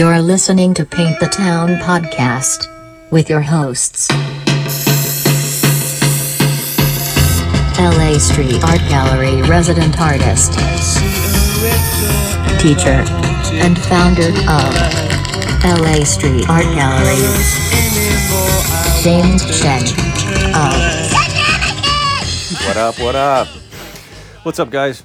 You're 0.00 0.22
listening 0.22 0.72
to 0.80 0.86
Paint 0.86 1.20
the 1.20 1.26
Town 1.26 1.76
podcast 1.84 2.64
with 3.10 3.28
your 3.28 3.42
hosts. 3.42 4.08
LA 7.78 8.16
Street 8.16 8.64
Art 8.64 8.80
Gallery 8.88 9.42
resident 9.42 10.00
artist, 10.00 10.54
teacher, 12.58 13.04
and 13.60 13.78
founder 13.78 14.30
of 14.48 14.72
LA 15.68 16.02
Street 16.04 16.48
Art 16.48 16.64
Gallery, 16.74 17.20
James 19.02 19.44
Chen 19.60 19.82
of 20.56 21.12
What 22.66 22.76
up, 22.78 22.98
what 22.98 23.16
up, 23.16 23.48
What's 24.44 24.58
up, 24.58 24.70
guys 24.70 25.02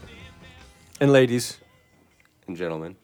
and 1.02 1.12
ladies? 1.12 1.57
and 2.48 2.55
gentlemen? 2.55 2.96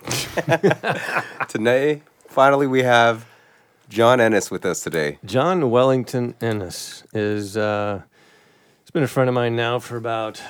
today, 1.48 2.02
finally, 2.28 2.66
we 2.66 2.82
have 2.82 3.26
John 3.88 4.20
Ennis 4.20 4.50
with 4.50 4.64
us 4.64 4.80
today. 4.80 5.18
John 5.24 5.70
Wellington 5.70 6.34
Ennis 6.40 7.04
is 7.12 7.56
uh, 7.56 8.02
he's 8.82 8.90
been 8.90 9.02
a 9.02 9.08
friend 9.08 9.28
of 9.28 9.34
mine 9.34 9.56
now 9.56 9.78
for 9.78 9.96
about 9.96 10.40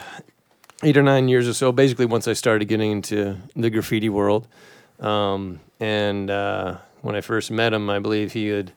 eight 0.82 0.96
or 0.96 1.02
nine 1.02 1.28
years 1.28 1.48
or 1.48 1.54
so. 1.54 1.72
Basically, 1.72 2.06
once 2.06 2.28
I 2.28 2.32
started 2.34 2.66
getting 2.66 2.90
into 2.92 3.36
the 3.56 3.70
graffiti 3.70 4.08
world, 4.08 4.46
um, 5.00 5.60
and 5.78 6.30
uh, 6.30 6.78
when 7.02 7.16
I 7.16 7.20
first 7.20 7.50
met 7.50 7.72
him, 7.72 7.88
I 7.90 7.98
believe 7.98 8.32
he 8.32 8.48
had 8.48 8.72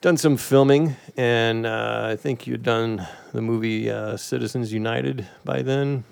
done 0.00 0.16
some 0.16 0.36
filming, 0.36 0.96
and 1.16 1.66
uh, 1.66 2.08
I 2.10 2.16
think 2.16 2.46
you 2.46 2.54
had 2.54 2.62
done 2.62 3.06
the 3.32 3.42
movie 3.42 3.90
uh, 3.90 4.16
Citizens 4.16 4.72
United 4.72 5.26
by 5.44 5.62
then. 5.62 6.04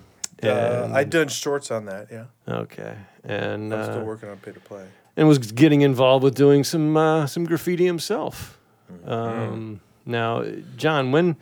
Uh, 0.43 0.47
And- 0.47 0.93
I 0.95 1.03
done 1.03 1.29
shorts 1.29 1.71
on 1.71 1.85
that. 1.85 2.07
Yeah, 2.11 2.25
okay, 2.47 2.97
and 3.25 3.73
I'm 3.73 3.83
still 3.83 4.01
uh, 4.01 4.03
working 4.03 4.29
on 4.29 4.37
pay 4.37 4.51
to 4.51 4.59
play. 4.59 4.85
and 5.17 5.27
was 5.27 5.39
getting 5.51 5.81
involved 5.81 6.23
with 6.23 6.35
doing 6.35 6.63
some 6.63 6.95
uh, 6.97 7.27
some 7.27 7.45
graffiti 7.45 7.85
himself. 7.85 8.57
Um, 9.05 9.81
now, 10.05 10.43
John, 10.77 11.11
when 11.11 11.35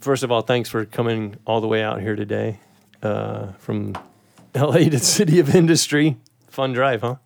first 0.00 0.22
of 0.22 0.32
all, 0.32 0.42
thanks 0.42 0.68
for 0.68 0.84
coming 0.84 1.36
all 1.46 1.60
the 1.60 1.68
way 1.68 1.82
out 1.82 2.00
here 2.00 2.16
today 2.16 2.58
uh, 3.02 3.52
from 3.58 3.94
L.A. 4.54 4.88
to 4.90 4.98
City 4.98 5.38
of 5.40 5.54
Industry. 5.54 6.16
Fun 6.48 6.72
drive, 6.72 7.02
huh? 7.02 7.16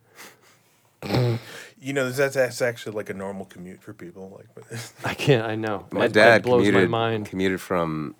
You 1.80 1.92
know, 1.92 2.10
that's 2.10 2.34
that's 2.34 2.60
actually 2.60 2.96
like 2.96 3.08
a 3.08 3.14
normal 3.14 3.44
commute 3.44 3.80
for 3.80 3.92
people. 3.94 4.36
Like, 4.36 4.68
I 5.04 5.14
can't. 5.14 5.46
I 5.46 5.54
know. 5.54 5.86
My 5.92 6.08
That- 6.08 6.12
dad 6.12 6.30
that 6.30 6.42
blows 6.42 6.64
commuted, 6.66 6.90
my 6.90 6.98
mind. 7.10 7.26
commuted 7.26 7.60
from 7.60 8.16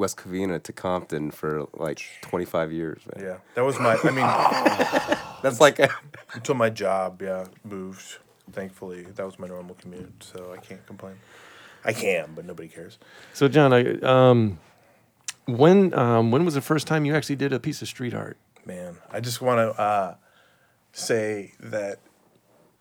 West 0.00 0.16
Covina 0.16 0.62
to 0.62 0.72
Compton 0.72 1.30
for 1.30 1.66
like 1.74 2.00
25 2.22 2.72
years, 2.72 3.02
man. 3.14 3.22
yeah, 3.22 3.36
that 3.54 3.62
was 3.62 3.78
my. 3.78 3.98
I 4.02 4.10
mean, 4.10 5.18
That's 5.42 5.60
like, 5.60 5.78
until 6.32 6.54
my 6.54 6.70
job, 6.70 7.20
yeah, 7.20 7.44
moved. 7.64 8.18
Thankfully, 8.50 9.02
that 9.02 9.24
was 9.24 9.38
my 9.38 9.46
normal 9.46 9.76
commute, 9.76 10.24
so 10.24 10.52
I 10.52 10.56
can't 10.56 10.84
complain. 10.86 11.16
I 11.84 11.92
can, 11.92 12.30
but 12.34 12.46
nobody 12.46 12.68
cares. 12.68 12.98
So, 13.32 13.46
John, 13.46 13.72
I, 13.72 14.00
um, 14.00 14.58
when 15.46 15.94
um, 15.94 16.30
when 16.30 16.44
was 16.46 16.54
the 16.54 16.60
first 16.62 16.86
time 16.86 17.04
you 17.04 17.14
actually 17.14 17.36
did 17.36 17.52
a 17.52 17.60
piece 17.60 17.80
of 17.82 17.86
street 17.86 18.14
art? 18.14 18.38
Man, 18.64 18.96
I 19.12 19.20
just 19.20 19.40
want 19.42 19.58
to 19.58 19.80
uh, 19.80 20.14
say 20.92 21.52
that 21.60 21.98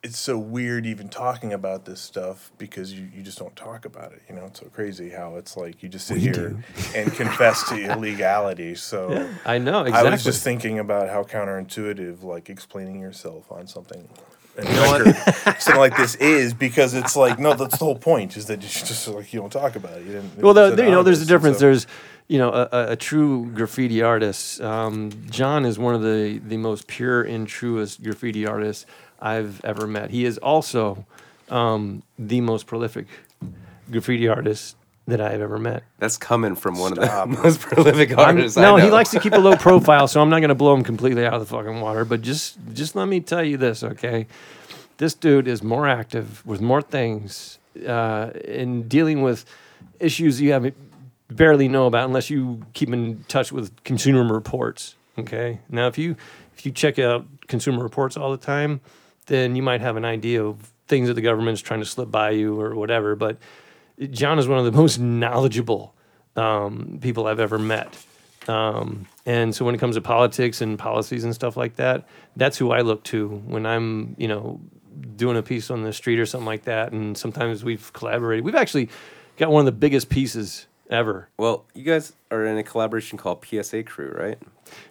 it's 0.02 0.18
so 0.18 0.38
weird 0.38 0.86
even 0.86 1.10
talking 1.10 1.52
about 1.52 1.84
this 1.86 2.00
stuff 2.00 2.52
because 2.58 2.94
you, 2.94 3.10
you 3.14 3.22
just 3.22 3.38
don't 3.38 3.56
talk 3.56 3.84
about 3.84 4.14
it. 4.14 4.22
You 4.30 4.36
know, 4.36 4.46
it's 4.46 4.60
so 4.62 4.68
crazy 4.68 5.10
how 5.10 5.36
it's 5.36 5.58
like 5.58 5.84
you 5.84 5.90
just 5.90 6.08
sit 6.08 6.18
here 6.18 6.64
and 6.96 7.12
confess 7.14 7.68
to 7.70 7.76
illegality. 7.78 8.76
So 8.76 9.30
I 9.46 9.58
know 9.58 9.82
exactly. 9.82 10.08
I 10.08 10.12
was 10.12 10.24
just 10.24 10.44
thinking 10.44 10.80
about 10.80 11.10
how 11.10 11.24
counterintuitive, 11.24 12.24
like 12.24 12.50
explaining 12.50 13.00
yourself 13.02 13.52
on 13.52 13.68
something. 13.68 14.08
And 14.58 14.68
record, 14.68 15.16
something 15.62 15.78
like 15.78 15.96
this 15.96 16.16
is 16.16 16.54
because 16.54 16.94
it's 16.94 17.16
like 17.16 17.40
no, 17.40 17.54
that's 17.54 17.78
the 17.78 17.86
whole 17.86 17.98
point 17.98 18.36
is 18.36 18.48
that 18.48 18.62
you 18.62 18.68
just 18.68 19.08
like 19.08 19.32
you 19.34 19.40
don't 19.40 19.52
talk 19.52 19.76
about 19.76 19.98
it. 20.00 20.06
You 20.06 20.14
didn't. 20.14 20.38
well, 20.38 20.54
the, 20.54 20.76
you 20.84 20.92
know, 20.92 21.04
there's 21.04 21.22
a 21.22 21.26
difference. 21.26 21.58
so- 21.60 21.66
There's, 21.66 21.88
you 22.28 22.40
know, 22.40 22.52
a, 22.52 22.70
a, 22.72 22.92
a 22.92 22.96
true 22.98 23.46
graffiti 23.52 24.02
artist. 24.02 24.60
Um, 24.60 25.12
John 25.30 25.66
is 25.66 25.80
one 25.80 25.96
of 25.96 26.02
the 26.02 26.40
the 26.46 26.58
most 26.58 26.88
pure 26.88 27.22
and 27.22 27.48
truest 27.48 28.04
graffiti 28.04 28.46
artists 28.46 28.86
I've 29.20 29.64
ever 29.66 29.88
met. 29.88 30.10
He 30.12 30.26
is 30.26 30.38
also 30.38 31.06
um, 31.50 32.04
the 32.18 32.42
most 32.42 32.66
prolific 32.68 33.08
graffiti 33.92 34.28
artist 34.28 34.76
that 35.08 35.20
I've 35.20 35.42
ever 35.42 35.58
met. 35.58 35.84
that's 35.98 36.18
coming 36.18 36.54
from 36.56 36.78
one 36.78 36.94
Stop. 36.94 37.28
of 37.30 37.36
the 37.36 37.42
most 37.44 37.60
prolific 37.62 38.12
I'm- 38.12 38.20
artists. 38.38 38.58
I 38.58 38.62
no, 38.62 38.76
he 38.78 38.92
likes 38.92 39.10
to 39.12 39.20
keep 39.20 39.34
a 39.34 39.40
low 39.40 39.56
profile, 39.68 40.08
so 40.08 40.22
I'm 40.22 40.30
not 40.30 40.40
going 40.40 40.50
to 40.50 40.56
blow 40.56 40.74
him 40.76 40.84
completely 40.84 41.26
out 41.26 41.34
of 41.34 41.40
the 41.40 41.48
fucking 41.48 41.82
water. 41.82 42.06
But 42.06 42.22
just, 42.22 42.58
just 42.74 42.96
let 42.96 43.08
me 43.08 43.20
tell 43.20 43.44
you 43.44 43.58
this, 43.58 43.84
okay? 43.84 44.28
This 44.98 45.14
dude 45.16 45.48
is 45.48 45.64
more 45.64 45.88
active 45.88 46.46
with 46.46 46.62
more 46.62 46.82
things 46.82 47.58
uh, 47.88 48.30
in 48.46 48.88
dealing 48.88 49.22
with 49.24 49.46
issues 50.00 50.40
you 50.40 50.52
haven't 50.52 50.76
barely 51.32 51.68
know 51.68 51.88
about 51.88 52.06
unless 52.06 52.30
you 52.30 52.62
keep 52.74 52.90
in 52.94 53.24
touch 53.28 53.52
with 53.52 53.84
Consumer 53.84 54.32
Reports. 54.34 54.96
Okay, 55.18 55.60
now 55.70 55.88
if 55.88 55.98
you 55.98 56.16
if 56.58 56.66
you 56.66 56.72
check 56.72 57.00
out 57.00 57.26
Consumer 57.48 57.82
Reports 57.84 58.16
all 58.18 58.32
the 58.32 58.38
time, 58.38 58.82
then 59.30 59.56
you 59.56 59.64
might 59.64 59.82
have 59.82 59.96
an 59.96 60.06
idea 60.06 60.44
of 60.44 60.72
things 60.88 61.08
that 61.08 61.14
the 61.14 61.22
government's 61.22 61.62
trying 61.62 61.80
to 61.80 61.86
slip 61.86 62.12
by 62.12 62.32
you 62.32 62.60
or 62.60 62.76
whatever. 62.76 63.16
But 63.16 63.38
John 64.12 64.40
is 64.40 64.48
one 64.48 64.60
of 64.60 64.66
the 64.66 64.72
most 64.82 65.00
knowledgeable 65.00 65.96
um, 66.36 67.00
people 67.02 67.28
I've 67.28 67.40
ever 67.40 67.58
met. 67.58 67.98
Um, 68.48 69.06
and 69.26 69.56
so 69.56 69.64
when 69.64 69.76
it 69.76 69.78
comes 69.78 69.96
to 69.96 70.02
politics 70.02 70.62
and 70.62 70.78
policies 70.78 71.24
and 71.24 71.34
stuff 71.36 71.56
like 71.56 71.76
that, 71.76 72.08
that's 72.36 72.58
who 72.58 72.72
I 72.72 72.82
look 72.82 73.04
to 73.06 73.28
when 73.28 73.66
I'm, 73.66 74.16
you 74.18 74.28
know, 74.28 74.60
doing 75.16 75.38
a 75.38 75.44
piece 75.44 75.70
on 75.70 75.84
the 75.84 75.94
street 75.94 76.20
or 76.20 76.26
something 76.26 76.48
like 76.48 76.64
that. 76.64 76.92
And 76.92 77.18
sometimes 77.18 77.64
we've 77.64 77.94
collaborated. 77.94 78.44
We've 78.44 78.56
actually 78.56 78.90
got 79.38 79.52
one 79.52 79.62
of 79.62 79.66
the 79.66 79.72
biggest 79.72 80.10
pieces 80.10 80.66
ever. 80.90 81.30
Well, 81.38 81.66
you 81.76 81.84
guys 81.84 82.14
are 82.32 82.46
in 82.46 82.58
a 82.58 82.64
collaboration 82.64 83.18
called 83.18 83.46
PSA 83.46 83.84
Crew, 83.84 84.16
right? 84.18 84.40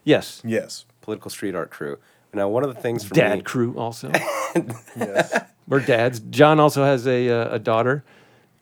Yes. 0.04 0.40
yes, 0.44 0.84
Political 1.00 1.30
Street 1.30 1.54
Art 1.54 1.70
Crew. 1.70 1.98
Now, 2.38 2.48
one 2.48 2.62
of 2.64 2.74
the 2.74 2.80
things 2.80 3.04
for 3.04 3.14
Dad 3.14 3.38
me, 3.38 3.42
crew 3.42 3.74
also. 3.76 4.10
yes. 4.96 5.42
We're 5.66 5.80
dads. 5.80 6.20
John 6.20 6.60
also 6.60 6.84
has 6.84 7.06
a, 7.06 7.28
uh, 7.28 7.54
a 7.56 7.58
daughter. 7.58 8.04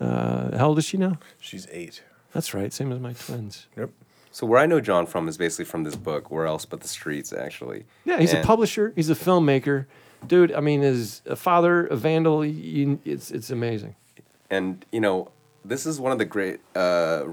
Uh, 0.00 0.56
how 0.56 0.68
old 0.68 0.78
is 0.78 0.84
she 0.84 0.96
now? 0.96 1.18
She's 1.40 1.68
eight. 1.70 2.02
That's 2.32 2.54
right. 2.54 2.72
Same 2.72 2.90
as 2.90 2.98
my 3.00 3.12
twins. 3.12 3.66
Yep. 3.76 3.90
so 4.32 4.46
where 4.46 4.58
I 4.60 4.66
know 4.66 4.80
John 4.80 5.06
from 5.06 5.28
is 5.28 5.36
basically 5.36 5.66
from 5.66 5.84
this 5.84 5.94
book, 5.94 6.30
Where 6.30 6.46
Else 6.46 6.64
But 6.64 6.80
the 6.80 6.88
Streets, 6.88 7.32
actually. 7.32 7.84
Yeah, 8.04 8.18
he's 8.18 8.32
a 8.32 8.40
publisher. 8.42 8.92
He's 8.96 9.10
a 9.10 9.14
filmmaker. 9.14 9.86
Dude, 10.26 10.52
I 10.52 10.60
mean, 10.60 10.82
is 10.82 11.22
a 11.26 11.36
father, 11.36 11.86
a 11.86 11.96
vandal. 11.96 12.44
You, 12.44 12.98
it's, 13.04 13.30
it's 13.30 13.50
amazing. 13.50 13.94
and 14.50 14.84
you 14.90 15.00
know 15.00 15.30
this 15.64 15.84
is 15.84 16.00
one 16.00 16.12
of 16.12 16.18
the 16.18 16.24
great 16.24 16.60
uh, 16.74 17.24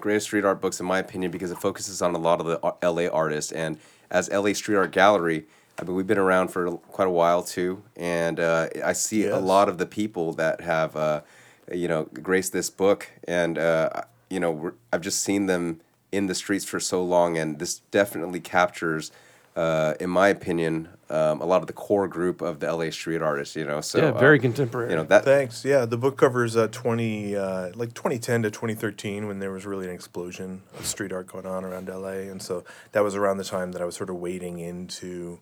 greatest 0.00 0.26
street 0.26 0.44
art 0.44 0.60
books 0.60 0.80
in 0.80 0.86
my 0.86 0.98
opinion 0.98 1.30
because 1.30 1.50
it 1.50 1.58
focuses 1.58 2.00
on 2.00 2.14
a 2.14 2.18
lot 2.18 2.40
of 2.40 2.46
the 2.46 2.58
uh, 2.64 2.92
la 2.92 3.06
artists 3.08 3.52
and 3.52 3.78
as 4.10 4.30
la 4.30 4.52
street 4.52 4.76
art 4.76 4.92
gallery 4.92 5.46
i 5.80 5.84
mean 5.84 5.94
we've 5.94 6.06
been 6.06 6.18
around 6.18 6.48
for 6.48 6.70
quite 6.70 7.08
a 7.08 7.10
while 7.10 7.42
too 7.42 7.82
and 7.96 8.38
uh, 8.38 8.68
i 8.84 8.92
see 8.92 9.26
a 9.26 9.38
lot 9.38 9.68
of 9.68 9.78
the 9.78 9.86
people 9.86 10.32
that 10.32 10.60
have 10.60 10.94
uh, 10.96 11.20
you 11.72 11.88
know 11.88 12.04
graced 12.04 12.52
this 12.52 12.70
book 12.70 13.10
and 13.24 13.58
uh, 13.58 13.88
you 14.28 14.38
know 14.38 14.50
we're, 14.50 14.74
i've 14.92 15.00
just 15.00 15.22
seen 15.22 15.46
them 15.46 15.80
in 16.12 16.26
the 16.26 16.34
streets 16.34 16.64
for 16.64 16.80
so 16.80 17.02
long 17.02 17.38
and 17.38 17.58
this 17.58 17.80
definitely 17.90 18.40
captures 18.40 19.12
uh, 19.56 19.94
in 19.98 20.08
my 20.08 20.28
opinion 20.28 20.88
um, 21.10 21.40
a 21.40 21.44
lot 21.44 21.60
of 21.60 21.66
the 21.66 21.72
core 21.72 22.06
group 22.06 22.40
of 22.40 22.60
the 22.60 22.72
la 22.72 22.88
street 22.90 23.20
artists 23.20 23.56
you 23.56 23.64
know 23.64 23.80
so 23.80 23.98
yeah, 23.98 24.10
very 24.12 24.38
uh, 24.38 24.42
contemporary. 24.42 24.90
you 24.90 24.96
know 24.96 25.02
that 25.04 25.24
Thanks. 25.24 25.64
Yeah, 25.64 25.84
the 25.84 25.98
book 25.98 26.16
covers 26.16 26.56
uh, 26.56 26.68
twenty, 26.68 27.34
uh, 27.34 27.70
like 27.74 27.92
twenty 27.92 28.18
ten 28.18 28.42
to 28.44 28.50
twenty 28.50 28.74
thirteen, 28.74 29.26
when 29.26 29.40
there 29.40 29.50
was 29.50 29.66
really 29.66 29.86
an 29.86 29.92
explosion 29.92 30.62
of 30.78 30.86
street 30.86 31.12
art 31.12 31.26
going 31.26 31.46
on 31.46 31.64
around 31.64 31.88
LA, 31.88 32.30
and 32.30 32.40
so 32.40 32.64
that 32.92 33.02
was 33.02 33.16
around 33.16 33.38
the 33.38 33.44
time 33.44 33.72
that 33.72 33.82
I 33.82 33.84
was 33.84 33.96
sort 33.96 34.08
of 34.08 34.16
wading 34.16 34.60
into 34.60 35.40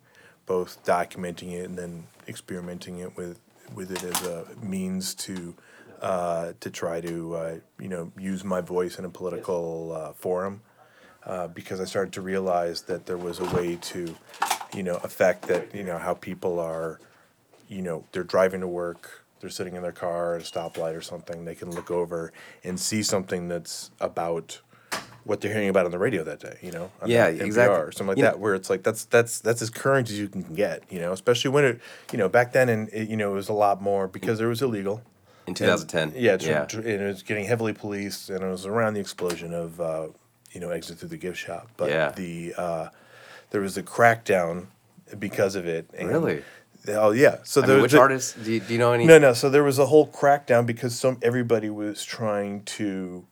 both 0.49 0.85
documenting 0.85 1.53
it 1.53 1.69
and 1.69 1.79
then 1.79 2.05
experimenting 2.27 2.99
it 2.99 3.17
with 3.17 3.39
with 3.75 3.93
it 3.93 4.03
as 4.03 4.27
a 4.27 4.47
means 4.63 5.15
to 5.15 5.55
uh, 6.03 6.53
to 6.59 6.71
try 6.71 7.01
to 7.01 7.37
uh, 7.37 7.55
you 7.79 7.89
know 7.89 8.11
use 8.19 8.43
my 8.43 8.61
voice 8.61 8.99
in 8.99 9.05
a 9.05 9.11
political 9.11 9.93
uh, 9.93 10.13
forum. 10.13 10.63
Uh, 11.27 11.47
because 11.49 11.79
I 11.79 11.85
started 11.85 12.15
to 12.15 12.23
realize 12.23 12.83
that 12.83 13.05
there 13.05 13.19
was 13.19 13.39
a 13.39 13.45
way 13.55 13.77
to, 13.77 14.17
you 14.73 14.83
know, 14.83 14.95
affect 15.05 15.43
that, 15.49 15.75
you 15.75 15.83
know, 15.83 15.99
how 15.99 16.15
people 16.15 16.59
are 16.59 17.01
you 17.69 17.83
know, 17.83 18.05
they're 18.13 18.25
driving 18.25 18.61
to 18.61 18.67
work, 18.67 19.25
they're 19.41 19.51
sitting 19.51 19.77
in 19.77 19.83
their 19.83 19.93
car 19.93 20.37
at 20.37 20.43
a 20.43 20.45
stoplight 20.45 20.97
or 20.97 21.03
something, 21.03 21.45
they 21.45 21.55
can 21.55 21.71
look 21.71 21.91
over 21.91 22.33
and 22.65 22.81
see 22.81 23.03
something 23.03 23.49
that's 23.49 23.91
about 24.01 24.61
what 25.29 25.41
they're 25.43 25.53
hearing 25.53 25.69
about 25.69 25.85
on 25.85 25.91
the 25.93 25.99
radio 25.99 26.25
that 26.25 26.41
day, 26.41 26.57
you 26.63 26.73
know? 26.73 26.91
Yeah, 27.05 27.31
NPR 27.31 27.41
exactly. 27.43 27.77
Or 27.81 27.93
something 27.93 28.07
like 28.09 28.17
You 28.17 28.23
know- 28.25 28.31
that, 28.31 28.39
where 28.41 28.55
it's 28.55 28.71
like 28.71 28.83
that's 28.83 29.05
that's 29.05 29.41
that's 29.41 29.61
as 29.61 29.69
current 29.71 30.09
as 30.09 30.19
you 30.19 30.27
can 30.29 30.43
get, 30.55 30.83
you 30.91 30.99
know, 30.99 31.13
especially 31.13 31.51
when 31.51 31.65
it, 31.65 31.81
you 32.13 32.19
know, 32.19 32.29
back 32.29 32.53
then 32.53 32.69
and 32.71 32.89
it, 32.93 33.09
you 33.11 33.17
know, 33.17 33.33
it 33.33 33.35
was 33.35 33.49
a 33.51 33.53
lot 33.53 33.83
more 33.83 34.09
because 34.09 34.41
it 34.41 34.47
was 34.47 34.63
illegal. 34.63 35.03
in 35.47 35.55
2010 35.55 36.13
Yeah, 36.17 36.37
tr- 36.39 36.49
yeah 36.49 36.65
tr- 36.65 36.79
and 36.81 37.03
it 37.03 37.07
was 37.07 37.23
getting 37.23 37.45
heavily 37.45 37.73
policed, 37.75 38.31
and 38.31 38.43
it 38.43 38.49
was 38.49 38.65
around 38.67 38.95
the 38.95 39.01
explosion 39.01 39.53
of, 39.55 39.81
uh, 39.81 40.09
you 40.53 40.61
know, 40.61 40.71
exit 40.71 40.99
through 40.99 41.11
the 41.11 41.17
gift 41.19 41.39
shop. 41.39 41.69
But 41.77 41.91
Yeah. 41.91 42.11
the 42.13 42.55
uh, 42.57 42.89
there 43.51 43.61
was 43.61 43.77
a 43.77 43.83
crackdown 43.83 44.67
because 45.19 45.55
of 45.57 45.67
it. 45.67 45.89
And 45.97 46.09
Really? 46.09 46.43
Oh 46.89 47.11
yeah. 47.11 47.37
So 47.45 47.63
I 47.63 47.67
there, 47.67 47.77
mean, 47.77 47.83
which 47.83 47.95
artists? 47.95 48.33
Do 48.33 48.51
you, 48.53 48.61
do 48.61 48.73
you 48.73 48.79
know 48.79 48.93
any? 48.93 49.05
No, 49.05 49.19
no. 49.19 49.35
So 49.35 49.51
there 49.51 49.65
was 49.65 49.79
a 49.79 49.87
whole 49.87 50.07
crackdown 50.09 50.65
because 50.65 50.99
some 50.99 51.19
everybody 51.21 51.69
was 51.69 52.03
trying 52.03 52.63
to 52.79 53.27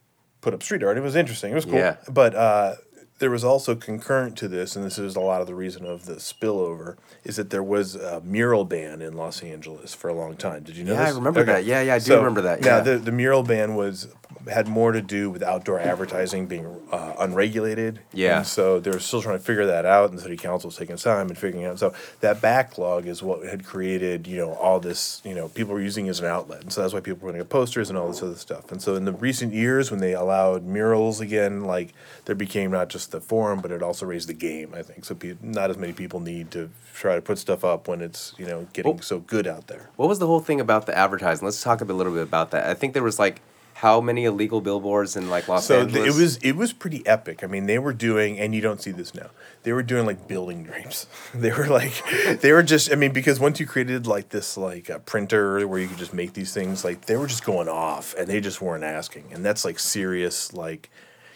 put 0.47 0.55
up 0.55 0.63
street 0.63 0.85
art. 0.85 0.97
It 0.97 1.01
was 1.01 1.17
interesting. 1.17 1.51
It 1.51 1.57
was 1.57 1.65
cool. 1.65 1.75
Yeah. 1.75 1.97
But 2.09 2.37
uh, 2.37 2.77
there 3.19 3.31
was 3.31 3.43
also 3.43 3.75
concurrent 3.75 4.37
to 4.39 4.47
this, 4.47 4.77
and 4.77 4.85
this 4.85 4.97
is 4.97 5.17
a 5.17 5.21
lot 5.21 5.41
of 5.41 5.49
the 5.49 5.57
reason 5.57 5.85
of 5.85 6.07
the 6.07 6.15
spillover, 6.15 6.95
is 7.25 7.35
that 7.35 7.51
there 7.51 7.65
was 7.65 7.97
a 7.97 8.21
mural 8.21 8.65
ban 8.65 9.03
in 9.03 9.15
Los 9.15 9.43
Angeles 9.43 9.93
for 9.93 10.09
a 10.09 10.15
long 10.15 10.37
time. 10.37 10.63
Did 10.63 10.77
you 10.77 10.85
know 10.85 10.93
Yeah, 10.95 11.03
I 11.03 11.07
this? 11.07 11.15
remember 11.17 11.43
that. 11.43 11.65
Yeah, 11.65 11.81
yeah, 11.81 11.95
I 11.95 11.99
do 11.99 12.15
remember 12.17 12.43
that, 12.43 12.65
yeah. 12.65 12.79
the 12.79 12.97
the 12.99 13.11
mural 13.11 13.43
ban 13.43 13.75
was 13.75 14.07
had 14.49 14.69
more 14.69 14.93
to 14.93 15.03
do 15.03 15.31
with 15.31 15.43
outdoor 15.43 15.81
advertising 15.81 16.47
being 16.47 16.67
uh, 16.93 17.15
unregulated. 17.19 18.01
Yeah. 18.13 18.39
And 18.39 18.47
so 18.47 18.81
they're 18.81 18.99
still 19.01 19.23
trying 19.23 19.39
to 19.39 19.45
figure 19.45 19.67
that 19.67 19.85
out, 19.85 20.11
and 20.11 20.19
the 20.19 20.23
city 20.23 20.37
council 20.37 20.69
was 20.69 20.77
taking 20.77 20.97
time 20.97 21.29
and 21.29 21.37
figuring 21.39 21.67
out. 21.67 21.79
So 21.79 21.93
that 22.21 22.41
backlog 22.41 23.07
is 23.07 23.23
what 23.23 23.45
had 23.47 23.65
created, 23.65 24.27
you 24.27 24.37
know, 24.39 24.53
all 24.55 24.81
this. 24.81 25.21
You 25.25 25.35
know, 25.35 25.49
people 25.49 25.75
were 25.75 25.81
using 25.81 26.07
it 26.07 26.11
as 26.11 26.21
an 26.21 26.27
outlet, 26.27 26.63
and 26.63 26.73
so 26.73 26.81
that's 26.83 26.95
why 26.95 27.01
people 27.01 27.21
were 27.21 27.33
putting 27.33 27.41
up 27.41 27.49
posters 27.49 27.89
and 27.91 27.99
all 27.99 28.09
this 28.09 28.23
other 28.23 28.35
stuff. 28.37 28.71
And 28.73 28.81
so 28.81 28.95
in 28.95 29.05
the 29.05 29.13
recent 29.13 29.53
years, 29.53 29.91
when 29.91 30.01
they 30.01 30.15
allowed 30.15 30.65
murals 30.65 31.21
again, 31.21 31.65
like 31.65 31.93
there 32.27 32.35
became 32.37 32.71
not 32.71 32.89
just 32.89 33.11
the 33.11 33.21
forum, 33.21 33.61
but 33.61 33.71
it 33.71 33.83
also 33.83 34.07
raised 34.07 34.29
the 34.29 34.35
game. 34.35 34.73
I 34.75 34.83
think 34.83 35.05
so. 35.05 35.15
Pe- 35.15 35.37
not 35.43 35.71
as 35.71 35.77
many 35.77 35.93
people 35.93 36.21
need 36.21 36.51
to 36.53 36.71
try 36.95 37.15
to 37.15 37.21
put 37.21 37.39
stuff 37.39 37.65
up 37.65 37.89
when 37.89 38.01
it's 38.01 38.33
you 38.39 38.47
know 38.47 38.67
getting 38.73 38.95
Oh. 38.95 39.01
so 39.01 39.19
good 39.21 39.47
out 39.47 39.67
there. 39.67 39.91
What 39.97 40.09
was 40.09 40.19
the 40.19 40.27
whole 40.27 40.41
thing 40.41 40.61
about 40.61 40.87
the 40.87 40.97
advertising? 40.97 41.45
Let's 41.45 41.63
talk 41.63 41.81
a 41.81 41.85
little 41.85 42.13
bit 42.13 42.23
about 42.23 42.53
that. 42.53 42.67
I 42.69 42.75
think 42.75 42.95
there 42.95 43.03
was 43.03 43.19
like 43.19 43.41
how 43.77 44.01
many 44.01 44.25
illegal 44.25 44.63
billboards 44.63 45.17
in 45.17 45.29
like 45.29 45.49
Los 45.49 45.67
so 45.67 45.81
Angeles? 45.81 46.07
it 46.07 46.19
was 46.19 46.37
it 46.39 46.53
was 46.53 46.73
pretty 46.73 47.07
epic. 47.07 47.45
I 47.45 47.47
mean, 47.47 47.67
they 47.67 47.79
were 47.79 47.93
doing, 47.93 48.39
and 48.39 48.55
you 48.55 48.63
don't 48.63 48.81
see 48.81 48.91
this 48.91 49.15
now. 49.15 49.29
They 49.65 49.73
were 49.75 49.83
doing 49.83 50.07
like 50.07 50.27
building 50.27 50.65
dreams. 50.65 51.07
they 51.35 51.53
were 51.53 51.67
like, 51.67 51.93
they 52.41 52.53
were 52.53 52.63
just. 52.63 52.91
I 52.91 52.95
mean, 52.95 53.13
because 53.13 53.39
once 53.39 53.61
you 53.61 53.67
created 53.67 54.07
like 54.07 54.31
this 54.31 54.57
like 54.57 54.89
a 54.89 54.99
printer 54.99 55.69
where 55.69 55.79
you 55.79 55.89
could 55.89 55.99
just 55.99 56.15
make 56.15 56.33
these 56.33 56.55
things, 56.55 56.85
like 56.85 57.05
they 57.05 57.19
were 57.19 57.27
just 57.27 57.45
going 57.45 57.69
off, 57.69 58.15
and 58.15 58.27
they 58.27 58.41
just 58.41 58.63
weren't 58.63 58.83
asking, 58.83 59.25
and 59.31 59.45
that's 59.45 59.63
like 59.63 59.79
serious. 59.79 60.55
Like, 60.55 60.89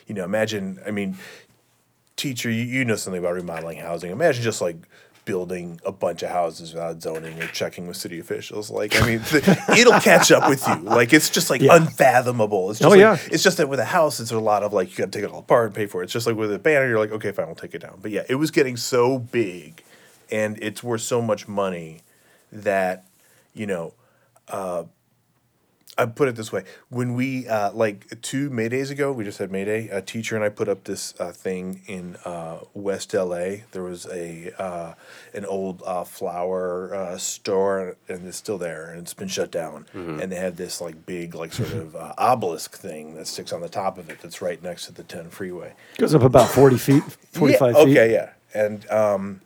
you 0.07 0.15
know, 0.15 0.25
imagine. 0.25 0.81
I 0.87 0.93
mean, 0.93 1.19
teacher, 2.17 2.51
you, 2.51 2.63
you 2.63 2.87
know 2.87 2.97
something 2.97 3.19
about 3.19 3.35
remodeling 3.35 3.81
housing. 3.81 4.13
Imagine 4.13 4.43
just 4.43 4.63
like 4.63 4.77
building 5.25 5.81
a 5.85 5.93
bunch 5.93 6.23
of 6.23 6.31
houses 6.31 6.73
without 6.73 7.01
zoning 7.03 7.41
or 7.41 7.47
checking 7.49 7.87
with 7.87 7.97
city 7.97 8.19
officials. 8.19 8.71
Like, 8.71 9.01
I 9.01 9.07
mean, 9.07 9.19
the, 9.19 9.75
it'll 9.79 10.01
catch 10.01 10.31
up 10.33 10.49
with 10.49 10.67
you. 10.67 10.77
Like, 10.77 11.13
it's 11.13 11.31
just 11.31 11.51
like 11.51 11.61
Yeah. 11.61 11.77
unfathomable. 11.77 12.71
It's 12.71 12.79
just 12.81 12.87
Oh, 12.87 12.91
like, 12.91 13.01
yeah. 13.01 13.19
it's 13.31 13.43
just 13.43 13.59
that 13.59 13.69
with 13.69 13.79
a 13.81 13.85
house, 13.85 14.19
it's 14.21 14.33
a 14.33 14.39
lot 14.39 14.63
of 14.63 14.73
like 14.73 14.91
you 14.91 14.97
got 14.97 15.13
to 15.13 15.19
take 15.19 15.25
it 15.29 15.33
all 15.33 15.41
apart 15.41 15.67
and 15.67 15.75
pay 15.75 15.87
for 15.87 16.01
it. 16.01 16.05
It's 16.05 16.13
just 16.13 16.27
like 16.27 16.37
with 16.37 16.53
a 16.53 16.59
banner, 16.59 16.89
you're 16.89 16.99
like, 16.99 17.13
okay, 17.13 17.33
fine, 17.33 17.47
we'll 17.47 17.55
take 17.55 17.75
it 17.75 17.81
down. 17.83 17.99
But 18.03 18.11
yeah, 18.11 18.23
it 18.29 18.37
was 18.37 18.51
getting 18.51 18.77
so 18.77 19.19
big, 19.19 19.83
and 20.31 20.59
it's 20.63 20.83
worth 20.83 21.03
so 21.03 21.21
much 21.23 21.47
money 21.49 22.01
that 22.53 23.05
you 23.55 23.67
know. 23.67 23.95
Uh, 24.49 24.85
I 25.99 26.07
put 26.07 26.29
it 26.29 26.37
this 26.37 26.53
way: 26.53 26.65
when 26.89 27.15
we 27.15 27.49
uh, 27.49 27.73
like 27.73 28.21
two 28.23 28.49
May 28.49 28.69
days 28.69 28.91
ago, 28.91 29.13
we 29.13 29.25
just 29.25 29.39
had 29.39 29.51
May 29.51 29.65
Day. 29.65 29.89
A 29.89 30.01
teacher 30.01 30.37
and 30.37 30.45
I 30.45 30.49
put 30.49 30.69
up 30.69 30.85
this 30.85 31.15
uh, 31.19 31.33
thing 31.33 31.83
in 31.87 32.17
uh, 32.25 32.61
West 32.75 33.13
LA. 33.13 33.57
There 33.73 33.83
was 33.83 34.07
a 34.07 34.53
uh, 34.61 34.95
an 35.35 35.45
old 35.45 35.83
uh, 35.85 36.05
flower 36.05 36.95
uh, 36.95 37.19
store, 37.19 37.97
and 38.09 38.27
it's 38.27 38.37
still 38.37 38.57
there, 38.57 38.91
and 38.91 39.01
it's 39.01 39.15
been 39.15 39.29
shut 39.29 39.51
down. 39.51 39.87
And 39.93 40.31
they 40.33 40.37
had 40.37 40.57
this 40.57 40.81
like 40.81 41.07
big, 41.07 41.35
like 41.35 41.53
sort 41.53 41.73
of 41.73 41.97
uh, 41.97 42.15
obelisk 42.17 42.77
thing 42.77 43.15
that 43.17 43.27
sticks 43.27 43.53
on 43.53 43.61
the 43.61 43.69
top 43.69 43.99
of 43.99 44.09
it. 44.09 44.21
That's 44.21 44.41
right 44.41 44.63
next 44.63 44.87
to 44.87 44.93
the 44.93 45.03
ten 45.03 45.29
freeway. 45.29 45.75
Goes 45.99 46.15
up 46.15 46.23
about 46.23 46.49
40 46.49 46.77
feet, 46.79 47.03
45 47.03 47.75
yeah, 47.75 47.85
feet. 47.85 47.91
Okay, 47.91 48.13
yeah, 48.13 48.31
and 48.55 48.91
um, 48.91 49.41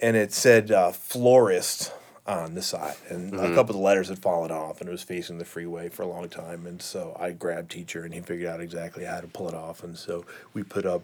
and 0.00 0.16
it 0.16 0.32
said 0.32 0.70
uh, 0.70 0.92
florist 0.92 1.92
on 2.26 2.54
the 2.54 2.62
side, 2.62 2.96
and 3.10 3.34
a 3.34 3.36
mm-hmm. 3.36 3.54
couple 3.54 3.74
of 3.74 3.80
the 3.80 3.84
letters 3.84 4.08
had 4.08 4.18
fallen 4.18 4.50
off, 4.50 4.80
and 4.80 4.88
it 4.88 4.92
was 4.92 5.02
facing 5.02 5.38
the 5.38 5.44
freeway 5.44 5.90
for 5.90 6.02
a 6.02 6.06
long 6.06 6.28
time. 6.28 6.66
And 6.66 6.80
so 6.80 7.14
I 7.20 7.32
grabbed 7.32 7.70
teacher, 7.70 8.02
and 8.04 8.14
he 8.14 8.20
figured 8.20 8.48
out 8.48 8.60
exactly 8.60 9.04
how 9.04 9.20
to 9.20 9.26
pull 9.26 9.48
it 9.48 9.54
off, 9.54 9.84
and 9.84 9.96
so 9.96 10.24
we 10.54 10.62
put 10.62 10.86
up 10.86 11.02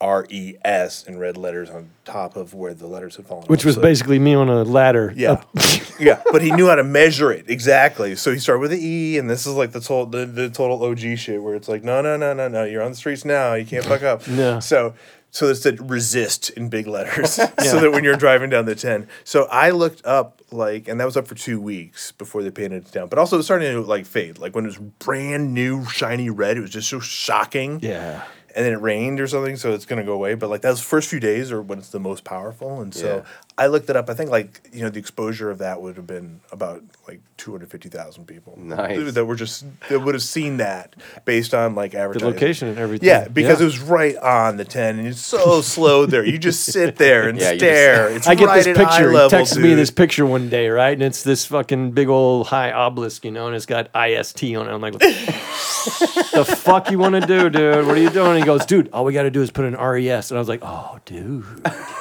R 0.00 0.26
E 0.30 0.54
S 0.64 1.04
in 1.04 1.18
red 1.18 1.36
letters 1.36 1.68
on 1.68 1.90
top 2.04 2.36
of 2.36 2.54
where 2.54 2.72
the 2.72 2.86
letters 2.86 3.16
had 3.16 3.26
fallen 3.26 3.46
Which 3.48 3.60
off. 3.60 3.66
was 3.66 3.74
So- 3.74 3.82
basically 3.82 4.18
me 4.18 4.34
on 4.34 4.48
a 4.48 4.62
ladder. 4.64 5.12
yeah, 5.14 5.42
yeah, 6.00 6.22
but 6.32 6.40
he 6.40 6.52
knew 6.52 6.68
how 6.68 6.76
to 6.76 6.84
measure 6.84 7.30
it 7.30 7.50
exactly. 7.50 8.14
So 8.14 8.32
he 8.32 8.38
started 8.38 8.60
with 8.60 8.70
the 8.70 8.82
E, 8.82 9.18
and 9.18 9.28
this 9.28 9.46
is 9.46 9.54
like 9.54 9.72
the 9.72 9.80
total 9.80 10.06
the, 10.06 10.24
the 10.24 10.48
total 10.50 10.82
OG 10.84 11.18
shit 11.18 11.42
where 11.42 11.54
it's 11.54 11.68
like, 11.68 11.84
no, 11.84 12.00
no, 12.00 12.16
no, 12.16 12.32
no, 12.32 12.48
no, 12.48 12.64
you're 12.64 12.82
on 12.82 12.92
the 12.92 12.96
streets 12.96 13.24
now, 13.24 13.54
you 13.54 13.66
can't 13.66 13.84
fuck 13.84 14.02
up. 14.02 14.22
Yeah. 14.30 14.60
So 14.60 14.94
so 15.30 15.46
it 15.46 15.56
said 15.56 15.90
resist 15.90 16.50
in 16.50 16.68
big 16.68 16.86
letters, 16.86 17.32
so 17.34 17.80
that 17.80 17.92
when 17.92 18.04
you're 18.04 18.16
driving 18.16 18.50
down 18.50 18.64
the 18.64 18.74
ten. 18.74 19.08
So 19.24 19.44
I 19.50 19.70
looked 19.70 20.04
up 20.04 20.42
like, 20.50 20.88
and 20.88 21.00
that 21.00 21.04
was 21.04 21.16
up 21.16 21.26
for 21.26 21.34
two 21.34 21.60
weeks 21.60 22.12
before 22.12 22.42
they 22.42 22.50
painted 22.50 22.86
it 22.86 22.92
down. 22.92 23.08
But 23.08 23.18
also 23.18 23.36
it 23.36 23.38
was 23.38 23.46
starting 23.46 23.72
to 23.72 23.80
like 23.80 24.06
fade. 24.06 24.38
Like 24.38 24.54
when 24.54 24.64
it 24.64 24.68
was 24.68 24.78
brand 24.78 25.54
new 25.54 25.84
shiny 25.86 26.30
red, 26.30 26.56
it 26.56 26.60
was 26.60 26.70
just 26.70 26.88
so 26.88 27.00
shocking 27.00 27.80
yeah. 27.80 28.24
and 28.54 28.64
then 28.64 28.72
it 28.72 28.80
rained 28.80 29.20
or 29.20 29.26
something, 29.26 29.56
so 29.56 29.72
it's 29.72 29.86
gonna 29.86 30.04
go 30.04 30.14
away. 30.14 30.34
But 30.34 30.50
like 30.50 30.62
those 30.62 30.82
first 30.82 31.08
few 31.08 31.20
days 31.20 31.52
are 31.52 31.62
when 31.62 31.78
it's 31.78 31.90
the 31.90 32.00
most 32.00 32.24
powerful, 32.24 32.80
and 32.80 32.92
so 32.94 33.16
Yeah. 33.16 33.22
I 33.60 33.66
looked 33.66 33.90
it 33.90 33.96
up. 33.96 34.08
I 34.08 34.14
think 34.14 34.30
like 34.30 34.62
you 34.72 34.80
know 34.80 34.88
the 34.88 34.98
exposure 34.98 35.50
of 35.50 35.58
that 35.58 35.82
would 35.82 35.96
have 35.96 36.06
been 36.06 36.40
about 36.50 36.82
like 37.06 37.20
two 37.36 37.50
hundred 37.52 37.70
fifty 37.70 37.90
thousand 37.90 38.24
people. 38.24 38.58
Nice. 38.58 39.12
that 39.12 39.26
were 39.26 39.36
just 39.36 39.66
that 39.90 40.00
would 40.00 40.14
have 40.14 40.22
seen 40.22 40.56
that 40.56 40.96
based 41.26 41.52
on 41.52 41.74
like 41.74 41.94
advertising. 41.94 42.26
The 42.26 42.34
location 42.34 42.68
and 42.68 42.78
everything. 42.78 43.06
Yeah, 43.06 43.28
because 43.28 43.60
it 43.60 43.64
was 43.64 43.78
right 43.78 44.16
on 44.16 44.56
the 44.56 44.64
ten, 44.64 44.98
and 44.98 45.06
it's 45.06 45.20
so 45.20 45.60
slow 45.76 46.06
there. 46.06 46.24
You 46.24 46.38
just 46.38 46.64
sit 46.64 46.96
there 46.96 47.28
and 47.28 47.38
Yeah, 47.38 47.50
you 47.52 47.58
just- 47.60 47.70
stare. 47.70 48.08
it's 48.16 48.26
I 48.26 48.34
get 48.34 48.46
right 48.46 48.64
this 48.64 48.76
picture. 48.76 49.10
He 49.10 49.14
level, 49.14 49.28
texts 49.28 49.56
me 49.56 49.62
dude. 49.68 49.78
this 49.78 49.90
picture 49.90 50.24
one 50.24 50.48
day, 50.48 50.70
right? 50.70 50.94
And 50.94 51.02
it's 51.02 51.22
this 51.22 51.44
fucking 51.44 51.90
big 51.92 52.08
old 52.08 52.46
high 52.46 52.72
obelisk, 52.72 53.26
you 53.26 53.30
know, 53.30 53.46
and 53.46 53.54
it's 53.54 53.66
got 53.66 53.90
IST 53.94 54.42
on 54.56 54.68
it. 54.68 54.72
I'm 54.72 54.80
like, 54.80 54.94
the 54.98 56.44
fuck 56.58 56.90
you 56.90 56.98
want 56.98 57.14
to 57.14 57.26
do, 57.26 57.50
dude? 57.50 57.86
What 57.86 57.96
are 57.96 58.00
you 58.00 58.10
doing? 58.10 58.38
He 58.38 58.44
goes, 58.44 58.64
dude, 58.64 58.88
all 58.92 59.04
we 59.04 59.12
got 59.12 59.24
to 59.24 59.30
do 59.30 59.42
is 59.42 59.50
put 59.50 59.64
an 59.66 59.74
RES. 59.76 60.30
And 60.30 60.38
I 60.38 60.40
was 60.40 60.48
like, 60.48 60.60
oh, 60.62 60.98
dude. 61.04 61.44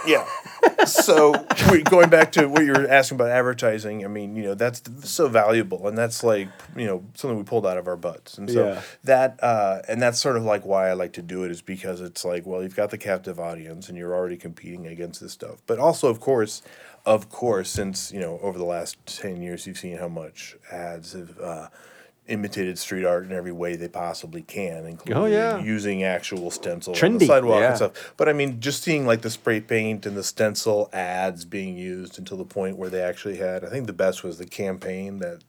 Yeah. 0.07 0.25
So 0.85 1.33
going 1.85 2.09
back 2.09 2.31
to 2.33 2.47
what 2.47 2.65
you 2.65 2.71
were 2.73 2.88
asking 2.88 3.15
about 3.15 3.29
advertising, 3.29 4.03
I 4.03 4.07
mean, 4.07 4.35
you 4.35 4.44
know, 4.44 4.53
that's 4.56 4.81
so 5.03 5.27
valuable, 5.27 5.88
and 5.88 5.97
that's 5.97 6.23
like, 6.23 6.47
you 6.75 6.85
know, 6.85 7.03
something 7.15 7.38
we 7.38 7.44
pulled 7.44 7.65
out 7.65 7.77
of 7.77 7.88
our 7.88 7.97
butts, 7.97 8.38
and 8.38 8.50
so 8.50 8.65
Yeah. 8.65 8.81
that, 9.03 9.39
uh, 9.44 9.81
and 9.88 10.01
that's 10.01 10.19
sort 10.19 10.38
of 10.38 10.44
like 10.44 10.65
why 10.65 10.89
I 10.89 10.94
like 10.94 11.13
to 11.13 11.21
do 11.21 11.44
it 11.44 11.51
is 11.51 11.61
because 11.61 12.01
it's 12.01 12.23
like, 12.25 12.45
well, 12.45 12.63
you've 12.63 12.75
got 12.75 12.89
the 12.89 12.97
captive 12.97 13.39
audience, 13.39 13.89
and 13.89 13.97
you're 13.97 14.15
already 14.15 14.38
competing 14.38 14.88
against 14.88 15.21
this 15.21 15.31
stuff, 15.33 15.61
but 15.67 15.79
also, 15.79 16.07
of 16.09 16.19
course, 16.19 16.61
of 17.06 17.30
course, 17.30 17.69
since 17.69 18.11
you 18.11 18.19
know, 18.19 18.39
over 18.42 18.57
the 18.57 18.66
last 18.66 18.97
ten 19.06 19.42
years, 19.42 19.66
you've 19.68 19.78
seen 19.78 19.97
how 19.97 20.07
much 20.09 20.56
ads 20.71 21.13
have. 21.13 21.39
Uh, 21.39 21.68
Imitated 22.30 22.78
street 22.78 23.06
art 23.06 23.26
in 23.26 23.31
every 23.31 23.52
way 23.52 23.76
they 23.76 23.88
possibly 23.88 24.42
can, 24.42 24.86
including 24.86 25.18
Oh, 25.21 25.26
yeah. 25.26 25.59
using 25.59 26.04
actual 26.04 26.52
stencil 26.52 26.94
on 26.94 27.18
the 27.18 27.26
sidewalk 27.26 27.62
Yeah. 27.62 27.68
and 27.69 27.76
stuff. 27.76 28.14
But 28.18 28.30
I 28.30 28.33
mean, 28.33 28.59
just 28.59 28.83
seeing 28.83 29.06
like 29.06 29.21
the 29.21 29.30
spray 29.30 29.59
paint 29.59 30.06
and 30.06 30.16
the 30.16 30.24
stencil 30.24 30.90
ads 30.94 31.44
being 31.45 31.78
used 31.78 32.19
until 32.19 32.38
the 32.38 32.45
point 32.45 32.78
where 32.78 32.90
they 32.90 33.02
actually 33.02 33.38
had. 33.38 33.66
I 33.66 33.69
think 33.69 33.88
the 33.88 33.94
best 33.94 34.24
was 34.24 34.38
the 34.38 34.45
campaign 34.45 35.19
that 35.19 35.44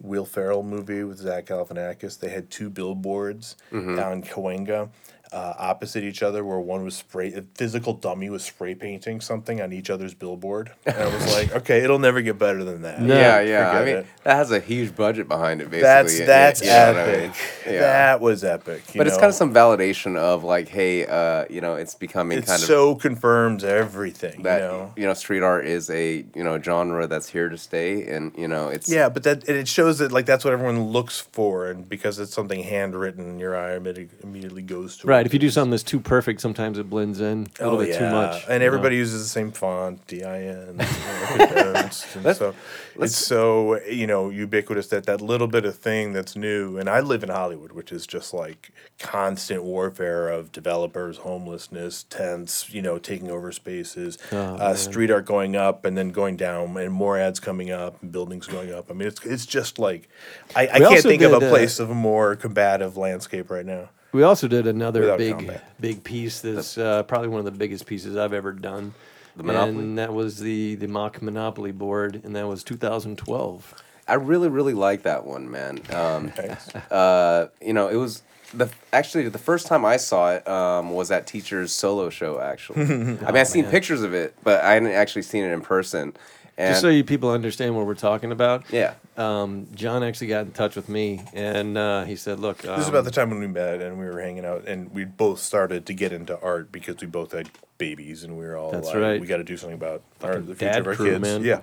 Will 0.00 0.24
Ferrell 0.24 0.62
movie 0.62 1.02
with 1.04 1.18
Zach 1.18 1.46
Galifianakis. 1.46 2.18
They 2.20 2.28
had 2.30 2.50
two 2.50 2.70
billboards 2.70 3.56
mm-hmm. 3.72 3.96
down 3.96 4.22
Cahuenga. 4.22 4.88
Uh, 5.30 5.52
opposite 5.58 6.04
each 6.04 6.22
other, 6.22 6.42
where 6.44 6.58
one 6.58 6.84
was 6.84 6.96
spray, 6.96 7.32
a 7.34 7.42
physical 7.54 7.92
dummy 7.92 8.30
was 8.30 8.42
spray 8.42 8.74
painting 8.74 9.20
something 9.20 9.60
on 9.60 9.72
each 9.72 9.90
other's 9.90 10.14
billboard, 10.14 10.72
and 10.86 10.96
I 10.96 11.04
was 11.06 11.34
like, 11.34 11.52
okay, 11.56 11.80
it'll 11.84 11.98
never 11.98 12.22
get 12.22 12.38
better 12.38 12.64
than 12.64 12.82
that. 12.82 13.00
No. 13.02 13.14
yeah, 13.14 13.40
yeah. 13.40 13.70
I 13.70 13.84
mean, 13.84 13.96
it. 13.96 14.06
that 14.24 14.36
has 14.36 14.50
a 14.52 14.58
huge 14.60 14.96
budget 14.96 15.28
behind 15.28 15.60
it. 15.60 15.70
Basically, 15.70 16.24
That's 16.24 16.60
that's 16.60 16.60
you 16.62 16.66
know 16.68 16.86
what 16.92 16.96
I 16.96 17.00
epic. 17.02 17.22
mean? 17.66 17.74
Yeah. 17.74 17.80
That 17.80 18.20
was 18.22 18.42
epic. 18.44 18.82
you 18.94 18.98
but 18.98 19.06
it's 19.06 19.16
kind 19.16 19.28
of 19.28 19.34
some 19.34 19.52
validation 19.52 20.16
of 20.16 20.44
like, 20.44 20.68
hey, 20.68 21.04
uh, 21.06 21.44
you 21.50 21.60
know, 21.60 21.74
it's 21.74 21.94
becoming 21.94 22.38
It 22.38 22.46
kind 22.46 22.62
of 22.62 22.66
so 22.66 22.94
confirms 22.94 23.64
everything. 23.64 24.42
that 24.44 24.92
you 24.96 25.04
know? 25.06 25.14
street 25.14 25.42
art 25.42 25.66
is 25.66 25.90
a 25.90 26.24
you 26.34 26.42
know 26.44 26.60
genre 26.60 27.06
that's 27.06 27.28
here 27.28 27.48
to 27.50 27.58
stay, 27.58 28.06
and 28.08 28.32
you 28.36 28.48
know, 28.48 28.68
it's 28.68 28.88
Yeah, 28.88 29.08
but 29.10 29.24
that 29.24 29.46
and 29.48 29.56
it 29.58 29.68
shows 29.68 29.98
that 29.98 30.10
like 30.10 30.24
that's 30.26 30.44
what 30.44 30.52
everyone 30.54 30.84
looks 30.84 31.20
for, 31.20 31.66
and 31.66 31.86
because 31.88 32.18
it's 32.18 32.32
something 32.32 32.62
handwritten, 32.62 33.38
your 33.38 33.54
eye 33.56 33.78
immedi- 33.78 34.08
immediately 34.22 34.62
goes 34.62 34.96
to 34.98 35.06
Right. 35.06 35.17
If 35.26 35.32
you 35.32 35.38
do 35.38 35.50
something 35.50 35.70
that's 35.70 35.82
too 35.82 36.00
perfect, 36.00 36.40
sometimes 36.40 36.78
it 36.78 36.88
blends 36.90 37.20
in 37.20 37.48
a 37.60 37.64
little 37.64 37.78
Oh, 37.80 37.84
bit 37.84 37.96
too 37.98 38.10
much. 38.10 38.44
and 38.48 38.62
everybody 38.62 38.96
know? 38.96 39.00
uses 39.00 39.22
the 39.22 39.28
same 39.28 39.52
font, 39.52 40.06
D 40.06 40.22
I 40.24 40.40
N. 40.42 40.76
and 41.38 41.92
so 42.36 42.54
it's 42.98 43.16
so 43.16 43.80
you 43.84 44.06
know 44.06 44.30
ubiquitous 44.30 44.88
that 44.88 45.04
that 45.06 45.20
little 45.20 45.46
bit 45.46 45.64
of 45.64 45.76
thing 45.76 46.12
that's 46.12 46.36
new. 46.36 46.78
And 46.78 46.88
I 46.88 47.00
live 47.00 47.22
in 47.22 47.28
Hollywood, 47.28 47.72
which 47.72 47.92
is 47.92 48.06
just 48.06 48.32
like 48.34 48.70
constant 48.98 49.62
warfare 49.62 50.28
of 50.28 50.50
developers, 50.52 51.18
homelessness, 51.18 52.04
tents, 52.04 52.72
you 52.72 52.82
know, 52.82 52.98
taking 52.98 53.30
over 53.30 53.52
spaces, 53.52 54.18
Oh, 54.32 54.36
uh, 54.36 54.74
street 54.74 55.10
art 55.10 55.24
going 55.26 55.56
up 55.56 55.84
and 55.84 55.96
then 55.96 56.10
going 56.10 56.36
down, 56.36 56.76
and 56.76 56.92
more 56.92 57.18
ads 57.18 57.40
coming 57.40 57.70
up, 57.70 58.02
and 58.02 58.10
buildings 58.12 58.46
going 58.46 58.72
up. 58.72 58.90
I 58.90 58.94
mean, 58.94 59.08
it's 59.08 59.24
it's 59.24 59.46
just 59.46 59.78
like 59.78 60.08
I, 60.56 60.62
I 60.68 60.78
can't 60.78 61.02
think 61.02 61.22
of 61.22 61.32
a 61.32 61.40
did, 61.40 61.46
uh, 61.46 61.50
place 61.50 61.78
of 61.78 61.90
a 61.90 61.94
more 61.94 62.36
combative 62.36 62.96
landscape 62.96 63.50
right 63.50 63.66
now. 63.66 63.88
We 64.12 64.22
also 64.22 64.48
did 64.48 64.66
another 64.66 65.02
Without 65.02 65.18
big, 65.18 65.34
combat. 65.34 65.80
big 65.80 66.02
piece 66.04 66.40
that's 66.40 66.78
uh, 66.78 67.02
probably 67.02 67.28
one 67.28 67.40
of 67.40 67.44
the 67.44 67.50
biggest 67.50 67.86
pieces 67.86 68.16
I've 68.16 68.32
ever 68.32 68.52
done. 68.52 68.94
The 69.36 69.42
Monopoly? 69.42 69.78
And 69.84 69.98
that 69.98 70.12
was 70.12 70.38
the 70.38 70.74
the 70.76 70.88
mock 70.88 71.22
Monopoly 71.22 71.72
board, 71.72 72.22
and 72.24 72.34
that 72.34 72.48
was 72.48 72.64
2012. 72.64 73.74
I 74.08 74.14
really, 74.14 74.48
really 74.48 74.72
like 74.74 75.02
that 75.02 75.24
one, 75.26 75.50
man. 75.50 75.80
Um, 75.92 76.28
Thanks. 76.36 76.74
uh, 76.74 77.48
you 77.60 77.72
know, 77.74 77.88
it 77.88 77.96
was 77.96 78.22
the 78.54 78.70
actually 78.92 79.28
the 79.28 79.38
first 79.38 79.66
time 79.66 79.84
I 79.84 79.98
saw 79.98 80.32
it 80.32 80.48
um, 80.48 80.90
was 80.90 81.10
at 81.10 81.26
teacher's 81.26 81.70
solo 81.72 82.08
show. 82.10 82.40
Actually, 82.40 82.82
I 82.82 82.86
mean, 82.86 83.18
I've 83.24 83.46
seen 83.46 83.62
man. 83.62 83.70
pictures 83.70 84.02
of 84.02 84.14
it, 84.14 84.34
but 84.42 84.64
I 84.64 84.74
hadn't 84.74 84.90
actually 84.92 85.22
seen 85.22 85.44
it 85.44 85.52
in 85.52 85.60
person. 85.60 86.14
And 86.58 86.72
Just 86.72 86.80
so 86.80 86.88
you 86.88 87.04
people 87.04 87.30
understand 87.30 87.76
what 87.76 87.86
we're 87.86 87.94
talking 87.94 88.32
about. 88.32 88.64
yeah, 88.72 88.94
Um, 89.16 89.68
John 89.76 90.02
actually 90.02 90.26
got 90.26 90.44
in 90.44 90.50
touch 90.50 90.74
with 90.74 90.88
me, 90.88 91.22
and 91.32 91.78
uh, 91.78 92.02
he 92.04 92.16
said, 92.16 92.40
"Look, 92.40 92.66
um, 92.66 92.74
This 92.76 92.82
is 92.86 92.88
about 92.88 93.04
the 93.04 93.12
time 93.12 93.30
when 93.30 93.38
we 93.38 93.46
met 93.46 93.80
and 93.80 93.96
we 93.96 94.04
were 94.06 94.20
hanging 94.20 94.44
out, 94.44 94.66
and 94.66 94.92
we 94.92 95.04
both 95.04 95.38
started 95.38 95.86
to 95.86 95.94
get 95.94 96.12
into 96.12 96.36
art 96.40 96.72
because 96.72 96.96
we 97.00 97.06
both 97.06 97.30
had 97.30 97.48
babies, 97.78 98.24
and 98.24 98.36
we 98.36 98.44
were 98.44 98.56
all 98.56 98.72
That's 98.72 98.88
like, 98.88 98.96
right. 98.96 99.20
"We 99.20 99.28
got 99.28 99.36
to 99.36 99.44
do 99.44 99.56
something 99.56 99.76
about 99.78 100.02
our, 100.20 100.38
the 100.40 100.56
future 100.56 100.72
dad 100.72 100.80
of 100.80 100.86
our 100.88 100.94
crew, 100.96 101.10
kids." 101.12 101.20
man. 101.22 101.44
Yeah, 101.44 101.60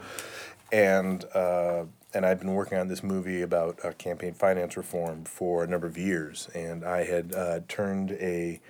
and 0.71 1.25
uh, 1.35 1.83
and 2.13 2.25
I've 2.25 2.39
been 2.39 2.53
working 2.53 2.77
on 2.77 2.87
this 2.87 3.03
movie 3.03 3.41
about 3.41 3.83
uh, 3.83 3.91
campaign 3.97 4.33
finance 4.33 4.77
reform 4.77 5.25
for 5.25 5.65
a 5.65 5.67
number 5.67 5.87
of 5.87 5.97
years, 5.97 6.47
and 6.55 6.85
I 6.85 7.03
had 7.03 7.33
uh, 7.35 7.59
turned 7.67 8.11
a 8.13 8.61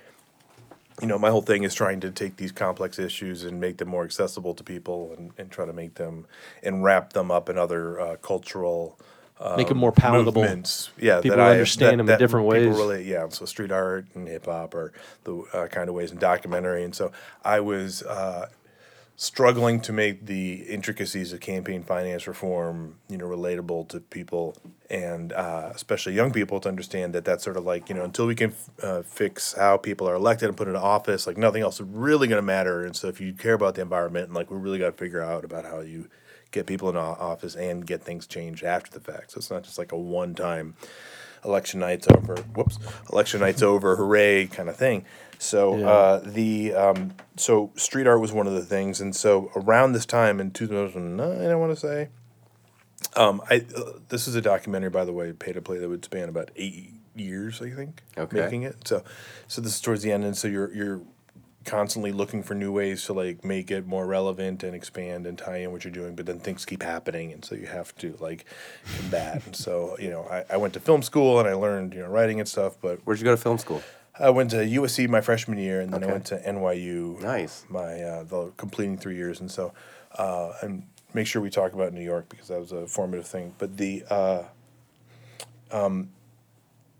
you 1.00 1.06
know, 1.06 1.18
my 1.18 1.30
whole 1.30 1.42
thing 1.42 1.62
is 1.64 1.74
trying 1.74 2.00
to 2.00 2.10
take 2.10 2.36
these 2.36 2.52
complex 2.52 2.98
issues 2.98 3.44
and 3.44 3.60
make 3.60 3.76
them 3.78 3.88
more 3.88 4.04
accessible 4.04 4.54
to 4.54 4.64
people 4.64 5.14
and, 5.16 5.30
and 5.36 5.50
try 5.50 5.66
to 5.66 5.72
make 5.72 5.94
them 5.94 6.26
and 6.62 6.82
wrap 6.82 7.12
them 7.12 7.30
up 7.30 7.48
in 7.48 7.58
other 7.58 8.00
uh, 8.00 8.16
cultural 8.16 8.98
make 9.56 9.68
them 9.68 9.76
more 9.76 9.92
palatable." 9.92 10.40
movements. 10.42 10.90
Yeah, 10.98 11.20
People 11.20 11.36
that 11.36 11.48
I- 11.48 11.52
understand 11.52 12.00
that- 12.00 12.06
them 12.06 12.14
in 12.14 12.18
different 12.18 12.46
ways. 12.46 12.68
Relate, 12.68 13.04
yeah, 13.06 13.28
so 13.28 13.44
street 13.44 13.70
art 13.72 14.06
and 14.14 14.26
hip 14.26 14.46
hop 14.46 14.74
are 14.74 14.92
the 15.24 15.36
uh, 15.52 15.66
kind 15.68 15.88
of 15.90 15.94
ways 15.94 16.10
in 16.10 16.18
documentary, 16.18 16.82
and 16.84 16.94
so 16.94 17.12
I 17.44 17.60
was 17.60 18.02
uh, 18.02 18.48
struggling 19.16 19.80
to 19.80 19.92
make 19.92 20.26
the 20.26 20.62
intricacies 20.68 21.32
of 21.32 21.40
campaign 21.40 21.82
finance 21.82 22.26
reform, 22.26 22.96
you 23.08 23.16
know, 23.16 23.26
relatable 23.26 23.88
to 23.88 24.00
people 24.00 24.54
and 24.90 25.32
uh, 25.32 25.70
especially 25.74 26.12
young 26.12 26.32
people 26.32 26.60
to 26.60 26.68
understand 26.68 27.14
that 27.14 27.24
that's 27.24 27.42
sort 27.42 27.56
of 27.56 27.64
like 27.64 27.88
you 27.88 27.94
know 27.94 28.04
until 28.04 28.26
we 28.26 28.34
can 28.34 28.54
uh, 28.82 29.02
fix 29.02 29.54
how 29.54 29.76
people 29.76 30.08
are 30.08 30.14
elected 30.14 30.48
and 30.48 30.56
put 30.56 30.68
into 30.68 30.80
office, 30.80 31.26
like 31.26 31.36
nothing 31.36 31.62
else 31.62 31.80
is 31.80 31.86
really 31.86 32.28
going 32.28 32.38
to 32.38 32.46
matter. 32.46 32.84
And 32.84 32.94
so 32.94 33.08
if 33.08 33.20
you 33.20 33.32
care 33.32 33.54
about 33.54 33.74
the 33.74 33.82
environment, 33.82 34.32
like 34.32 34.50
we 34.50 34.58
really 34.58 34.78
got 34.78 34.86
to 34.86 34.92
figure 34.92 35.22
out 35.22 35.44
about 35.44 35.64
how 35.64 35.80
you 35.80 36.08
get 36.50 36.66
people 36.66 36.88
in 36.88 36.96
office 36.96 37.56
and 37.56 37.86
get 37.86 38.02
things 38.02 38.26
changed 38.26 38.62
after 38.62 38.90
the 38.90 39.00
fact. 39.00 39.32
So 39.32 39.38
it's 39.38 39.50
not 39.50 39.64
just 39.64 39.78
like 39.78 39.92
a 39.92 39.98
one 39.98 40.34
time 40.34 40.74
election 41.44 41.80
night's 41.80 42.06
over. 42.08 42.36
Whoops, 42.54 42.78
election 43.12 43.40
night's 43.40 43.62
over, 43.62 43.96
hooray 43.96 44.46
kind 44.46 44.68
of 44.68 44.76
thing. 44.76 45.04
So 45.38 45.78
Yeah. 45.78 45.86
uh, 45.88 46.20
the 46.24 46.74
um, 46.74 47.14
so 47.36 47.70
street 47.76 48.06
art 48.06 48.20
was 48.20 48.32
one 48.32 48.46
of 48.46 48.54
the 48.54 48.64
things, 48.64 49.00
and 49.00 49.14
so 49.14 49.50
around 49.54 49.92
this 49.92 50.06
time 50.06 50.40
in 50.40 50.50
two 50.50 50.66
thousand 50.66 51.16
nine, 51.16 51.50
I 51.50 51.54
want 51.56 51.72
to 51.72 51.76
say, 51.80 52.08
um, 53.16 53.42
I 53.50 53.64
uh, 53.76 53.98
this 54.08 54.26
is 54.26 54.34
a 54.34 54.40
documentary 54.40 54.90
by 54.90 55.04
the 55.04 55.12
way, 55.12 55.32
pay 55.32 55.52
to 55.52 55.60
play 55.60 55.78
that 55.78 55.88
would 55.88 56.04
span 56.04 56.28
about 56.28 56.50
eight 56.56 56.92
years, 57.14 57.60
I 57.62 57.70
think, 57.70 58.02
Okay. 58.16 58.40
making 58.40 58.62
it. 58.62 58.88
So 58.88 59.02
so 59.46 59.60
this 59.60 59.74
is 59.74 59.80
towards 59.80 60.02
the 60.02 60.12
end, 60.12 60.24
and 60.24 60.36
so 60.36 60.48
you're 60.48 60.72
you're 60.74 61.00
constantly 61.66 62.12
looking 62.12 62.42
for 62.42 62.54
new 62.54 62.72
ways 62.72 63.04
to 63.04 63.12
like 63.12 63.44
make 63.44 63.70
it 63.70 63.86
more 63.86 64.06
relevant 64.06 64.62
and 64.62 64.74
expand 64.74 65.26
and 65.26 65.36
tie 65.36 65.58
in 65.58 65.72
what 65.72 65.84
you're 65.84 65.92
doing 65.92 66.14
but 66.14 66.24
then 66.24 66.38
things 66.38 66.64
keep 66.64 66.82
happening 66.82 67.32
and 67.32 67.44
so 67.44 67.54
you 67.56 67.66
have 67.66 67.94
to 67.96 68.16
like 68.20 68.44
combat 68.96 69.44
and 69.44 69.54
so 69.54 69.96
you 69.98 70.08
know 70.08 70.22
I, 70.30 70.44
I 70.54 70.56
went 70.56 70.74
to 70.74 70.80
film 70.80 71.02
school 71.02 71.40
and 71.40 71.48
i 71.48 71.52
learned 71.52 71.92
you 71.92 72.00
know 72.00 72.08
writing 72.08 72.38
and 72.38 72.48
stuff 72.48 72.76
but 72.80 73.00
where'd 73.04 73.18
you 73.18 73.24
go 73.24 73.32
to 73.32 73.36
film 73.36 73.58
school? 73.58 73.82
i 74.18 74.30
went 74.30 74.50
to 74.52 74.58
usc 74.58 75.08
my 75.08 75.20
freshman 75.20 75.58
year 75.58 75.80
and 75.80 75.92
then 75.92 76.04
i 76.04 76.06
went 76.06 76.24
to 76.26 76.38
nyu 76.38 77.20
Nice. 77.20 77.64
my 77.68 78.00
uh, 78.00 78.22
the 78.22 78.52
completing 78.56 78.96
three 78.96 79.16
years 79.16 79.40
and 79.40 79.50
so 79.50 79.72
uh, 80.18 80.52
and 80.62 80.84
make 81.14 81.26
sure 81.26 81.42
we 81.42 81.50
talk 81.50 81.72
about 81.72 81.92
new 81.92 82.04
york 82.04 82.28
because 82.28 82.48
that 82.48 82.60
was 82.60 82.70
a 82.72 82.86
formative 82.86 83.26
thing 83.26 83.52
but 83.58 83.76
the 83.76 84.04
uh, 84.08 84.44
um, 85.72 86.10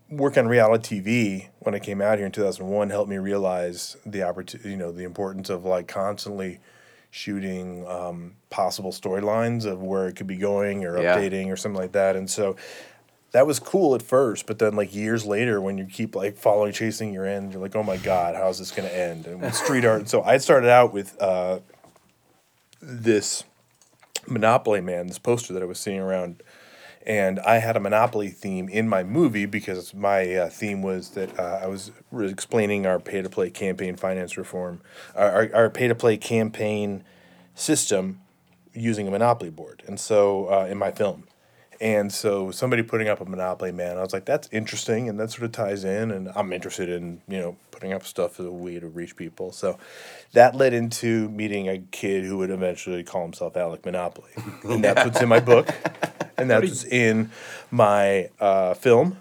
work 0.09 0.37
on 0.37 0.47
reality 0.47 1.01
TV 1.01 1.47
when 1.59 1.75
I 1.75 1.79
came 1.79 2.01
out 2.01 2.17
here 2.17 2.25
in 2.25 2.31
2001 2.31 2.89
helped 2.89 3.09
me 3.09 3.17
realize 3.17 3.97
the 4.05 4.23
opportunity, 4.23 4.69
you 4.69 4.77
know, 4.77 4.91
the 4.91 5.03
importance 5.03 5.49
of 5.49 5.65
like 5.65 5.87
constantly 5.87 6.59
shooting 7.11 7.85
um, 7.87 8.35
possible 8.49 8.91
storylines 8.91 9.65
of 9.65 9.81
where 9.81 10.07
it 10.07 10.15
could 10.15 10.27
be 10.27 10.37
going 10.37 10.85
or 10.85 10.97
Yeah. 11.01 11.17
updating 11.17 11.51
or 11.51 11.55
something 11.55 11.79
like 11.81 11.91
that. 11.93 12.15
And 12.15 12.29
so 12.29 12.55
that 13.31 13.45
was 13.45 13.59
cool 13.59 13.93
at 13.95 14.01
first, 14.01 14.45
but 14.45 14.59
then 14.59 14.75
like 14.75 14.95
years 14.95 15.25
later, 15.25 15.59
when 15.59 15.77
you 15.77 15.85
keep 15.85 16.15
like 16.15 16.37
following, 16.37 16.71
chasing 16.71 17.13
your 17.13 17.25
end, 17.25 17.51
you're 17.51 17.61
like, 17.61 17.75
oh 17.75 17.83
my 17.83 17.97
god, 17.97 18.35
how's 18.35 18.59
this 18.59 18.71
going 18.71 18.87
to 18.87 18.97
end? 18.97 19.25
And 19.27 19.41
with 19.41 19.55
street 19.55 19.83
art, 19.83 20.07
so 20.07 20.23
I 20.23 20.37
started 20.37 20.69
out 20.69 20.93
with 20.93 21.21
uh, 21.21 21.59
this 22.81 23.43
Monopoly 24.27 24.81
Man, 24.81 25.07
this 25.07 25.19
poster 25.19 25.53
that 25.53 25.61
I 25.61 25.65
was 25.65 25.79
seeing 25.79 25.99
around 25.99 26.41
and 27.07 27.39
I 27.39 27.59
had 27.59 27.77
a 27.77 27.79
Monopoly 27.79 28.27
theme 28.27 28.67
in 28.67 28.89
my 28.89 29.01
movie 29.01 29.45
because 29.45 29.93
my 29.93 30.35
uh, 30.35 30.49
theme 30.49 30.81
was 30.81 31.11
that 31.11 31.39
uh, 31.39 31.61
I 31.63 31.67
was 31.67 31.91
re- 32.11 32.29
explaining 32.29 32.85
our 32.85 32.99
pay 32.99 33.21
to 33.21 33.29
play 33.29 33.49
campaign 33.49 33.95
finance 33.95 34.37
reform, 34.37 34.81
our, 35.15 35.49
our, 35.55 35.69
pay 35.69 35.87
to 35.87 35.95
play 35.95 36.17
campaign 36.17 37.05
system 37.55 38.19
using 38.73 39.07
a 39.07 39.11
Monopoly 39.11 39.49
board, 39.49 39.83
and 39.87 39.97
so 39.97 40.51
uh, 40.51 40.67
in 40.69 40.77
my 40.77 40.91
film. 40.91 41.23
And 41.79 42.11
so 42.11 42.49
somebody 42.51 42.81
putting 42.81 43.07
up 43.07 43.21
a 43.21 43.25
Monopoly 43.25 43.71
man, 43.71 43.97
I 43.97 44.01
was 44.01 44.13
like, 44.13 44.25
that's 44.25 44.49
interesting, 44.51 45.07
and 45.09 45.19
that 45.19 45.31
sort 45.31 45.43
of 45.43 45.51
ties 45.51 45.83
in. 45.83 46.11
And 46.11 46.29
I'm 46.35 46.51
interested 46.51 46.89
in 46.89 47.21
you 47.27 47.39
know 47.39 47.57
putting 47.71 47.93
up 47.93 48.03
stuff 48.05 48.39
as 48.39 48.45
a 48.47 48.51
way 48.51 48.79
to 48.79 48.87
reach 48.87 49.15
people. 49.15 49.51
So 49.51 49.77
that 50.33 50.55
led 50.55 50.73
into 50.73 51.29
meeting 51.29 51.69
a 51.69 51.79
kid 51.91 52.23
who 52.25 52.37
would 52.39 52.49
eventually 52.49 53.03
call 53.03 53.21
himself 53.23 53.55
Alec 53.55 53.85
Monopoly, 53.85 54.31
and 54.63 54.83
that's 54.83 55.05
what's 55.05 55.21
in 55.21 55.29
my 55.29 55.39
book, 55.39 55.69
and 56.37 56.49
that's 56.49 56.67
what's 56.67 56.83
in 56.85 57.29
my 57.69 58.29
uh, 58.39 58.73
film, 58.73 59.17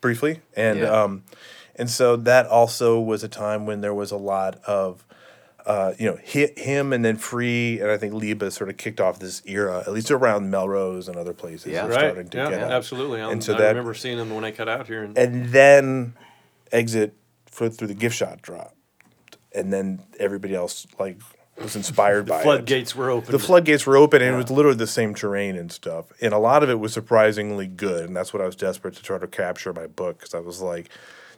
briefly. 0.00 0.40
And 0.56 0.80
Yeah. 0.80 1.02
um, 1.02 1.22
and 1.78 1.90
so 1.90 2.16
that 2.16 2.46
also 2.46 2.98
was 2.98 3.22
a 3.22 3.28
time 3.28 3.66
when 3.66 3.82
there 3.82 3.94
was 3.94 4.10
a 4.10 4.16
lot 4.16 4.58
of 4.64 5.04
uh, 5.66 5.92
you 5.98 6.06
know, 6.08 6.16
hit 6.22 6.58
him 6.58 6.92
and 6.92 7.04
then 7.04 7.16
free, 7.16 7.80
and 7.80 7.90
I 7.90 7.96
think 7.98 8.14
Liba 8.14 8.50
sort 8.52 8.70
of 8.70 8.76
kicked 8.76 9.00
off 9.00 9.18
this 9.18 9.42
era, 9.46 9.80
at 9.86 9.92
least 9.92 10.10
around 10.12 10.48
Melrose 10.50 11.08
and 11.08 11.16
other 11.16 11.32
places. 11.34 11.72
Yeah. 11.72 11.84
of 11.84 11.90
Right. 11.90 11.98
starting 11.98 12.28
to 12.28 12.38
yeah, 12.38 12.50
get 12.50 12.62
up. 12.62 12.70
absolutely. 12.70 13.20
I'm, 13.20 13.30
And 13.32 13.44
so 13.44 13.54
I 13.54 13.58
that- 13.58 13.68
remember 13.70 13.92
seeing 13.94 14.16
them 14.16 14.32
when 14.34 14.44
I 14.44 14.52
cut 14.52 14.68
out 14.68 14.86
here. 14.86 15.02
And, 15.02 15.18
And 15.18 15.46
then 15.48 16.14
exit 16.72 17.14
for, 17.50 17.68
through 17.68 17.88
the 17.88 17.94
gift 17.94 18.14
shop 18.16 18.42
drop, 18.42 18.74
and 19.54 19.72
then 19.72 20.02
everybody 20.20 20.54
else 20.54 20.86
like 21.00 21.18
was 21.60 21.74
inspired 21.74 22.26
by 22.26 22.40
it. 22.40 22.42
floodgates 22.42 22.94
were 22.94 23.10
open. 23.10 23.32
The 23.32 23.38
floodgates 23.38 23.86
were 23.86 23.96
open, 23.96 24.20
and 24.22 24.34
it 24.34 24.36
was 24.36 24.50
literally 24.50 24.76
the 24.76 24.86
same 24.86 25.14
terrain 25.14 25.56
and 25.56 25.72
stuff. 25.72 26.06
And 26.20 26.32
a 26.34 26.38
lot 26.38 26.62
of 26.62 26.68
it 26.70 26.78
was 26.78 26.92
surprisingly 26.92 27.66
good, 27.66 28.04
and 28.06 28.14
that's 28.16 28.32
what 28.32 28.42
I 28.42 28.46
was 28.46 28.54
desperate 28.56 28.94
to 28.96 29.02
try 29.02 29.18
to 29.18 29.26
capture 29.26 29.70
in 29.70 29.76
my 29.76 29.86
book 29.86 30.18
because 30.18 30.34
I 30.34 30.40
was 30.40 30.60
like, 30.60 30.90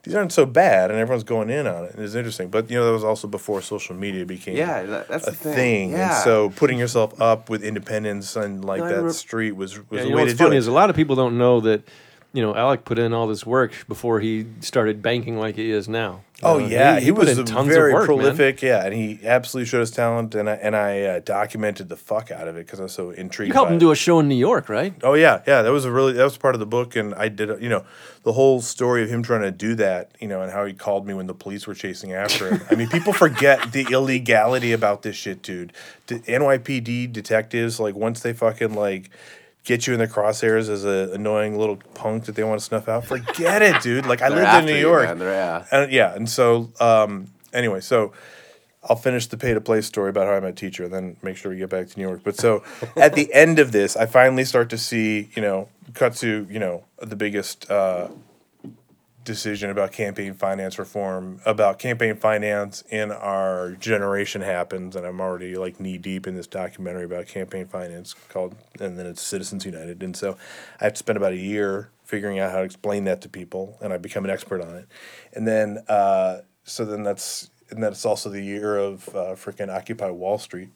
these 0.02 0.14
aren't 0.14 0.32
so 0.32 0.46
bad, 0.46 0.90
and 0.90 0.98
everyone's 0.98 1.24
going 1.24 1.50
in 1.50 1.66
on 1.66 1.84
it. 1.84 1.94
And 1.94 2.02
it's 2.04 2.14
interesting, 2.14 2.48
but 2.48 2.70
you 2.70 2.76
know 2.78 2.86
that 2.86 2.92
was 2.92 3.04
also 3.04 3.28
before 3.28 3.60
social 3.62 3.94
media 3.94 4.24
became 4.24 4.56
Yeah, 4.56 4.82
that, 4.82 5.08
that's 5.08 5.26
a 5.26 5.30
the 5.30 5.36
thing. 5.36 5.54
thing. 5.54 5.90
Yeah. 5.92 6.14
And 6.14 6.24
so 6.24 6.50
putting 6.50 6.78
yourself 6.78 7.20
up 7.20 7.50
with 7.50 7.62
independence 7.62 8.36
and 8.36 8.64
like 8.64 8.78
No, 8.80 8.84
that 8.86 8.90
remember- 8.92 9.12
street 9.12 9.52
was 9.52 9.76
was 9.78 9.84
Yeah, 9.90 10.00
a 10.00 10.04
you 10.04 10.10
know 10.10 10.16
way 10.16 10.22
what's 10.22 10.32
to 10.34 10.38
do 10.38 10.44
funny 10.44 10.56
it. 10.56 10.60
is 10.60 10.66
a 10.66 10.72
lot 10.72 10.90
of 10.90 10.96
people 10.96 11.16
don't 11.16 11.36
know 11.38 11.60
that, 11.60 11.82
you 12.32 12.42
know, 12.42 12.54
Alec 12.54 12.84
put 12.84 12.98
in 12.98 13.12
all 13.12 13.26
this 13.26 13.46
work 13.46 13.72
before 13.88 14.20
he 14.20 14.46
started 14.60 15.00
banking 15.02 15.38
like 15.38 15.56
he 15.56 15.70
is 15.70 15.88
now. 15.88 16.22
Oh 16.40 16.58
yeah, 16.58 17.00
he, 17.00 17.10
was 17.10 17.30
in 17.30 17.40
a 17.40 17.44
tons 17.44 17.66
very 17.66 17.92
work, 17.92 18.02
man. 18.02 18.06
prolific. 18.06 18.62
Yeah, 18.62 18.84
and 18.84 18.94
he 18.94 19.18
absolutely 19.26 19.66
showed 19.66 19.80
his 19.80 19.90
talent, 19.90 20.36
and 20.36 20.48
I 20.48 20.54
and 20.54 20.76
I 20.76 21.02
uh, 21.02 21.20
documented 21.20 21.88
the 21.88 21.96
fuck 21.96 22.30
out 22.30 22.46
of 22.46 22.56
it 22.56 22.64
because 22.64 22.78
I 22.78 22.84
was 22.84 22.92
so 22.92 23.10
intrigued. 23.10 23.48
You 23.48 23.54
helped 23.54 23.70
by 23.70 23.72
him 23.72 23.78
it. 23.78 23.80
do 23.80 23.90
a 23.90 23.96
show 23.96 24.20
in 24.20 24.28
New 24.28 24.36
York, 24.36 24.68
right? 24.68 24.94
Oh 25.02 25.14
yeah, 25.14 25.42
yeah. 25.48 25.62
That 25.62 25.72
was 25.72 25.84
a 25.84 25.90
really 25.90 26.12
that 26.12 26.22
was 26.22 26.36
part 26.36 26.54
of 26.54 26.60
the 26.60 26.66
book, 26.66 26.94
and 26.94 27.12
I 27.16 27.26
did 27.28 27.60
you 27.60 27.68
know 27.68 27.84
the 28.22 28.34
whole 28.34 28.60
story 28.60 29.02
of 29.02 29.08
him 29.08 29.24
trying 29.24 29.42
to 29.42 29.50
do 29.50 29.74
that, 29.76 30.12
you 30.20 30.28
know, 30.28 30.42
and 30.42 30.52
how 30.52 30.64
he 30.64 30.74
called 30.74 31.08
me 31.08 31.14
when 31.14 31.26
the 31.26 31.34
police 31.34 31.66
were 31.66 31.74
chasing 31.74 32.12
after 32.12 32.50
him. 32.54 32.60
I 32.70 32.76
mean, 32.76 32.88
people 32.88 33.12
forget 33.12 33.72
the 33.72 33.88
illegality 33.90 34.72
about 34.72 35.02
this 35.02 35.16
shit, 35.16 35.42
dude. 35.42 35.72
The 36.06 36.20
NYPD 36.20 37.12
detectives, 37.12 37.80
like 37.80 37.96
once 37.96 38.20
they 38.20 38.32
fucking 38.32 38.74
like 38.74 39.10
get 39.68 39.86
you 39.86 39.92
in 39.92 39.98
their 39.98 40.08
crosshairs 40.08 40.70
as 40.70 40.86
a 40.86 41.12
annoying 41.12 41.58
little 41.58 41.76
punk 41.92 42.24
that 42.24 42.34
they 42.34 42.42
want 42.42 42.58
to 42.58 42.64
snuff 42.64 42.88
out, 42.88 43.04
forget 43.04 43.60
it, 43.60 43.82
dude. 43.82 44.06
Like 44.06 44.22
I 44.22 44.30
lived 44.30 44.54
in 44.60 44.64
New 44.64 44.72
you, 44.72 44.88
York, 44.88 45.18
man. 45.18 45.20
Yeah. 45.20 45.66
and 45.70 45.92
yeah, 45.92 46.14
and 46.14 46.28
so 46.28 46.72
um, 46.80 47.28
anyway, 47.52 47.80
so 47.80 48.14
I'll 48.82 48.96
finish 48.96 49.26
the 49.26 49.36
pay 49.36 49.52
to 49.52 49.60
play 49.60 49.82
story 49.82 50.08
about 50.08 50.26
how 50.26 50.32
I 50.32 50.40
met 50.40 50.56
teacher, 50.56 50.84
and 50.84 50.92
then 50.92 51.16
make 51.22 51.36
sure 51.36 51.52
we 51.52 51.58
get 51.58 51.68
back 51.68 51.86
to 51.86 51.98
New 51.98 52.08
York. 52.08 52.22
But 52.24 52.36
so 52.36 52.64
at 52.96 53.14
the 53.14 53.32
end 53.34 53.58
of 53.58 53.70
this, 53.72 53.94
I 53.94 54.06
finally 54.06 54.46
start 54.46 54.70
to 54.70 54.78
see, 54.78 55.28
you 55.36 55.42
know, 55.42 55.68
cut 55.92 56.14
to 56.16 56.46
you 56.50 56.58
know 56.58 56.84
the 57.02 57.16
biggest 57.16 57.70
uh, 57.70 58.08
decision 59.28 59.68
about 59.68 59.92
campaign 59.92 60.32
finance 60.32 60.78
reform, 60.78 61.38
about 61.44 61.78
campaign 61.78 62.16
finance 62.16 62.82
in 62.90 63.12
our 63.12 63.72
generation 63.72 64.40
happens, 64.40 64.96
and 64.96 65.06
I'm 65.06 65.20
already 65.20 65.54
like 65.54 65.78
knee 65.78 65.98
deep 65.98 66.26
in 66.26 66.34
this 66.34 66.46
documentary 66.46 67.04
about 67.04 67.26
campaign 67.26 67.66
finance 67.66 68.14
called, 68.30 68.56
and 68.80 68.98
then 68.98 69.04
it's 69.04 69.20
Citizens 69.20 69.66
United, 69.66 70.02
and 70.02 70.16
so 70.16 70.38
I 70.80 70.84
have 70.84 70.94
to 70.94 70.98
spend 70.98 71.18
about 71.18 71.32
a 71.32 71.36
year 71.36 71.90
figuring 72.04 72.38
out 72.38 72.50
how 72.50 72.58
to 72.58 72.64
explain 72.64 73.04
that 73.04 73.20
to 73.20 73.28
people, 73.28 73.76
and 73.82 73.92
I 73.92 73.98
become 73.98 74.24
an 74.24 74.30
expert 74.30 74.62
on 74.62 74.74
it, 74.76 74.88
and 75.34 75.46
then 75.46 75.84
uh, 75.88 76.38
so 76.64 76.86
then 76.86 77.02
that's 77.02 77.50
and 77.70 77.82
then 77.82 77.92
it's 77.92 78.06
also 78.06 78.30
the 78.30 78.40
year 78.40 78.78
of 78.78 79.08
uh, 79.10 79.34
freaking 79.34 79.68
Occupy 79.68 80.10
Wall 80.10 80.38
Street. 80.38 80.70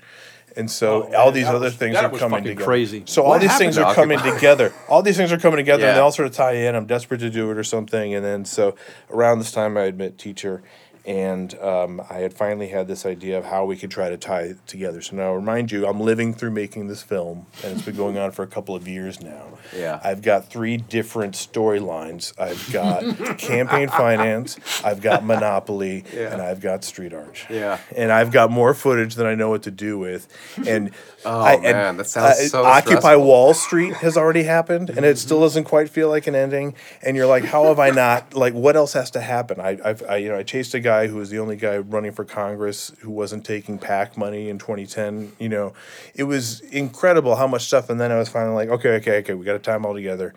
And 0.57 0.71
so 0.71 1.13
all 1.15 1.33
these 1.33 1.47
Oh, 1.47 1.57
other 1.57 1.67
was- 1.67 1.75
things 1.77 1.97
are 1.97 2.11
coming 2.11 2.45
together. 2.45 2.65
crazy. 2.65 3.03
So 3.07 3.23
all 3.23 3.39
these 3.39 3.57
things 3.57 3.79
are 3.79 3.95
coming 3.95 4.19
together. 4.21 4.73
All 4.89 5.03
these 5.03 5.17
things 5.17 5.33
are 5.33 5.39
coming 5.39 5.57
together, 5.59 5.87
and 5.87 5.97
they 5.97 6.01
all 6.01 6.13
sort 6.13 6.27
of 6.29 6.35
tie 6.35 6.53
in. 6.53 6.75
I'm 6.75 6.87
desperate 6.87 7.21
to 7.21 7.31
do 7.31 7.51
it 7.51 7.57
or 7.57 7.65
something. 7.65 8.15
And 8.15 8.25
then 8.25 8.45
so 8.45 8.75
around 9.11 9.39
this 9.39 9.53
time, 9.53 9.77
I 9.77 9.83
admit 9.83 10.19
teacher, 10.19 10.63
and 11.05 11.55
um, 11.59 12.01
I 12.09 12.19
had 12.19 12.33
finally 12.35 12.69
had 12.69 12.87
this 12.87 13.05
idea 13.05 13.37
of 13.39 13.45
how 13.45 13.65
we 13.65 13.77
could 13.77 13.91
try 13.91 14.09
to 14.09 14.17
tie 14.17 14.43
it 14.43 14.67
together. 14.67 15.01
So 15.03 15.17
now, 15.17 15.35
remind 15.35 15.73
you, 15.73 15.87
I'm 15.87 16.01
living 16.01 16.33
through 16.35 16.53
making 16.53 16.87
this 16.89 17.03
film, 17.03 17.47
and 17.65 17.73
it's 17.73 17.83
been 17.83 17.97
going 17.97 18.19
on 18.19 18.31
for 18.31 18.43
a 18.43 18.47
couple 18.47 18.75
of 18.77 18.87
years 18.87 19.21
now. 19.21 19.59
Yeah. 19.77 20.01
I've 20.05 20.23
got 20.23 20.49
three 20.49 20.77
different 20.77 21.35
storylines. 21.35 22.33
I've 22.39 22.73
got 22.73 23.39
campaign 23.39 23.89
finance, 23.89 24.59
I've 24.85 25.01
got 25.01 25.25
Monopoly, 25.25 26.05
Yeah. 26.15 26.33
and 26.33 26.43
I've 26.43 26.61
got 26.61 26.85
Street 26.85 27.13
art. 27.15 27.47
Yeah. 27.51 27.79
And 27.97 28.13
I've 28.13 28.31
got 28.31 28.51
more 28.51 28.75
footage 28.75 29.15
than 29.17 29.27
I 29.27 29.35
know 29.35 29.49
what 29.51 29.63
to 29.65 29.71
do 29.71 29.99
with. 29.99 30.29
And 30.67 30.91
Oh, 31.25 31.41
I, 31.41 31.53
and, 31.53 31.63
man, 31.63 31.97
that 31.99 32.07
sounds 32.09 32.51
so 32.51 32.65
Occupy 32.65 32.99
stressful. 32.99 33.25
Wall 33.25 33.55
Street 33.55 33.95
has 33.95 34.17
already 34.17 34.43
happened, 34.43 34.91
and 34.91 35.07
it 35.07 35.19
still 35.19 35.39
doesn't 35.41 35.63
quite 35.63 35.89
feel 35.89 36.09
like 36.09 36.27
an 36.27 36.35
ending. 36.35 36.75
And 37.01 37.17
you're 37.17 37.29
like, 37.29 37.45
how 37.45 37.67
have 37.67 37.79
I 37.79 37.91
not? 37.91 38.35
Like, 38.35 38.55
what 38.55 38.75
else 38.75 38.93
has 38.95 39.13
to 39.13 39.21
happen? 39.21 39.61
I, 39.61 39.79
I've, 39.85 40.03
I, 40.09 40.17
you 40.17 40.31
know, 40.31 40.39
I 40.39 40.43
chased 40.43 40.75
a 40.75 40.81
guy 40.81 40.92
who 41.07 41.17
was 41.17 41.31
the 41.31 41.39
only 41.39 41.57
guy 41.57 41.79
running 41.79 42.13
for 42.13 42.25
Congress 42.25 42.93
who 43.01 43.11
wasn't 43.11 43.45
taking 43.45 43.79
PAC 43.79 44.17
money 44.17 44.49
in 44.49 44.59
2010. 44.59 45.33
You 45.39 45.49
know, 45.49 45.73
it 46.15 46.25
was 46.25 46.61
incredible 46.61 47.37
how 47.37 47.47
much 47.47 47.65
stuff. 47.65 47.91
And 47.91 48.01
then 48.01 48.13
I 48.13 48.19
was 48.19 48.29
finally 48.29 48.55
like, 48.55 48.69
okay, 48.69 48.97
okay, 48.97 49.19
okay, 49.19 49.35
we 49.35 49.45
got 49.45 49.63
to 49.63 49.71
them 49.71 49.85
all 49.85 49.95
together. 49.95 50.35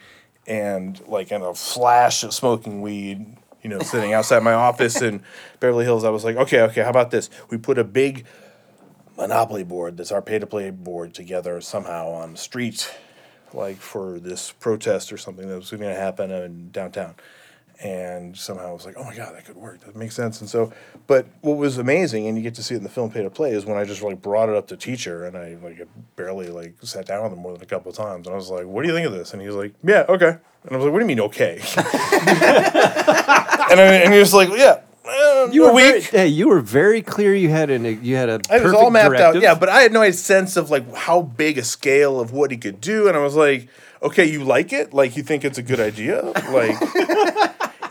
And 0.48 1.00
like 1.08 1.32
in 1.32 1.42
a 1.42 1.54
flash 1.54 2.24
of 2.24 2.34
smoking 2.34 2.82
weed, 2.82 3.38
you 3.62 3.70
know, 3.70 3.80
sitting 3.80 4.14
outside 4.14 4.44
my 4.44 4.54
office 4.54 5.02
in 5.02 5.24
Beverly 5.60 5.86
Hills, 5.86 6.04
I 6.04 6.10
was 6.10 6.24
like, 6.24 6.36
okay, 6.36 6.62
okay, 6.62 6.84
how 6.84 6.90
about 6.90 7.12
this? 7.12 7.30
We 7.50 7.58
put 7.58 7.78
a 7.78 7.84
big 7.84 8.26
Monopoly 9.18 9.64
board 9.64 9.96
that's 9.96 10.12
our 10.12 10.22
pay 10.22 10.40
to 10.40 10.46
play 10.46 10.70
board 10.72 11.14
together 11.14 11.62
somehow 11.62 12.10
on 12.10 12.34
the 12.34 12.38
street, 12.38 12.94
like 13.54 13.78
for 13.78 14.20
this 14.20 14.52
protest 14.52 15.14
or 15.14 15.18
something 15.18 15.48
that 15.48 15.56
was 15.56 15.72
going 15.72 15.82
to 15.84 15.96
happen 15.96 16.32
in 16.32 16.70
downtown. 16.72 17.16
And 17.84 18.38
somehow 18.38 18.70
I 18.70 18.74
was 18.74 18.86
like, 18.86 18.96
oh 18.98 19.04
my 19.04 19.16
God, 19.16 19.36
that 19.36 19.46
could 19.46 19.58
work. 19.58 19.82
That 19.82 19.96
makes 19.96 20.16
sense. 20.16 20.40
And 20.40 20.50
so, 20.50 20.72
but 21.08 21.28
what 21.42 21.58
was 21.58 21.78
amazing, 21.78 22.26
and 22.28 22.38
you 22.38 22.44
get 22.44 22.56
to 22.56 22.64
see 22.64 22.74
it 22.74 22.78
in 22.78 22.84
the 22.84 22.90
film 22.90 23.12
pay 23.12 23.22
to 23.22 23.30
play, 23.30 23.52
is 23.52 23.66
when 23.66 23.78
I 23.78 23.84
just 23.84 24.02
like 24.02 24.22
brought 24.22 24.50
it 24.50 24.56
up 24.56 24.68
to 24.68 24.78
teacher 24.78 25.26
and 25.26 25.38
I 25.38 25.58
like 25.62 25.86
barely 26.16 26.48
like 26.48 26.76
sat 26.82 27.06
down 27.06 27.24
with 27.24 27.34
him 27.34 27.40
more 27.40 27.52
than 27.54 27.62
a 27.62 27.66
couple 27.66 27.92
of 27.92 27.98
times. 27.98 28.28
And 28.28 28.34
I 28.34 28.38
was 28.38 28.50
like, 28.50 28.66
what 28.66 28.84
do 28.84 28.88
you 28.88 28.96
think 28.96 29.06
of 29.08 29.14
this? 29.14 29.34
And 29.34 29.42
he 29.42 29.48
was 29.48 29.58
like, 29.58 29.74
yeah, 29.84 30.06
okay. 30.08 30.38
And 30.64 30.72
I 30.72 30.78
was 30.78 30.86
like, 30.86 30.94
what 30.94 31.00
do 31.00 31.04
you 31.04 31.08
mean, 31.08 31.20
okay? 31.20 31.60
and, 31.78 31.86
I, 33.80 34.02
and 34.04 34.14
he 34.14 34.20
was 34.20 34.34
like, 34.34 34.50
yeah. 34.50 34.80
uh, 35.06 35.50
You 35.52 35.64
were 35.64 35.74
very, 35.74 36.02
hey, 36.02 36.28
you 36.28 36.48
were 36.48 36.62
very 36.62 37.02
clear. 37.02 37.36
You 37.36 37.50
had 37.50 37.70
an 37.70 38.04
you 38.04 38.16
had 38.16 38.30
a 38.30 38.40
It 38.50 38.64
was 38.64 38.74
all 38.74 38.90
mapped 38.90 39.16
directive. 39.18 39.38
out. 39.38 39.42
Yeah, 39.44 39.56
but 39.56 39.70
I 39.70 39.82
had 39.82 39.92
no 39.92 40.10
sense 40.12 40.58
of 40.58 40.70
like 40.70 40.94
how 40.96 41.22
big 41.22 41.58
a 41.58 41.64
scale 41.64 42.20
of 42.20 42.32
what 42.32 42.52
he 42.52 42.58
could 42.58 42.82
do, 42.82 43.08
and 43.08 43.18
I 43.18 43.20
was 43.20 43.36
like, 43.36 43.68
okay, 44.02 44.26
you 44.26 44.44
like 44.44 44.74
it? 44.74 44.94
Like 44.94 45.18
you 45.18 45.24
think 45.24 45.44
it's 45.46 45.58
a 45.58 45.64
good 45.64 45.80
idea? 45.80 46.22
Like, 46.24 46.76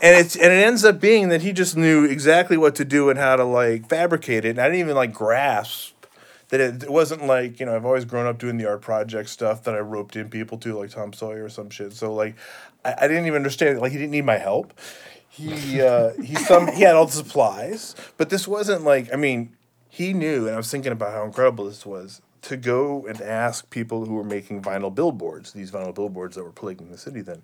and 0.05 0.15
it's 0.23 0.35
and 0.35 0.53
it 0.53 0.63
ends 0.63 0.85
up 0.85 0.99
being 0.99 1.29
that 1.29 1.41
he 1.41 1.51
just 1.51 1.75
knew 1.75 2.05
exactly 2.05 2.57
what 2.57 2.75
to 2.75 2.85
do 2.85 3.09
and 3.09 3.17
how 3.17 3.35
to 3.35 3.43
like 3.43 3.89
fabricate 3.89 4.45
it. 4.45 4.49
And 4.49 4.59
I 4.59 4.65
didn't 4.65 4.81
even 4.81 4.95
like 4.95 5.11
grasp 5.11 6.05
that 6.49 6.61
it, 6.61 6.83
it 6.83 6.91
wasn't 6.91 7.25
like 7.25 7.59
you 7.59 7.65
know 7.65 7.75
I've 7.75 7.85
always 7.85 8.05
grown 8.05 8.27
up 8.27 8.37
doing 8.37 8.57
the 8.57 8.67
art 8.67 8.81
project 8.81 9.29
stuff 9.29 9.63
that 9.63 9.73
I 9.73 9.79
roped 9.79 10.15
in 10.15 10.29
people 10.29 10.59
to 10.59 10.77
like 10.77 10.91
Tom 10.91 11.11
Sawyer 11.11 11.45
or 11.45 11.49
some 11.49 11.71
shit. 11.71 11.93
So 11.93 12.13
like 12.13 12.35
I, 12.83 12.93
I 13.01 13.07
didn't 13.07 13.25
even 13.25 13.37
understand 13.37 13.79
like 13.79 13.91
he 13.91 13.97
didn't 13.97 14.11
need 14.11 14.25
my 14.25 14.37
help. 14.37 14.79
He 15.27 15.81
uh, 15.81 16.11
he 16.21 16.35
some 16.49 16.67
he 16.67 16.83
had 16.83 16.95
all 16.95 17.07
the 17.07 17.11
supplies, 17.11 17.95
but 18.17 18.29
this 18.29 18.47
wasn't 18.47 18.83
like 18.83 19.11
I 19.11 19.17
mean 19.17 19.55
he 19.89 20.13
knew, 20.13 20.45
and 20.45 20.53
I 20.53 20.57
was 20.57 20.69
thinking 20.69 20.91
about 20.91 21.13
how 21.13 21.23
incredible 21.23 21.65
this 21.65 21.83
was 21.83 22.21
to 22.43 22.57
go 22.57 23.07
and 23.07 23.19
ask 23.21 23.67
people 23.71 24.05
who 24.05 24.13
were 24.13 24.23
making 24.23 24.61
vinyl 24.61 24.93
billboards, 24.93 25.53
these 25.53 25.71
vinyl 25.71 25.95
billboards 25.95 26.35
that 26.35 26.43
were 26.43 26.51
plaguing 26.51 26.91
the 26.91 26.97
city 26.97 27.21
then. 27.21 27.41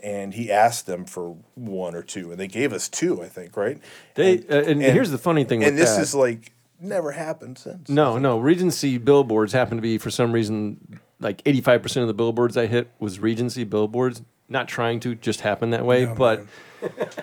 And 0.00 0.34
he 0.34 0.52
asked 0.52 0.86
them 0.86 1.04
for 1.04 1.36
one 1.56 1.96
or 1.96 2.02
two, 2.02 2.30
and 2.30 2.38
they 2.38 2.46
gave 2.46 2.72
us 2.72 2.88
two, 2.88 3.20
I 3.20 3.28
think, 3.28 3.56
right? 3.56 3.80
They 4.14 4.38
uh, 4.48 4.62
and, 4.62 4.80
here's 4.80 5.10
the 5.10 5.18
funny 5.18 5.42
thing. 5.42 5.64
and 5.64 5.76
this 5.76 5.96
that. 5.96 6.02
is 6.02 6.14
like 6.14 6.52
never 6.80 7.12
happened 7.12 7.58
since. 7.58 7.88
No, 7.88 8.18
no. 8.18 8.38
Regency 8.38 8.98
billboards 8.98 9.52
happen 9.52 9.76
to 9.76 9.82
be 9.82 9.98
for 9.98 10.10
some 10.10 10.32
reason 10.32 11.00
like 11.20 11.42
85% 11.44 12.02
of 12.02 12.06
the 12.06 12.14
billboards 12.14 12.56
I 12.56 12.66
hit 12.66 12.90
was 12.98 13.18
Regency 13.18 13.64
billboards. 13.64 14.22
Not 14.48 14.68
trying 14.68 15.00
to, 15.00 15.14
just 15.14 15.42
happened 15.42 15.72
that 15.72 15.84
way. 15.84 16.04
Yeah, 16.04 16.14
but 16.14 16.46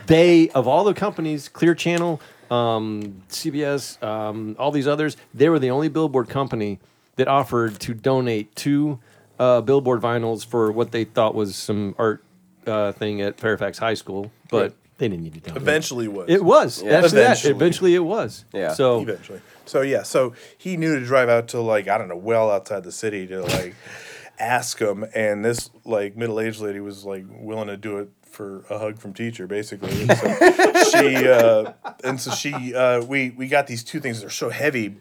they, 0.05 0.49
of 0.49 0.67
all 0.67 0.83
the 0.83 0.93
companies, 0.93 1.49
Clear 1.49 1.73
Channel, 1.73 2.21
um, 2.51 3.23
CBS, 3.29 4.01
um, 4.03 4.55
all 4.59 4.71
these 4.71 4.87
others, 4.87 5.17
they 5.33 5.49
were 5.49 5.57
the 5.57 5.71
only 5.71 5.89
billboard 5.89 6.29
company 6.29 6.79
that 7.15 7.27
offered 7.27 7.79
to 7.79 7.93
donate 7.93 8.55
two 8.55 8.99
uh, 9.39 9.61
billboard 9.61 10.01
vinyls 10.01 10.45
for 10.45 10.71
what 10.71 10.91
they 10.91 11.03
thought 11.03 11.33
was 11.33 11.55
some 11.55 11.95
art 11.97 12.23
uh, 12.67 12.91
thing 12.93 13.21
at 13.21 13.39
Fairfax 13.39 13.77
High 13.77 13.93
School. 13.95 14.31
But 14.49 14.61
Right. 14.61 14.73
they 14.97 15.07
didn't 15.09 15.23
need 15.23 15.33
to 15.35 15.39
donate. 15.41 15.61
Eventually 15.61 16.07
was. 16.07 16.29
It 16.29 16.43
was. 16.43 16.81
Yeah. 16.83 16.91
Actually, 16.99 17.09
that. 17.09 17.23
Eventually. 17.23 17.51
Eventually 17.55 17.95
it 17.95 17.99
was. 17.99 18.45
Yeah. 18.53 18.73
So 18.73 19.01
eventually. 19.01 19.41
So 19.65 19.81
yeah, 19.81 20.03
so 20.03 20.33
he 20.57 20.77
knew 20.77 20.99
to 20.99 21.05
drive 21.05 21.27
out 21.29 21.47
to 21.49 21.59
like 21.61 21.87
I 21.87 21.97
don't 21.97 22.07
know, 22.07 22.15
well 22.15 22.51
outside 22.51 22.83
the 22.83 22.91
city 22.91 23.25
to 23.27 23.41
like 23.43 23.75
ask 24.39 24.79
him, 24.79 25.05
and 25.15 25.43
this 25.43 25.69
like 25.85 26.15
middle 26.15 26.39
aged 26.39 26.61
lady 26.61 26.79
was 26.79 27.03
like 27.05 27.25
willing 27.29 27.67
to 27.67 27.77
do 27.77 27.97
it 27.97 28.09
for 28.23 28.65
a 28.69 28.77
hug 28.77 28.99
from 28.99 29.13
teacher, 29.13 29.47
basically. 29.47 29.89
And 30.03 30.11
so 30.11 30.83
she 30.91 31.27
uh, 31.27 31.73
and 32.03 32.19
so 32.21 32.31
she 32.31 32.75
uh, 32.75 33.01
we 33.03 33.31
we 33.31 33.47
got 33.47 33.65
these 33.67 33.83
two 33.83 33.99
things 33.99 34.19
that 34.21 34.27
are 34.27 34.29
so 34.29 34.49
heavy. 34.49 34.97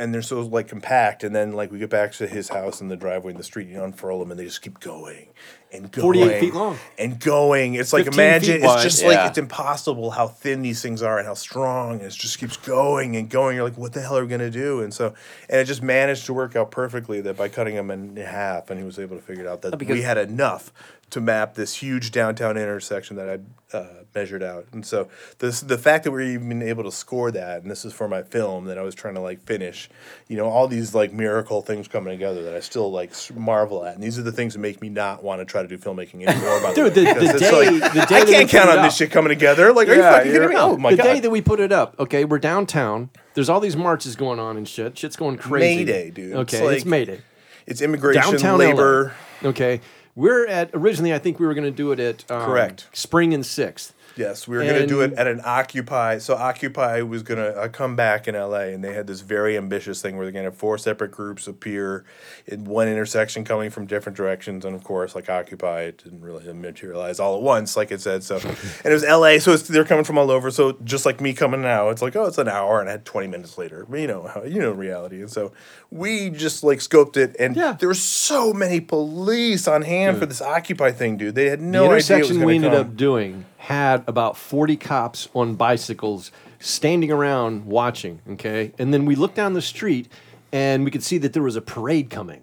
And 0.00 0.14
they're 0.14 0.22
so 0.22 0.40
like 0.40 0.68
compact, 0.68 1.22
and 1.24 1.34
then 1.34 1.52
like 1.52 1.70
we 1.70 1.78
get 1.78 1.90
back 1.90 2.12
to 2.12 2.26
his 2.26 2.48
house 2.48 2.80
in 2.80 2.88
the 2.88 2.96
driveway 2.96 3.32
in 3.32 3.36
the 3.36 3.44
street, 3.44 3.66
and 3.66 3.76
you 3.76 3.82
unfurl 3.84 4.18
them, 4.20 4.30
and 4.30 4.40
they 4.40 4.44
just 4.44 4.62
keep 4.62 4.80
going 4.80 5.28
and 5.72 5.92
going, 5.92 6.02
48 6.18 6.40
feet 6.40 6.54
long. 6.54 6.78
and 6.98 7.20
going. 7.20 7.74
It's 7.74 7.92
like 7.92 8.06
15 8.06 8.18
imagine 8.20 8.54
it's 8.56 8.64
wide. 8.64 8.82
just 8.82 9.02
Yeah. 9.02 9.08
like 9.08 9.28
it's 9.28 9.38
impossible 9.38 10.10
how 10.10 10.26
thin 10.28 10.62
these 10.62 10.80
things 10.80 11.02
are 11.02 11.18
and 11.18 11.26
how 11.26 11.34
strong, 11.34 11.98
and 11.98 12.02
it 12.02 12.12
just 12.12 12.38
keeps 12.38 12.56
going 12.56 13.14
and 13.14 13.28
going. 13.28 13.56
You're 13.56 13.64
like, 13.68 13.76
what 13.76 13.92
the 13.92 14.00
hell 14.00 14.16
are 14.16 14.22
we 14.22 14.28
gonna 14.28 14.50
do? 14.50 14.80
And 14.80 14.92
so, 14.94 15.12
and 15.50 15.60
it 15.60 15.64
just 15.66 15.82
managed 15.82 16.24
to 16.26 16.32
work 16.32 16.56
out 16.56 16.70
perfectly 16.70 17.20
that 17.20 17.36
by 17.36 17.48
cutting 17.50 17.74
them 17.74 17.90
in 17.90 18.16
half, 18.16 18.70
and 18.70 18.80
he 18.80 18.86
was 18.86 18.98
able 18.98 19.16
to 19.16 19.22
figure 19.22 19.44
it 19.44 19.48
out 19.48 19.60
that 19.62 19.76
because- 19.78 19.94
we 19.94 20.02
had 20.02 20.16
enough 20.16 20.72
to 21.10 21.20
map 21.20 21.54
this 21.54 21.74
huge 21.76 22.10
downtown 22.12 22.56
intersection 22.56 23.16
that 23.16 23.28
I'd 23.28 23.44
uh, 23.72 23.86
measured 24.14 24.42
out. 24.42 24.66
And 24.72 24.84
so, 24.84 25.08
this 25.38 25.60
the 25.60 25.78
fact 25.78 26.04
that 26.04 26.10
we 26.10 26.18
are 26.18 26.26
even 26.26 26.60
able 26.62 26.82
to 26.84 26.90
score 26.92 27.30
that, 27.30 27.62
and 27.62 27.70
this 27.70 27.84
is 27.84 27.92
for 27.92 28.08
my 28.08 28.22
film 28.22 28.64
that 28.64 28.78
I 28.78 28.82
was 28.82 28.94
trying 28.94 29.14
to 29.14 29.20
like 29.20 29.40
finish, 29.44 29.88
you 30.28 30.36
know, 30.36 30.46
all 30.46 30.66
these 30.66 30.94
like 30.94 31.12
miracle 31.12 31.62
things 31.62 31.86
coming 31.88 32.12
together 32.12 32.42
that 32.44 32.54
I 32.56 32.60
still 32.60 32.90
like 32.90 33.12
marvel 33.34 33.84
at, 33.84 33.94
and 33.94 34.02
these 34.02 34.18
are 34.18 34.22
the 34.22 34.32
things 34.32 34.54
that 34.54 34.60
make 34.60 34.80
me 34.80 34.88
not 34.88 35.22
want 35.22 35.40
to 35.40 35.44
try 35.44 35.62
to 35.62 35.68
do 35.68 35.78
filmmaking 35.78 36.26
anymore. 36.26 36.60
By 36.62 36.74
Dude, 36.74 36.94
the, 36.94 37.00
the- 37.00 37.06
way, 37.06 37.12
the 37.14 37.20
it's 37.30 37.40
day- 37.40 37.70
like, 37.80 37.92
the 37.92 38.06
day 38.06 38.22
I 38.22 38.24
can't 38.24 38.48
count 38.50 38.70
on 38.70 38.82
this 38.82 38.96
shit 38.96 39.10
coming 39.12 39.28
together. 39.30 39.72
Like, 39.72 39.88
are 39.88 39.94
you 39.94 40.02
fucking 40.02 40.32
kidding 40.32 40.48
me? 40.48 40.56
Oh 40.56 40.76
my 40.76 40.90
the 40.90 40.96
god! 40.96 41.02
day 41.04 41.20
that 41.20 41.30
we 41.30 41.40
put 41.40 41.60
it 41.60 41.70
up, 41.72 41.94
okay, 41.98 42.24
we're 42.24 42.38
downtown. 42.38 43.10
There's 43.34 43.48
all 43.48 43.60
these 43.60 43.76
marches 43.76 44.16
going 44.16 44.40
on 44.40 44.56
and 44.56 44.66
shit. 44.68 44.98
Shit's 44.98 45.16
going 45.16 45.38
crazy. 45.38 45.84
Mayday, 45.84 46.10
dude. 46.10 46.34
Okay, 46.34 46.58
It's 46.66 46.76
it's, 46.78 46.84
Mayday. 46.84 47.20
it's 47.66 47.80
immigration, 47.80 48.22
Downtown 48.22 48.58
labor. 48.58 49.14
LA. 49.42 49.48
Okay, 49.50 49.80
we're 50.20 50.46
at 50.46 50.70
originally. 50.74 51.14
I 51.14 51.18
think 51.18 51.40
we 51.40 51.46
were 51.46 51.54
going 51.54 51.64
to 51.64 51.70
do 51.70 51.92
it 51.92 51.98
at 51.98 52.30
um, 52.30 52.44
Correct. 52.44 52.88
Spring 52.92 53.32
and 53.32 53.44
Sixth. 53.44 53.94
Yes, 54.20 54.46
we 54.46 54.56
were 54.58 54.64
going 54.64 54.76
to 54.82 54.86
do 54.86 55.00
it 55.00 55.14
at 55.14 55.26
an 55.26 55.40
Occupy. 55.44 56.18
So 56.18 56.34
Occupy 56.34 57.00
was 57.00 57.22
going 57.22 57.38
to 57.38 57.56
uh, 57.58 57.68
come 57.68 57.96
back 57.96 58.28
in 58.28 58.34
LA, 58.34 58.64
and 58.74 58.84
they 58.84 58.92
had 58.92 59.06
this 59.06 59.22
very 59.22 59.56
ambitious 59.56 60.02
thing 60.02 60.16
where 60.16 60.26
they're 60.26 60.32
going 60.32 60.44
to 60.44 60.50
have 60.50 60.58
four 60.58 60.76
separate 60.76 61.10
groups 61.10 61.46
appear 61.46 62.04
in 62.46 62.64
one 62.64 62.86
intersection, 62.86 63.44
coming 63.44 63.70
from 63.70 63.86
different 63.86 64.16
directions. 64.18 64.64
And 64.66 64.76
of 64.76 64.84
course, 64.84 65.14
like 65.14 65.30
Occupy, 65.30 65.80
it 65.84 66.04
didn't 66.04 66.20
really 66.20 66.52
materialize 66.52 67.18
all 67.18 67.34
at 67.36 67.42
once, 67.42 67.76
like 67.78 67.90
it 67.90 68.02
said. 68.02 68.22
So, 68.22 68.36
and 68.84 68.84
it 68.84 68.92
was 68.92 69.04
LA, 69.04 69.38
so 69.38 69.52
it's, 69.52 69.66
they're 69.66 69.84
coming 69.86 70.04
from 70.04 70.18
all 70.18 70.30
over. 70.30 70.50
So 70.50 70.72
just 70.84 71.06
like 71.06 71.20
me 71.22 71.32
coming 71.32 71.62
now, 71.62 71.88
it's 71.88 72.02
like 72.02 72.14
oh, 72.14 72.26
it's 72.26 72.38
an 72.38 72.48
hour, 72.48 72.78
and 72.80 72.88
I 72.88 72.92
had 72.92 73.06
twenty 73.06 73.26
minutes 73.28 73.56
later. 73.56 73.86
You 73.90 74.06
know 74.06 74.26
how 74.26 74.42
you 74.44 74.60
know 74.60 74.72
reality, 74.72 75.20
and 75.20 75.30
so 75.30 75.52
we 75.90 76.28
just 76.30 76.62
like 76.62 76.80
scoped 76.80 77.16
it, 77.16 77.34
and 77.38 77.56
Yeah. 77.56 77.72
there 77.72 77.88
were 77.88 77.94
so 77.94 78.52
many 78.52 78.80
police 78.80 79.66
on 79.66 79.82
hand 79.82 80.18
for 80.18 80.26
this 80.26 80.42
Occupy 80.42 80.92
thing, 80.92 81.16
dude. 81.16 81.34
They 81.34 81.46
had 81.48 81.60
The 81.60 81.64
no 81.64 81.84
idea 81.84 81.92
it 81.92 81.96
intersection 81.96 82.36
going 82.36 82.46
we 82.46 82.54
ended 82.56 82.72
come. 82.72 82.80
up 82.80 82.96
doing 82.96 83.44
had 83.60 84.02
about 84.06 84.38
40 84.38 84.76
cops 84.76 85.28
on 85.34 85.54
bicycles 85.54 86.32
standing 86.58 87.12
around 87.12 87.66
watching. 87.66 88.20
Okay, 88.30 88.72
and 88.78 88.92
then 88.92 89.04
we 89.04 89.14
looked 89.14 89.34
down 89.34 89.52
the 89.52 89.62
street 89.62 90.08
and 90.50 90.84
we 90.84 90.90
could 90.90 91.02
see 91.02 91.18
that 91.18 91.34
there 91.34 91.42
was 91.42 91.56
a 91.56 91.60
parade 91.60 92.08
coming. 92.10 92.40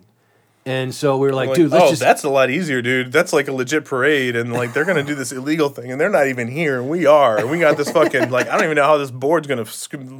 And 0.63 0.93
so 0.93 1.17
we 1.17 1.27
were 1.27 1.33
like, 1.33 1.49
Like, 1.49 1.55
dude, 1.55 1.71
let's 1.71 1.85
oh, 1.85 1.89
just 1.89 2.01
that's 2.01 2.23
a 2.23 2.29
lot 2.29 2.49
easier, 2.49 2.81
dude. 2.81 3.11
That's 3.11 3.33
like 3.33 3.47
a 3.47 3.53
legit 3.53 3.85
parade, 3.85 4.35
and 4.35 4.53
like 4.53 4.73
they're 4.73 4.85
gonna 4.85 5.01
do 5.01 5.15
this 5.15 5.31
illegal 5.31 5.69
thing, 5.69 5.91
and 5.91 5.99
they're 5.99 6.09
not 6.09 6.27
even 6.27 6.49
here, 6.49 6.79
and 6.79 6.89
we 6.89 7.05
are. 7.05 7.37
And 7.37 7.49
we 7.49 7.57
got 7.57 7.77
this 7.77 7.89
fucking 7.89 8.29
like 8.29 8.47
I 8.47 8.53
don't 8.53 8.65
even 8.65 8.75
know 8.75 8.83
how 8.83 8.97
this 8.97 9.09
board's 9.09 9.47
gonna 9.47 9.65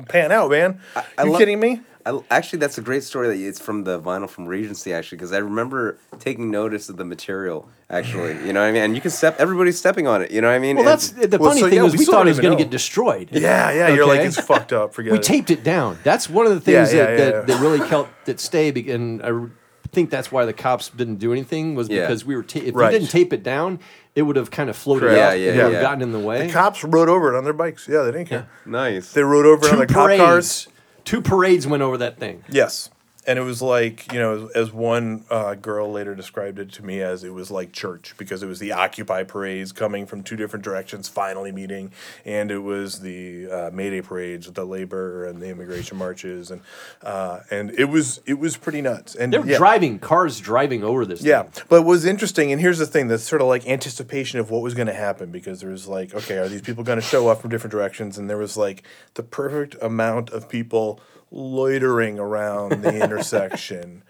pan 0.05 0.31
out, 0.31 0.49
man. 0.49 0.79
I 0.95 1.25
you 1.25 1.31
lo- 1.31 1.37
kidding 1.37 1.59
me? 1.59 1.81
I, 2.09 2.19
actually, 2.31 2.59
that's 2.59 2.77
a 2.77 2.81
great 2.81 3.03
story. 3.03 3.27
That 3.27 3.37
it's 3.37 3.59
from 3.59 3.83
the 3.83 3.99
vinyl 3.99 4.29
from 4.29 4.45
Regency, 4.45 4.93
actually, 4.93 5.17
because 5.17 5.33
I 5.33 5.37
remember 5.39 5.97
taking 6.19 6.49
notice 6.51 6.89
of 6.89 6.97
the 6.97 7.05
material. 7.05 7.67
Actually, 7.89 8.33
you 8.45 8.51
know 8.53 8.59
what 8.61 8.67
I 8.67 8.71
mean. 8.71 8.81
And 8.83 8.95
you 8.95 9.01
can 9.01 9.11
step. 9.11 9.35
Everybody's 9.39 9.77
stepping 9.77 10.07
on 10.07 10.21
it. 10.21 10.31
You 10.31 10.41
know 10.41 10.47
what 10.49 10.55
I 10.55 10.59
mean. 10.59 10.75
Well, 10.75 10.83
And- 10.87 10.91
that's 10.93 11.09
the 11.11 11.37
Well, 11.37 11.49
funny 11.51 11.61
so, 11.61 11.69
thing 11.69 11.79
yeah, 11.79 11.85
is 11.85 11.93
we 11.93 11.99
we 11.99 12.05
thought 12.05 12.27
it 12.27 12.31
was 12.31 12.39
going 12.39 12.57
to 12.57 12.61
get 12.63 12.69
destroyed. 12.71 13.29
Yeah, 13.31 13.71
yeah. 13.71 13.87
You're 13.89 14.05
like 14.07 14.21
it's 14.21 14.39
fucked 14.39 14.73
up. 14.73 14.93
Forget 14.93 15.09
it. 15.09 15.13
we 15.13 15.19
it. 15.19 15.23
taped 15.23 15.51
it 15.51 15.63
down. 15.63 15.97
That's 16.03 16.29
one 16.29 16.45
of 16.45 16.53
the 16.53 16.59
things 16.61 16.93
yeah, 16.93 17.05
that, 17.05 17.11
yeah, 17.11 17.17
that, 17.17 17.33
yeah. 17.33 17.41
that 17.55 17.61
really 17.61 17.79
helped 17.87 18.25
that 18.25 18.39
stay. 18.39 18.71
be- 18.71 18.91
And 18.91 19.21
I 19.23 19.29
r- 19.31 19.51
think 19.93 20.09
that's 20.09 20.31
why 20.31 20.43
the 20.45 20.51
cops 20.53 20.89
didn't 20.89 21.15
do 21.15 21.31
anything 21.31 21.75
was 21.75 21.87
Yeah. 21.87 22.01
because 22.01 22.25
we 22.25 22.35
were. 22.35 22.43
Ta- 22.43 22.59
if 22.63 22.75
Right. 22.75 22.91
you 22.91 22.99
didn't 22.99 23.11
tape 23.11 23.31
it 23.31 23.41
down, 23.43 23.79
it 24.15 24.23
would 24.23 24.35
have 24.35 24.51
kind 24.51 24.69
of 24.69 24.75
floated 24.75 25.07
Correct. 25.07 25.17
up. 25.17 25.31
Yeah, 25.31 25.33
yeah, 25.35 25.49
and 25.51 25.57
would 25.63 25.67
yeah. 25.71 25.77
have 25.77 25.81
gotten 25.81 26.01
in 26.01 26.11
the 26.11 26.19
way. 26.19 26.45
The 26.47 26.51
cops 26.53 26.83
rode 26.83 27.07
over 27.07 27.33
it 27.33 27.37
on 27.37 27.45
their 27.45 27.53
bikes. 27.53 27.87
Yeah, 27.87 28.01
they 28.03 28.11
didn't 28.11 28.27
care. 28.27 28.47
nice. 28.65 29.13
They 29.13 29.23
rode 29.23 29.45
over 29.45 29.65
it 29.65 29.71
on 29.71 29.71
two 29.79 29.85
their 29.85 29.87
cop 29.87 30.17
cars. 30.17 30.67
Two 31.07 31.21
parades 31.21 31.65
went 31.65 31.81
over 31.81 31.97
that 31.99 32.19
thing. 32.19 32.43
Yes. 32.49 32.89
And 33.27 33.37
it 33.37 33.43
was 33.43 33.61
like, 33.61 34.11
you 34.13 34.19
know, 34.19 34.49
as 34.55 34.71
one 34.71 35.25
uh, 35.29 35.55
girl 35.55 35.91
later 35.91 36.15
described 36.15 36.59
it 36.59 36.71
to 36.73 36.85
me 36.85 37.01
as 37.01 37.23
it 37.23 37.33
was 37.33 37.51
like 37.51 37.73
church 37.73 38.15
because 38.17 38.41
it 38.41 38.47
was 38.47 38.59
the 38.59 38.71
Occupy 38.71 39.23
parades 39.23 39.71
coming 39.71 40.05
from 40.05 40.23
two 40.23 40.37
different 40.37 40.63
directions 40.63 41.09
finally 41.09 41.51
meeting. 41.51 41.91
And 42.23 42.51
it 42.51 42.59
was 42.59 43.01
the 43.01 43.51
uh, 43.51 43.69
Mayday 43.73 44.01
parades 44.01 44.45
with 44.45 44.55
the 44.55 44.65
labor 44.65 45.25
and 45.25 45.41
the 45.41 45.49
immigration 45.49 45.97
marches. 45.97 46.51
And 46.51 46.61
uh, 47.03 47.41
and 47.51 47.71
it 47.71 47.85
was 47.85 48.21
it 48.25 48.39
was 48.39 48.55
pretty 48.55 48.81
nuts. 48.81 49.13
And 49.13 49.33
they're 49.33 49.45
yeah. 49.45 49.57
driving 49.57 49.99
cars 49.99 50.39
driving 50.39 50.83
over 50.83 51.05
this. 51.05 51.21
Yeah, 51.21 51.43
thing. 51.43 51.65
but 51.67 51.81
what 51.81 51.87
was 51.87 52.05
interesting, 52.05 52.51
and 52.51 52.61
here's 52.61 52.77
the 52.77 52.85
thing: 52.85 53.07
that's 53.07 53.23
sort 53.23 53.41
of 53.41 53.47
like 53.47 53.67
anticipation 53.67 54.39
of 54.39 54.49
what 54.49 54.61
was 54.61 54.73
going 54.73 54.87
to 54.87 54.93
happen 54.93 55.31
because 55.31 55.59
there 55.59 55.69
was 55.69 55.87
like, 55.87 56.13
okay, 56.13 56.37
are 56.37 56.47
these 56.47 56.61
people 56.61 56.83
going 56.83 56.99
to 56.99 57.05
show 57.05 57.27
up 57.27 57.41
from 57.41 57.49
different 57.49 57.71
directions? 57.71 58.17
And 58.17 58.29
there 58.29 58.37
was 58.37 58.55
like 58.55 58.83
the 59.15 59.23
perfect 59.23 59.75
amount 59.81 60.29
of 60.29 60.47
people 60.47 60.99
loitering 61.31 62.19
around 62.19 62.81
the 62.83 62.95
intersection, 63.03 64.03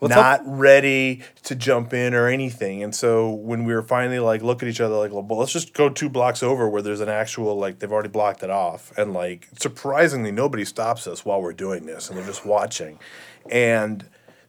not 0.00 0.40
ready 0.44 1.22
to 1.44 1.54
jump 1.54 1.92
in 1.94 2.14
or 2.14 2.26
anything. 2.28 2.82
And 2.82 2.94
so 2.94 3.30
when 3.30 3.64
we 3.64 3.74
were 3.74 3.82
finally 3.82 4.18
like 4.18 4.42
look 4.42 4.62
at 4.62 4.68
each 4.68 4.80
other, 4.80 4.96
like, 4.96 5.12
well, 5.12 5.24
let's 5.38 5.52
just 5.52 5.74
go 5.74 5.88
two 5.88 6.08
blocks 6.08 6.42
over 6.42 6.68
where 6.68 6.82
there's 6.82 7.00
an 7.00 7.08
actual 7.08 7.56
like 7.56 7.78
they've 7.78 7.92
already 7.92 8.08
blocked 8.08 8.42
it 8.42 8.50
off, 8.50 8.92
and 8.98 9.12
like 9.12 9.48
surprisingly 9.58 10.32
nobody 10.32 10.64
stops 10.64 11.06
us 11.06 11.24
while 11.24 11.40
we're 11.40 11.52
doing 11.52 11.86
this, 11.86 12.08
and 12.08 12.18
they're 12.18 12.26
just 12.26 12.44
watching, 12.46 12.98
and 13.50 14.04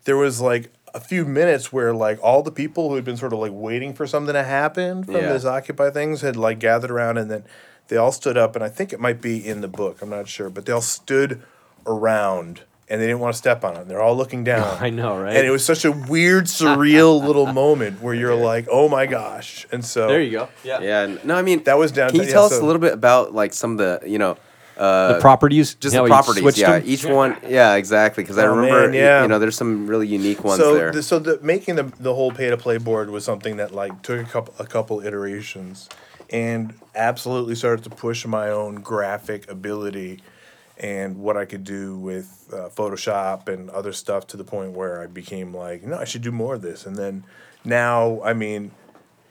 there 0.06 0.18
was 0.18 0.42
like 0.42 0.72
a 0.96 1.00
few 1.00 1.26
minutes 1.26 1.74
where 1.74 1.94
like 1.94 2.20
all 2.22 2.44
the 2.44 2.52
people 2.52 2.90
who 2.90 2.96
had 2.96 3.04
been 3.04 3.18
sort 3.18 3.34
of 3.34 3.40
like 3.40 3.52
waiting 3.54 3.94
for 3.94 4.06
something 4.06 4.34
to 4.34 4.44
happen 4.44 5.04
from 5.04 5.16
Yeah. 5.16 5.34
this 5.34 5.44
occupy 5.46 5.90
things 5.90 6.22
had 6.22 6.36
like 6.36 6.60
gathered 6.60 6.92
around 6.92 7.18
and 7.18 7.32
then 7.32 7.44
they 7.88 7.98
all 7.98 8.12
stood 8.12 8.38
up. 8.38 8.56
And 8.56 8.64
i 8.64 8.70
think 8.70 8.94
it 8.94 9.00
might 9.00 9.20
be 9.20 9.38
in 9.44 9.62
the 9.62 9.68
book. 9.68 10.04
I'm 10.04 10.10
not 10.12 10.28
sure. 10.28 10.52
But 10.52 10.66
they 10.68 10.72
all 10.72 10.82
stood 10.82 11.42
around 11.86 12.62
and 12.90 13.02
they 13.02 13.08
didn't 13.08 13.20
want 13.22 13.34
to 13.34 13.38
step 13.38 13.64
on 13.64 13.76
it 13.78 13.88
they're 13.88 14.02
all 14.02 14.16
looking 14.16 14.44
down 14.44 14.78
I 14.82 14.90
know, 14.90 15.18
right? 15.18 15.36
and 15.36 15.46
it 15.48 15.50
was 15.52 15.66
such 15.66 15.86
a 15.86 15.92
weird 15.92 16.46
surreal 16.46 17.22
little 17.24 17.46
moment 17.48 18.02
where 18.02 18.14
you're 18.14 18.36
like 18.36 18.68
oh 18.72 18.90
my 18.90 19.06
gosh 19.06 19.66
and 19.72 19.84
so 19.84 20.08
There 20.08 20.22
you 20.22 20.32
go. 20.32 20.50
Yeah. 20.64 20.82
yeah. 20.82 21.18
No, 21.24 21.36
I 21.36 21.42
mean 21.42 21.64
That 21.64 21.78
was 21.78 21.92
down 21.92 22.10
Can 22.10 22.20
to- 22.20 22.24
you 22.26 22.30
yeah, 22.30 22.34
tell 22.34 22.46
us 22.46 22.52
so- 22.58 22.64
a 22.64 22.66
little 22.66 22.82
bit 22.82 22.94
about 22.94 23.34
like 23.34 23.54
some 23.54 23.72
of 23.74 23.78
the 23.78 24.10
you 24.10 24.18
know 24.20 24.38
uh, 24.76 25.14
the 25.14 25.20
properties. 25.22 25.76
just 25.76 25.96
how 25.96 26.02
the 26.02 26.10
properties? 26.10 26.42
switched 26.42 26.58
Yeah, 26.58 26.80
them? 26.80 26.84
each 26.88 27.06
one. 27.06 27.38
Yeah, 27.48 27.76
exactly. 27.76 28.24
Because 28.24 28.40
I 28.40 28.48
Oh, 28.48 28.56
remember, 28.56 28.88
man, 28.88 28.94
yeah. 28.96 29.22
you 29.22 29.28
know, 29.28 29.38
there's 29.38 29.56
some 29.56 29.86
really 29.86 30.08
unique 30.08 30.44
ones 30.44 30.60
so 30.60 30.74
there. 30.74 30.92
The, 30.92 31.04
so 31.04 31.20
the 31.20 31.40
making 31.44 31.76
the 31.76 31.84
the 32.00 32.16
whole 32.16 32.32
pay 32.32 32.50
to 32.50 32.58
play 32.58 32.80
board 32.80 33.12
was 33.12 33.24
something 33.24 33.58
that 33.58 33.72
like 33.72 34.02
took 34.02 34.20
a 34.20 34.24
couple 34.24 34.56
a 34.58 34.66
couple 34.66 35.00
iterations 35.06 35.90
and 36.32 36.74
absolutely 36.96 37.54
started 37.54 37.84
to 37.84 37.92
push 37.92 38.26
my 38.26 38.50
own 38.50 38.78
graphic 38.82 39.48
ability 39.48 40.24
and 40.78 41.18
what 41.18 41.38
I 41.38 41.46
could 41.46 41.64
do 41.64 41.98
with 41.98 42.50
uh, 42.52 42.70
Photoshop 42.70 43.48
and 43.48 43.70
other 43.70 43.94
stuff 43.94 44.28
to 44.28 44.38
the 44.38 44.44
point 44.44 44.72
where 44.72 45.02
I 45.02 45.08
became 45.08 45.54
like, 45.54 45.84
no, 45.84 45.98
I 45.98 46.06
should 46.06 46.22
do 46.22 46.32
more 46.32 46.56
of 46.56 46.62
this. 46.62 46.86
And 46.86 46.96
then 46.96 47.24
now, 47.64 48.22
I 48.24 48.34
mean, 48.34 48.72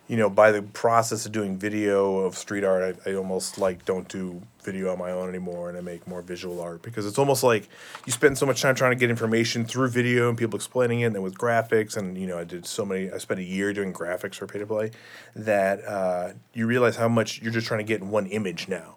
you 0.09 0.17
know, 0.17 0.29
by 0.29 0.53
the 0.53 0.63
process 0.63 1.25
of 1.27 1.33
doing 1.33 1.57
video 1.57 2.19
of 2.19 2.37
street 2.37 2.65
art, 2.65 3.01
I, 3.07 3.11
I 3.11 3.15
almost 3.15 3.57
like 3.57 3.85
don't 3.85 4.07
do 4.09 4.43
video 4.63 4.93
on 4.93 4.99
my 4.99 5.11
own 5.11 5.29
anymore, 5.29 5.69
and 5.69 5.79
I 5.79 5.81
make 5.81 6.07
more 6.07 6.23
visual 6.23 6.61
art 6.61 6.83
because 6.83 7.07
it's 7.07 7.19
almost 7.19 7.43
like 7.43 7.69
you 8.05 8.13
spend 8.13 8.37
so 8.37 8.45
much 8.45 8.61
time 8.61 8.75
trying 8.75 8.93
to 8.93 8.97
get 8.97 9.11
information 9.11 9.65
through 9.65 9.89
video 9.89 10.29
and 10.29 10.37
people 10.37 10.57
explaining 10.57 11.01
it, 11.01 11.07
and 11.07 11.15
then 11.15 11.23
with 11.23 11.39
graphics, 11.39 11.97
and 11.97 12.19
you 12.19 12.27
know, 12.27 12.39
I 12.39 12.45
did 12.45 12.67
so 12.67 12.85
many. 12.85 13.11
I 13.11 13.19
spent 13.19 13.41
a 13.41 13.45
year 13.45 13.73
doing 13.73 13.93
graphics 13.93 14.35
for 14.35 14.47
pay 14.47 14.59
to 14.59 14.67
play 14.67 14.91
that 15.35 15.85
uh, 15.85 16.33
you 16.53 16.67
realize 16.67 16.97
how 16.97 17.09
much 17.09 17.41
you're 17.41 17.53
just 17.53 17.67
trying 17.67 17.79
to 17.79 17.85
get 17.85 18.01
in 18.01 18.11
one 18.11 18.27
image 18.27 18.69
now. 18.69 18.97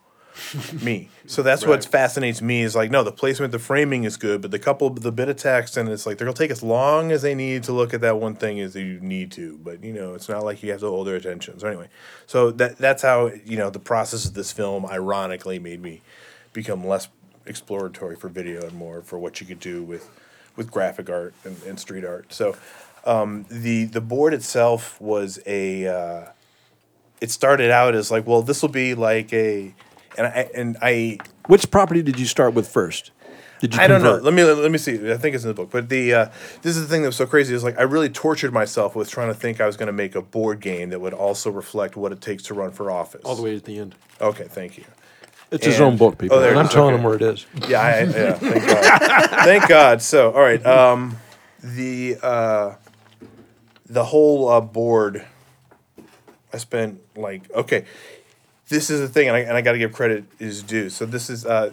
Me. 0.82 1.10
So 1.28 1.42
that's 1.42 1.66
what 1.66 1.86
fascinates 1.86 2.42
me 2.42 2.62
is 2.62 2.76
like, 2.76 2.92
no, 2.92 3.04
the 3.04 3.12
placement, 3.12 3.52
the 3.52 3.60
framing 3.60 4.04
is 4.04 4.18
good, 4.18 4.42
but 4.42 4.52
the 4.52 4.60
couple, 4.60 4.90
the 4.90 5.12
bit 5.12 5.30
of 5.30 5.38
text, 5.38 5.78
and 5.78 5.90
it's 5.90 6.06
like 6.06 6.18
they're 6.18 6.26
gonna 6.26 6.36
take 6.36 6.52
as 6.52 6.64
long 6.64 7.12
as 7.12 7.22
they 7.22 7.36
need 7.36 7.64
to 7.64 7.72
look 7.74 7.94
at 7.94 8.02
that 8.02 8.20
one 8.20 8.36
thing 8.36 8.60
as 8.60 8.76
you 8.76 9.00
need 9.02 9.32
to. 9.34 9.58
But 9.64 9.84
you 9.84 9.94
know, 9.94 10.14
it's 10.14 10.30
not 10.30 10.44
like 10.44 10.62
you 10.64 10.72
have 10.72 10.82
to 10.82 10.90
hold 10.90 11.08
their 11.08 11.16
attention. 11.16 11.60
So 11.60 11.68
anyway, 11.68 11.90
so 12.28 12.52
that 12.52 12.78
that's 12.78 13.02
how 13.02 13.32
you 13.46 13.58
know 13.58 13.70
the 13.70 13.80
process 13.80 14.26
of 14.26 14.34
this 14.34 14.52
film, 14.52 14.86
ironically, 14.86 15.60
made 15.60 15.82
me 15.82 16.02
become 16.54 16.86
less 16.86 17.08
exploratory 17.46 18.16
for 18.16 18.30
video 18.30 18.62
and 18.62 18.74
more 18.74 19.02
for 19.02 19.20
what 19.20 19.40
you 19.42 19.48
could 19.48 19.60
do 19.60 19.84
with 19.84 20.10
with 20.56 20.72
graphic 20.72 21.10
art 21.10 21.34
and, 21.44 21.62
and 21.64 21.80
street 21.80 22.06
art. 22.06 22.34
So 22.34 22.56
um, 23.06 23.46
the 23.50 23.86
the 23.86 24.02
board 24.02 24.34
itself 24.34 25.00
was 25.00 25.40
a. 25.46 25.88
Uh, 25.88 26.32
it 27.22 27.32
started 27.32 27.72
out 27.72 27.96
as 27.96 28.12
like, 28.12 28.28
well, 28.28 28.42
this 28.42 28.62
will 28.62 28.70
be 28.70 28.94
like 28.94 29.32
a, 29.34 29.74
and 30.18 30.28
I 30.28 30.50
and 30.56 30.78
I 30.82 31.18
Which 31.48 31.70
property 31.72 32.02
did 32.02 32.20
you 32.20 32.26
start 32.26 32.54
with 32.54 32.68
first? 32.68 33.12
Did 33.60 33.74
you 33.74 33.80
I 33.80 33.88
don't 33.88 34.04
know. 34.04 34.16
Let 34.18 34.34
me 34.34 34.44
let 34.44 34.72
me 34.72 34.78
see. 34.78 35.12
I 35.12 35.18
think 35.18 35.34
it's 35.34 35.44
in 35.44 35.48
the 35.48 35.54
book. 35.54 35.72
But 35.72 35.90
the 35.90 36.14
uh, 36.14 36.26
this 36.62 36.76
is 36.76 36.84
the 36.84 36.88
thing 36.88 37.02
that 37.04 37.08
was 37.08 37.16
so 37.16 37.26
crazy 37.26 37.56
is 37.56 37.64
like 37.64 37.80
I 37.80 37.84
really 37.84 38.10
tortured 38.10 38.54
myself 38.54 38.96
with 38.96 39.10
trying 39.10 39.30
to 39.30 39.34
think 39.34 39.62
I 39.62 39.66
was 39.66 39.78
going 39.78 39.88
to 39.88 39.94
make 39.94 40.16
a 40.16 40.22
board 40.22 40.60
game 40.60 40.90
that 40.90 41.00
would 41.00 41.14
also 41.14 41.50
reflect 41.50 41.96
what 41.96 42.12
it 42.12 42.22
takes 42.22 42.44
to 42.44 42.54
run 42.54 42.72
for 42.72 42.92
office. 42.92 43.22
All 43.24 43.36
the 43.36 43.42
way 43.42 43.56
at 43.56 43.64
the 43.64 43.80
end. 43.80 43.96
Okay, 44.20 44.46
thank 44.46 44.78
you. 44.78 44.84
It's 45.52 45.66
his 45.66 45.80
own 45.80 45.96
book, 45.96 46.18
people. 46.18 46.38
Oh, 46.38 46.44
and 46.44 46.60
I'm 46.60 46.68
telling 46.68 46.96
okay. 46.96 47.02
him 47.02 47.04
where 47.04 47.16
it 47.16 47.22
is. 47.22 47.46
Yeah, 47.68 47.80
I, 47.80 48.04
yeah. 48.04 48.34
Thank 48.34 48.68
God. 48.68 49.30
thank 49.46 49.68
God. 49.68 50.02
So, 50.02 50.32
all 50.32 50.42
right. 50.42 50.64
Um, 50.66 51.18
the 51.64 52.18
uh, 52.22 52.76
the 53.86 54.04
whole 54.04 54.50
uh, 54.50 54.62
board. 54.62 55.26
I 56.52 56.58
spent 56.58 57.02
like 57.18 57.52
okay. 57.54 57.86
This 58.68 58.90
is 58.90 59.00
the 59.00 59.08
thing, 59.08 59.28
and 59.28 59.38
I, 59.38 59.42
and 59.42 59.56
I 59.56 59.62
got 59.62 59.74
to 59.74 59.78
give 59.78 59.94
credit 59.94 60.26
is 60.40 60.64
due. 60.64 60.90
So 60.90 61.06
this 61.06 61.30
is. 61.30 61.46
Uh, 61.46 61.72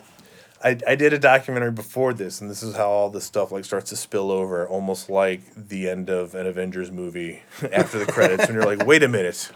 I, 0.65 0.79
I 0.87 0.95
did 0.95 1.13
a 1.13 1.19
documentary 1.19 1.73
before 1.73 2.15
this, 2.15 2.41
and 2.41 2.49
this 2.49 2.63
is 2.63 2.77
how 2.77 2.89
all 2.89 3.11
this 3.11 3.25
stuff 3.25 3.51
like 3.51 3.65
starts 3.65 3.91
to 3.91 3.97
spill 3.97 4.31
over, 4.31 4.69
almost 4.69 5.11
like 5.11 5.41
the 5.57 5.89
end 5.89 6.09
of 6.09 6.37
an 6.37 6.47
Avengers 6.47 6.93
movie 6.93 7.43
after 7.73 7.99
the 7.99 8.07
credits, 8.07 8.45
and 8.45 8.55
you're 8.55 8.65
like, 8.65 8.87
wait 8.87 9.03
a 9.03 9.09
minute, 9.09 9.51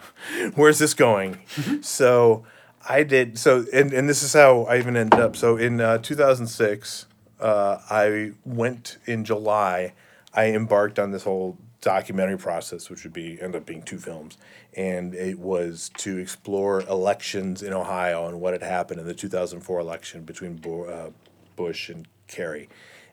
where's 0.57 0.81
this 0.81 0.95
going? 0.95 1.39
so 1.81 2.45
I 2.89 3.03
did 3.05 3.39
so, 3.39 3.65
and, 3.73 3.93
and 3.93 4.09
this 4.09 4.23
is 4.23 4.33
how 4.33 4.63
I 4.63 4.79
even 4.79 4.97
ended 4.97 5.21
up. 5.21 5.37
So 5.37 5.57
in 5.57 5.81
uh, 5.81 5.99
2006, 5.99 7.07
uh, 7.41 7.79
I 7.89 8.33
went 8.45 8.99
in 9.07 9.25
July. 9.25 9.93
I 10.35 10.47
embarked 10.47 10.99
on 10.99 11.13
this 11.13 11.25
whole 11.25 11.57
documentary 11.91 12.37
process, 12.37 12.91
which 12.91 13.05
would 13.05 13.13
be 13.13 13.41
end 13.41 13.55
up 13.55 13.65
being 13.65 13.81
two 13.81 13.97
films, 13.99 14.37
and 14.77 15.15
it 15.15 15.39
was 15.39 15.89
to 15.99 16.19
explore 16.19 16.81
elections 16.83 17.63
in 17.63 17.73
Ohio 17.73 18.27
and 18.27 18.41
what 18.41 18.53
had 18.53 18.63
happened 18.63 18.99
in 18.99 19.07
the 19.07 19.15
2004 19.15 19.79
election 19.79 20.25
between 20.25 20.57
Bo- 20.57 20.85
uh, 20.85 21.11
Bush 21.55 21.89
and 21.89 22.09
Kerry. 22.27 22.69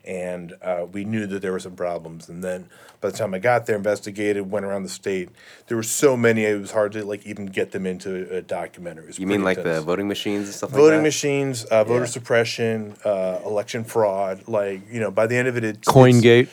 And 0.05 0.55
uh, 0.62 0.86
we 0.91 1.05
knew 1.05 1.27
that 1.27 1.41
there 1.43 1.51
were 1.53 1.59
some 1.62 1.75
problems. 1.77 2.27
And 2.27 2.43
then 2.43 2.67
by 2.99 3.09
the 3.12 3.17
time 3.17 3.33
I 3.33 3.39
got 3.39 3.67
there, 3.67 3.77
investigated, 3.77 4.49
went 4.51 4.65
around 4.65 4.83
the 4.83 4.89
state, 4.89 5.29
there 5.67 5.77
were 5.77 5.83
so 5.83 6.17
many 6.17 6.43
it 6.43 6.59
was 6.59 6.71
hard 6.71 6.91
to 6.93 7.05
like 7.05 7.25
even 7.25 7.45
get 7.45 7.71
them 7.71 7.86
into 7.86 8.27
a 8.36 8.41
documentary. 8.41 9.13
You 9.17 9.27
mean 9.27 9.43
pretty 9.43 9.59
like 9.62 9.63
the 9.63 9.81
voting 9.81 10.07
machines 10.09 10.47
and 10.47 10.55
stuff 10.55 10.71
like 10.71 10.77
voting 10.81 10.99
that? 10.99 11.03
machines, 11.03 11.63
uh, 11.65 11.83
voter 11.86 12.01
Yeah. 12.05 12.05
suppression, 12.07 12.95
uh, 13.05 13.39
election 13.45 13.83
fraud. 13.86 14.45
Like 14.47 14.81
you 14.91 14.99
know, 14.99 15.12
by 15.12 15.27
the 15.27 15.38
end 15.38 15.47
of 15.47 15.55
it, 15.57 15.63
it's 15.63 15.77
it's- 15.88 15.95
CoinGate. 15.95 16.49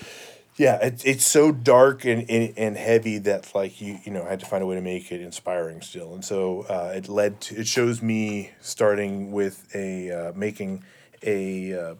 Yeah, 0.60 0.78
it's 0.82 1.02
it's 1.04 1.24
so 1.24 1.52
dark 1.52 2.04
and, 2.04 2.28
and 2.28 2.52
and 2.54 2.76
heavy 2.76 3.16
that 3.16 3.54
like 3.54 3.80
you 3.80 3.98
you 4.04 4.12
know 4.12 4.24
I 4.24 4.28
had 4.28 4.40
to 4.40 4.46
find 4.46 4.62
a 4.62 4.66
way 4.66 4.74
to 4.74 4.82
make 4.82 5.10
it 5.10 5.22
inspiring 5.22 5.80
still, 5.80 6.12
and 6.12 6.22
so 6.22 6.66
uh, 6.68 6.92
it 6.94 7.08
led 7.08 7.40
to 7.42 7.60
it 7.60 7.66
shows 7.66 8.02
me 8.02 8.50
starting 8.60 9.32
with 9.32 9.74
a 9.74 10.10
uh, 10.10 10.32
making 10.36 10.84
a 11.22 11.72
uh, 11.72 11.94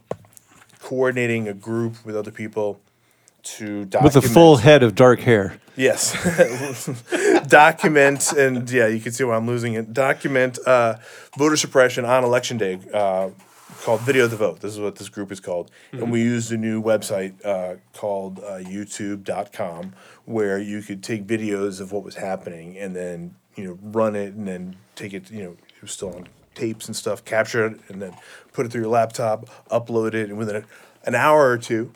coordinating 0.83 1.49
a 1.49 1.55
group 1.55 2.05
with 2.05 2.14
other 2.14 2.31
people 2.31 2.79
to 3.42 3.87
document 3.87 4.14
With 4.14 4.25
a 4.25 4.29
full 4.29 4.57
head 4.57 4.83
of 4.83 4.94
dark 4.94 5.20
hair. 5.20 5.59
Yes. 5.75 6.12
document, 7.49 8.31
and 8.33 8.70
yeah, 8.70 8.88
you 8.88 9.01
can 9.01 9.12
see 9.12 9.25
why 9.25 9.37
I'm 9.37 9.46
losing 9.46 9.73
it. 9.73 9.94
Document 9.94 10.59
uh, 10.66 10.96
voter 11.38 11.57
suppression 11.57 12.05
on 12.05 12.25
election 12.25 12.59
day 12.59 12.79
uh, 12.92 13.31
called 13.83 14.00
Video 14.02 14.26
the 14.26 14.37
Vote. 14.37 14.61
This 14.61 14.72
is 14.72 14.80
what 14.80 14.96
this 14.96 15.09
group 15.09 15.33
is 15.33 15.40
called. 15.40 15.70
And 15.92 16.11
we 16.11 16.22
used 16.22 16.52
a 16.52 16.56
new 16.56 16.83
website 16.83 17.44
uh, 17.44 17.76
called 17.94 18.38
uh, 18.40 18.59
youtube.com 18.59 19.94
where 20.24 20.59
you 20.59 20.83
could 20.83 21.02
take 21.02 21.26
videos 21.26 21.80
of 21.80 21.92
what 21.92 22.04
was 22.04 22.16
happening 22.16 22.76
and 22.76 22.94
then, 22.94 23.35
you 23.56 23.64
know, 23.64 23.78
run 23.83 24.14
it 24.16 24.35
and 24.35 24.46
then 24.46 24.76
take 24.94 25.12
it, 25.12 25.30
you 25.30 25.42
know, 25.42 25.50
it 25.52 25.83
was 25.83 25.92
still 25.92 26.14
on 26.14 26.28
tapes 26.54 26.87
and 26.87 26.96
stuff, 26.96 27.24
capture 27.24 27.66
it 27.66 27.80
and 27.88 28.02
then 28.02 28.14
put 28.52 28.66
it 28.66 28.72
through 28.72 28.83
your 28.83 28.90
laptop, 28.90 29.48
upload 29.70 30.14
it, 30.14 30.28
and 30.28 30.38
within 30.38 30.56
a, 30.56 30.64
an 31.04 31.14
hour 31.14 31.48
or 31.48 31.59
two, 31.59 31.92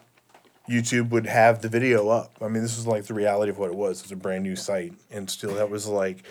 YouTube 0.69 1.11
would 1.11 1.27
have 1.27 1.61
the 1.61 1.69
video 1.69 2.09
up. 2.09 2.33
I 2.41 2.49
mean, 2.49 2.63
this 2.63 2.77
was 2.77 2.87
like 2.87 3.05
the 3.05 3.15
reality 3.15 3.51
of 3.51 3.59
what 3.59 3.71
it 3.71 3.77
was. 3.77 4.01
It 4.01 4.05
was 4.05 4.13
a 4.13 4.17
brand 4.17 4.45
new 4.45 4.57
site, 4.57 4.95
and 5.11 5.29
still 5.29 5.55
that 5.55 5.69
was 5.69 5.87
like 5.87 6.25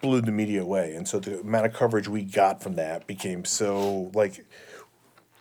blew 0.00 0.20
the 0.20 0.32
media 0.32 0.62
away. 0.62 0.94
And 0.94 1.06
so 1.06 1.18
the 1.18 1.40
amount 1.40 1.66
of 1.66 1.72
coverage 1.72 2.08
we 2.08 2.22
got 2.22 2.62
from 2.62 2.74
that 2.76 3.06
became 3.06 3.44
so 3.44 4.10
like 4.14 4.44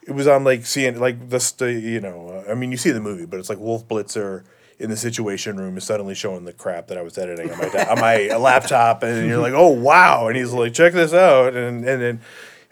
it 0.09 0.15
was 0.15 0.27
on 0.27 0.43
like 0.43 0.65
seeing 0.65 0.99
like 0.99 1.29
this 1.29 1.51
the 1.51 1.71
you 1.71 2.01
know 2.01 2.43
uh, 2.47 2.51
I 2.51 2.55
mean 2.55 2.71
you 2.71 2.77
see 2.77 2.89
the 2.89 2.99
movie, 2.99 3.27
but 3.27 3.39
it's 3.39 3.47
like 3.47 3.59
Wolf 3.59 3.87
Blitzer 3.87 4.43
in 4.79 4.89
the 4.89 4.97
Situation 4.97 5.57
Room 5.57 5.77
is 5.77 5.83
suddenly 5.83 6.15
showing 6.15 6.45
the 6.45 6.53
crap 6.53 6.87
that 6.87 6.97
I 6.97 7.03
was 7.03 7.17
editing 7.17 7.51
on 7.51 7.57
my 7.59 7.69
da- 7.69 7.91
on 7.91 7.99
my 7.99 8.27
laptop, 8.37 9.03
and 9.03 9.27
you're 9.27 9.37
like, 9.37 9.53
oh 9.53 9.69
wow, 9.69 10.27
and 10.27 10.35
he's 10.35 10.51
like, 10.51 10.73
check 10.73 10.93
this 10.93 11.13
out, 11.13 11.53
and 11.55 11.85
and 11.87 12.01
then 12.01 12.21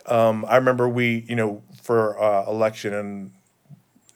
um, 0.08 0.46
I 0.50 0.56
remember 0.56 0.90
we 0.90 1.26
you 1.30 1.36
know 1.36 1.62
for 1.84 2.20
uh, 2.20 2.50
election 2.50 2.94
and 2.96 3.32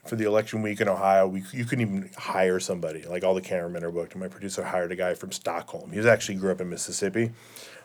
for 0.08 0.16
the 0.16 0.26
election 0.26 0.64
week 0.64 0.82
in 0.82 0.90
Ohio, 0.90 1.28
we 1.28 1.44
you 1.54 1.64
couldn't 1.64 1.82
even 1.88 2.10
hire 2.18 2.60
somebody. 2.60 3.04
Like 3.04 3.24
all 3.24 3.36
the 3.36 3.42
cameramen 3.42 3.84
are 3.84 3.92
booked, 3.92 4.14
and 4.14 4.22
my 4.22 4.30
producer 4.30 4.64
hired 4.64 4.92
a 4.92 4.96
guy 4.96 5.14
from 5.14 5.32
Stockholm. 5.32 5.92
He 5.92 5.98
was 5.98 6.08
actually 6.08 6.36
grew 6.36 6.52
up 6.52 6.60
in 6.60 6.70
Mississippi, 6.72 7.32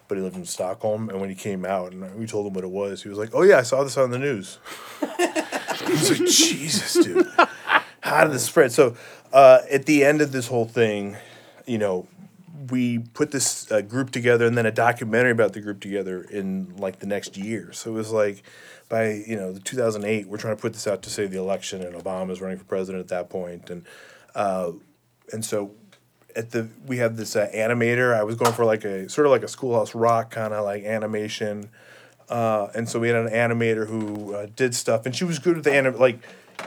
but 0.08 0.16
he 0.16 0.24
lived 0.24 0.36
in 0.36 0.44
Stockholm. 0.44 1.08
And 1.08 1.20
when 1.20 1.28
he 1.28 1.34
came 1.34 1.64
out, 1.64 1.92
and 1.92 2.14
we 2.16 2.26
told 2.26 2.46
him 2.46 2.52
what 2.54 2.64
it 2.64 2.70
was, 2.70 3.02
he 3.02 3.08
was 3.08 3.18
like, 3.18 3.30
"Oh 3.34 3.42
yeah, 3.42 3.58
I 3.58 3.62
saw 3.62 3.84
this 3.84 3.96
on 3.96 4.10
the 4.10 4.18
news." 4.18 4.58
I 5.02 5.78
was 5.88 6.10
like, 6.10 6.28
"Jesus, 6.28 6.94
dude, 6.94 7.26
how 8.00 8.24
did 8.24 8.32
this 8.32 8.44
spread?" 8.44 8.72
So 8.72 8.96
uh, 9.32 9.60
at 9.70 9.86
the 9.86 10.04
end 10.04 10.20
of 10.20 10.32
this 10.32 10.48
whole 10.48 10.66
thing, 10.66 11.16
you 11.66 11.78
know, 11.78 12.06
we 12.70 12.98
put 12.98 13.30
this 13.30 13.70
uh, 13.70 13.80
group 13.80 14.10
together 14.10 14.46
and 14.46 14.56
then 14.56 14.66
a 14.66 14.72
documentary 14.72 15.30
about 15.30 15.52
the 15.52 15.60
group 15.60 15.80
together 15.80 16.22
in 16.22 16.76
like 16.76 16.98
the 16.98 17.06
next 17.06 17.36
year. 17.36 17.72
So 17.72 17.90
it 17.90 17.94
was 17.94 18.12
like 18.12 18.42
by 18.88 19.12
you 19.26 19.36
know 19.36 19.52
the 19.52 19.60
2008, 19.60 20.28
we're 20.28 20.38
trying 20.38 20.56
to 20.56 20.60
put 20.60 20.72
this 20.72 20.86
out 20.86 21.02
to 21.02 21.10
save 21.10 21.30
the 21.30 21.38
election, 21.38 21.82
and 21.82 21.94
Obama 21.94 22.28
was 22.28 22.40
running 22.40 22.58
for 22.58 22.64
president 22.64 23.02
at 23.02 23.08
that 23.08 23.30
point, 23.30 23.70
and 23.70 23.84
uh, 24.34 24.72
and 25.32 25.44
so 25.44 25.72
at 26.36 26.50
the 26.50 26.68
we 26.86 26.98
had 26.98 27.16
this 27.16 27.34
uh, 27.34 27.48
animator. 27.54 28.14
I 28.14 28.22
was 28.22 28.36
going 28.36 28.52
for 28.52 28.64
like 28.64 28.84
a 28.84 29.08
sort 29.08 29.26
of 29.26 29.30
like 29.30 29.42
a 29.42 29.48
Schoolhouse 29.48 29.94
Rock 29.94 30.30
kind 30.30 30.52
of 30.52 30.64
like 30.64 30.84
animation. 30.84 31.70
Uh, 32.28 32.68
and 32.74 32.88
so 32.88 32.98
we 32.98 33.08
had 33.08 33.16
an 33.16 33.28
animator 33.28 33.86
who 33.86 34.34
uh, 34.34 34.46
did 34.56 34.74
stuff, 34.74 35.06
and 35.06 35.14
she 35.14 35.24
was 35.24 35.38
good 35.38 35.56
with 35.56 35.64
the 35.64 35.72
anim- 35.72 35.98
like 35.98 36.18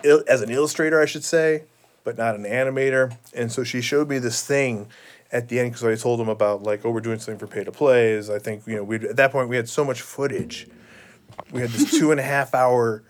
il- 0.04 0.24
as 0.28 0.42
an 0.42 0.50
illustrator, 0.50 1.02
I 1.02 1.06
should 1.06 1.24
say, 1.24 1.64
but 2.04 2.18
not 2.18 2.36
an 2.36 2.44
animator. 2.44 3.16
And 3.34 3.52
so 3.52 3.64
she 3.64 3.82
showed 3.82 4.10
me 4.10 4.20
this 4.20 4.46
thing 4.46 4.88
at 5.32 5.50
the 5.50 5.60
end 5.60 5.72
because 5.72 5.84
I 5.84 5.96
told 5.96 6.20
them 6.20 6.30
about 6.30 6.64
like, 6.64 6.86
oh, 6.86 6.92
we're 6.92 7.02
doing 7.02 7.20
something 7.20 7.40
for 7.40 7.54
pay 7.54 7.64
to 7.64 7.72
plays. 7.72 8.30
I 8.30 8.40
think 8.40 8.66
you 8.66 8.78
know 8.78 8.84
we 8.84 8.96
at 8.96 9.18
that 9.18 9.32
point 9.32 9.50
we 9.50 9.56
had 9.56 9.70
so 9.70 9.84
much 9.84 10.02
footage. 10.02 10.68
We 11.52 11.62
had 11.62 11.70
this 11.70 11.92
two 12.00 12.12
and 12.12 12.20
a 12.20 12.24
half 12.24 12.54
hour 12.54 13.04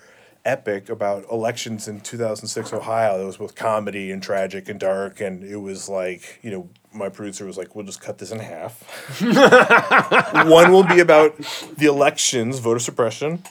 epic 0.46 0.90
about 0.90 1.26
elections 1.32 1.88
in 1.88 2.02
2006 2.02 2.74
Ohio 2.74 3.18
that 3.18 3.26
was 3.26 3.38
both 3.38 3.56
comedy 3.56 4.12
and 4.12 4.24
tragic 4.24 4.70
and 4.70 4.80
dark, 4.80 5.20
and 5.22 5.44
it 5.44 5.58
was 5.58 5.90
like 5.90 6.40
you 6.42 6.52
know 6.52 6.70
my 6.94 7.10
producer 7.10 7.46
was 7.46 7.58
like, 7.58 7.76
we'll 7.76 7.86
just 7.86 8.02
cut 8.02 8.18
this 8.18 8.32
in 8.32 8.40
half. 8.40 8.82
One 10.50 10.72
will 10.72 10.84
be 10.84 11.00
about 11.00 11.38
the 11.78 11.86
elections, 11.86 12.60
voter 12.60 12.80
suppression, 12.80 13.44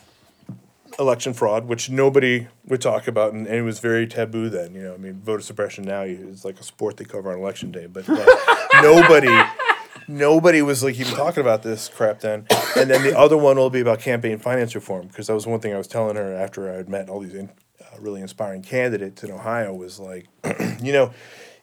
election 0.99 1.33
fraud, 1.33 1.67
which 1.67 1.89
nobody 1.89 2.49
would 2.67 2.81
talk 2.81 3.07
about, 3.07 3.33
and, 3.33 3.47
and 3.47 3.57
it 3.57 3.63
was 3.63 3.79
very 3.79 4.07
taboo 4.07 4.49
then. 4.49 4.75
You 4.75 4.83
know, 4.83 4.95
I 4.95 4.97
mean, 4.97 5.21
voter 5.21 5.43
suppression 5.43 5.85
now 5.85 6.03
is 6.03 6.45
like 6.45 6.59
a 6.59 6.65
sport 6.65 6.97
they 6.97 7.05
cover 7.05 7.33
on 7.33 7.39
election 7.39 7.71
day, 7.71 7.87
but 7.87 8.09
uh, 8.09 8.25
nobody, 8.83 9.29
nobody 10.09 10.63
was 10.63 10.83
like 10.83 10.99
even 10.99 11.15
talking 11.15 11.41
about 11.41 11.63
this 11.63 11.89
crap 11.89 12.21
then. 12.21 12.47
And 12.77 12.91
then 12.91 13.03
the 13.03 13.17
other 13.17 13.37
one 13.37 13.57
will 13.57 13.71
be 13.71 13.81
about 13.81 14.01
campaign 14.01 14.39
finance 14.39 14.75
reform 14.75 15.07
because 15.09 15.27
that 15.29 15.35
was 15.35 15.47
one 15.47 15.61
thing 15.61 15.75
I 15.75 15.79
was 15.79 15.87
telling 15.87 16.17
her 16.17 16.35
after 16.35 16.71
I 16.73 16.77
had 16.77 16.89
met 16.89 17.09
all 17.09 17.21
these 17.21 17.35
in, 17.35 17.51
uh, 17.81 18.01
really 18.01 18.21
inspiring 18.21 18.63
candidates 18.63 19.23
in 19.23 19.31
Ohio 19.31 19.75
was 19.75 20.01
like, 20.01 20.27
you 20.83 20.93
know. 20.93 21.13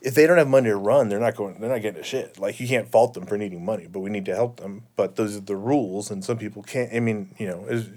If 0.01 0.13
they 0.13 0.27
don't 0.27 0.38
have 0.38 0.47
money 0.47 0.69
to 0.69 0.75
run, 0.77 1.10
they're 1.10 1.19
not 1.19 1.36
going. 1.36 1.60
They're 1.60 1.69
not 1.69 1.81
getting 1.81 1.99
a 1.99 2.03
shit. 2.03 2.38
Like 2.39 2.60
you 2.60 2.67
can't 2.67 2.88
fault 2.88 3.15
them 3.15 3.25
for 3.25 3.39
needing 3.39 3.65
money, 3.65 3.88
but 3.91 4.01
we 4.01 4.12
need 4.12 4.25
to 4.25 4.36
help 4.36 4.58
them. 4.58 4.84
But 4.95 5.15
those 5.15 5.36
are 5.36 5.39
the 5.39 5.55
rules, 5.55 6.12
and 6.12 6.23
some 6.23 6.38
people 6.38 6.62
can't. 6.62 6.93
I 6.93 6.99
mean, 6.99 7.34
you 7.39 7.47
know, 7.47 7.65
is- 7.65 7.89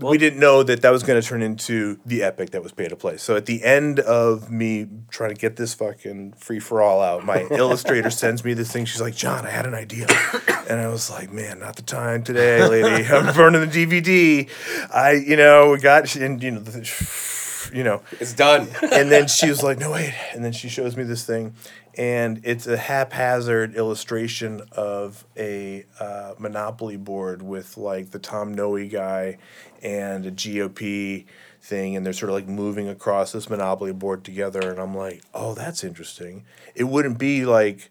so 0.00 0.08
we 0.08 0.18
didn't 0.18 0.38
know 0.38 0.62
that 0.62 0.82
that 0.82 0.90
was 0.90 1.02
going 1.02 1.20
to 1.20 1.26
turn 1.26 1.42
into 1.42 1.98
the 2.06 2.22
epic 2.22 2.50
that 2.50 2.62
was 2.62 2.72
pay 2.72 2.88
to 2.88 2.96
play. 2.96 3.16
So 3.16 3.36
at 3.36 3.46
the 3.46 3.64
end 3.64 4.00
of 4.00 4.50
me 4.50 4.86
trying 5.10 5.30
to 5.30 5.36
get 5.36 5.56
this 5.56 5.74
fucking 5.74 6.34
free 6.34 6.60
for 6.60 6.82
all 6.82 7.02
out, 7.02 7.24
my 7.24 7.42
illustrator 7.50 8.10
sends 8.10 8.44
me 8.44 8.54
this 8.54 8.72
thing. 8.72 8.84
She's 8.84 9.00
like, 9.00 9.16
"John, 9.16 9.46
I 9.46 9.50
had 9.50 9.66
an 9.66 9.74
idea," 9.74 10.06
and 10.68 10.80
I 10.80 10.88
was 10.88 11.10
like, 11.10 11.32
"Man, 11.32 11.58
not 11.58 11.76
the 11.76 11.82
time 11.82 12.22
today, 12.22 12.66
lady. 12.66 13.06
I'm 13.10 13.34
burning 13.34 13.60
the 13.60 13.66
DVD. 13.66 14.48
I, 14.92 15.12
you 15.12 15.36
know, 15.36 15.70
we 15.70 15.78
got 15.78 16.14
and 16.16 16.42
you 16.42 16.52
know, 16.52 16.60
the, 16.60 17.70
you 17.74 17.84
know." 17.84 18.02
It's 18.20 18.34
done. 18.34 18.68
and 18.82 19.10
then 19.10 19.28
she 19.28 19.48
was 19.48 19.62
like, 19.62 19.78
"No, 19.78 19.90
wait!" 19.90 20.14
And 20.32 20.44
then 20.44 20.52
she 20.52 20.68
shows 20.68 20.96
me 20.96 21.04
this 21.04 21.24
thing, 21.24 21.54
and 21.98 22.40
it's 22.44 22.68
a 22.68 22.76
haphazard 22.76 23.74
illustration 23.74 24.62
of 24.70 25.26
a 25.36 25.84
uh, 25.98 26.34
Monopoly 26.38 26.96
board 26.96 27.42
with 27.42 27.76
like 27.76 28.12
the 28.12 28.20
Tom 28.20 28.54
Noe 28.54 28.86
guy 28.86 29.38
and 29.82 30.24
a 30.24 30.30
GOP 30.30 31.26
thing, 31.60 31.96
and 31.96 32.06
they're 32.06 32.12
sort 32.12 32.30
of 32.30 32.36
like 32.36 32.46
moving 32.46 32.88
across 32.88 33.32
this 33.32 33.50
Monopoly 33.50 33.92
board 33.92 34.24
together. 34.24 34.70
And 34.70 34.78
I'm 34.78 34.96
like, 34.96 35.22
"Oh, 35.34 35.54
that's 35.54 35.82
interesting." 35.82 36.44
It 36.76 36.84
wouldn't 36.84 37.18
be 37.18 37.44
like 37.44 37.90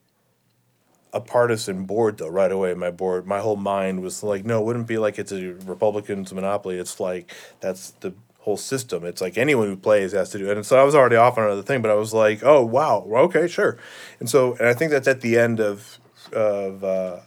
a 1.13 1.21
partisan 1.21 1.85
board 1.85 2.17
though 2.17 2.27
right 2.27 2.51
away 2.51 2.73
my 2.73 2.91
board 2.91 3.25
my 3.25 3.39
whole 3.39 3.55
mind 3.55 4.01
was 4.01 4.21
like 4.23 4.43
no 4.43 4.59
it 4.59 4.65
wouldn't 4.65 4.87
be 4.87 4.97
like 4.97 5.17
it's 5.17 5.31
a 5.31 5.53
republicans 5.65 6.33
monopoly 6.33 6.77
it's 6.77 6.99
like 6.99 7.33
that's 7.61 7.91
the 8.01 8.13
whole 8.47 8.55
system. 8.55 9.03
It's 9.03 9.19
like 9.19 9.38
anyone 9.38 9.67
who 9.67 9.75
plays 9.75 10.13
has 10.13 10.29
to 10.29 10.38
do 10.38 10.49
it. 10.49 10.55
And 10.55 10.65
so 10.65 10.79
i 10.79 10.83
was 10.83 10.95
already 10.95 11.17
off 11.17 11.38
on 11.38 11.43
another 11.43 11.63
thing 11.63 11.81
but 11.81 11.91
i 11.91 11.95
was 11.95 12.13
like 12.13 12.39
oh 12.43 12.63
wow 12.63 13.05
okay 13.27 13.45
sure. 13.47 13.77
And 14.21 14.29
so 14.29 14.53
and 14.53 14.67
i 14.69 14.73
think 14.73 14.91
that's 14.91 15.07
at 15.07 15.19
the 15.19 15.38
end 15.38 15.60
of 15.60 15.99
of 16.31 16.83
uh, 16.83 17.19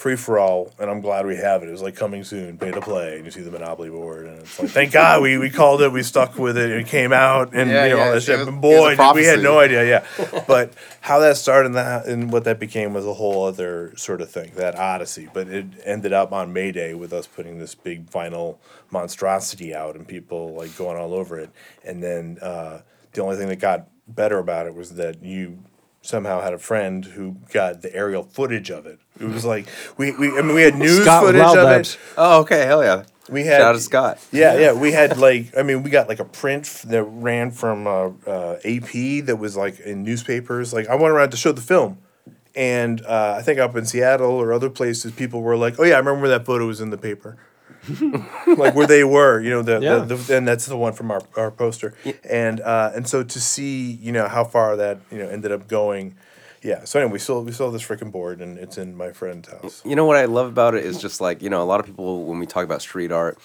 free 0.00 0.16
for 0.16 0.38
all 0.38 0.72
and 0.78 0.88
i'm 0.90 1.02
glad 1.02 1.26
we 1.26 1.36
have 1.36 1.62
it. 1.62 1.68
It 1.68 1.72
was 1.72 1.82
like 1.82 1.94
coming 1.94 2.24
soon 2.24 2.56
pay 2.56 2.70
to 2.70 2.80
play 2.80 3.16
and 3.16 3.24
you 3.26 3.30
see 3.30 3.42
the 3.42 3.50
monopoly 3.50 3.90
board 3.90 4.24
and 4.24 4.38
it's 4.38 4.58
like 4.58 4.70
thank 4.70 4.92
god 4.92 5.20
we, 5.20 5.36
we 5.36 5.50
called 5.50 5.82
it 5.82 5.92
we 5.92 6.02
stuck 6.02 6.38
with 6.38 6.56
it 6.56 6.70
and 6.70 6.80
it 6.80 6.86
came 6.86 7.12
out 7.12 7.52
and 7.52 7.68
Yeah, 7.70 7.84
you 7.84 7.90
know 7.90 7.96
yeah, 7.98 8.04
all 8.06 8.12
that 8.14 8.22
shit. 8.22 8.38
was- 8.38 8.46
but 8.48 8.60
boy 8.62 8.96
we 9.14 9.24
had 9.26 9.42
no 9.42 9.58
idea 9.58 9.84
yeah. 9.84 10.04
But 10.46 10.72
how 11.02 11.18
that 11.18 11.36
started 11.36 11.66
and 11.66 11.74
that 11.74 12.06
and 12.06 12.32
what 12.32 12.44
that 12.44 12.58
became 12.58 12.94
was 12.94 13.04
a 13.06 13.12
whole 13.12 13.44
other 13.44 13.94
sort 13.96 14.22
of 14.22 14.30
thing 14.30 14.52
that 14.56 14.74
odyssey. 14.74 15.28
But 15.34 15.48
it 15.48 15.66
ended 15.84 16.12
up 16.14 16.32
on 16.32 16.52
may 16.54 16.72
day 16.72 16.94
with 16.94 17.12
us 17.12 17.26
putting 17.26 17.58
this 17.58 17.74
big 17.74 18.08
vinyl 18.10 18.56
monstrosity 18.90 19.74
out 19.74 19.96
and 19.96 20.06
people 20.06 20.54
like 20.54 20.76
going 20.76 20.96
all 20.96 21.12
over 21.14 21.38
it. 21.38 21.50
And 21.84 22.02
then 22.02 22.38
uh, 22.40 22.80
the 23.12 23.22
only 23.22 23.36
thing 23.36 23.48
that 23.48 23.56
got 23.60 23.88
better 24.08 24.38
about 24.38 24.66
it 24.66 24.74
was 24.74 24.94
that 24.94 25.22
you 25.22 25.58
somehow 26.02 26.40
had 26.40 26.54
a 26.54 26.58
friend 26.58 27.04
who 27.04 27.36
got 27.52 27.82
the 27.82 27.94
aerial 27.94 28.22
footage 28.22 28.70
of 28.70 28.86
it 28.86 28.98
it 29.20 29.26
was 29.28 29.44
like 29.44 29.66
we, 29.98 30.12
we 30.12 30.28
I 30.38 30.42
mean 30.42 30.54
we 30.54 30.62
had 30.62 30.74
news 30.76 31.02
Scott 31.02 31.24
footage 31.24 31.40
Loud 31.40 31.58
of 31.58 31.64
Labs. 31.64 31.94
it 31.94 31.98
Oh, 32.16 32.40
okay. 32.40 32.64
Hell 32.64 32.82
yeah. 32.82 33.04
we 33.28 33.44
had 33.44 33.58
Shout 33.58 33.62
out 33.62 33.72
to 33.72 33.80
Scott. 33.80 34.18
yeah, 34.32 34.56
yeah. 34.58 34.72
We 34.72 34.92
had 34.92 35.18
like, 35.18 35.56
I 35.56 35.62
mean, 35.62 35.82
we 35.82 35.90
got 35.90 36.08
like 36.08 36.20
a 36.20 36.24
print 36.24 36.64
that 36.86 37.02
ran 37.04 37.50
from 37.50 37.86
uh, 37.86 38.10
uh, 38.26 38.58
AP 38.64 39.26
that 39.26 39.36
was 39.38 39.56
like 39.56 39.78
in 39.80 40.02
newspapers. 40.02 40.72
Like, 40.72 40.88
I 40.88 40.94
went 40.94 41.12
around 41.12 41.30
to 41.30 41.36
show 41.36 41.52
the 41.52 41.60
film, 41.60 41.98
and 42.54 43.04
uh, 43.04 43.34
I 43.38 43.42
think 43.42 43.58
up 43.58 43.76
in 43.76 43.84
Seattle 43.84 44.32
or 44.32 44.52
other 44.52 44.70
places, 44.70 45.12
people 45.12 45.42
were 45.42 45.56
like, 45.56 45.78
"Oh 45.78 45.84
yeah, 45.84 45.96
I 45.96 45.98
remember 45.98 46.28
that 46.28 46.46
photo 46.46 46.66
was 46.66 46.80
in 46.80 46.90
the 46.90 46.98
paper." 46.98 47.36
like 48.46 48.74
where 48.74 48.86
they 48.86 49.04
were, 49.04 49.40
you 49.40 49.50
know, 49.50 49.62
the, 49.62 49.80
Yeah. 49.80 49.98
the, 50.00 50.14
the 50.16 50.36
and 50.36 50.46
that's 50.46 50.66
the 50.66 50.76
one 50.76 50.92
from 50.92 51.10
our, 51.10 51.22
our 51.36 51.50
poster, 51.50 51.94
and 52.28 52.60
uh, 52.60 52.92
and 52.94 53.08
so 53.08 53.22
to 53.22 53.40
see, 53.40 53.92
you 53.92 54.12
know, 54.12 54.28
how 54.28 54.44
far 54.44 54.76
that 54.76 54.98
you 55.10 55.18
know 55.18 55.28
ended 55.28 55.52
up 55.52 55.66
going, 55.68 56.14
yeah. 56.62 56.84
So 56.84 57.00
anyway, 57.00 57.14
we 57.14 57.18
still 57.18 57.42
we 57.42 57.52
still 57.52 57.66
have 57.66 57.72
this 57.72 57.82
freaking 57.86 58.12
board, 58.12 58.40
and 58.40 58.58
it's 58.58 58.76
in 58.78 58.96
my 58.96 59.12
friend's 59.12 59.48
house. 59.48 59.82
You 59.84 59.96
know 59.96 60.04
what 60.04 60.16
I 60.16 60.26
love 60.26 60.46
about 60.48 60.74
it 60.74 60.84
is 60.84 61.00
just 61.00 61.20
like 61.20 61.42
you 61.42 61.50
know 61.50 61.62
a 61.62 61.64
lot 61.64 61.80
of 61.80 61.86
people 61.86 62.24
when 62.24 62.38
we 62.38 62.46
talk 62.46 62.64
about 62.64 62.82
street 62.82 63.10
art, 63.12 63.38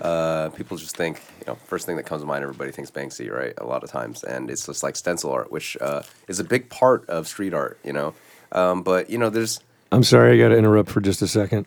uh, 0.00 0.48
people 0.50 0.76
just 0.76 0.96
think 0.96 1.20
you 1.40 1.46
know 1.48 1.54
first 1.66 1.84
thing 1.86 1.96
that 1.96 2.04
comes 2.04 2.22
to 2.22 2.26
mind 2.26 2.42
everybody 2.42 2.72
thinks 2.72 2.90
Banksy 2.90 3.30
right 3.30 3.52
a 3.58 3.64
lot 3.66 3.84
of 3.84 3.90
times 3.90 4.24
and 4.24 4.50
it's 4.50 4.66
just 4.66 4.82
like 4.82 4.96
stencil 4.96 5.30
art 5.30 5.52
which 5.52 5.76
uh, 5.80 6.02
is 6.26 6.40
a 6.40 6.44
big 6.44 6.68
part 6.70 7.08
of 7.08 7.28
street 7.28 7.52
art 7.54 7.78
you 7.84 7.92
know, 7.92 8.14
um, 8.52 8.82
but 8.82 9.10
you 9.10 9.18
know 9.18 9.30
there's 9.30 9.60
I'm 9.92 10.02
sorry, 10.02 10.34
I 10.34 10.42
got 10.42 10.48
to 10.48 10.58
interrupt 10.58 10.88
for 10.90 11.00
just 11.00 11.22
a 11.22 11.28
second. 11.28 11.66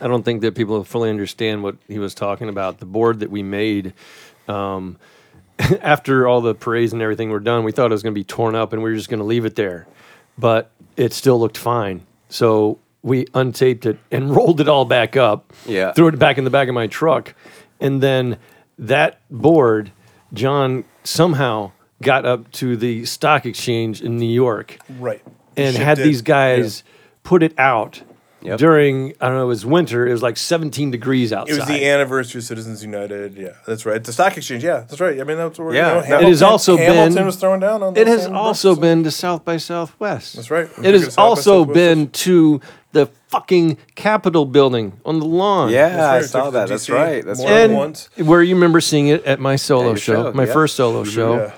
I 0.00 0.06
don't 0.08 0.22
think 0.24 0.40
that 0.42 0.54
people 0.54 0.82
fully 0.84 1.10
understand 1.10 1.62
what 1.62 1.76
he 1.88 1.98
was 1.98 2.14
talking 2.14 2.48
about. 2.48 2.78
The 2.78 2.86
board 2.86 3.20
that 3.20 3.30
we 3.30 3.42
made 3.42 3.92
um, 4.48 4.98
after 5.80 6.26
all 6.28 6.40
the 6.40 6.54
parades 6.54 6.92
and 6.92 7.00
everything 7.02 7.30
were 7.30 7.40
done, 7.40 7.64
we 7.64 7.72
thought 7.72 7.86
it 7.86 7.94
was 7.94 8.02
going 8.02 8.14
to 8.14 8.18
be 8.18 8.24
torn 8.24 8.54
up 8.54 8.72
and 8.72 8.82
we 8.82 8.90
were 8.90 8.96
just 8.96 9.08
going 9.08 9.18
to 9.20 9.24
leave 9.24 9.44
it 9.44 9.56
there, 9.56 9.86
but 10.38 10.70
it 10.96 11.12
still 11.12 11.38
looked 11.38 11.58
fine. 11.58 12.02
So 12.28 12.78
we 13.02 13.26
untaped 13.26 13.86
it 13.86 13.98
and 14.10 14.30
rolled 14.36 14.60
it 14.60 14.68
all 14.68 14.84
back 14.84 15.16
up. 15.16 15.52
Yeah. 15.66 15.92
threw 15.92 16.08
it 16.08 16.18
back 16.18 16.38
in 16.38 16.44
the 16.44 16.50
back 16.50 16.68
of 16.68 16.74
my 16.74 16.86
truck, 16.86 17.34
and 17.80 18.02
then 18.02 18.38
that 18.78 19.20
board, 19.30 19.92
John 20.32 20.84
somehow 21.04 21.72
got 22.02 22.24
up 22.26 22.50
to 22.52 22.76
the 22.76 23.04
stock 23.04 23.46
exchange 23.46 24.02
in 24.02 24.18
New 24.18 24.26
York 24.32 24.78
Right. 24.98 25.22
and 25.56 25.74
Shipped 25.74 25.84
had 25.84 25.98
it. 26.00 26.02
these 26.02 26.22
guys 26.22 26.82
put 27.22 27.42
it 27.42 27.56
out 27.58 28.02
Yep. 28.44 28.58
during 28.58 29.14
I 29.20 29.28
don't 29.28 29.36
know 29.38 29.44
it 29.44 29.46
was 29.46 29.64
winter. 29.64 30.06
It 30.06 30.12
was 30.12 30.22
like 30.22 30.36
17 30.36 30.90
degrees 30.90 31.32
outside. 31.32 31.54
It 31.54 31.58
was 31.60 31.66
the 31.68 31.86
anniversary 31.88 32.40
of 32.40 32.44
Citizens 32.44 32.82
United. 32.84 33.36
Yeah, 33.36 33.54
that's 33.66 33.86
right. 33.86 34.04
The 34.04 34.12
stock 34.12 34.36
exchange. 34.36 34.62
Yeah, 34.62 34.80
that's 34.80 35.00
right. 35.00 35.18
I 35.18 35.24
mean, 35.24 35.38
that's 35.38 35.58
where 35.58 35.74
Yeah. 35.74 36.02
You 36.04 36.10
know, 36.10 36.18
It 36.20 36.28
has 36.28 36.42
also 36.42 36.76
Hamilton 36.76 37.14
been- 37.14 37.26
was 37.26 37.36
thrown 37.36 37.60
down 37.60 37.82
on. 37.82 37.96
It 37.96 38.06
has 38.06 38.26
also 38.26 38.70
buses. 38.72 38.80
been 38.80 39.04
to 39.04 39.10
South 39.10 39.44
by 39.46 39.56
Southwest. 39.56 40.36
That's 40.36 40.50
right. 40.50 40.68
It 40.82 40.84
it 40.86 41.00
has 41.00 41.16
also 41.16 41.64
been 41.64 42.10
to 42.10 42.60
the 42.92 43.08
fucking 43.28 43.78
Capitol 43.96 44.44
building 44.44 44.92
on 45.04 45.18
the 45.18 45.24
lawn. 45.26 45.70
Yeah, 45.70 45.88
That's 45.88 46.26
I 46.26 46.28
saw 46.28 46.38
Took 46.38 46.48
it 46.48 46.50
to 46.50 46.52
that. 46.58 46.68
That's 46.68 46.90
right. 46.90 47.24
That's 47.24 47.38
more 47.40 47.48
right. 47.48 47.54
than 47.54 47.70
And 47.70 47.78
once. 47.78 48.08
where 48.18 48.42
you 48.42 48.54
remember 48.54 48.80
seeing 48.80 49.08
it 49.08 49.24
at 49.24 49.40
my 49.40 49.56
solo 49.56 49.86
your 49.88 49.96
show, 49.96 50.24
show, 50.24 50.32
my 50.32 50.44
yeah. 50.44 50.52
first 50.52 50.76
solo 50.76 51.02
show. 51.02 51.36
Yeah. 51.36 51.52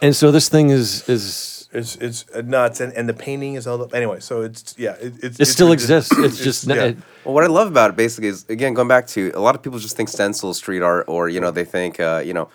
And 0.00 0.16
so 0.16 0.32
this 0.32 0.48
thing 0.48 0.70
is 0.70 1.08
is 1.08 1.61
It's 1.72 1.96
it's 1.96 2.24
uh, 2.34 2.42
nuts, 2.42 2.80
and, 2.80 2.92
and 2.92 3.08
the 3.08 3.14
painting 3.14 3.54
is 3.54 3.66
all 3.66 3.80
up. 3.82 3.94
Anyway, 3.94 4.20
so 4.20 4.42
it's 4.42 4.74
yeah, 4.78 4.92
it, 5.00 5.14
it's 5.22 5.40
it 5.40 5.46
still 5.46 5.70
ridiculous. 5.70 6.10
exists. 6.10 6.18
It's 6.36 6.44
just 6.44 6.66
yeah. 6.66 6.84
it- 6.90 6.98
Well, 7.24 7.34
what 7.34 7.44
I 7.44 7.46
love 7.46 7.68
about 7.68 7.90
it 7.90 7.96
basically 7.96 8.28
is 8.28 8.44
again 8.48 8.74
going 8.74 8.88
back 8.88 9.06
to 9.08 9.30
a 9.34 9.40
lot 9.40 9.54
of 9.54 9.62
people 9.62 9.78
just 9.78 9.96
think 9.96 10.08
stencil 10.08 10.52
street 10.54 10.82
art 10.82 11.06
or 11.08 11.28
you 11.30 11.40
know 11.40 11.50
they 11.50 11.64
think 11.64 11.98
uh, 11.98 12.22
you 12.24 12.34
know 12.34 12.48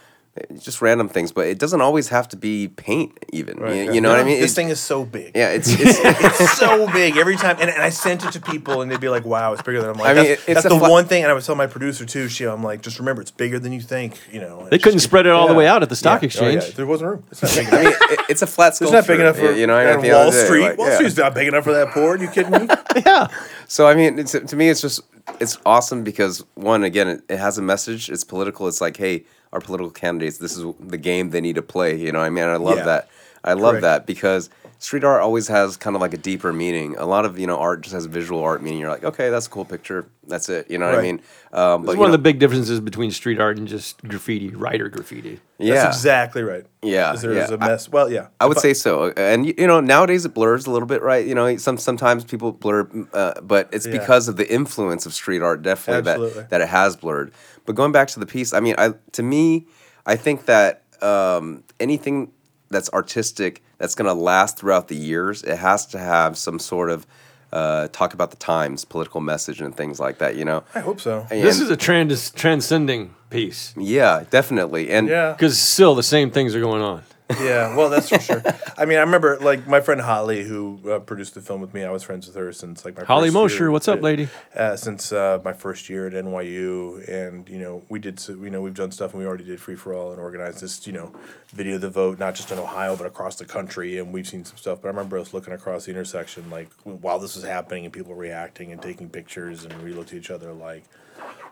just 0.59 0.81
random 0.81 1.09
things, 1.09 1.31
but 1.31 1.47
it 1.47 1.57
doesn't 1.59 1.81
always 1.81 2.07
have 2.09 2.27
to 2.29 2.37
be 2.37 2.67
paint 2.67 3.17
even. 3.33 3.57
Right, 3.59 3.75
you, 3.75 3.83
yeah. 3.83 3.91
you 3.91 4.01
know 4.01 4.09
what 4.09 4.19
I 4.19 4.23
mean? 4.23 4.39
This 4.39 4.51
It- 4.51 4.55
thing 4.55 4.69
is 4.69 4.79
so 4.79 5.05
big. 5.05 5.31
yeah, 5.35 5.49
it's 5.49 5.67
it's 5.71 5.99
it's 6.03 6.51
so 6.57 6.91
big 6.91 7.17
every 7.17 7.35
time, 7.35 7.57
and, 7.59 7.69
and 7.69 7.81
I 7.81 7.89
sent 7.89 8.25
it 8.25 8.31
to 8.33 8.41
people, 8.41 8.81
and 8.81 8.91
they'd 8.91 8.99
be 8.99 9.09
like, 9.09 9.25
"Wow, 9.25 9.53
it's 9.53 9.61
bigger 9.61 9.81
than." 9.81 9.89
I'm 9.91 9.97
like, 9.97 10.07
I 10.09 10.13
mean, 10.13 10.23
that's, 10.29 10.41
it's 10.47 10.63
that's 10.63 10.63
the 10.63 10.79
fla- 10.79 10.89
one 10.89 11.05
thing, 11.05 11.23
and 11.23 11.31
I 11.31 11.33
would 11.33 11.43
tell 11.43 11.55
my 11.55 11.67
producer 11.67 12.05
too. 12.05 12.27
She, 12.29 12.45
I'm 12.45 12.63
like, 12.63 12.81
just 12.81 12.99
remember, 12.99 13.21
it's 13.21 13.31
bigger 13.31 13.59
than 13.59 13.73
you 13.73 13.81
think. 13.81 14.19
You 14.31 14.41
know, 14.41 14.67
They 14.69 14.77
couldn't 14.77 14.97
just- 14.99 15.05
spread 15.05 15.25
it 15.25 15.31
all 15.31 15.47
the 15.47 15.53
way 15.53 15.67
out 15.67 15.83
at 15.83 15.89
the 15.89 15.95
stock 15.95 16.21
Yeah. 16.21 16.29
Oh, 16.39 16.45
yeah. 16.47 16.51
exchange. 16.57 16.75
There 16.75 16.85
wasn't 16.85 17.11
room. 17.11 17.23
It's 17.31 17.41
not 17.41 17.51
big 17.55 17.67
I 17.73 17.79
enough. 17.81 17.99
mean, 18.01 18.11
it, 18.11 18.19
it's 18.29 18.41
a 18.41 18.47
flat 18.47 18.75
sculpture. 18.75 18.97
It's 18.97 19.07
not 19.07 19.13
big 19.13 19.19
enough 19.21 19.37
for 19.37 19.51
you 19.51 19.67
know. 19.67 19.75
I 19.75 19.83
and 19.83 19.89
at 19.91 20.01
the 20.01 20.07
end 20.09 20.15
Wall 20.17 20.31
day, 20.31 20.45
Street. 20.45 20.61
like, 20.61 20.77
Wall 20.77 20.87
yeah. 20.87 20.95
Street's 20.95 21.17
not 21.17 21.33
big 21.33 21.47
enough 21.47 21.63
for 21.63 21.73
that 21.73 21.89
poor. 21.89 22.15
Are 22.15 22.17
you 22.17 22.27
kidding 22.29 22.51
me? 22.51 22.67
yeah. 23.05 23.27
So 23.67 23.87
I 23.87 23.95
mean, 23.95 24.17
it's, 24.19 24.31
to 24.31 24.55
me, 24.55 24.69
it's 24.69 24.81
just 24.81 25.01
it's 25.39 25.57
awesome 25.65 26.03
because 26.03 26.43
one, 26.55 26.83
again, 26.83 27.07
it, 27.09 27.21
it 27.29 27.37
has 27.37 27.57
a 27.57 27.61
message. 27.61 28.09
It's 28.09 28.23
political. 28.23 28.67
It's 28.67 28.79
like, 28.79 28.95
hey, 28.95 29.25
our 29.57 29.61
political 29.61 29.89
candidates, 29.91 30.37
this 30.37 30.55
is 30.55 30.65
the 30.79 30.97
game 30.97 31.31
they 31.31 31.41
need 31.41 31.55
to 31.55 31.61
play. 31.63 31.95
You 31.95 32.11
know, 32.11 32.19
I 32.19 32.29
mean, 32.29 32.43
I 32.45 32.57
love 32.57 32.77
Yeah. 32.77 32.85
that. 32.85 33.09
I 33.43 33.53
love 33.53 33.73
Correct. 33.73 33.81
that 33.81 34.05
because 34.05 34.49
street 34.79 35.03
art 35.03 35.21
always 35.21 35.47
has 35.47 35.75
kind 35.77 35.95
of 35.95 36.01
like 36.01 36.13
a 36.13 36.17
deeper 36.17 36.53
meaning. 36.53 36.95
A 36.97 37.05
lot 37.05 37.25
of 37.25 37.39
you 37.39 37.47
know 37.47 37.57
art 37.57 37.81
just 37.81 37.93
has 37.93 38.05
visual 38.05 38.43
art 38.43 38.61
meaning. 38.61 38.79
You're 38.79 38.89
like, 38.89 39.03
okay, 39.03 39.29
that's 39.29 39.47
a 39.47 39.49
cool 39.49 39.65
picture. 39.65 40.05
That's 40.27 40.49
it. 40.49 40.69
You 40.69 40.77
know 40.77 40.85
what 40.85 40.95
I 40.95 40.97
Right. 40.97 41.03
mean? 41.03 41.21
Um, 41.53 41.81
but 41.83 41.91
It's 41.91 41.93
you 41.95 41.99
one 41.99 42.07
of 42.07 42.11
know- 42.11 42.17
the 42.17 42.23
big 42.23 42.39
differences 42.39 42.79
between 42.79 43.11
street 43.11 43.39
art 43.39 43.57
and 43.57 43.67
just 43.67 44.03
graffiti, 44.07 44.49
writer 44.49 44.89
graffiti. 44.89 45.39
yeah. 45.57 45.75
That's 45.83 45.97
exactly 45.97 46.43
right. 46.43 46.65
Yeah, 46.81 47.13
Is 47.13 47.21
there 47.21 47.33
yeah. 47.33 47.43
is 47.45 47.49
a 47.51 47.57
mess? 47.57 47.89
Well, 47.89 48.11
yeah. 48.11 48.27
I 48.39 48.45
would 48.45 48.55
But- 48.55 48.61
say 48.61 48.73
so, 48.73 49.11
and 49.17 49.45
y- 49.45 49.53
you 49.57 49.67
know 49.67 49.79
nowadays 49.79 50.25
it 50.25 50.33
blurs 50.33 50.67
a 50.67 50.71
little 50.71 50.87
bit, 50.87 51.01
right? 51.01 51.25
You 51.25 51.35
know, 51.35 51.57
some 51.57 51.77
sometimes 51.77 52.23
people 52.23 52.51
blur, 52.51 52.87
uh, 53.13 53.33
but 53.41 53.69
it's 53.71 53.85
Yeah. 53.85 53.97
because 53.99 54.27
of 54.27 54.35
the 54.37 54.47
influence 54.51 55.05
of 55.05 55.13
street 55.13 55.41
art, 55.41 55.61
definitely 55.63 56.09
Absolutely. 56.11 56.41
that 56.41 56.49
that 56.51 56.61
it 56.61 56.67
has 56.69 56.95
blurred. 56.95 57.31
But 57.65 57.75
going 57.75 57.91
back 57.91 58.07
to 58.09 58.19
the 58.19 58.25
piece, 58.25 58.53
I 58.53 58.59
mean, 58.59 58.75
I 58.77 58.93
to 59.13 59.23
me, 59.23 59.67
I 60.05 60.15
think 60.15 60.45
that 60.45 60.83
um, 61.01 61.63
anything 61.79 62.31
that's 62.69 62.89
artistic 62.91 63.61
that's 63.77 63.95
going 63.95 64.07
to 64.07 64.13
last 64.13 64.57
throughout 64.57 64.87
the 64.87 64.95
years, 64.95 65.43
it 65.43 65.57
has 65.57 65.85
to 65.87 65.97
have 65.99 66.37
some 66.37 66.59
sort 66.59 66.89
of 66.89 67.05
uh, 67.53 67.87
talk 67.89 68.13
about 68.13 68.29
the 68.31 68.37
times, 68.37 68.83
political 68.85 69.21
message, 69.21 69.61
and 69.61 69.75
things 69.75 69.99
like 69.99 70.17
that. 70.17 70.35
You 70.35 70.45
know, 70.45 70.63
I 70.75 70.79
hope 70.81 70.99
so. 70.99 71.25
This 71.29 71.59
is 71.61 71.69
a 71.69 71.77
trans- 71.77 72.31
transcending 72.31 73.13
piece 73.29 73.73
yeah, 73.77 74.23
definitely, 74.29 74.89
and 74.89 75.07
Yeah. 75.07 75.31
because 75.33 75.59
still 75.59 75.95
the 75.95 76.03
same 76.03 76.31
things 76.31 76.55
are 76.55 76.59
going 76.61 76.81
on. 76.81 77.03
Yeah, 77.41 77.75
well, 77.75 77.89
that's 77.89 78.07
for 78.09 78.19
sure. 78.19 78.41
I 78.77 78.85
mean, 78.85 78.97
I 78.97 79.01
remember 79.01 79.37
like 79.39 79.67
my 79.67 79.81
friend 79.81 79.99
Holly, 79.99 80.43
who 80.43 80.79
uh, 80.89 80.99
produced 80.99 81.35
the 81.35 81.41
film 81.41 81.59
with 81.59 81.73
me. 81.73 81.83
I 81.83 81.91
was 81.91 82.01
friends 82.03 82.25
with 82.25 82.35
her 82.37 82.53
since 82.53 82.85
like 82.85 82.95
my 82.97 83.03
Holly 83.03 83.29
Mosher, 83.29 83.65
year- 83.65 83.71
what's 83.71 83.87
up, 83.89 84.01
lady? 84.01 84.29
Uh, 84.55 84.77
since 84.77 85.11
uh, 85.11 85.39
my 85.43 85.51
first 85.51 85.89
year 85.89 86.07
at 86.07 86.13
NYU, 86.13 87.05
and 87.07 87.47
you 87.49 87.59
know, 87.59 87.83
we 87.89 87.99
did. 87.99 88.25
You 88.29 88.49
know, 88.49 88.61
we've 88.61 88.73
done 88.73 88.91
stuff, 88.91 89.11
and 89.11 89.21
we 89.21 89.27
already 89.27 89.43
did 89.43 89.59
free 89.59 89.75
for 89.75 89.93
all 89.93 90.11
and 90.11 90.21
organized 90.21 90.61
this. 90.61 90.87
You 90.87 90.93
know, 90.93 91.11
video 91.49 91.77
the 91.77 91.89
vote, 91.89 92.17
not 92.17 92.35
just 92.35 92.51
in 92.51 92.59
Ohio 92.59 92.95
but 92.95 93.05
across 93.05 93.35
the 93.35 93.45
country, 93.45 93.97
and 93.99 94.13
we've 94.13 94.27
seen 94.27 94.45
some 94.45 94.57
stuff. 94.57 94.81
But 94.81 94.87
I 94.87 94.91
remember 94.91 95.17
us 95.17 95.33
looking 95.33 95.53
across 95.53 95.85
the 95.85 95.91
intersection, 95.91 96.49
like 96.49 96.69
while 96.83 97.19
this 97.19 97.35
was 97.35 97.43
happening, 97.43 97.83
and 97.83 97.93
people 97.93 98.15
reacting 98.15 98.71
and 98.71 98.81
taking 98.81 99.09
pictures, 99.09 99.65
and 99.65 99.81
we 99.83 99.91
looked 99.91 100.11
at 100.11 100.17
each 100.17 100.31
other 100.31 100.53
like. 100.53 100.83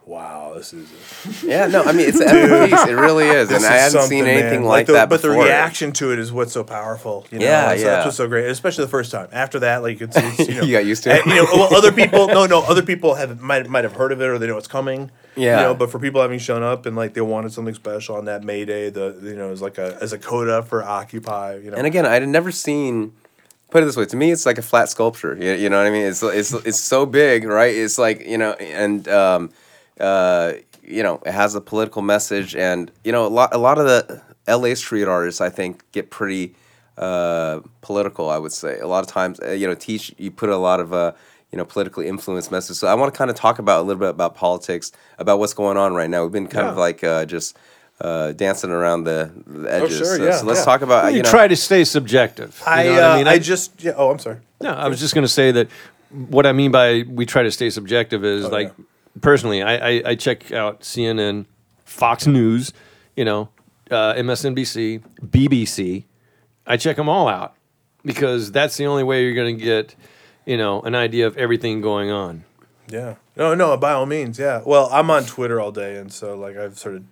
Wow, 0.06 0.54
this 0.56 0.72
is 0.72 1.44
yeah, 1.44 1.66
no, 1.66 1.84
I 1.84 1.92
mean 1.92 2.08
it's 2.08 2.20
an 2.22 2.28
epic 2.28 2.70
piece. 2.70 2.88
It 2.88 2.94
really 2.94 3.26
is, 3.26 3.50
and 3.50 3.66
I 3.66 3.76
is 3.76 3.94
hadn't 3.94 4.08
seen 4.08 4.26
anything 4.26 4.62
man. 4.62 4.70
like, 4.70 4.86
the, 4.86 4.94
that 4.94 5.10
But 5.10 5.24
the 5.24 5.32
reaction 5.32 5.94
to 5.94 6.12
it 6.14 6.20
is 6.20 6.32
what's 6.32 6.54
so 6.54 6.64
powerful. 6.64 7.26
You 7.32 7.40
know? 7.40 7.46
Yeah, 7.46 7.70
so 7.70 7.74
yeah. 7.74 7.84
That's 7.86 8.06
what's 8.06 8.18
so 8.18 8.28
great, 8.28 8.46
especially 8.46 8.86
the 8.86 8.92
first 8.92 9.12
time. 9.12 9.30
After 9.32 9.60
that, 9.60 9.82
like 9.82 10.02
it's, 10.02 10.16
it's 10.16 10.48
you 10.48 10.56
know, 10.62 10.62
You 10.62 10.74
got 10.74 10.86
used 10.86 11.04
to 11.04 11.10
it. 11.16 11.24
and, 11.26 11.32
you 11.32 11.38
know, 11.38 11.48
well, 11.52 11.74
other 11.74 11.92
people, 11.92 12.28
no, 12.28 12.46
no, 12.46 12.62
other 12.62 12.84
people 12.84 13.16
have 13.16 13.42
might 13.42 13.68
might 13.68 13.84
have 13.84 13.94
heard 13.94 14.12
of 14.12 14.22
it 14.22 14.26
or 14.26 14.38
they 14.38 14.46
know 14.46 14.60
it's 14.60 14.68
coming. 14.68 15.10
Yeah. 15.36 15.58
You 15.58 15.64
know, 15.68 15.74
but 15.74 15.90
for 15.90 15.98
people 15.98 16.22
having 16.22 16.40
shown 16.40 16.62
up 16.62 16.86
and 16.86 16.96
like 16.96 17.16
they 17.16 17.22
wanted 17.22 17.52
something 17.52 17.74
special 17.74 18.16
on 18.16 18.26
that 18.26 18.44
May 18.44 18.64
Day, 18.64 18.92
the 18.92 19.20
you 19.24 19.36
know, 19.36 19.52
as 19.52 19.62
like 19.64 19.80
a 19.80 19.98
as 20.02 20.14
a 20.14 20.20
coda 20.20 20.62
for 20.62 20.84
Occupy. 20.84 21.56
You 21.56 21.72
know. 21.72 21.78
And 21.78 21.88
again, 21.88 22.06
I 22.06 22.14
had 22.14 22.28
never 22.28 22.52
seen. 22.52 23.14
Put 23.72 23.82
it 23.82 23.88
this 23.88 23.98
way: 23.98 24.06
to 24.06 24.16
me, 24.16 24.32
it's 24.32 24.46
like 24.46 24.60
a 24.60 24.62
flat 24.62 24.90
sculpture. 24.90 25.36
You, 25.36 25.54
you 25.54 25.70
know 25.70 25.78
what 25.78 25.88
I 25.88 25.90
mean? 25.90 26.06
It's 26.06 26.22
it's 26.22 26.54
it's 26.54 26.80
so 26.80 27.08
big, 27.08 27.44
right? 27.44 27.76
It's 27.76 27.98
like 27.98 28.26
you 28.26 28.38
know, 28.38 28.54
and 28.54 29.08
um, 29.10 29.50
uh, 30.00 30.54
you 30.84 31.04
know, 31.04 31.22
it 31.26 31.32
has 31.32 31.56
a 31.56 31.62
political 31.62 32.02
message, 32.02 32.56
and 32.56 32.92
you 33.04 33.12
know, 33.12 33.26
a 33.26 33.30
lot 33.30 33.54
a 33.54 33.58
lot 33.58 33.78
of 33.78 33.86
the 33.86 34.22
L.A. 34.48 34.76
street 34.76 35.08
artists, 35.08 35.42
I 35.42 35.50
think, 35.50 35.84
get 35.92 36.10
pretty 36.10 36.56
uh, 36.98 37.62
political. 37.82 38.30
I 38.30 38.38
would 38.38 38.52
say 38.52 38.80
a 38.80 38.88
lot 38.88 39.04
of 39.04 39.10
times, 39.10 39.40
uh, 39.40 39.52
you 39.52 39.68
know, 39.68 39.76
teach 39.76 40.14
you 40.18 40.32
put 40.32 40.50
a 40.50 40.58
lot 40.58 40.80
of 40.80 40.94
uh, 40.94 41.14
you 41.52 41.58
know 41.58 41.66
politically 41.66 42.08
influenced 42.08 42.52
messages. 42.52 42.80
So 42.80 42.88
I 42.88 42.94
want 42.94 43.14
to 43.14 43.18
kind 43.18 43.30
of 43.30 43.36
talk 43.36 43.60
about 43.60 43.82
a 43.82 43.84
little 43.84 44.00
bit 44.00 44.10
about 44.10 44.36
politics, 44.36 44.92
about 45.18 45.40
what's 45.40 45.54
going 45.54 45.78
on 45.78 45.94
right 45.94 46.10
now. 46.10 46.24
We've 46.24 46.32
been 46.32 46.48
kind 46.48 46.68
of 46.68 46.78
like 46.78 47.04
uh, 47.04 47.26
just. 47.26 47.58
Uh, 48.02 48.34
dancing 48.34 48.72
around 48.72 49.06
the, 49.06 49.32
the 49.48 49.74
edges. 49.74 50.00
sure, 50.00 50.18
so, 50.18 50.24
yeah, 50.26 50.36
so 50.36 50.46
let's 50.46 50.60
yeah. 50.60 50.66
talk 50.66 50.82
about 50.82 51.12
you 51.12 51.16
you 51.16 51.24
know 51.24 51.30
try 51.30 51.48
to 51.48 51.56
stay 51.56 51.86
subjective. 51.86 52.62
You 52.66 52.70
I 52.70 52.84
know 52.84 52.92
what 52.92 53.04
uh, 53.04 53.08
I 53.08 53.18
mean, 53.20 53.28
I 53.30 53.40
just 53.40 53.82
yeah. 53.82 53.94
Oh, 53.96 54.12
I'm 54.12 54.20
sorry. 54.20 54.40
No, 54.60 54.72
I 54.72 54.90
was 54.90 55.00
just 55.00 55.14
going 55.14 55.24
to 55.24 55.30
say 55.30 55.54
that 55.54 55.70
what 56.12 56.46
I 56.46 56.52
mean 56.52 56.72
by 56.72 57.06
we 57.08 57.26
try 57.26 57.44
to 57.44 57.52
stay 57.52 57.70
subjective 57.70 58.26
is 58.26 58.50
like 58.50 58.74
yeah. 58.78 58.86
Personally, 59.22 59.62
I, 59.62 59.76
I, 59.76 60.02
I 60.08 60.16
check 60.16 60.52
out 60.52 60.82
CNN, 60.82 61.46
Fox 61.84 62.28
News, 62.28 62.74
you 63.16 63.26
know, 63.26 63.50
uh, 63.92 64.14
MSNBC, 64.16 65.04
BBC. 65.22 66.06
I 66.68 66.78
check 66.78 66.96
them 66.98 67.08
all 67.10 67.28
out 67.28 67.56
because 68.04 68.52
that's 68.52 68.78
the 68.78 68.86
only 68.88 69.04
way 69.04 69.24
you're 69.24 69.36
going 69.36 69.58
to 69.58 69.64
get, 69.64 69.96
you 70.46 70.58
know, 70.58 70.82
an 70.82 70.96
idea 70.96 71.28
of 71.28 71.38
everything 71.38 71.82
going 71.82 72.10
on. 72.10 72.44
Yeah. 72.88 73.16
No, 73.36 73.54
no, 73.56 73.76
by 73.78 73.92
all 73.94 74.06
means, 74.06 74.40
yeah. 74.40 74.62
Well, 74.66 74.90
I'm 74.92 75.10
on 75.10 75.26
Twitter 75.26 75.60
all 75.60 75.72
day, 75.72 75.98
and 75.98 76.12
so 76.12 76.38
like 76.38 76.56
I've 76.56 76.78
sort 76.78 76.96
of, 76.96 77.04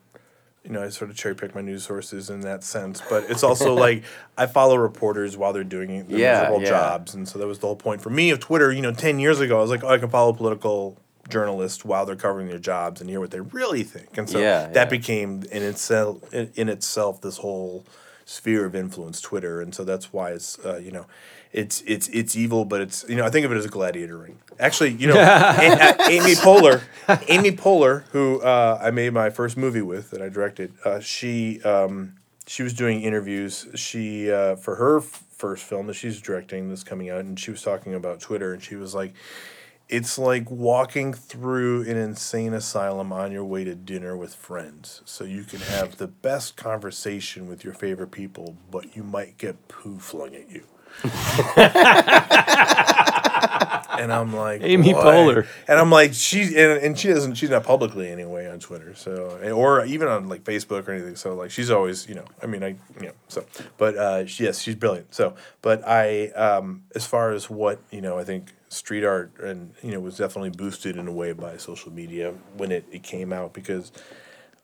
you 0.64 0.72
know, 0.72 0.82
I 0.84 0.90
sort 0.90 1.10
of 1.12 1.18
cherry 1.18 1.36
pick 1.36 1.54
my 1.54 1.62
news 1.62 1.84
sources 1.84 2.30
in 2.30 2.42
that 2.42 2.64
sense. 2.64 3.02
But 3.10 3.30
it's 3.30 3.44
also 3.44 3.74
like 3.88 4.04
I 4.38 4.46
follow 4.46 4.76
reporters 4.78 5.36
while 5.36 5.52
they're 5.52 5.64
doing 5.64 6.06
their 6.08 6.18
Yeah, 6.20 6.58
yeah. 6.58 6.66
jobs, 6.70 7.14
and 7.14 7.28
so 7.28 7.38
that 7.40 7.48
was 7.48 7.60
the 7.60 7.68
whole 7.68 7.76
point 7.76 8.02
for 8.02 8.10
me 8.10 8.30
of 8.30 8.40
Twitter. 8.40 8.72
You 8.72 8.82
know, 8.82 8.94
ten 8.94 9.20
years 9.20 9.40
ago, 9.40 9.58
I 9.58 9.62
was 9.62 9.70
like, 9.72 9.84
oh, 9.84 9.90
I 9.90 9.98
can 9.98 10.10
follow 10.10 10.32
political 10.32 10.98
journalists 11.30 11.86
while 11.86 12.06
they're 12.06 12.16
covering 12.16 12.48
their 12.48 12.60
jobs 12.60 13.02
and 13.02 13.10
hear 13.10 13.20
what 13.20 13.32
they 13.32 13.40
really 13.40 13.84
think, 13.84 14.18
and 14.18 14.30
so 14.30 14.40
Yeah, 14.40 14.68
that 14.68 14.76
yeah. 14.76 14.86
became 14.86 15.44
in 15.52 15.64
itself 15.64 16.34
in, 16.34 16.70
itself 16.70 17.22
this 17.22 17.38
whole 17.38 17.86
sphere 18.26 18.66
of 18.66 18.76
influence 18.76 19.22
Twitter, 19.22 19.62
and 19.62 19.74
so 19.74 19.84
that's 19.84 20.12
why 20.14 20.32
it's 20.32 20.60
uh, 20.66 20.78
you 20.78 20.92
know. 20.92 21.06
It's 21.52 21.84
it's 21.86 22.08
it's 22.08 22.36
evil, 22.36 22.66
but 22.66 22.82
it's 22.82 23.06
you 23.08 23.16
know 23.16 23.26
I 23.26 23.30
think 23.30 23.46
of 23.46 23.52
it 23.52 23.58
as 23.58 23.66
a 23.66 23.70
gladiator 23.70 24.18
ring. 24.18 24.40
Actually, 24.60 24.90
you 24.94 25.06
know, 25.06 25.14
Amy 26.10 26.34
Poehler, 26.34 26.82
Amy 27.28 27.52
Poehler, 27.52 28.06
who 28.08 28.42
uh, 28.42 28.80
I 28.82 28.90
made 28.90 29.14
my 29.14 29.30
first 29.30 29.56
movie 29.56 29.84
with 29.84 30.10
that 30.10 30.20
I 30.20 30.30
directed. 30.30 30.74
Uh, 30.84 31.00
she 31.00 31.62
um, 31.62 32.16
she 32.48 32.64
was 32.64 32.74
doing 32.74 33.04
interviews. 33.04 33.68
She 33.76 34.32
uh, 34.32 34.56
for 34.56 34.78
her 34.78 35.00
first 35.00 35.64
film 35.64 35.86
that 35.86 35.94
she's 35.94 36.20
directing 36.20 36.70
that's 36.70 36.84
coming 36.84 37.12
out, 37.12 37.20
and 37.20 37.40
she 37.40 37.52
was 37.52 37.62
talking 37.62 37.94
about 37.94 38.20
Twitter, 38.20 38.52
and 38.54 38.64
she 38.64 38.76
was 38.76 38.96
like, 38.96 39.14
"It's 39.90 40.18
like 40.18 40.50
walking 40.50 41.14
through 41.14 41.82
an 41.84 41.98
insane 41.98 42.54
asylum 42.54 43.12
on 43.12 43.32
your 43.32 43.46
way 43.46 43.64
to 43.64 43.76
dinner 43.76 44.16
with 44.18 44.34
friends. 44.34 45.02
So 45.06 45.24
you 45.24 45.44
can 45.44 45.60
have 45.60 45.98
the 45.98 46.08
best 46.08 46.56
conversation 46.56 47.48
with 47.48 47.64
your 47.64 47.74
favorite 47.74 48.12
people, 48.12 48.58
but 48.72 48.96
you 48.96 49.04
might 49.04 49.38
get 49.38 49.68
poo 49.68 50.00
flung 50.00 50.36
at 50.36 50.50
you." 50.50 50.64
and 53.98 54.12
I'm 54.12 54.34
like 54.36 54.62
Amy 54.64 54.94
"What?" 54.94 55.06
Poehler. 55.06 55.48
and 55.68 55.80
I'm 55.80 55.90
like 55.90 56.14
she's 56.14 56.50
and, 56.56 56.84
and 56.84 57.00
she 57.00 57.08
doesn't 57.10 57.36
she's 57.36 57.50
not 57.50 57.64
publicly 57.64 58.12
anyway 58.12 58.48
on 58.48 58.60
Twitter 58.60 58.94
so 58.96 59.40
or 59.54 59.86
even 59.86 60.08
on 60.08 60.30
like 60.30 60.44
Facebook 60.44 60.88
or 60.88 60.92
anything 60.92 61.16
so 61.16 61.36
like 61.36 61.52
she's 61.52 61.70
always 61.70 62.08
you 62.08 62.16
know 62.16 62.26
I 62.42 62.48
mean 62.48 62.64
I 62.64 62.70
you 63.00 63.08
know 63.08 63.12
so 63.28 63.46
but 63.78 63.96
uh 63.96 64.26
she, 64.26 64.44
yes 64.46 64.62
she's 64.62 64.76
brilliant 64.76 65.14
so 65.14 65.36
but 65.62 65.86
I 65.88 66.28
um 66.30 66.84
as 66.96 67.06
far 67.06 67.32
as 67.32 67.50
what 67.50 67.80
you 67.92 68.02
know 68.02 68.18
I 68.18 68.24
think 68.24 68.54
street 68.74 69.04
art 69.04 69.32
and 69.42 69.74
you 69.82 69.92
know 69.92 70.00
was 70.00 70.18
definitely 70.18 70.50
boosted 70.50 70.98
in 70.98 71.08
a 71.08 71.12
way 71.12 71.32
by 71.34 71.58
social 71.58 71.92
media 71.92 72.34
when 72.58 72.72
it, 72.72 72.86
it 72.92 73.04
came 73.04 73.32
out 73.32 73.54
because 73.54 73.92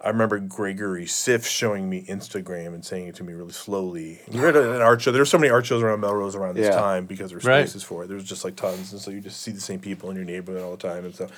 I 0.01 0.07
remember 0.10 0.39
Gregory 0.39 1.05
Siff 1.05 1.43
showing 1.45 1.89
me 1.89 2.05
Instagram 2.07 2.68
and 2.74 2.86
saying 2.86 3.07
it 3.07 3.16
to 3.16 3.24
me 3.26 3.34
really 3.34 3.51
slowly. 3.51 4.22
We 4.32 4.39
had 4.39 4.55
an 4.55 4.82
art 4.82 5.01
show. 5.01 5.12
There 5.12 5.20
were 5.22 5.26
so 5.26 5.38
many 5.38 5.51
art 5.51 5.66
shows 5.66 5.84
around 5.84 5.99
Melrose 5.99 6.36
around 6.38 6.55
this 6.55 6.68
Yeah. 6.68 6.76
time 6.80 7.05
because 7.05 7.32
there 7.32 7.38
were 7.39 7.45
Right. 7.49 7.68
spaces 7.68 7.84
for 7.84 8.03
it. 8.05 8.07
There 8.07 8.16
was 8.16 8.24
just 8.24 8.45
like 8.45 8.55
tons, 8.55 8.93
and 8.93 9.01
so 9.01 9.12
you 9.12 9.20
just 9.20 9.41
see 9.41 9.51
the 9.51 9.60
same 9.60 9.80
people 9.80 10.10
in 10.10 10.16
your 10.16 10.24
neighborhood 10.24 10.62
all 10.64 10.72
the 10.72 10.78
time 10.88 11.03
and 11.03 11.14
stuff. 11.14 11.32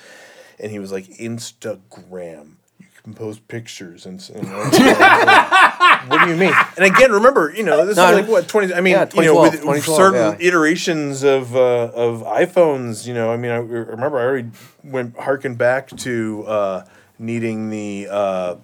And 0.59 0.71
he 0.71 0.77
was 0.77 0.91
like, 0.91 1.05
Instagram. 1.17 2.57
You 3.03 3.13
can 3.13 3.13
post 3.15 3.47
pictures 3.47 4.05
and. 4.05 4.19
s- 4.19 4.29
and 4.29 4.47
what 6.09 6.21
do 6.23 6.29
you 6.29 6.35
mean? 6.35 6.53
And 6.77 6.85
again, 6.85 7.11
remember, 7.11 7.51
you 7.55 7.63
know, 7.63 7.83
this 7.85 7.97
No, 7.97 8.09
is 8.09 8.15
like 8.21 8.27
what 8.27 8.47
twenty. 8.47 8.71
I 8.73 8.81
mean, 8.81 8.93
yeah, 8.93 9.09
you 9.13 9.21
know, 9.23 9.49
2012, 9.51 9.65
with 9.75 9.85
certain 9.85 10.39
yeah. 10.39 10.47
iterations 10.47 11.23
of 11.23 11.55
uh, 11.55 11.59
of 11.93 12.21
iPhones. 12.21 13.07
You 13.07 13.13
know, 13.15 13.31
I 13.31 13.37
mean, 13.37 13.49
I 13.51 13.55
remember 13.57 14.19
I 14.19 14.23
already 14.23 14.49
went 14.83 15.17
harken 15.17 15.55
back 15.55 15.87
to 15.97 16.43
uh, 16.45 16.85
needing 17.17 17.69
the 17.71 18.07
uh, 18.11 18.55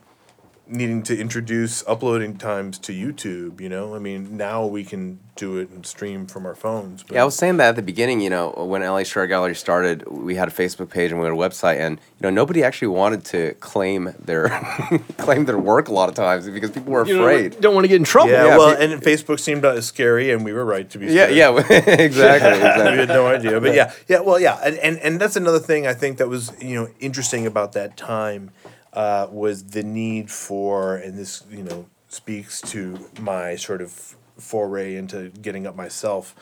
needing 0.70 1.04
to 1.04 1.18
introduce 1.18 1.84
uploading 1.88 2.38
times 2.38 2.78
to 2.80 2.94
YouTube. 2.94 3.62
You 3.62 3.70
know, 3.70 3.96
I 3.96 4.00
mean, 4.00 4.38
now 4.38 4.66
we 4.66 4.84
can 4.84 5.20
do 5.36 5.58
it 5.58 5.70
and 5.70 5.86
stream 5.86 6.26
from 6.26 6.48
our 6.48 6.56
phones. 6.56 7.04
But 7.04 7.14
Yeah, 7.14 7.22
I 7.22 7.26
was 7.26 7.36
saying 7.36 7.58
that 7.58 7.70
at 7.70 7.76
the 7.76 7.84
beginning. 7.84 8.22
You 8.22 8.30
know, 8.32 8.50
when 8.52 8.82
LA 8.82 9.04
Short 9.04 9.30
Gallery 9.30 9.54
started, 9.56 10.08
we 10.08 10.36
had 10.36 10.48
a 10.48 10.52
Facebook 10.52 10.90
page 10.90 11.12
and 11.12 11.20
we 11.20 11.26
had 11.26 11.34
a 11.34 11.38
website, 11.38 11.80
and 11.80 11.98
you 12.00 12.24
know, 12.24 12.30
nobody 12.32 12.64
actually 12.64 12.88
wanted 12.90 13.24
to 13.26 13.54
claim 13.60 14.14
their 14.20 14.50
claim 15.18 15.46
their 15.46 15.60
work 15.60 15.88
a 15.90 15.94
lot 15.94 16.10
of 16.10 16.16
times 16.16 16.50
because 16.50 16.72
people 16.72 16.92
were 16.92 17.06
You 17.06 17.18
know, 17.18 17.22
afraid. 17.28 17.60
don't 17.62 17.76
want 17.76 17.84
to 17.84 17.88
get 17.88 17.98
in 17.98 18.04
trouble. 18.04 18.32
yeah, 18.32 18.46
yeah, 18.48 18.58
well, 18.58 18.76
pe- 18.76 18.84
and 18.94 19.02
Facebook 19.02 19.40
seemed 19.40 19.64
uh, 19.64 19.80
scary, 19.82 20.32
and 20.32 20.44
we 20.44 20.54
were 20.54 20.66
right 20.66 20.90
to 20.90 20.98
be. 20.98 21.06
Yeah, 21.08 21.28
scared. 21.30 21.36
yeah, 21.36 21.78
exactly, 22.02 22.52
we 22.92 22.98
had 22.98 23.10
no 23.10 23.28
idea. 23.28 23.62
But 23.62 23.74
yeah, 23.76 23.94
yeah, 24.08 24.22
well, 24.22 24.40
yeah, 24.40 24.60
and, 24.64 24.76
and 24.80 24.98
and 25.00 25.20
that's 25.22 25.36
another 25.36 25.60
thing 25.60 25.86
I 25.86 25.94
think 25.94 26.18
that 26.18 26.28
was 26.30 26.52
you 26.62 26.76
know 26.76 26.90
interesting 27.00 27.46
about 27.46 27.74
that 27.74 27.96
time 27.96 28.52
uh, 28.94 29.28
was 29.30 29.64
the 29.66 29.84
need 29.84 30.32
for, 30.32 30.96
and 30.96 31.18
this 31.18 31.44
you 31.50 31.64
know 31.64 31.88
speaks 32.08 32.62
to 32.62 33.10
my 33.20 33.56
sort 33.56 33.82
of 33.82 34.16
foray 34.38 34.96
into 34.96 35.30
getting 35.30 35.68
up 35.68 35.76
myself, 35.76 36.36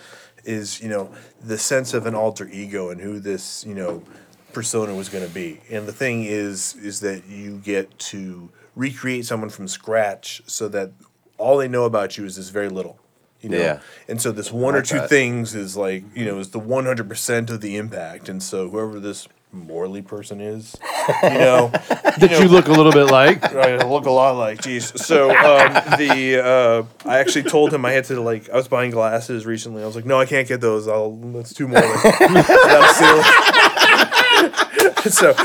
is 0.44 0.82
you 0.82 0.90
know 0.90 1.14
the 1.42 1.58
sense 1.58 1.94
of 1.94 2.06
an 2.06 2.16
alter 2.16 2.48
ego 2.52 2.90
and 2.90 3.02
who 3.02 3.20
this 3.20 3.66
you 3.66 3.74
know 3.74 4.04
persona 4.56 4.96
was 4.96 5.10
going 5.10 5.28
to 5.28 5.34
be. 5.34 5.60
And 5.70 5.86
the 5.86 5.94
thing 5.94 6.24
is, 6.24 6.76
is 6.76 7.02
that 7.02 7.28
you 7.28 7.58
get 7.58 8.00
to 8.00 8.50
recreate 8.74 9.26
someone 9.26 9.50
from 9.50 9.68
scratch 9.68 10.42
so 10.48 10.68
that 10.70 10.92
all 11.38 11.58
they 11.58 11.68
know 11.68 11.84
about 11.84 12.18
you 12.18 12.26
is 12.26 12.38
this 12.38 12.50
very 12.50 12.70
little. 12.70 12.98
You 13.42 13.50
know? 13.50 13.58
Yeah. 13.58 13.80
And 14.08 14.20
so 14.22 14.32
this 14.32 14.52
one 14.52 14.74
or 14.74 14.82
two 14.82 15.00
that. 15.00 15.10
things 15.10 15.54
is 15.54 15.76
like, 15.76 16.04
you 16.16 16.26
know, 16.26 16.40
is 16.40 16.50
the 16.50 16.60
100% 16.60 17.50
of 17.50 17.62
the 17.62 17.78
impact. 17.78 18.30
And 18.30 18.42
so 18.42 18.70
whoever 18.70 19.00
this 19.00 19.28
Morley 19.52 20.02
person 20.02 20.42
is, 20.42 20.76
you 21.24 21.30
know, 21.30 21.68
That 21.70 22.38
you 22.42 22.50
look 22.50 22.68
a 22.68 22.72
little 22.72 22.92
bit 22.92 23.06
like. 23.06 23.44
I 23.56 23.78
look 23.86 24.06
a 24.06 24.12
lot 24.12 24.36
like, 24.36 24.62
geez. 24.62 24.92
So 25.06 25.30
um, 25.30 25.74
the 25.98 26.42
uh, 26.44 26.84
I 27.10 27.20
actually 27.20 27.44
told 27.44 27.74
him 27.74 27.86
I 27.86 27.92
had 27.92 28.06
to 28.06 28.20
like 28.20 28.50
I 28.50 28.56
was 28.56 28.68
buying 28.68 28.92
glasses 28.92 29.46
recently. 29.46 29.84
I 29.84 29.86
was 29.86 29.96
like, 29.96 30.06
no, 30.06 30.20
I 30.20 30.26
can't 30.26 30.48
get 30.48 30.62
those. 30.62 30.88
I'll 30.88 31.16
that's 31.16 31.54
too 31.54 31.68
Morley. 31.68 31.88
That 31.88 32.80
was 32.82 32.96
silly. 35.02 35.12
so 35.12 35.30
um, 35.30 35.36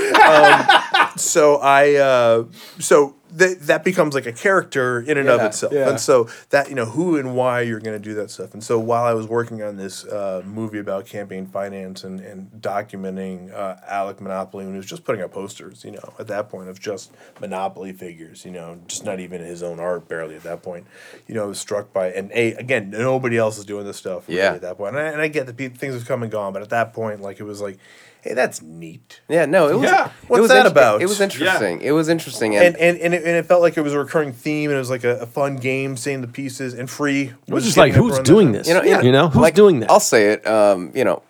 so 1.23 1.57
I 1.57 1.95
uh, 1.97 2.45
so 2.79 3.17
that 3.33 3.61
that 3.61 3.85
becomes 3.85 4.15
like 4.15 4.27
a 4.27 4.33
character 4.33 5.01
in 5.03 5.17
and 5.17 5.29
of 5.29 5.41
itself. 5.41 5.73
yeah. 5.73 5.89
And 5.89 6.01
so 6.01 6.29
that 6.51 6.69
you 6.69 6.75
know 6.75 6.85
who 6.87 7.17
and 7.17 7.37
why 7.37 7.61
you're 7.61 7.79
going 7.79 7.97
to 7.97 8.03
do 8.03 8.15
that 8.15 8.29
stuff. 8.31 8.55
And 8.55 8.65
so 8.65 8.79
while 8.81 9.05
I 9.05 9.15
was 9.15 9.27
working 9.29 9.63
on 9.63 9.77
this 9.77 10.05
uh, 10.05 10.43
movie 10.45 10.79
about 10.81 11.07
campaign 11.07 11.47
finance 11.47 12.03
and 12.03 12.19
and 12.21 12.51
documenting 12.61 13.53
uh, 13.55 13.77
Alec 13.87 14.21
Monopoly 14.21 14.65
when 14.65 14.75
he 14.75 14.79
was 14.79 14.87
just 14.87 15.05
putting 15.05 15.23
up 15.23 15.33
posters, 15.33 15.85
you 15.85 15.93
know, 15.93 16.13
at 16.19 16.27
that 16.27 16.49
point 16.49 16.69
of 16.69 16.81
just 16.81 17.13
Monopoly 17.41 17.93
figures, 17.93 18.45
you 18.45 18.51
know, 18.51 18.81
just 18.89 19.05
not 19.05 19.21
even 19.21 19.41
his 19.41 19.63
own 19.63 19.79
art 19.79 20.09
barely 20.09 20.35
at 20.35 20.43
that 20.43 20.63
point. 20.63 20.87
You 21.29 21.35
know, 21.37 21.45
I 21.45 21.47
was 21.47 21.61
struck 21.61 21.93
by 21.93 22.09
and 22.11 22.33
a 22.33 22.55
again 22.55 22.91
nobody 22.91 23.37
else 23.39 23.59
is 23.59 23.65
doing 23.65 23.85
this 23.87 23.97
stuff 23.97 24.27
really 24.27 24.41
Yeah. 24.41 24.55
at 24.55 24.63
that. 24.63 24.79
And 24.81 24.99
I, 24.99 25.03
and 25.03 25.21
I 25.21 25.29
get 25.29 25.47
that 25.47 25.57
things 25.77 25.95
have 25.95 26.07
come 26.07 26.23
and 26.25 26.33
gone, 26.33 26.53
but 26.53 26.63
at 26.63 26.71
that 26.71 26.93
point, 26.93 27.21
like 27.21 27.39
it 27.39 27.45
was 27.45 27.61
like, 27.61 27.79
hey, 28.23 28.35
that's 28.35 28.63
neat. 28.63 29.21
Yeah, 29.29 29.47
no, 29.47 29.69
it 29.69 29.75
was. 29.75 29.91
Yeah. 29.91 30.11
it 30.29 30.41
was 30.41 30.49
that 30.49 30.59
inter- 30.67 30.69
about? 30.71 31.03
It 31.03 31.07
was 31.07 31.21
interesting. 31.21 31.81
It 31.81 31.93
was 31.93 32.09
interesting, 32.09 32.57
and, 32.57 32.77
and 32.77 32.77
and 32.77 32.99
and 32.99 33.15
it, 33.15 33.25
and 33.25 33.37
it 33.37 33.47
felt 33.47 33.63
like 33.63 33.77
it 33.77 33.83
was 33.83 33.93
a 33.95 33.99
recurring 33.99 34.33
theme, 34.33 34.71
and 34.71 34.77
it 34.77 34.79
was 34.81 34.91
like 34.91 35.05
a, 35.05 35.19
a 35.21 35.27
fun 35.27 35.57
game, 35.57 35.97
seeing 35.97 36.21
the 36.21 36.29
pieces 36.29 36.75
and 36.75 36.89
free. 36.91 37.33
It 37.47 37.53
was 37.55 37.65
just 37.65 37.77
like, 37.77 37.93
who's 37.93 38.19
doing 38.21 38.53
this? 38.53 38.69
you 38.69 38.75
know, 38.75 38.83
yeah, 38.83 39.01
you 39.03 39.13
know, 39.13 39.29
who's 39.29 39.43
like, 39.43 39.55
doing 39.55 39.81
that? 39.81 39.91
I'll 39.91 40.01
say 40.01 40.33
it. 40.33 40.47
Um, 40.47 40.93
you 40.95 41.05
know, 41.05 41.23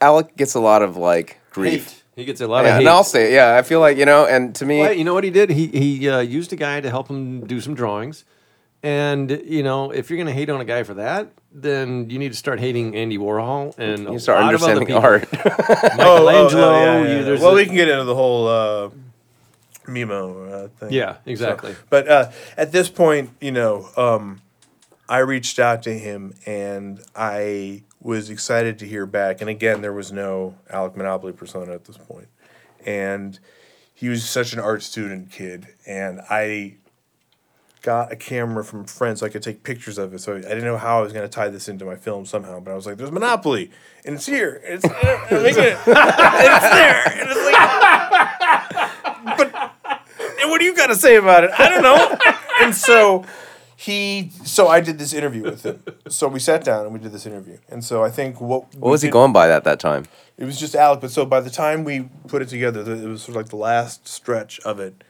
Alec 0.00 0.36
gets 0.36 0.54
a 0.54 0.60
lot 0.60 0.82
of 0.82 0.96
like 0.96 1.38
grief. 1.50 2.02
He 2.14 2.24
gets 2.24 2.40
a 2.40 2.46
lot 2.46 2.64
Yeah, 2.64 2.70
of 2.70 2.74
hate. 2.76 2.80
and 2.80 2.88
I'll 2.88 3.04
say 3.04 3.30
it. 3.30 3.34
Yeah, 3.34 3.56
I 3.56 3.62
feel 3.62 3.80
like 3.80 3.98
you 3.98 4.06
know, 4.06 4.24
and 4.26 4.54
to 4.54 4.64
me, 4.64 4.80
Well, 4.80 4.92
you 4.92 5.04
know 5.04 5.12
what 5.12 5.24
he 5.24 5.30
did? 5.30 5.50
He 5.50 5.66
he 5.66 6.08
uh, 6.08 6.20
used 6.20 6.50
a 6.52 6.56
guy 6.56 6.80
to 6.80 6.88
help 6.88 7.08
him 7.08 7.46
do 7.46 7.60
some 7.60 7.74
drawings, 7.74 8.24
and 8.82 9.30
you 9.44 9.62
know 9.62 9.90
if 9.90 10.08
you're 10.10 10.16
gonna 10.18 10.32
hate 10.32 10.48
on 10.48 10.60
a 10.60 10.64
guy 10.64 10.82
for 10.82 10.94
that, 10.94 11.28
then 11.62 12.10
you 12.10 12.18
need 12.18 12.32
to 12.32 12.36
start 12.36 12.60
hating 12.60 12.94
Andy 12.94 13.16
Warhol 13.18 13.76
and 13.78 14.12
you 14.12 14.18
start 14.18 14.40
a 14.40 14.44
lot 14.44 14.54
of 14.54 14.62
other 14.62 14.72
understanding 14.72 14.86
people. 14.86 15.02
art. 15.02 15.32
Michelangelo. 15.96 17.02
you- 17.02 17.24
there's 17.24 17.40
well, 17.40 17.52
a- 17.52 17.54
we 17.54 17.64
can 17.64 17.74
get 17.74 17.88
into 17.88 18.04
the 18.04 18.14
whole 18.14 18.46
uh, 18.48 18.90
Mimo 19.86 20.52
uh, 20.64 20.68
thing. 20.68 20.92
Yeah, 20.92 21.16
exactly. 21.24 21.72
So, 21.72 21.78
but 21.88 22.08
uh, 22.08 22.30
at 22.56 22.72
this 22.72 22.88
point, 22.88 23.30
you 23.40 23.52
know, 23.52 23.88
um, 23.96 24.42
I 25.08 25.18
reached 25.18 25.58
out 25.58 25.82
to 25.84 25.96
him 25.96 26.34
and 26.44 27.00
I 27.14 27.82
was 28.00 28.28
excited 28.30 28.78
to 28.80 28.86
hear 28.86 29.06
back. 29.06 29.40
And 29.40 29.48
again, 29.48 29.80
there 29.80 29.92
was 29.92 30.12
no 30.12 30.56
Alec 30.70 30.96
Monopoly 30.96 31.32
persona 31.32 31.72
at 31.72 31.84
this 31.84 31.96
point. 31.96 32.28
And 32.84 33.38
he 33.94 34.08
was 34.08 34.28
such 34.28 34.52
an 34.52 34.58
art 34.58 34.82
student 34.82 35.30
kid. 35.30 35.68
And 35.86 36.20
I 36.28 36.76
got 37.86 38.10
a 38.10 38.16
camera 38.16 38.64
from 38.64 38.80
a 38.80 38.86
friend 38.88 39.16
so 39.16 39.24
I 39.24 39.28
could 39.28 39.44
take 39.44 39.62
pictures 39.62 39.96
of 39.96 40.12
it. 40.12 40.18
So 40.18 40.34
I 40.34 40.40
didn't 40.40 40.64
know 40.64 40.76
how 40.76 40.98
I 40.98 41.02
was 41.02 41.12
going 41.12 41.24
to 41.24 41.28
tie 41.28 41.48
this 41.48 41.68
into 41.68 41.84
my 41.84 41.94
film 41.94 42.26
somehow. 42.26 42.58
But 42.58 42.72
I 42.72 42.74
was 42.74 42.84
like, 42.84 42.96
there's 42.96 43.12
Monopoly. 43.12 43.70
And 44.04 44.16
it's 44.16 44.26
here. 44.26 44.60
And 44.66 44.74
it's, 44.74 44.84
I'm 44.84 44.92
it. 44.92 45.46
And 45.46 45.46
it's 45.46 46.70
there. 46.74 47.02
And 47.06 47.28
it's 47.30 47.44
like, 47.46 49.38
but 49.38 49.54
and 50.40 50.50
what 50.50 50.58
do 50.58 50.64
you 50.64 50.74
got 50.74 50.88
to 50.88 50.96
say 50.96 51.14
about 51.14 51.44
it? 51.44 51.50
I 51.56 51.68
don't 51.68 51.84
know. 51.84 52.18
and 52.60 52.74
so 52.74 53.24
he, 53.76 54.32
so 54.44 54.66
I 54.66 54.80
did 54.80 54.98
this 54.98 55.12
interview 55.12 55.44
with 55.44 55.62
him. 55.64 55.80
So 56.08 56.26
we 56.26 56.40
sat 56.40 56.64
down 56.64 56.86
and 56.86 56.92
we 56.92 56.98
did 56.98 57.12
this 57.12 57.24
interview. 57.24 57.58
And 57.68 57.84
so 57.84 58.02
I 58.02 58.10
think 58.10 58.40
what 58.40 58.74
What 58.74 58.90
was 58.90 59.02
he 59.02 59.10
going 59.10 59.32
by 59.32 59.48
at 59.48 59.62
that 59.62 59.78
time? 59.78 60.06
It 60.36 60.44
was 60.44 60.58
just 60.58 60.74
Alec. 60.74 61.00
But 61.00 61.12
so 61.12 61.24
by 61.24 61.38
the 61.38 61.50
time 61.50 61.84
we 61.84 62.08
put 62.26 62.42
it 62.42 62.48
together, 62.48 62.84
th- 62.84 62.98
it 62.98 63.06
was 63.06 63.22
sort 63.22 63.36
of 63.36 63.36
like 63.36 63.50
the 63.50 63.56
last 63.56 64.08
stretch 64.08 64.58
of 64.60 64.80
it. 64.80 65.04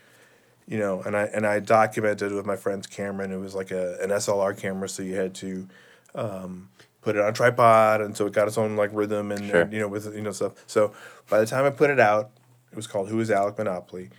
You 0.66 0.78
know, 0.78 1.00
and 1.02 1.16
I 1.16 1.24
and 1.24 1.46
I 1.46 1.60
documented 1.60 2.32
with 2.32 2.44
my 2.44 2.56
friend's 2.56 2.86
camera, 2.88 3.24
and 3.24 3.32
it 3.32 3.38
was 3.38 3.54
like 3.54 3.70
a 3.70 3.98
an 4.02 4.10
SLR 4.10 4.58
camera, 4.58 4.88
so 4.88 5.02
you 5.02 5.14
had 5.14 5.34
to 5.36 5.68
um, 6.14 6.68
put 7.02 7.14
it 7.14 7.22
on 7.22 7.28
a 7.28 7.32
tripod, 7.32 8.00
and 8.00 8.16
so 8.16 8.26
it 8.26 8.32
got 8.32 8.48
its 8.48 8.58
own 8.58 8.74
like 8.76 8.90
rhythm 8.92 9.30
and, 9.30 9.46
Sure. 9.48 9.60
and, 9.60 9.72
you 9.72 9.78
know 9.78 9.88
with 9.88 10.12
you 10.14 10.22
know 10.22 10.32
stuff. 10.32 10.52
So 10.66 10.92
by 11.30 11.38
the 11.38 11.46
time 11.46 11.64
I 11.64 11.70
put 11.70 11.90
it 11.90 12.00
out, 12.00 12.30
it 12.72 12.76
was 12.76 12.86
called 12.88 13.08
"Who 13.08 13.20
Is 13.20 13.30
Alec 13.30 13.58
Monopoly," 13.58 14.10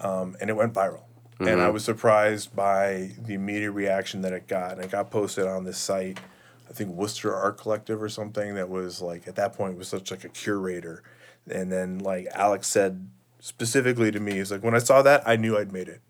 um, 0.00 0.34
and 0.40 0.48
it 0.48 0.54
went 0.54 0.72
viral. 0.72 1.02
And 1.40 1.60
I 1.60 1.70
was 1.70 1.84
surprised 1.84 2.54
by 2.54 3.10
the 3.18 3.34
immediate 3.34 3.72
reaction 3.72 4.20
that 4.22 4.32
it 4.32 4.46
got. 4.46 4.72
And 4.76 4.84
it 4.84 4.92
got 4.92 5.10
posted 5.10 5.44
on 5.48 5.64
this 5.64 5.76
site, 5.76 6.20
I 6.70 6.72
think 6.72 6.90
Worcester 6.90 7.34
Art 7.34 7.58
Collective 7.58 8.00
or 8.00 8.08
something 8.08 8.54
that 8.54 8.68
was 8.68 9.02
like 9.02 9.26
at 9.26 9.34
that 9.34 9.54
point 9.54 9.76
was 9.76 9.88
such 9.88 10.12
like 10.12 10.22
a 10.22 10.28
curator. 10.28 11.02
And 11.50 11.72
then 11.72 11.98
like 11.98 12.28
Alex 12.32 12.68
said 12.68 13.08
specifically 13.42 14.12
to 14.12 14.20
me, 14.20 14.34
he's 14.34 14.52
like, 14.52 14.62
when 14.62 14.74
I 14.74 14.78
saw 14.78 15.02
that, 15.02 15.22
I 15.26 15.34
knew 15.34 15.58
I'd 15.58 15.72
made 15.72 15.88
it. 15.88 16.00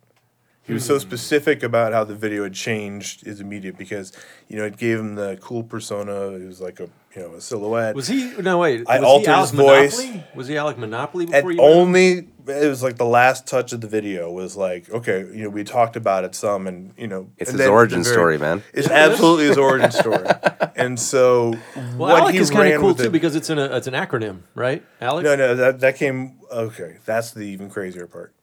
He 0.64 0.74
was 0.74 0.85
so 0.85 0.95
hmm. 0.95 1.01
specific 1.01 1.62
about 1.62 1.93
how 1.93 2.05
the 2.05 2.14
video 2.14 2.45
had 2.45 2.53
changed 2.53 3.22
his 3.22 3.41
immediate 3.41 3.76
because, 3.76 4.12
you 4.49 4.57
know, 4.57 4.64
it 4.64 4.76
gave 4.76 5.01
him 5.01 5.16
the 5.16 5.39
cool 5.41 5.64
persona. 5.64 6.28
It 6.35 6.47
was 6.47 6.61
like 6.61 6.78
a 6.78 6.89
you 7.16 7.22
know 7.22 7.34
a 7.34 7.40
silhouette. 7.40 7.94
Was 7.94 8.08
he? 8.08 8.32
No, 8.40 8.58
wait. 8.58 8.84
I 8.88 8.98
was 9.00 9.06
altered 9.08 9.26
he 9.26 9.32
Alec 9.32 9.50
his 9.50 9.60
voice. 9.60 9.98
Monopoly? 9.98 10.24
Was 10.34 10.48
he 10.48 10.56
Alec 10.56 10.78
Monopoly 10.78 11.24
and 11.24 11.32
before 11.32 11.50
you? 11.52 11.56
met 11.58 11.64
only 11.64 12.28
it 12.44 12.68
was 12.68 12.82
like 12.82 12.96
the 12.96 13.04
last 13.04 13.46
touch 13.46 13.72
of 13.72 13.80
the 13.80 13.86
video 13.86 14.28
was 14.32 14.56
like 14.56 14.90
okay 14.90 15.20
you 15.32 15.44
know 15.44 15.48
we 15.48 15.62
talked 15.62 15.94
about 15.94 16.24
it 16.24 16.34
some 16.34 16.66
and 16.66 16.92
you 16.96 17.06
know 17.06 17.30
It's 17.38 17.50
his 17.52 17.58
then 17.58 17.70
origin 17.70 18.02
very- 18.02 18.12
story, 18.14 18.36
man. 18.38 18.64
it's 18.74 18.88
absolutely 18.88 19.44
his 19.46 19.56
origin 19.58 19.92
story 20.02 20.26
and 20.74 20.98
so 20.98 21.50
Well, 21.76 21.94
what 21.96 22.20
Alec 22.22 22.34
he 22.34 22.40
is 22.40 22.50
kind 22.50 22.62
ran 22.64 22.72
of 22.74 22.80
cool 22.80 22.88
with 22.88 22.98
too 22.98 23.04
it- 23.04 23.12
because 23.12 23.36
it's 23.36 23.48
an 23.48 23.60
a, 23.60 23.66
it's 23.76 23.86
an 23.86 23.94
acronym, 23.94 24.40
right? 24.56 24.82
Alec. 25.00 25.22
no 25.24 25.36
no 25.36 25.54
that 25.54 25.78
that 25.78 25.94
came 25.96 26.40
okay 26.50 26.96
that's 27.04 27.30
the 27.30 27.42
even 27.44 27.70
crazier 27.70 28.08
part 28.08 28.34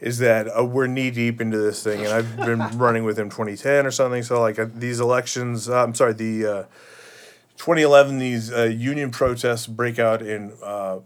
is 0.00 0.18
that 0.18 0.48
uh, 0.48 0.64
we're 0.64 0.88
knee 0.88 1.12
deep 1.12 1.40
into 1.40 1.56
this 1.56 1.80
thing 1.80 2.00
and 2.04 2.12
I've 2.12 2.36
been 2.36 2.58
running 2.76 3.04
with 3.04 3.16
him 3.16 3.30
2010 3.30 3.86
or 3.86 3.92
something 3.92 4.24
so 4.24 4.40
like 4.40 4.58
uh, 4.58 4.66
these 4.74 4.98
elections 4.98 5.68
uh, 5.68 5.80
I'm 5.84 5.94
sorry 5.94 6.14
the 6.14 6.44
uh, 6.46 6.64
2011 7.56 8.18
these 8.18 8.52
uh, 8.52 8.64
union 8.64 9.10
protests 9.10 9.66
break 9.66 9.98
out 9.98 10.22
in 10.22 10.52
uh, 10.62 10.98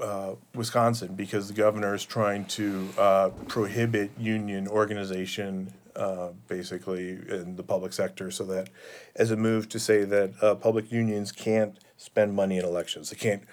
uh, 0.00 0.34
Wisconsin 0.54 1.14
because 1.14 1.48
the 1.48 1.54
governor 1.54 1.94
is 1.94 2.04
trying 2.04 2.44
to 2.46 2.88
uh, 2.98 3.30
prohibit 3.48 4.10
union 4.18 4.66
organization 4.66 5.72
uh, 5.94 6.28
basically 6.48 7.10
in 7.10 7.56
the 7.56 7.62
public 7.62 7.92
sector 7.92 8.30
so 8.30 8.44
that 8.44 8.70
as 9.14 9.30
a 9.30 9.36
move 9.36 9.68
to 9.68 9.78
say 9.78 10.04
that 10.04 10.32
uh, 10.42 10.54
public 10.54 10.90
unions 10.90 11.30
can't 11.30 11.78
spend 11.96 12.34
money 12.34 12.58
in 12.58 12.64
elections 12.64 13.10
they 13.10 13.16
can't 13.16 13.44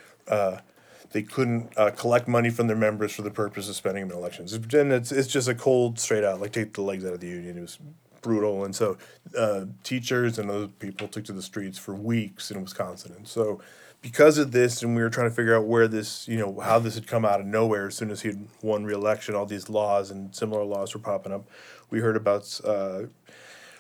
they 1.12 1.24
couldn't 1.24 1.76
collect 1.98 2.28
money 2.28 2.52
from 2.52 2.68
their 2.68 2.76
members 2.76 3.12
for 3.12 3.24
the 3.24 3.32
purpose 3.32 3.68
of 3.68 3.76
spending 3.76 4.08
them 4.08 4.16
in 4.16 4.22
elections. 4.22 4.54
And 4.54 4.92
it's 4.94 5.12
it's 5.12 5.28
just 5.28 5.48
a 5.48 5.56
cold, 5.56 5.98
straight 5.98 6.24
out 6.24 6.40
like 6.40 6.52
take 6.52 6.76
the 6.76 6.84
legs 6.84 7.04
out 7.04 7.14
of 7.14 7.20
the 7.20 7.26
union. 7.26 7.58
It 7.58 7.62
was 7.62 7.80
brutal, 8.22 8.66
and 8.66 8.76
so 8.76 8.98
uh, 9.38 9.66
teachers 9.84 10.40
and 10.40 10.50
other 10.50 10.68
people 10.68 11.08
took 11.08 11.26
to 11.26 11.34
the 11.34 11.42
streets 11.42 11.78
for 11.78 11.96
weeks 11.96 12.52
in 12.52 12.62
Wisconsin. 12.62 13.14
And 13.16 13.28
so 13.28 13.62
because 14.02 14.38
of 14.38 14.52
this, 14.52 14.82
and 14.82 14.96
we 14.96 15.02
were 15.02 15.10
trying 15.10 15.30
to 15.30 15.36
figure 15.36 15.56
out 15.56 15.66
where 15.66 15.88
this, 15.88 16.28
you 16.28 16.38
know, 16.38 16.60
how 16.60 16.80
this 16.80 16.96
had 16.96 17.08
come 17.08 17.26
out 17.26 17.40
of 17.40 17.46
nowhere. 17.46 17.88
As 17.88 17.96
soon 17.96 18.12
as 18.12 18.22
he 18.22 18.30
had 18.30 18.48
won 18.62 18.86
re-election, 18.86 19.36
all 19.36 19.46
these 19.46 19.70
laws 19.70 20.10
and 20.12 20.34
similar 20.34 20.64
laws 20.64 20.94
were 20.94 21.02
popping 21.02 21.34
up. 21.34 21.48
We 21.90 22.00
heard 22.00 22.16
about. 22.16 22.60
Uh, 22.64 23.04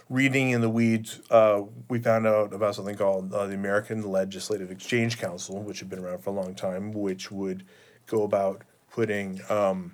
reading 0.09 0.49
in 0.49 0.61
the 0.61 0.69
weeds, 0.69 1.21
uh, 1.29 1.61
we 1.87 1.99
found 1.99 2.25
out 2.25 2.51
about 2.51 2.73
something 2.73 2.97
called 2.97 3.31
uh, 3.31 3.45
the 3.45 3.53
American 3.53 4.01
Legislative 4.01 4.71
Exchange 4.71 5.19
Council, 5.19 5.61
which 5.61 5.79
had 5.79 5.89
been 5.89 5.99
around 5.99 6.23
for 6.23 6.31
a 6.31 6.33
long 6.33 6.55
time, 6.55 6.91
which 6.91 7.31
would 7.31 7.63
go 8.07 8.23
about 8.23 8.63
putting 8.91 9.39
um, 9.49 9.93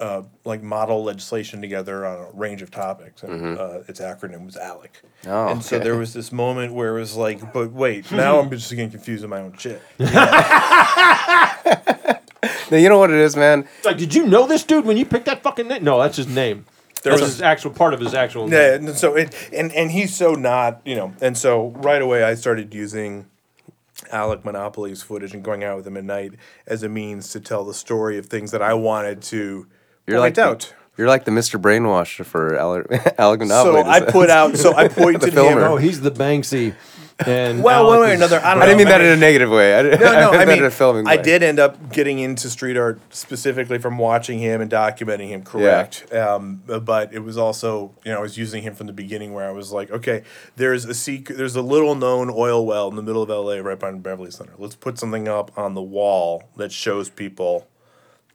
uh, 0.00 0.22
like 0.44 0.62
model 0.62 1.04
legislation 1.04 1.60
together 1.60 2.06
on 2.06 2.26
a 2.26 2.30
range 2.32 2.62
of 2.62 2.70
topics, 2.70 3.22
and 3.22 3.58
uh, 3.58 3.80
its 3.88 4.00
acronym 4.00 4.44
was 4.46 4.56
ALEC. 4.56 4.90
Oh, 5.26 5.48
and 5.48 5.64
so 5.64 5.78
there 5.78 5.96
was 5.96 6.12
this 6.14 6.32
moment 6.32 6.72
where 6.74 6.96
it 6.96 7.00
was 7.00 7.16
like, 7.16 7.52
but 7.52 7.72
wait, 7.72 8.10
now 8.12 8.38
I'm 8.38 8.50
just 8.50 8.70
getting 8.70 8.90
confused 8.90 9.22
with 9.22 9.30
my 9.30 9.40
own 9.40 9.56
shit. 9.56 9.82
No, 12.70 12.76
you 12.76 12.90
know 12.90 12.98
what 12.98 13.10
it 13.10 13.16
is, 13.16 13.34
man. 13.34 13.66
It's 13.78 13.86
like, 13.86 13.96
did 13.96 14.14
you 14.14 14.26
know 14.26 14.46
this 14.46 14.62
dude 14.62 14.84
when 14.84 14.98
you 14.98 15.06
picked 15.06 15.24
that 15.24 15.42
fucking 15.42 15.68
name? 15.68 15.82
No, 15.84 15.98
that's 15.98 16.18
his 16.18 16.28
name. 16.28 16.66
There 17.02 17.12
that's 17.12 17.22
was- 17.22 17.32
his 17.32 17.42
actual 17.42 17.70
part 17.70 17.94
of 17.94 18.00
his 18.00 18.12
actual. 18.12 18.42
Yeah, 18.50 18.76
name. 18.76 18.88
and 18.88 18.98
so 18.98 19.16
it, 19.16 19.34
and 19.54 19.72
and 19.72 19.90
he's 19.90 20.14
so 20.14 20.34
not, 20.34 20.82
you 20.84 20.94
know, 20.94 21.14
and 21.22 21.36
so 21.36 21.68
right 21.76 22.02
away 22.02 22.22
I 22.24 22.34
started 22.34 22.74
using 22.74 23.24
Alec 24.12 24.44
Monopoly's 24.44 25.02
footage 25.02 25.32
and 25.32 25.42
going 25.42 25.64
out 25.64 25.76
with 25.78 25.86
him 25.86 25.96
at 25.96 26.04
night 26.04 26.32
as 26.66 26.82
a 26.82 26.90
means 26.90 27.30
to 27.30 27.40
tell 27.40 27.64
the 27.64 27.72
story 27.74 28.18
of 28.18 28.26
things 28.26 28.50
that 28.50 28.60
I 28.60 28.74
wanted 28.74 29.22
to 29.22 29.66
You're 30.08 30.20
like 30.20 30.38
out. 30.38 30.60
The, 30.60 30.66
you're 30.98 31.08
like 31.08 31.24
the 31.24 31.30
Mr. 31.30 31.60
Brainwash 31.60 32.24
for 32.24 32.56
Alec, 32.56 32.86
Alec 33.18 33.40
Monopoly. 33.40 33.82
so 33.82 33.88
I 33.88 34.00
put 34.00 34.30
out, 34.30 34.56
so 34.56 34.74
I 34.74 34.88
pointed 35.02 35.22
him. 35.28 35.30
filmer. 35.34 35.64
Oh, 35.66 35.76
he's 35.76 36.00
the 36.00 36.10
Banksy. 36.10 36.74
And 37.26 37.64
Well, 37.64 37.80
Alec 37.84 37.88
one 37.90 38.00
way 38.00 38.10
or 38.10 38.14
is- 38.14 38.18
another, 38.20 38.40
I 38.44 38.54
don't 38.54 38.62
I 38.62 38.66
didn't 38.66 38.78
know. 38.78 38.84
mean 38.84 38.88
that 38.90 39.00
in 39.00 39.06
a 39.08 39.16
negative 39.16 39.50
way. 39.50 39.74
I, 39.76 39.82
didn't, 39.82 40.00
No, 40.00 40.12
no, 40.12 40.30
I 40.32 40.36
meant 40.38 40.48
mean, 40.50 40.58
in 40.58 40.64
a 40.64 40.70
filming 40.70 41.06
I 41.08 41.16
way. 41.16 41.22
did 41.22 41.42
end 41.42 41.58
up 41.58 41.92
getting 41.92 42.20
into 42.20 42.48
street 42.48 42.76
art 42.76 43.00
specifically 43.10 43.78
from 43.78 43.98
watching 43.98 44.38
him 44.38 44.60
and 44.60 44.70
documenting 44.70 45.28
him. 45.28 45.42
Correct, 45.42 46.12
um, 46.12 46.62
but 46.64 47.12
it 47.12 47.18
was 47.20 47.36
also, 47.36 47.92
you 48.04 48.12
know, 48.12 48.18
I 48.18 48.22
was 48.22 48.38
using 48.38 48.62
him 48.62 48.74
from 48.76 48.86
the 48.86 48.92
beginning, 48.92 49.32
where 49.34 49.48
I 49.48 49.50
was 49.50 49.72
like, 49.72 49.90
okay, 49.90 50.22
there's 50.56 50.84
a 50.84 50.94
secret, 50.94 51.36
there's 51.38 51.56
a 51.56 51.62
little 51.62 51.96
known 51.96 52.30
oil 52.32 52.64
well 52.64 52.88
in 52.88 52.94
the 52.94 53.02
middle 53.02 53.22
of 53.22 53.30
L.A. 53.30 53.60
right 53.64 53.78
behind 53.78 54.02
Beverly 54.04 54.30
Center. 54.30 54.52
Let's 54.56 54.76
put 54.76 54.96
something 54.98 55.26
up 55.26 55.50
on 55.58 55.74
the 55.74 55.82
wall 55.82 56.44
that 56.56 56.70
shows 56.70 57.08
people 57.08 57.66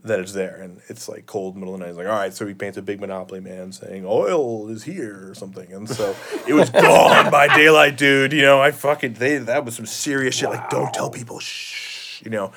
that 0.03 0.19
it's 0.19 0.33
there, 0.33 0.55
and 0.55 0.81
it's 0.89 1.07
like 1.07 1.25
cold 1.25 1.55
middle 1.55 1.73
of 1.73 1.79
the 1.79 1.85
night. 1.85 1.89
It's 1.91 1.97
like, 1.97 2.07
all 2.07 2.13
right, 2.13 2.33
so 2.33 2.45
he 2.45 2.53
paints 2.53 2.77
a 2.77 2.81
big 2.81 2.99
Monopoly 2.99 3.39
man 3.39 3.71
saying 3.71 4.03
oil 4.05 4.69
is 4.69 4.83
here 4.83 5.29
or 5.29 5.33
something, 5.33 5.71
and 5.71 5.89
so 5.89 6.15
it 6.47 6.53
was 6.53 6.69
gone 6.69 7.31
by 7.31 7.47
daylight, 7.55 7.97
dude. 7.97 8.33
You 8.33 8.41
know, 8.41 8.61
I 8.61 8.71
fucking 8.71 9.13
they 9.13 9.37
that 9.37 9.65
was 9.65 9.75
some 9.75 9.85
serious 9.85 10.35
shit. 10.35 10.49
Like, 10.49 10.69
don't 10.69 10.93
tell 10.93 11.09
people, 11.09 11.39
shh, 11.39 12.21
you 12.23 12.29
know, 12.29 12.51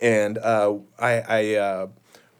and 0.00 0.38
uh, 0.38 0.76
I 0.98 1.12
I. 1.20 1.54
Uh, 1.56 1.86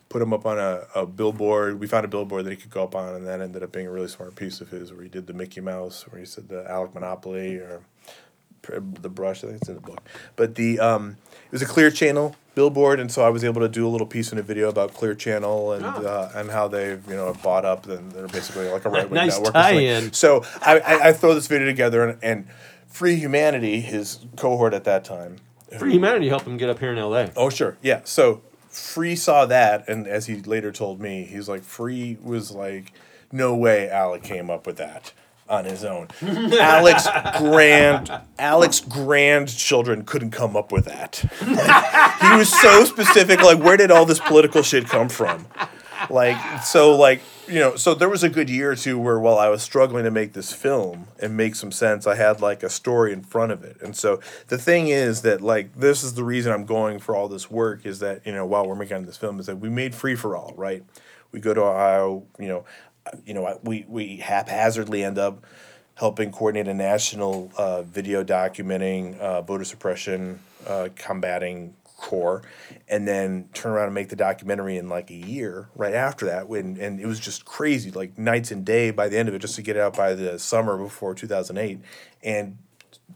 Put 0.08 0.20
him 0.20 0.34
up 0.34 0.44
on 0.44 0.58
a, 0.58 0.82
a 0.94 1.06
billboard. 1.06 1.80
We 1.80 1.86
found 1.86 2.04
a 2.04 2.08
billboard 2.08 2.44
that 2.44 2.50
he 2.50 2.56
could 2.56 2.68
go 2.68 2.84
up 2.84 2.94
on, 2.94 3.14
and 3.14 3.26
that 3.26 3.40
ended 3.40 3.62
up 3.62 3.72
being 3.72 3.86
a 3.86 3.90
really 3.90 4.08
smart 4.08 4.36
piece 4.36 4.60
of 4.60 4.68
his, 4.68 4.92
where 4.92 5.02
he 5.02 5.08
did 5.08 5.26
the 5.26 5.32
Mickey 5.32 5.62
Mouse, 5.62 6.06
where 6.06 6.20
he 6.20 6.26
said 6.26 6.50
the 6.50 6.70
Alec 6.70 6.92
Monopoly, 6.92 7.56
or 7.56 7.80
the 8.62 9.08
brush. 9.08 9.42
I 9.42 9.46
think 9.46 9.62
it's 9.62 9.70
in 9.70 9.76
the 9.76 9.80
book. 9.80 10.02
But 10.36 10.54
the 10.56 10.78
um, 10.80 11.16
it 11.46 11.52
was 11.52 11.62
a 11.62 11.66
Clear 11.66 11.90
Channel 11.90 12.36
billboard, 12.54 13.00
and 13.00 13.10
so 13.10 13.22
I 13.22 13.30
was 13.30 13.44
able 13.44 13.60
to 13.62 13.68
do 13.68 13.86
a 13.86 13.90
little 13.90 14.06
piece 14.06 14.32
in 14.32 14.38
a 14.38 14.42
video 14.42 14.68
about 14.68 14.94
Clear 14.94 15.14
Channel 15.14 15.72
and 15.72 15.84
uh, 15.84 16.28
and 16.34 16.50
how 16.50 16.68
they've 16.68 17.04
you 17.08 17.14
know 17.16 17.34
bought 17.42 17.64
up 17.64 17.86
and 17.86 18.12
they're 18.12 18.28
basically 18.28 18.68
like 18.68 18.84
a 18.84 18.90
right 18.90 19.08
wing 19.08 19.14
Nice 19.16 19.36
network. 19.36 19.54
tie-in. 19.54 20.12
So 20.12 20.44
I, 20.60 20.78
I, 20.80 21.08
I 21.08 21.12
throw 21.12 21.34
this 21.34 21.46
video 21.46 21.66
together, 21.66 22.08
and, 22.08 22.18
and 22.22 22.48
Free 22.86 23.16
Humanity, 23.16 23.80
his 23.80 24.20
cohort 24.36 24.74
at 24.74 24.84
that 24.84 25.04
time. 25.04 25.36
For 25.78 25.86
humanity, 25.86 26.28
helped 26.28 26.46
him 26.46 26.58
get 26.58 26.68
up 26.68 26.78
here 26.78 26.92
in 26.92 26.98
L.A. 26.98 27.32
Oh 27.36 27.48
sure, 27.48 27.78
yeah. 27.82 28.02
So 28.04 28.42
Free 28.68 29.16
saw 29.16 29.46
that, 29.46 29.88
and 29.88 30.06
as 30.06 30.26
he 30.26 30.36
later 30.36 30.70
told 30.72 31.00
me, 31.00 31.24
he's 31.24 31.48
like, 31.48 31.62
Free 31.62 32.18
was 32.22 32.50
like, 32.52 32.92
no 33.30 33.54
way 33.56 33.88
Alec 33.88 34.22
came 34.22 34.50
up 34.50 34.66
with 34.66 34.76
that 34.76 35.12
on 35.48 35.64
his 35.64 35.84
own. 35.84 36.08
Alex 36.22 37.06
grand, 37.38 38.10
Alex 38.38 38.80
grandchildren 38.80 40.04
couldn't 40.04 40.30
come 40.30 40.56
up 40.56 40.72
with 40.72 40.86
that. 40.86 41.16
he 42.20 42.36
was 42.36 42.52
so 42.60 42.84
specific. 42.84 43.42
Like, 43.42 43.58
where 43.58 43.76
did 43.76 43.90
all 43.90 44.06
this 44.06 44.20
political 44.20 44.62
shit 44.62 44.86
come 44.86 45.08
from? 45.08 45.46
Like, 46.10 46.62
so 46.62 46.96
like 46.96 47.20
you 47.48 47.58
know, 47.58 47.76
so 47.76 47.94
there 47.94 48.08
was 48.08 48.22
a 48.22 48.28
good 48.28 48.48
year 48.48 48.70
or 48.70 48.76
two 48.76 48.98
where 48.98 49.18
while 49.18 49.38
I 49.38 49.48
was 49.48 49.62
struggling 49.62 50.04
to 50.04 50.10
make 50.10 50.32
this 50.32 50.52
film 50.52 51.08
and 51.20 51.36
make 51.36 51.54
some 51.54 51.72
sense, 51.72 52.06
I 52.06 52.14
had 52.14 52.40
like 52.40 52.62
a 52.62 52.70
story 52.70 53.12
in 53.12 53.22
front 53.22 53.52
of 53.52 53.64
it. 53.64 53.76
And 53.82 53.96
so 53.96 54.20
the 54.48 54.58
thing 54.58 54.88
is 54.88 55.22
that 55.22 55.40
like 55.40 55.74
this 55.74 56.02
is 56.04 56.14
the 56.14 56.24
reason 56.24 56.52
I'm 56.52 56.64
going 56.64 56.98
for 56.98 57.16
all 57.16 57.28
this 57.28 57.50
work 57.50 57.84
is 57.84 57.98
that, 57.98 58.24
you 58.26 58.32
know, 58.32 58.46
while 58.46 58.66
we're 58.66 58.74
making 58.74 59.04
this 59.04 59.16
film 59.16 59.40
is 59.40 59.46
that 59.46 59.56
we 59.56 59.68
made 59.68 59.94
free 59.94 60.14
for 60.14 60.36
all, 60.36 60.54
right? 60.56 60.84
We 61.32 61.40
go 61.40 61.52
to 61.52 61.62
Ohio, 61.62 62.24
you 62.38 62.48
know, 62.48 62.64
you 63.26 63.34
know, 63.34 63.58
we 63.62 63.84
we 63.88 64.16
haphazardly 64.16 65.04
end 65.04 65.18
up 65.18 65.44
helping 65.94 66.32
coordinate 66.32 66.68
a 66.68 66.74
national 66.74 67.50
uh, 67.56 67.82
video 67.82 68.24
documenting 68.24 69.18
uh, 69.18 69.42
voter 69.42 69.64
suppression, 69.64 70.40
uh, 70.66 70.88
combating 70.96 71.74
core, 71.84 72.42
and 72.88 73.06
then 73.06 73.48
turn 73.54 73.72
around 73.72 73.86
and 73.86 73.94
make 73.94 74.08
the 74.08 74.16
documentary 74.16 74.76
in 74.76 74.88
like 74.88 75.10
a 75.10 75.14
year 75.14 75.68
right 75.76 75.94
after 75.94 76.26
that. 76.26 76.48
When 76.48 76.76
and 76.80 77.00
it 77.00 77.06
was 77.06 77.20
just 77.20 77.44
crazy, 77.44 77.90
like 77.90 78.18
nights 78.18 78.50
and 78.50 78.64
day 78.64 78.90
by 78.90 79.08
the 79.08 79.18
end 79.18 79.28
of 79.28 79.34
it, 79.34 79.38
just 79.40 79.54
to 79.56 79.62
get 79.62 79.76
out 79.76 79.96
by 79.96 80.14
the 80.14 80.38
summer 80.38 80.76
before 80.76 81.14
two 81.14 81.26
thousand 81.26 81.58
eight, 81.58 81.80
and 82.22 82.58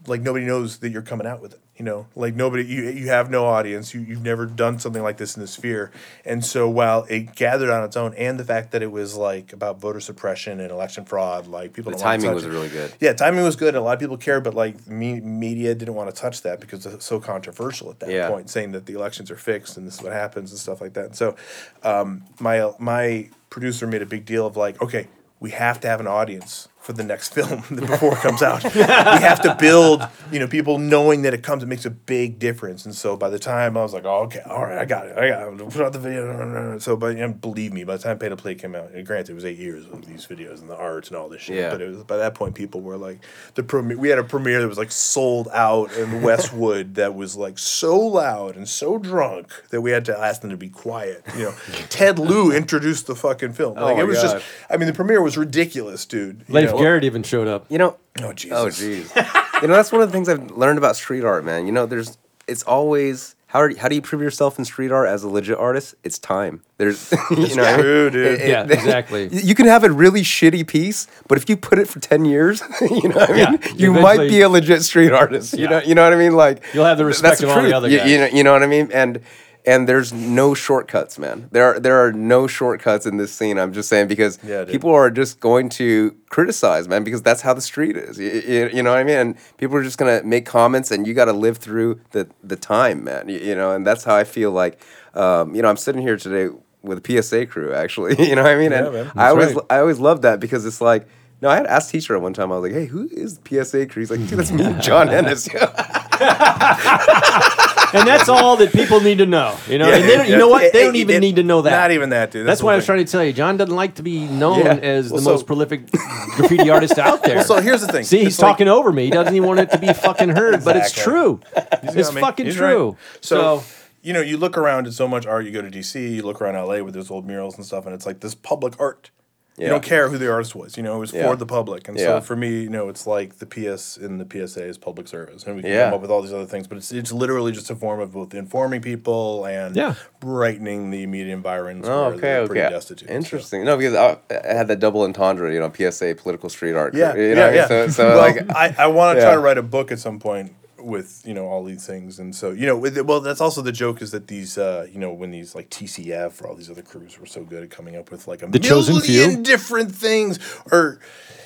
like 0.05 0.21
nobody 0.21 0.45
knows 0.45 0.77
that 0.79 0.89
you're 0.89 1.01
coming 1.01 1.27
out 1.27 1.41
with 1.41 1.53
it. 1.53 1.59
You 1.77 1.85
know, 1.85 2.07
like 2.15 2.33
nobody, 2.33 2.65
you 2.65 2.89
you 2.89 3.09
have 3.09 3.29
no 3.29 3.45
audience. 3.45 3.93
You 3.93 4.01
you've 4.01 4.23
never 4.23 4.47
done 4.47 4.79
something 4.79 5.03
like 5.03 5.17
this 5.17 5.35
in 5.37 5.41
the 5.41 5.47
sphere, 5.47 5.91
and 6.25 6.43
so 6.43 6.67
while 6.67 7.05
it 7.07 7.35
gathered 7.35 7.69
on 7.69 7.83
its 7.83 7.95
own, 7.95 8.15
and 8.15 8.39
the 8.39 8.43
fact 8.43 8.71
that 8.71 8.81
it 8.81 8.91
was 8.91 9.15
like 9.15 9.53
about 9.53 9.79
voter 9.79 9.99
suppression 9.99 10.59
and 10.59 10.71
election 10.71 11.05
fraud, 11.05 11.45
like 11.45 11.73
people 11.73 11.91
The 11.91 11.99
timing 11.99 12.33
was 12.33 12.47
really 12.47 12.69
good. 12.69 12.91
Yeah, 12.99 13.13
timing 13.13 13.43
was 13.43 13.55
good. 13.55 13.75
A 13.75 13.81
lot 13.81 13.93
of 13.93 13.99
people 13.99 14.17
cared, 14.17 14.43
but 14.43 14.55
like 14.55 14.87
me, 14.87 15.21
media 15.21 15.75
didn't 15.75 15.93
want 15.93 16.09
to 16.13 16.19
touch 16.19 16.41
that 16.41 16.59
because 16.59 16.83
it's 16.87 17.05
so 17.05 17.19
controversial 17.19 17.91
at 17.91 17.99
that 17.99 18.09
Yeah. 18.09 18.27
point, 18.27 18.49
saying 18.49 18.71
that 18.71 18.87
the 18.87 18.93
elections 18.93 19.29
are 19.29 19.35
fixed 19.35 19.77
and 19.77 19.85
this 19.85 19.95
is 19.95 20.01
what 20.01 20.13
happens 20.13 20.49
and 20.49 20.59
stuff 20.59 20.81
like 20.81 20.93
that. 20.93 21.05
And 21.05 21.15
so, 21.15 21.35
um, 21.83 22.23
my 22.39 22.71
my 22.79 23.29
producer 23.51 23.85
made 23.85 24.01
a 24.01 24.07
big 24.07 24.25
deal 24.25 24.47
of 24.47 24.57
like, 24.57 24.81
okay, 24.81 25.07
we 25.39 25.51
have 25.51 25.79
to 25.81 25.87
have 25.87 25.99
an 25.99 26.07
audience 26.07 26.67
for 26.87 26.93
the 26.93 27.03
next 27.03 27.33
film 27.33 27.61
before 27.75 28.13
it 28.13 28.19
comes 28.19 28.41
out. 28.41 28.63
we 28.63 28.79
have 28.79 29.41
to 29.41 29.53
build, 29.59 30.07
you 30.31 30.39
know, 30.39 30.47
people 30.47 30.79
knowing 30.79 31.23
that 31.23 31.33
it 31.33 31.43
comes. 31.43 31.61
It 31.61 31.65
makes 31.65 31.85
a 31.85 31.89
big 31.89 32.39
difference. 32.39 32.85
And 32.85 32.95
so 32.95 33.17
by 33.17 33.29
the 33.29 33.37
time 33.37 33.75
I 33.75 33.83
was 33.83 33.93
like, 33.93 34.05
oh, 34.05 34.23
okay, 34.23 34.39
all 34.45 34.63
right, 34.63 34.77
I 34.77 34.85
got 34.85 35.05
it, 35.05 35.17
I 35.17 35.27
got 35.27 35.51
it. 35.51 35.57
Put 35.69 35.81
out 35.81 35.91
the 35.91 35.99
video. 35.99 36.79
So, 36.79 36.95
but 36.95 37.17
and 37.17 37.41
believe 37.41 37.73
me, 37.73 37.83
by 37.83 37.97
the 37.97 38.03
time 38.03 38.17
Pay 38.17 38.29
to 38.29 38.37
Play 38.37 38.55
came 38.55 38.73
out, 38.73 38.91
and 38.91 39.05
granted, 39.05 39.33
it 39.33 39.35
was 39.35 39.43
eight 39.43 39.57
years 39.57 39.85
of 39.85 40.05
these 40.05 40.25
videos 40.25 40.61
and 40.61 40.69
the 40.69 40.77
arts 40.77 41.09
and 41.09 41.17
all 41.17 41.27
this 41.27 41.41
shit. 41.41 41.57
Yeah. 41.57 41.71
But 41.71 41.81
it 41.81 41.89
was 41.89 42.03
by 42.05 42.15
that 42.15 42.35
point, 42.35 42.55
people 42.55 42.79
were 42.79 42.95
like, 42.95 43.19
the 43.55 43.63
premiere. 43.63 43.97
We 43.97 44.07
had 44.07 44.17
a 44.17 44.23
premiere 44.23 44.61
that 44.61 44.67
was 44.69 44.77
like 44.77 44.93
sold 44.93 45.49
out 45.53 45.91
in 45.91 46.21
Westwood 46.21 46.95
that 46.95 47.15
was 47.15 47.35
like 47.35 47.59
so 47.59 47.99
loud 47.99 48.55
and 48.55 48.67
so 48.67 48.97
drunk 48.97 49.51
that 49.71 49.81
we 49.81 49.91
had 49.91 50.05
to 50.05 50.17
ask 50.17 50.39
them 50.39 50.51
to 50.51 50.57
be 50.57 50.69
quiet. 50.69 51.21
You 51.35 51.43
know, 51.43 51.51
Ted 51.89 52.17
Lieu 52.17 52.53
introduced 52.53 53.07
the 53.07 53.15
fucking 53.15 53.51
film. 53.51 53.73
Oh 53.77 53.83
like 53.83 53.93
Oh 53.93 53.97
my 53.97 54.03
it 54.03 54.07
was 54.07 54.21
God. 54.23 54.33
just. 54.39 54.45
I 54.69 54.77
mean, 54.77 54.87
the 54.87 54.93
premiere 54.93 55.21
was 55.21 55.37
ridiculous, 55.37 56.05
dude. 56.05 56.45
You 56.47 56.76
Leif 56.77 56.83
know? 56.83 56.89
Garrett 56.89 57.03
even 57.03 57.23
showed 57.23 57.47
up. 57.47 57.65
You 57.69 57.77
know, 57.77 57.97
Oh 58.21 58.33
Jesus. 58.33 58.57
Oh, 58.57 58.67
jeez. 58.67 59.61
you 59.61 59.67
know, 59.67 59.75
that's 59.75 59.91
one 59.91 60.01
of 60.01 60.07
the 60.09 60.13
things 60.13 60.27
I've 60.29 60.51
learned 60.51 60.77
about 60.77 60.95
street 60.95 61.23
art, 61.23 61.43
man. 61.45 61.65
You 61.65 61.71
know, 61.71 61.85
there's, 61.85 62.17
it's 62.47 62.63
always, 62.63 63.35
how, 63.47 63.59
are, 63.59 63.75
how 63.77 63.87
do 63.89 63.95
you 63.95 64.01
prove 64.01 64.21
yourself 64.21 64.57
in 64.57 64.65
street 64.65 64.91
art 64.91 65.07
as 65.07 65.23
a 65.23 65.29
legit 65.29 65.57
artist? 65.57 65.93
It's 66.03 66.17
time. 66.17 66.63
There's, 66.77 67.11
you 67.31 67.55
know, 67.55 67.63
what 67.63 67.67
I 67.67 67.71
mean? 67.73 67.81
true, 67.81 68.09
dude. 68.09 68.25
It- 68.25 68.41
it- 68.41 68.49
Yeah, 68.49 68.63
exactly. 68.69 69.29
You 69.31 69.53
can 69.55 69.67
have 69.67 69.83
a 69.83 69.91
really 69.91 70.21
shitty 70.21 70.65
piece, 70.67 71.07
but 71.27 71.37
if 71.37 71.47
you 71.49 71.57
put 71.57 71.77
it 71.79 71.87
for 71.87 71.99
10 71.99 72.25
years, 72.25 72.61
you 72.81 73.09
know 73.09 73.15
what 73.17 73.29
I 73.29 73.51
mean? 73.51 73.59
you 73.75 73.93
you 73.93 73.93
might 74.01 74.19
be 74.27 74.41
a 74.41 74.49
legit 74.49 74.83
street 74.83 75.11
artist. 75.11 75.53
You 75.53 75.63
Yeah. 75.65 75.69
know, 75.69 75.79
you 75.81 75.93
know 75.95 76.03
what 76.03 76.13
I 76.13 76.17
mean? 76.17 76.33
Like 76.35 76.63
You'll 76.73 76.85
have 76.85 76.97
the 76.97 77.05
respect 77.05 77.41
of 77.43 77.49
all 77.49 77.55
the 77.55 77.61
truth. 77.61 77.73
other 77.73 77.89
You- 77.89 78.01
You, 78.03 78.17
know, 78.17 78.25
you 78.27 78.43
know 78.43 78.53
what 78.53 78.63
I 78.63 78.67
mean? 78.67 78.89
And 78.93 79.21
and 79.67 79.87
there's 79.87 80.13
no 80.13 80.53
shortcuts, 80.53 81.19
man. 81.19 81.49
There 81.51 81.65
are 81.65 81.79
there 81.79 82.03
are 82.03 82.13
no 82.13 82.47
shortcuts 82.47 83.05
in 83.05 83.17
this 83.17 83.33
scene. 83.33 83.59
I'm 83.59 83.73
just 83.73 83.89
saying 83.89 84.07
because 84.07 84.39
Yeah, 84.41 84.63
people 84.63 84.89
are 84.91 85.11
just 85.11 85.41
going 85.41 85.67
to 85.69 86.15
criticize, 86.29 86.87
man, 86.87 87.03
because 87.03 87.21
that's 87.21 87.41
how 87.41 87.53
the 87.53 87.61
street 87.61 87.97
is. 87.97 88.17
You, 88.17 88.69
you, 88.73 88.81
know 88.81 88.91
what 88.91 88.99
I 88.99 89.03
mean? 89.03 89.17
And 89.17 89.35
people 89.57 89.75
are 89.75 89.83
just 89.83 89.97
gonna 89.97 90.23
make 90.23 90.45
comments, 90.45 90.89
and 90.89 91.05
you 91.05 91.13
got 91.13 91.25
to 91.25 91.33
live 91.33 91.57
through 91.57 91.99
the 92.11 92.29
the 92.41 92.55
time, 92.55 93.03
man. 93.03 93.27
You, 93.27 93.39
you 93.39 93.55
know, 93.55 93.73
and 93.73 93.85
that's 93.85 94.05
how 94.05 94.15
I 94.15 94.23
feel 94.23 94.51
like. 94.51 94.81
Um, 95.13 95.53
you 95.53 95.61
know, 95.61 95.69
I'm 95.69 95.77
sitting 95.77 96.01
here 96.01 96.15
today 96.15 96.55
with 96.81 97.05
a 97.05 97.21
PSA 97.21 97.47
crew, 97.47 97.73
actually. 97.73 98.15
you 98.27 98.35
know 98.35 98.43
what 98.43 98.51
I 98.51 98.55
mean? 98.55 98.71
Yeah, 98.71 98.85
and 98.85 98.93
man. 98.93 99.11
I 99.17 99.29
always 99.29 99.53
right. 99.53 99.65
I 99.69 99.79
always 99.79 99.99
love 99.99 100.21
that 100.21 100.39
because 100.39 100.65
it's 100.65 100.81
like. 100.81 101.07
No, 101.39 101.49
I 101.49 101.57
had 101.57 101.67
asked 101.67 101.91
teacher 101.91 102.15
at 102.15 102.21
one 102.23 102.33
time. 102.33 102.51
I 102.51 102.57
was 102.57 102.63
like, 102.63 102.71
"Hey, 102.71 102.87
who 102.87 103.07
is 103.11 103.39
PSA 103.47 103.85
crew?" 103.85 104.01
He's 104.01 104.09
like, 104.09 104.21
"Dude, 104.21 104.39
that's 104.39 104.51
me, 104.51 104.73
John 104.81 105.07
Ennis." 105.07 105.47
and 107.93 108.07
that's 108.07 108.29
all 108.29 108.57
that 108.57 108.71
people 108.71 108.99
need 109.01 109.17
to 109.19 109.25
know. 109.25 109.57
You 109.67 109.77
know, 109.77 109.87
Yeah, 109.89 109.95
and 109.95 110.03
they 110.03 110.15
don't, 110.17 110.29
you 110.29 110.37
know 110.37 110.47
what? 110.47 110.71
They 110.73 110.83
don't 110.85 110.95
even 110.95 111.15
it- 111.17 111.19
need 111.19 111.35
to 111.37 111.43
know 111.43 111.61
that. 111.61 111.71
Not 111.71 111.91
even 111.91 112.09
that, 112.09 112.31
dude. 112.31 112.47
That's, 112.47 112.59
the 112.59 112.65
why 112.65 112.73
I 112.73 112.75
was 112.77 112.85
trying 112.85 113.05
to 113.05 113.11
tell 113.11 113.23
you. 113.23 113.33
John 113.33 113.57
doesn't 113.57 113.75
like 113.75 113.95
to 113.95 114.03
be 114.03 114.25
known 114.25 114.59
Yeah. 114.59 114.73
as 114.75 115.09
Well, 115.11 115.19
the 115.19 115.25
so- 115.25 115.31
most 115.31 115.45
prolific 115.47 115.91
graffiti 115.91 116.69
artist 116.69 116.97
out 116.99 117.23
there. 117.23 117.35
Well, 117.37 117.43
so 117.45 117.61
here's 117.61 117.81
the 117.81 117.87
thing. 117.87 118.03
See, 118.03 118.23
he's 118.23 118.39
like- 118.39 118.51
talking 118.53 118.67
over 118.67 118.91
me. 118.91 119.05
He 119.05 119.11
doesn't 119.11 119.35
even 119.35 119.47
want 119.47 119.59
it 119.59 119.71
to 119.71 119.77
be 119.77 119.91
fucking 119.93 120.29
heard, 120.29 120.63
but 120.63 120.75
it's 120.77 120.91
true. 120.91 121.39
He's 121.83 121.95
It's 121.95 122.11
fucking 122.11 122.45
He's 122.47 122.55
true. 122.55 122.89
right. 122.91 122.97
So, 123.21 123.59
So, 123.59 123.63
you 124.01 124.13
know, 124.13 124.21
you 124.21 124.37
look 124.37 124.57
around 124.57 124.87
at 124.87 124.93
so 124.93 125.07
much 125.07 125.25
art. 125.25 125.45
You 125.45 125.51
go 125.51 125.61
to 125.61 125.69
DC, 125.69 126.15
you 126.15 126.21
look 126.23 126.41
around 126.41 126.55
LA 126.55 126.81
with 126.83 126.93
those 126.93 127.11
old 127.11 127.25
murals 127.27 127.55
and 127.57 127.65
stuff, 127.65 127.85
and 127.85 127.93
it's 127.93 128.05
like 128.05 128.19
this 128.21 128.35
public 128.35 128.73
art. 128.79 129.11
You 129.59 129.67
don't 129.69 129.83
care 129.83 130.07
who 130.07 130.19
the 130.19 130.31
artist 130.31 130.55
was. 130.55 130.77
You 130.77 130.83
know, 130.83 130.97
it 130.97 130.99
was 130.99 131.13
Yeah. 131.13 131.27
for 131.27 131.35
the 131.35 131.45
public. 131.47 131.87
And 131.87 131.97
Yeah. 131.97 132.05
so 132.05 132.21
for 132.21 132.35
me, 132.35 132.61
you 132.61 132.69
know, 132.69 132.89
it's 132.89 133.07
like 133.07 133.39
the 133.39 133.47
PS 133.47 133.97
in 133.97 134.19
the 134.19 134.25
PSA 134.25 134.63
is 134.63 134.77
public 134.77 135.07
service, 135.07 135.45
and 135.45 135.55
we 135.55 135.63
can 135.63 135.71
Yeah. 135.71 135.85
come 135.85 135.95
up 135.95 136.01
with 136.01 136.11
all 136.11 136.21
these 136.21 136.31
other 136.33 136.45
things. 136.45 136.67
But 136.67 136.77
it's 136.77 136.91
it's 136.91 137.11
literally 137.11 137.51
just 137.51 137.71
a 137.71 137.75
form 137.75 137.99
of 137.99 138.11
both 138.11 138.35
informing 138.35 138.81
people 138.81 139.45
and 139.45 139.75
Yeah. 139.75 139.95
brightening 140.19 140.91
the 140.91 141.07
media 141.07 141.33
environs. 141.33 141.87
Oh, 141.87 142.05
okay, 142.11 142.43
pretty 142.45 142.61
okay. 142.61 142.69
destitute. 142.69 143.09
so. 143.09 143.15
Interesting. 143.15 143.65
No, 143.65 143.77
because 143.77 143.95
I, 143.95 144.17
I 144.29 144.53
had 144.53 144.67
that 144.67 144.79
double 144.79 145.01
entendre, 145.01 145.51
you 145.51 145.59
know, 145.59 145.71
PSA, 145.75 146.13
political 146.15 146.49
street 146.49 146.75
art. 146.75 146.93
Yeah, 146.93 147.15
you 147.15 147.29
yeah, 147.29 147.33
know 147.33 147.45
mean? 147.47 147.55
yeah. 147.55 147.67
So, 147.67 147.87
so 147.87 148.07
well, 148.09 148.17
like, 148.17 148.55
I, 148.55 148.75
I 148.77 148.87
want 148.87 149.17
to 149.17 149.21
try 149.21 149.29
Yeah. 149.31 149.35
to 149.37 149.41
write 149.41 149.57
a 149.57 149.63
book 149.63 149.91
at 149.91 149.97
some 149.99 150.19
point 150.19 150.51
with 150.79 151.21
you 151.25 151.33
know 151.33 151.45
all 151.47 151.63
these 151.63 151.85
things, 151.85 152.19
and 152.19 152.35
so 152.35 152.51
you 152.51 152.65
know, 152.65 152.77
with, 152.77 152.99
well, 153.01 153.19
that's 153.21 153.41
also 153.41 153.61
the 153.61 153.71
joke 153.71 154.01
is 154.01 154.11
that 154.11 154.27
these, 154.27 154.57
uh, 154.57 154.87
you 154.91 154.99
know, 154.99 155.11
when 155.11 155.31
these 155.31 155.55
like 155.55 155.69
TCF 155.69 156.41
or 156.41 156.47
all 156.47 156.55
these 156.55 156.69
other 156.69 156.81
crews 156.81 157.19
were 157.19 157.25
so 157.25 157.43
good 157.43 157.63
at 157.63 157.69
coming 157.69 157.95
up 157.95 158.11
with 158.11 158.27
like 158.27 158.41
a 158.43 158.47
The 158.47 158.59
chosen 158.59 158.95
million 158.95 159.31
few. 159.35 159.43
different 159.43 159.91
things, 159.93 160.39
or 160.71 160.99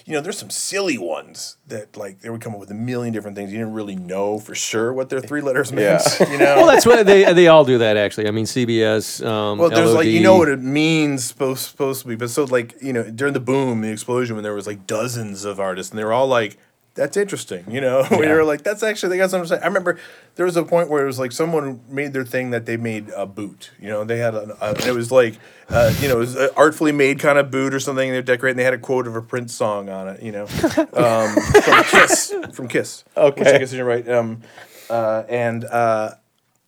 you 0.05 0.13
know, 0.13 0.21
there's 0.21 0.37
some 0.37 0.49
silly 0.49 0.97
ones 0.97 1.57
that 1.67 1.95
like 1.95 2.21
they 2.21 2.29
would 2.29 2.41
come 2.41 2.53
up 2.53 2.59
with 2.59 2.71
a 2.71 2.75
million 2.75 3.13
different 3.13 3.37
things. 3.37 3.51
You 3.51 3.59
didn't 3.59 3.73
really 3.73 3.95
know 3.95 4.39
for 4.39 4.55
sure 4.55 4.91
what 4.91 5.09
their 5.09 5.21
three 5.21 5.41
letters 5.41 5.71
meant. 5.71 6.03
Yeah. 6.19 6.29
You 6.31 6.37
know, 6.37 6.55
well, 6.57 6.65
that's 6.67 6.85
what 6.85 7.05
they 7.05 7.31
they 7.33 7.47
all 7.47 7.65
do 7.65 7.77
that 7.79 7.97
actually. 7.97 8.27
I 8.27 8.31
mean, 8.31 8.45
CBS. 8.45 9.25
Um, 9.25 9.57
Well, 9.59 9.69
there's 9.69 9.93
like 9.93 10.07
you 10.07 10.21
know 10.21 10.37
what 10.37 10.49
it 10.49 10.59
means 10.61 11.23
supposed 11.25 11.61
supposed 11.69 12.01
to 12.03 12.07
be, 12.07 12.15
but 12.15 12.29
so 12.29 12.45
like 12.45 12.75
you 12.81 12.93
know 12.93 13.09
during 13.09 13.33
the 13.33 13.39
boom, 13.39 13.81
the 13.81 13.91
explosion, 13.91 14.35
when 14.35 14.43
there 14.43 14.53
was 14.53 14.67
like 14.67 14.87
dozens 14.87 15.45
of 15.45 15.59
artists, 15.59 15.91
and 15.91 15.99
they 15.99 16.03
were 16.03 16.13
all 16.13 16.27
like, 16.27 16.57
"That's 16.95 17.17
interesting," 17.17 17.69
you 17.69 17.81
know. 17.81 18.05
we 18.11 18.27
were 18.27 18.43
like, 18.43 18.63
"That's 18.63 18.83
actually 18.83 19.09
they 19.09 19.17
got 19.17 19.29
something 19.29 19.49
to 19.49 19.55
say." 19.55 19.61
I 19.61 19.67
remember 19.67 19.99
there 20.35 20.45
was 20.45 20.57
a 20.57 20.63
point 20.63 20.89
where 20.89 21.03
it 21.03 21.07
was 21.07 21.19
like 21.19 21.31
someone 21.31 21.81
made 21.89 22.13
their 22.13 22.25
thing 22.25 22.51
that 22.51 22.65
they 22.65 22.77
made 22.77 23.09
a 23.15 23.25
boot. 23.25 23.71
You 23.79 23.89
know, 23.89 24.03
they 24.03 24.17
had 24.17 24.35
a, 24.35 24.57
a 24.61 24.87
it 24.87 24.93
was 24.93 25.11
like 25.11 25.39
uh, 25.69 25.93
you 25.99 26.07
know 26.07 26.15
it 26.15 26.19
was 26.19 26.35
an 26.35 26.49
artfully 26.55 26.91
made 26.91 27.19
kind 27.19 27.37
of 27.37 27.51
boot 27.51 27.73
or 27.73 27.79
something. 27.79 28.11
They 28.11 28.21
decorated, 28.21 28.25
decorating, 28.25 28.57
they 28.57 28.63
had 28.63 28.73
a 28.73 28.79
quote 28.79 29.07
of 29.07 29.15
a 29.15 29.21
Prince 29.21 29.53
song 29.53 29.89
on 29.89 30.07
it. 30.09 30.21
You 30.21 30.31
know, 30.31 30.43
um, 30.93 31.35
from 31.35 31.83
Kiss, 31.83 32.33
from 32.53 32.67
Kiss. 32.67 33.03
Okay. 33.15 33.41
which 33.41 33.47
I 33.47 33.57
guess 33.57 33.73
you're 33.73 33.85
right. 33.85 34.07
Um, 34.07 34.41
uh, 34.89 35.23
and. 35.29 35.65
Uh, 35.65 36.11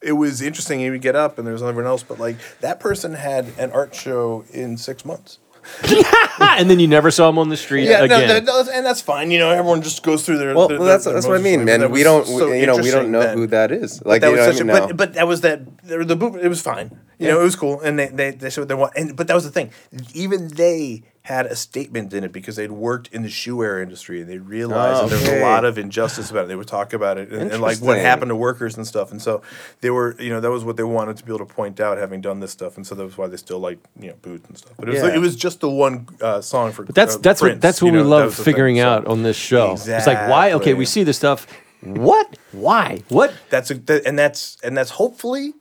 it 0.03 0.11
was 0.11 0.41
interesting. 0.41 0.82
You 0.82 0.91
would 0.91 1.01
get 1.01 1.15
up 1.15 1.38
and 1.38 1.47
there 1.47 1.53
was 1.53 1.63
everyone 1.63 1.89
else, 1.89 2.03
but 2.03 2.19
like 2.19 2.36
that 2.59 2.80
person 2.80 3.13
had 3.13 3.47
an 3.57 3.71
art 3.71 3.95
show 3.95 4.43
in 4.51 4.76
six 4.78 5.05
months. 5.05 5.39
and 6.39 6.70
then 6.70 6.80
you 6.80 6.88
never 6.88 7.11
saw 7.11 7.30
him 7.30 7.38
on 7.38 7.49
the 7.49 7.57
street 7.57 7.86
Yeah, 7.86 7.99
no, 7.99 8.05
again. 8.05 8.28
that- 8.28 8.45
no, 8.45 8.66
and 8.72 8.86
that's 8.86 9.01
fine. 9.01 9.32
You 9.32 9.39
know, 9.39 9.49
everyone 9.51 9.82
just 9.82 10.03
goes 10.03 10.26
through 10.26 10.38
their. 10.38 10.53
well, 10.55 10.68
their- 10.68 10.80
well, 10.80 10.88
that's 10.88 11.05
their 11.05 11.14
that's 11.14 11.28
what 11.28 11.38
I 11.39 11.41
mean, 11.41 11.66
man. 11.66 11.89
We 11.91 12.03
don't, 12.03 12.26
so 12.26 12.51
you 12.51 12.66
know, 12.66 12.78
we 12.78 12.91
don't 12.91 13.11
know 13.11 13.22
then. 13.22 13.38
who 13.38 13.47
that 13.47 13.72
is. 13.72 14.03
Like, 14.05 14.22
that 14.22 14.32
was 14.32 14.41
such 14.41 14.55
I 14.55 14.59
a, 14.59 14.64
mean? 14.64 14.68
but, 14.76 14.89
No. 14.89 14.95
but 14.95 15.14
that 15.14 15.28
was 15.28 15.41
that 15.41 15.84
the, 15.84 16.03
the 16.03 16.16
boot. 16.16 16.39
It 16.41 16.47
was 16.49 16.61
fine. 16.61 16.99
You 17.20 17.28
know, 17.30 17.39
it 17.39 17.43
was 17.43 17.55
cool, 17.55 17.80
and 17.82 17.97
they 17.97 18.07
they 18.07 18.32
they 18.32 18.49
showed 18.49 18.61
what 18.64 18.68
they 18.68 18.76
want. 18.76 18.93
And 18.97 19.16
but 19.16 19.28
that 19.28 19.34
was 19.36 19.43
the 19.45 19.51
thing. 19.51 19.72
Even 20.14 20.47
they 20.49 21.03
had 21.24 21.45
a 21.45 21.55
statement 21.55 22.13
in 22.13 22.26
it 22.26 22.34
because 22.34 22.57
they'd 22.57 22.69
worked 22.71 23.07
in 23.13 23.24
the 23.24 23.30
shoe-wear 23.30 23.82
industry 23.82 24.19
and 24.19 24.30
they 24.30 24.38
realized 24.39 25.03
Oh, 25.03 25.07
that 25.07 25.15
there 25.24 25.34
was 25.36 25.41
a 25.41 25.45
lot 25.45 25.63
of 25.63 25.78
injustice 25.78 26.30
about 26.30 26.45
it. 26.45 26.47
They 26.49 26.55
would 26.57 26.67
talk 26.67 26.91
about 26.91 27.17
it 27.17 27.32
and, 27.32 27.49
and 27.49 27.61
like 27.61 27.78
what 27.78 27.97
happened 27.97 28.28
to 28.28 28.36
workers 28.36 28.76
and 28.76 28.86
stuff. 28.86 29.09
And 29.11 29.21
so 29.21 29.41
they 29.80 29.89
were, 29.89 30.19
you 30.19 30.30
know, 30.30 30.41
that 30.41 30.51
was 30.51 30.65
what 30.65 30.76
they 30.76 30.84
wanted 30.84 31.15
to 31.15 31.24
be 31.24 31.30
able 31.34 31.45
to 31.45 31.53
point 31.53 31.80
out, 31.80 31.97
having 31.97 32.19
done 32.19 32.41
this 32.41 32.51
stuff. 32.51 32.76
And 32.76 32.86
so 32.86 32.93
that 32.95 33.05
was 33.05 33.17
why 33.17 33.28
they 33.28 33.38
still 33.38 33.59
like, 33.59 33.80
you 33.97 34.09
know, 34.09 34.15
boots 34.21 34.49
and 34.49 34.57
stuff. 34.57 34.74
But 34.78 34.89
it 34.89 34.95
was, 34.95 35.01
Yeah. 35.03 35.15
it 35.15 35.19
was 35.19 35.38
just 35.38 35.61
the 35.61 35.69
one 35.69 36.07
uh, 36.21 36.41
song 36.41 36.74
for. 36.74 36.84
But 36.84 36.93
that's 36.93 37.15
uh, 37.15 37.19
that's 37.19 37.41
what 37.41 37.61
that's 37.61 37.82
what 37.82 37.93
we 37.93 37.97
know, 37.99 38.03
that 38.03 38.09
love 38.09 38.30
the 38.32 38.43
thing. 38.43 38.45
figuring 38.53 38.78
So 38.80 38.89
out 38.89 39.07
on 39.07 39.24
this 39.24 39.38
show. 39.38 39.71
It's 39.74 39.88
like 39.88 40.28
why? 40.30 40.51
Okay, 40.53 40.74
we 40.74 40.86
see 40.86 41.03
this 41.03 41.15
stuff. 41.15 41.47
What? 41.80 42.38
Why? 42.51 43.01
What? 43.07 43.34
That's 43.49 43.71
a, 43.71 43.76
that, 43.76 44.05
and 44.05 44.19
that's 44.19 44.57
and 44.61 44.76
that's 44.78 44.91
hopefully 44.91 45.53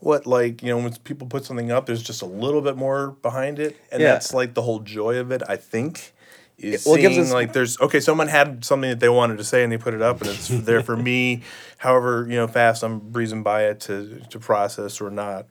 what 0.00 0.26
like 0.26 0.62
you 0.62 0.68
know 0.70 0.78
when 0.78 0.92
people 1.04 1.26
put 1.26 1.44
something 1.44 1.70
up, 1.72 1.86
there's 1.86 2.02
just 2.02 2.22
a 2.22 2.26
little 2.26 2.60
bit 2.60 2.76
more 2.76 3.12
behind 3.22 3.58
it, 3.58 3.76
and 3.90 4.00
Yeah. 4.00 4.12
that's 4.12 4.32
like 4.34 4.54
the 4.54 4.62
whole 4.62 4.80
joy 4.80 5.16
of 5.18 5.30
it. 5.30 5.42
I 5.48 5.56
think. 5.56 6.14
Is 6.60 6.84
well, 6.84 6.96
seeing 6.96 7.20
us- 7.20 7.32
like 7.32 7.52
there's 7.52 7.80
okay, 7.80 8.00
someone 8.00 8.26
had 8.26 8.64
something 8.64 8.90
that 8.90 8.98
they 8.98 9.08
wanted 9.08 9.38
to 9.38 9.44
say 9.44 9.62
and 9.62 9.70
they 9.72 9.78
put 9.78 9.94
it 9.94 10.02
up 10.02 10.20
and 10.22 10.30
it's 10.30 10.48
there 10.68 10.82
for 10.82 10.96
me, 10.96 11.42
however 11.76 12.26
you 12.28 12.34
know 12.34 12.48
fast 12.48 12.82
I'm 12.82 12.98
breezing 12.98 13.44
by 13.44 13.64
it 13.66 13.78
to 13.82 14.20
to 14.30 14.38
process 14.40 15.00
or 15.00 15.08
not. 15.10 15.46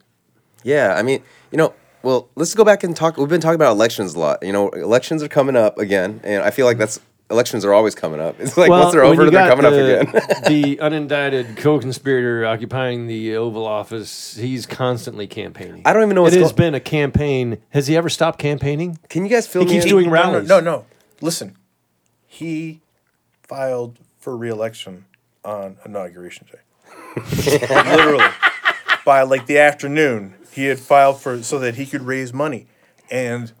Yeah, 0.64 0.94
I 0.94 1.02
mean, 1.02 1.22
you 1.50 1.56
know, 1.56 1.72
well, 2.02 2.28
let's 2.36 2.52
go 2.54 2.62
back 2.62 2.84
and 2.84 2.94
talk. 2.94 3.16
We've 3.16 3.26
been 3.28 3.40
talking 3.40 3.54
about 3.54 3.72
elections 3.72 4.14
a 4.16 4.18
lot. 4.18 4.42
You 4.42 4.52
know, 4.52 4.68
elections 4.70 5.22
are 5.22 5.28
coming 5.28 5.56
up 5.56 5.78
again, 5.78 6.20
and 6.24 6.42
I 6.42 6.50
feel 6.50 6.66
like 6.66 6.76
that's 6.76 7.00
elections 7.30 7.64
are 7.64 7.72
always 7.74 7.94
coming 7.94 8.20
up. 8.20 8.36
It's 8.40 8.56
like 8.56 8.70
once 8.70 8.92
they're 8.92 9.04
over, 9.04 9.24
you 9.24 9.30
they're 9.30 9.48
coming 9.48 9.70
the, 9.70 10.00
up 10.00 10.08
again. 10.08 10.22
the 10.48 10.76
unindicted 10.76 11.56
co-conspirator 11.56 12.46
occupying 12.46 13.06
the 13.06 13.36
Oval 13.36 13.66
Office, 13.66 14.36
he's 14.36 14.66
constantly 14.66 15.26
campaigning. 15.26 15.82
I 15.84 15.92
don't 15.92 16.02
even 16.04 16.14
know 16.14 16.26
It 16.26 16.32
has 16.34 16.52
go- 16.52 16.56
been 16.56 16.74
a 16.74 16.80
campaign. 16.80 17.58
Has 17.70 17.86
he 17.86 17.96
ever 17.96 18.08
stopped 18.08 18.38
campaigning? 18.38 18.98
Can 19.08 19.24
you 19.24 19.30
guys 19.30 19.46
fill 19.46 19.62
He 19.62 19.66
me 19.68 19.72
keeps 19.74 19.84
in? 19.84 19.90
doing 19.90 20.06
No, 20.06 20.12
rallies. 20.12 20.48
No, 20.48 20.60
no, 20.60 20.70
no. 20.70 20.86
Listen, 21.20 21.56
he 22.26 22.80
filed 23.42 23.98
for 24.18 24.36
reelection 24.36 25.04
on 25.44 25.76
inauguration 25.84 26.46
day. 26.50 26.58
Literally, 27.70 28.24
by 29.04 29.22
like 29.22 29.46
the 29.46 29.58
afternoon, 29.58 30.34
he 30.52 30.66
had 30.66 30.78
filed 30.78 31.20
for 31.20 31.42
so 31.42 31.58
that 31.58 31.74
he 31.76 31.86
could 31.86 32.02
raise 32.02 32.32
money, 32.32 32.66
and 33.10 33.52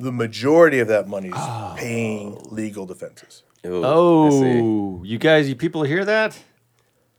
the 0.00 0.12
majority 0.12 0.78
of 0.80 0.88
that 0.88 1.08
money 1.08 1.28
is 1.28 1.34
Oh. 1.36 1.74
paying 1.76 2.38
legal 2.50 2.86
defenses. 2.86 3.42
Ooh, 3.66 3.82
Oh, 3.84 5.02
you 5.04 5.18
guys, 5.18 5.48
you 5.48 5.54
people 5.54 5.82
hear 5.82 6.04
that? 6.04 6.38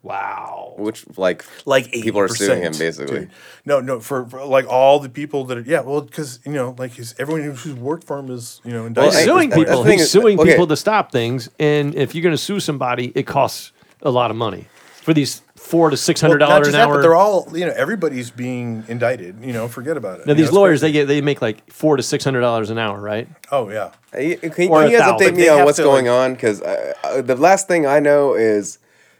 Wow. 0.04 0.74
Which 0.78 1.06
like 1.16 1.46
Like 1.66 1.86
80%, 1.92 2.04
people 2.04 2.20
are 2.22 2.28
suing 2.28 2.64
him 2.64 2.74
basically. 2.78 3.20
dude. 3.20 3.30
No, 3.66 3.80
no, 3.82 4.00
for, 4.00 4.26
for 4.26 4.44
like 4.46 4.66
all 4.68 5.00
the 5.00 5.10
people 5.10 5.46
that 5.46 5.58
are 5.60 5.62
yeah, 5.62 5.82
well, 5.82 6.02
because 6.02 6.40
you 6.44 6.54
know, 6.54 6.74
like 6.80 6.94
his 6.94 7.14
everyone 7.20 7.44
who's 7.44 7.76
worked 7.76 8.06
for 8.08 8.18
him 8.18 8.32
is 8.32 8.62
you 8.66 8.72
know 8.72 8.88
indicted. 8.88 9.14
He's 9.14 9.24
suing 9.26 9.50
the- 9.52 9.58
the 9.58 9.66
people. 9.66 9.84
He's 9.84 10.02
is- 10.02 10.12
suing 10.12 10.40
okay. 10.40 10.50
people 10.52 10.66
to 10.68 10.76
stop 10.76 11.12
things, 11.12 11.50
and 11.60 11.94
if 11.94 12.16
you're 12.16 12.24
going 12.24 12.34
to 12.34 12.38
sue 12.42 12.60
somebody, 12.60 13.12
it 13.14 13.28
costs 13.28 13.74
a 14.02 14.10
lot 14.10 14.32
of 14.32 14.38
money 14.38 14.66
for 15.04 15.14
these 15.14 15.44
four 15.72 15.90
to 15.90 15.98
six 15.98 16.22
Well, 16.22 16.30
hundred 16.32 16.40
not 16.42 16.50
dollars 16.50 16.68
just 16.68 16.76
an 16.76 16.80
that, 16.82 16.88
hour. 16.90 16.96
but 16.98 17.02
they're 17.02 17.16
all 17.16 17.48
you 17.58 17.66
know 17.66 17.74
everybody's 17.76 18.30
being 18.30 18.84
indicted. 18.88 19.44
You 19.44 19.54
know, 19.54 19.68
forget 19.68 19.98
about 19.98 20.20
it. 20.20 20.26
now 20.28 20.34
You 20.34 20.38
these 20.38 20.52
know, 20.52 20.60
lawyers, 20.60 20.82
crazy. 20.82 20.92
they 20.94 21.00
get 21.00 21.06
they 21.08 21.22
make 21.22 21.42
like 21.42 21.72
four 21.72 21.98
to 21.98 22.04
six 22.04 22.24
hundred 22.24 22.42
dollars 22.42 22.70
an 22.70 22.78
hour, 22.78 23.00
right? 23.00 23.28
oh 23.52 23.70
yeah. 23.70 23.92
Hey, 24.12 24.36
Can, 24.36 24.52
can 24.52 24.64
you 24.92 24.98
guys 25.00 25.10
update 25.12 25.36
me 25.36 25.48
on 25.48 25.64
what's 25.66 25.78
to, 25.78 25.84
going 25.84 26.06
like- 26.06 26.14
on? 26.14 26.34
Because 26.34 26.62
uh, 26.62 26.94
uh, 27.04 27.22
the 27.22 27.36
last 27.36 27.68
thing 27.68 27.86
I 27.88 28.00
know 28.00 28.34
is 28.36 28.78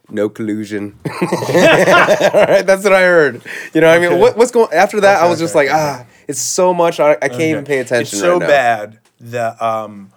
no 0.10 0.28
collusion. 0.28 1.00
All 1.06 1.12
right, 1.22 2.64
that's 2.66 2.84
what 2.84 2.92
I 2.94 3.02
heard. 3.02 3.42
You 3.74 3.80
know, 3.82 3.88
what 3.88 3.98
I 4.04 4.10
mean, 4.10 4.20
what, 4.20 4.36
what's 4.38 4.52
going 4.52 4.68
after 4.74 5.00
that? 5.02 5.18
I 5.18 5.22
Okay, 5.22 5.30
was 5.30 5.40
just 5.40 5.56
okay, 5.56 5.70
like, 5.70 5.76
ah, 5.76 6.06
it's 6.28 6.40
so 6.42 6.74
much. 6.74 7.00
I, 7.00 7.14
I 7.14 7.30
can't 7.30 7.42
even 7.42 7.64
pay 7.66 7.80
attention. 7.80 8.18
It's 8.18 8.20
so 8.20 8.34
right 8.34 8.40
now. 8.42 8.48
bad 8.48 9.00
that 9.22 9.62
um, 9.62 10.12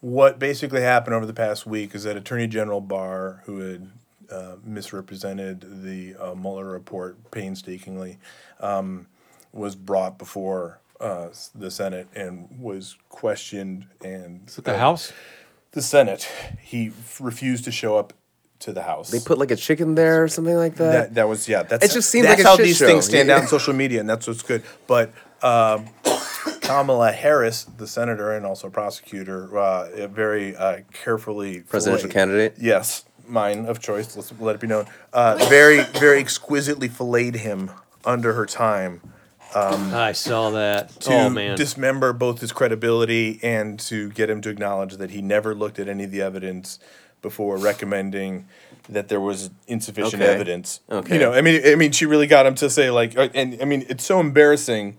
what 0.00 0.38
basically 0.38 0.82
happened 0.82 1.14
over 1.14 1.24
the 1.26 1.32
past 1.32 1.66
week 1.66 1.94
is 1.94 2.02
that 2.04 2.16
Attorney 2.16 2.46
General 2.46 2.80
Barr, 2.82 3.42
who 3.46 3.60
had 3.60 3.90
uh, 4.30 4.56
misrepresented 4.64 5.82
the 5.84 6.14
uh, 6.16 6.34
Mueller 6.34 6.66
report 6.66 7.30
painstakingly, 7.30 8.18
um, 8.60 9.06
was 9.52 9.74
brought 9.76 10.18
before 10.18 10.80
uh, 11.00 11.28
the 11.54 11.70
Senate 11.70 12.08
and 12.14 12.48
was 12.60 12.96
questioned 13.08 13.86
and 14.04 14.52
At 14.58 14.64
the 14.64 14.78
House. 14.78 15.12
the 15.72 15.82
Senate. 15.82 16.28
He 16.60 16.88
f- 16.88 17.20
refused 17.20 17.64
to 17.64 17.72
show 17.72 17.96
up 17.96 18.12
to 18.60 18.72
the 18.72 18.82
House. 18.82 19.10
They 19.10 19.20
put 19.20 19.38
like 19.38 19.50
a 19.52 19.56
chicken 19.56 19.94
there 19.94 20.24
or 20.24 20.28
something 20.28 20.56
like 20.56 20.74
that. 20.76 20.92
That 20.92 21.14
that 21.14 21.28
was 21.28 21.48
yeah. 21.48 21.62
That's 21.62 21.84
It 21.84 21.92
just 21.92 22.10
seems 22.10 22.26
that's 22.26 22.38
like 22.40 22.44
a 22.46 22.48
how 22.50 22.56
shit 22.56 22.66
these 22.66 22.76
show. 22.78 22.86
things 22.86 23.04
stand 23.06 23.28
Yeah. 23.28 23.36
out 23.36 23.42
on 23.42 23.46
social 23.56 23.72
media, 23.74 24.00
and 24.00 24.08
that's 24.10 24.26
what's 24.26 24.42
good. 24.42 24.64
But 24.88 25.12
um, 25.42 25.86
Kamala 26.62 27.12
Harris, 27.12 27.64
the 27.64 27.86
senator 27.86 28.32
and 28.32 28.44
also 28.44 28.68
prosecutor, 28.68 29.56
uh, 29.56 30.08
very 30.08 30.56
uh, 30.56 30.80
carefully 30.92 31.60
Presidential 31.60 32.02
fillet- 32.08 32.12
candidate? 32.14 32.54
Yes, 32.60 33.04
mine 33.28 33.66
of 33.66 33.80
choice. 33.80 34.16
Let's 34.16 34.32
let 34.40 34.54
it 34.56 34.60
be 34.60 34.66
known. 34.66 34.86
Uh, 35.12 35.36
very 35.48 35.82
very 35.84 36.20
exquisitely 36.20 36.88
filleted 36.88 37.40
him 37.40 37.70
under 38.04 38.32
her 38.34 38.46
time 38.46 39.00
I 39.54 40.12
saw 40.12 40.50
that. 40.50 40.90
to 41.00 41.12
oh 41.14 41.30
man. 41.30 41.56
dismember 41.56 42.12
both 42.12 42.40
his 42.40 42.52
credibility 42.52 43.40
and 43.42 43.78
to 43.80 44.10
get 44.10 44.28
him 44.28 44.40
to 44.42 44.50
acknowledge 44.50 44.96
that 44.96 45.10
he 45.10 45.22
never 45.22 45.54
looked 45.54 45.78
at 45.78 45.88
any 45.88 46.04
of 46.04 46.10
the 46.10 46.20
evidence 46.20 46.78
before 47.22 47.56
recommending 47.56 48.46
that 48.88 49.08
there 49.08 49.20
was 49.20 49.50
insufficient 49.66 50.22
Okay. 50.22 50.32
evidence. 50.32 50.80
Okay. 50.90 51.14
You 51.14 51.20
know, 51.20 51.32
I 51.32 51.40
mean, 51.40 51.60
I 51.66 51.74
mean, 51.74 51.92
she 51.92 52.06
really 52.06 52.26
got 52.26 52.46
him 52.46 52.54
to 52.56 52.70
say 52.70 52.90
like, 52.90 53.16
uh, 53.18 53.28
and 53.34 53.58
I 53.60 53.64
mean, 53.64 53.84
it's 53.88 54.04
so 54.04 54.20
embarrassing 54.20 54.96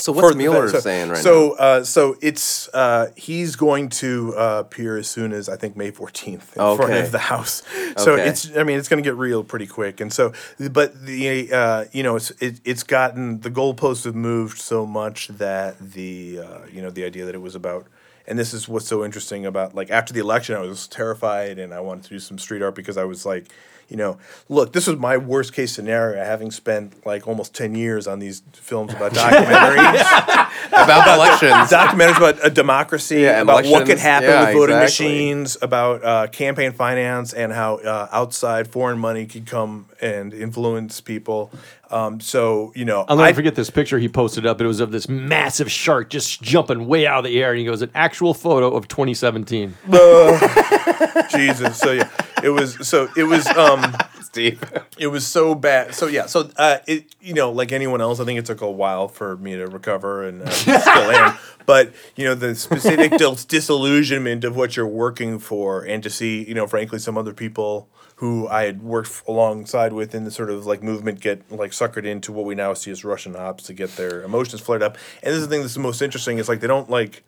So 0.00 0.12
what's 0.12 0.36
Mueller 0.36 0.68
so, 0.68 0.80
saying 0.80 1.08
right 1.08 1.16
now? 1.16 1.22
so, 1.22 1.52
Uh, 1.52 1.84
so 1.84 2.16
it's 2.20 2.68
uh, 2.74 3.10
he's 3.16 3.56
going 3.56 3.88
to 3.90 4.34
uh, 4.36 4.62
appear 4.64 4.96
as 4.96 5.08
soon 5.08 5.32
as 5.32 5.48
I 5.48 5.56
think 5.56 5.76
May 5.76 5.90
fourteenth 5.90 6.56
in 6.56 6.76
front 6.76 6.92
of 6.94 7.12
the 7.12 7.18
House. 7.18 7.62
So 7.96 8.12
Okay. 8.12 8.28
it's 8.28 8.56
I 8.56 8.62
mean 8.62 8.78
it's 8.78 8.88
going 8.88 9.02
to 9.02 9.08
get 9.08 9.16
real 9.16 9.44
pretty 9.44 9.66
quick. 9.66 10.00
And 10.00 10.12
so, 10.12 10.32
but 10.70 11.04
the 11.04 11.52
uh, 11.52 11.84
you 11.92 12.02
know 12.02 12.16
it's 12.16 12.30
it, 12.40 12.60
it's 12.64 12.82
gotten 12.82 13.40
the 13.40 13.50
goalposts 13.50 14.04
have 14.04 14.14
moved 14.14 14.58
so 14.58 14.86
much 14.86 15.28
that 15.28 15.78
the 15.78 16.40
uh, 16.40 16.58
you 16.72 16.82
know 16.82 16.90
the 16.90 17.04
idea 17.04 17.24
that 17.26 17.34
it 17.34 17.42
was 17.42 17.54
about. 17.54 17.86
And 18.26 18.38
this 18.38 18.54
is 18.54 18.68
what's 18.68 18.86
so 18.86 19.04
interesting 19.04 19.44
about 19.44 19.74
like 19.74 19.90
after 19.90 20.12
the 20.12 20.20
election, 20.20 20.54
I 20.54 20.60
was 20.60 20.86
terrified 20.86 21.58
and 21.58 21.74
I 21.74 21.80
wanted 21.80 22.04
to 22.04 22.10
do 22.10 22.18
some 22.20 22.38
street 22.38 22.62
art 22.62 22.76
because 22.76 22.96
I 22.96 23.04
was 23.04 23.26
like, 23.26 23.50
you 23.90 23.96
know, 23.96 24.18
look, 24.48 24.72
this 24.72 24.86
was 24.86 24.96
my 24.98 25.16
worst 25.18 25.52
case 25.52 25.72
scenario, 25.74 26.22
having 26.24 26.50
spent 26.50 27.04
like 27.04 27.26
almost 27.28 27.54
ten 27.54 27.74
years 27.74 28.06
on 28.06 28.18
these 28.20 28.42
films 28.52 28.94
about 28.94 29.12
documentaries 29.12 30.00
about 30.68 31.16
elections. 31.18 31.70
documentaries 31.70 32.16
about 32.16 32.46
a 32.46 32.50
democracy, 32.50 33.20
Yeah, 33.22 33.42
about 33.42 33.66
what 33.66 33.86
could 33.86 33.98
happen 33.98 34.28
Yeah, 34.30 34.44
with 34.46 34.54
voting 34.54 34.76
exactly. 34.76 35.06
machines, 35.06 35.56
about 35.60 36.04
uh, 36.04 36.26
campaign 36.28 36.72
finance, 36.72 37.32
and 37.32 37.52
how 37.52 37.76
uh, 37.78 38.08
outside 38.12 38.68
foreign 38.68 38.98
money 38.98 39.26
could 39.26 39.46
come 39.46 39.86
and 40.00 40.32
influence 40.32 41.00
people. 41.00 41.50
Um, 41.90 42.20
so 42.20 42.72
you 42.76 42.84
know, 42.84 43.04
I'll 43.08 43.16
never 43.16 43.28
I- 43.28 43.32
forget 43.32 43.56
this 43.56 43.68
picture 43.70 43.98
he 43.98 44.08
posted 44.08 44.46
up. 44.46 44.60
It 44.60 44.66
was 44.66 44.78
of 44.78 44.92
this 44.92 45.08
massive 45.08 45.68
shark 45.70 46.08
just 46.10 46.40
jumping 46.40 46.86
way 46.86 47.06
out 47.08 47.18
of 47.18 47.24
the 47.24 47.42
air, 47.42 47.50
and 47.50 47.58
he 47.58 47.64
goes, 47.64 47.82
"An 47.82 47.90
actual 47.96 48.32
photo 48.34 48.70
of 48.76 48.86
2017." 48.86 49.74
Jesus. 51.30 51.78
So 51.78 51.92
yeah, 51.92 52.08
it 52.42 52.50
was. 52.50 52.86
So 52.86 53.08
it 53.16 53.24
was. 53.24 53.46
Um, 53.46 53.96
Steve. 54.22 54.62
it 54.96 55.08
was 55.08 55.26
so 55.26 55.56
bad. 55.56 55.92
So 55.92 56.06
yeah, 56.06 56.26
so 56.26 56.50
uh, 56.56 56.78
it 56.86 57.16
you 57.20 57.34
know 57.34 57.50
like 57.50 57.72
anyone 57.72 58.00
else, 58.00 58.20
I 58.20 58.24
think 58.24 58.38
it 58.38 58.46
took 58.46 58.60
a 58.60 58.70
while 58.70 59.08
for 59.08 59.36
me 59.38 59.56
to 59.56 59.66
recover, 59.66 60.24
and 60.24 60.42
uh, 60.42 60.50
still 60.50 60.76
am. 60.76 61.36
But 61.66 61.92
you 62.14 62.24
know 62.24 62.36
the 62.36 62.54
specific 62.54 63.18
dis- 63.18 63.44
disillusionment 63.44 64.44
of 64.44 64.54
what 64.54 64.76
you're 64.76 64.86
working 64.86 65.40
for, 65.40 65.82
and 65.82 66.00
to 66.04 66.10
see 66.10 66.44
you 66.46 66.54
know 66.54 66.68
frankly 66.68 67.00
some 67.00 67.18
other 67.18 67.32
people 67.32 67.88
who 68.16 68.46
I 68.48 68.64
had 68.64 68.82
worked 68.82 69.22
alongside 69.26 69.94
with 69.94 70.14
in 70.14 70.24
the 70.24 70.30
sort 70.30 70.50
of 70.50 70.66
like 70.66 70.82
movement 70.82 71.20
get 71.20 71.50
like 71.50 71.70
suckered 71.70 72.04
into 72.04 72.32
what 72.32 72.44
we 72.44 72.54
now 72.54 72.74
see 72.74 72.90
as 72.90 73.02
Russian 73.02 73.34
ops 73.34 73.64
to 73.64 73.72
get 73.72 73.96
their 73.96 74.22
emotions 74.22 74.60
flared 74.60 74.82
up. 74.82 74.98
And 75.22 75.32
this 75.32 75.36
is 75.40 75.48
the 75.48 75.50
thing 75.50 75.62
that's 75.62 75.74
the 75.74 75.80
most 75.80 76.02
interesting 76.02 76.38
is 76.38 76.48
like 76.48 76.60
they 76.60 76.66
don't 76.66 76.90
like 76.90 77.24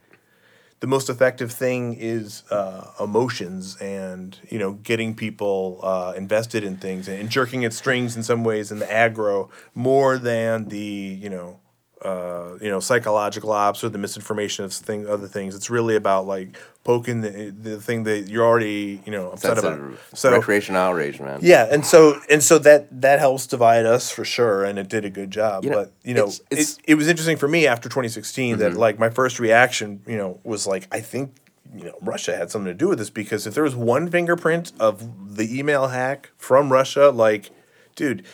the 0.82 0.88
most 0.88 1.08
effective 1.08 1.52
thing 1.52 1.94
is 1.94 2.42
uh, 2.50 2.90
emotions 2.98 3.76
and 3.76 4.36
you 4.50 4.58
know 4.58 4.72
getting 4.72 5.14
people 5.14 5.78
uh, 5.84 6.12
invested 6.16 6.64
in 6.64 6.76
things 6.76 7.06
and, 7.06 7.30
jerking 7.30 7.64
at 7.64 7.72
strings 7.72 8.16
in 8.16 8.22
some 8.24 8.42
ways 8.42 8.72
in 8.72 8.80
the 8.80 8.86
aggro 8.86 9.48
more 9.76 10.18
than 10.18 10.68
the 10.70 10.76
you 11.22 11.30
know 11.30 11.60
uh, 12.04 12.58
you 12.60 12.68
know 12.68 12.80
psychological 12.80 13.52
ops 13.52 13.84
or 13.84 13.88
the 13.88 13.98
misinformation 13.98 14.64
of 14.64 14.72
thing 14.72 15.06
other 15.08 15.28
things. 15.28 15.54
It's 15.54 15.70
really 15.70 15.96
about 15.96 16.26
like 16.26 16.58
poking 16.84 17.20
the 17.20 17.50
the 17.50 17.80
thing 17.80 18.04
that 18.04 18.28
you're 18.28 18.44
already 18.44 19.00
you 19.06 19.12
know 19.12 19.30
upset 19.30 19.54
That's 19.56 19.66
about. 19.66 19.78
a 19.80 20.16
So 20.16 20.32
recreation 20.32 20.74
outrage, 20.76 21.20
man. 21.20 21.38
yeah, 21.42 21.68
and 21.70 21.86
so 21.86 22.18
and 22.30 22.42
so 22.42 22.58
that 22.60 22.88
that 23.02 23.18
helps 23.20 23.46
divide 23.46 23.86
us 23.86 24.10
for 24.10 24.24
sure, 24.24 24.64
and 24.64 24.78
it 24.78 24.88
did 24.88 25.04
a 25.04 25.10
good 25.10 25.30
job. 25.30 25.64
You 25.64 25.70
know, 25.70 25.76
but 25.84 25.92
you 26.04 26.14
know, 26.14 26.24
it's- 26.24 26.40
it's- 26.50 26.76
it, 26.78 26.92
it 26.92 26.94
was 26.96 27.08
interesting 27.08 27.36
for 27.36 27.48
me 27.48 27.66
after 27.66 27.88
2016 27.88 28.58
that 28.58 28.74
like 28.74 28.98
my 28.98 29.10
first 29.10 29.38
reaction, 29.38 30.00
you 30.06 30.16
know, 30.16 30.40
was 30.44 30.66
like 30.66 30.88
I 30.90 31.00
think 31.00 31.34
you 31.74 31.84
know 31.84 31.96
Russia 32.02 32.36
had 32.36 32.50
something 32.50 32.70
to 32.72 32.74
do 32.74 32.88
with 32.88 32.98
this 32.98 33.10
because 33.10 33.46
if 33.46 33.54
there 33.54 33.64
was 33.64 33.74
one 33.76 34.10
fingerprint 34.10 34.72
of 34.80 35.36
the 35.36 35.58
email 35.58 35.88
hack 35.88 36.30
from 36.36 36.72
Russia, 36.72 37.10
like, 37.10 37.50
dude. 37.96 38.24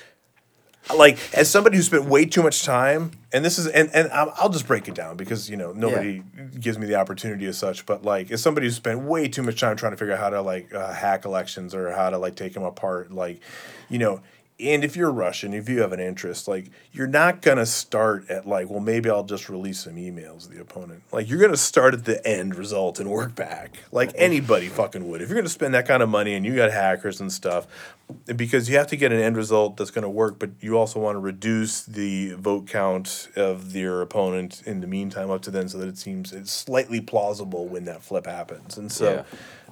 Like 0.95 1.19
as 1.35 1.51
somebody 1.51 1.77
who 1.77 1.83
spent 1.83 2.07
way 2.07 2.25
too 2.25 2.43
much 2.43 2.65
time, 2.65 3.13
and 3.33 3.45
this 3.45 3.59
is, 3.59 3.67
and 3.67 3.91
and 3.95 4.11
I'll, 4.11 4.49
just 4.49 4.67
break 4.67 4.89
it 4.89 4.95
down 4.95 5.17
because 5.17 5.51
you 5.51 5.57
know 5.57 5.73
nobody 5.73 6.23
gives 6.59 6.79
me 6.79 6.87
the 6.87 6.95
opportunity 6.95 7.47
as 7.47 7.59
such. 7.59 7.85
But 7.85 8.05
like, 8.05 8.31
as 8.31 8.43
somebody 8.43 8.67
who 8.67 8.71
spent 8.71 9.01
way 9.01 9.29
too 9.29 9.43
much 9.43 9.61
time 9.61 9.77
trying 9.77 9.93
to 9.93 9.97
figure 9.97 10.15
out 10.15 10.21
how 10.21 10.31
to 10.31 10.41
like 10.41 10.73
uh, 10.75 10.93
hack 10.93 11.25
elections 11.25 11.75
or 11.75 11.93
how 11.93 12.11
to 12.11 12.19
like 12.19 12.37
take 12.37 12.55
them 12.55 12.63
apart, 12.63 13.13
like, 13.13 13.41
you 13.91 13.99
know, 13.99 14.21
and 14.61 14.83
if 14.83 14.97
you're 14.97 15.13
Russian, 15.13 15.55
if 15.55 15.69
you 15.69 15.83
have 15.83 15.93
an 15.93 16.01
interest, 16.01 16.49
like, 16.49 16.71
you're 16.93 17.07
not 17.07 17.43
gonna 17.43 17.67
start 17.67 18.29
at 18.29 18.47
like, 18.47 18.69
well, 18.69 18.81
maybe 18.81 19.09
I'll 19.09 19.23
just 19.23 19.49
release 19.49 19.81
some 19.85 19.95
emails 19.95 20.43
to 20.43 20.55
the 20.55 20.61
opponent. 20.61 21.03
Like, 21.13 21.29
you're 21.31 21.41
gonna 21.41 21.57
start 21.57 21.95
at 21.95 22.05
the 22.05 22.27
end 22.27 22.57
result 22.57 22.99
and 22.99 23.09
work 23.09 23.35
back, 23.35 23.79
like 23.93 24.11
anybody 24.17 24.69
fucking 24.69 25.09
would. 25.09 25.23
If 25.23 25.29
you're 25.29 25.39
gonna 25.39 25.49
spend 25.49 25.75
that 25.75 25.87
kind 25.87 26.03
of 26.03 26.09
money 26.09 26.35
and 26.35 26.45
you 26.45 26.57
got 26.57 26.73
hackers 26.73 27.21
and 27.21 27.33
stuff, 27.33 27.67
because 28.25 28.69
you 28.69 28.77
have 28.79 28.87
to 28.89 28.97
get 28.97 29.13
an 29.13 29.21
end 29.21 29.37
result 29.37 29.77
that's 29.77 29.91
gonna 29.91 30.11
work, 30.11 30.39
but 30.39 30.51
you 30.61 30.77
also 30.77 30.99
want 30.99 31.15
to 31.15 31.21
reduce 31.21 31.83
the 31.83 32.33
vote 32.35 32.67
count 32.67 33.29
of 33.37 33.77
your 33.77 34.03
opponent 34.03 34.63
in 34.67 34.81
the 34.81 34.87
meantime 34.87 35.31
up 35.31 35.43
to 35.43 35.51
then, 35.51 35.69
so 35.69 35.79
that 35.79 35.89
it 35.89 35.99
seems 35.99 36.33
it's 36.33 36.51
slightly 36.51 37.01
plausible 37.01 37.69
when 37.69 37.85
that 37.85 38.03
flip 38.03 38.27
happens. 38.27 38.77
And 38.77 38.91
so 38.91 39.13
Yeah. 39.13 39.23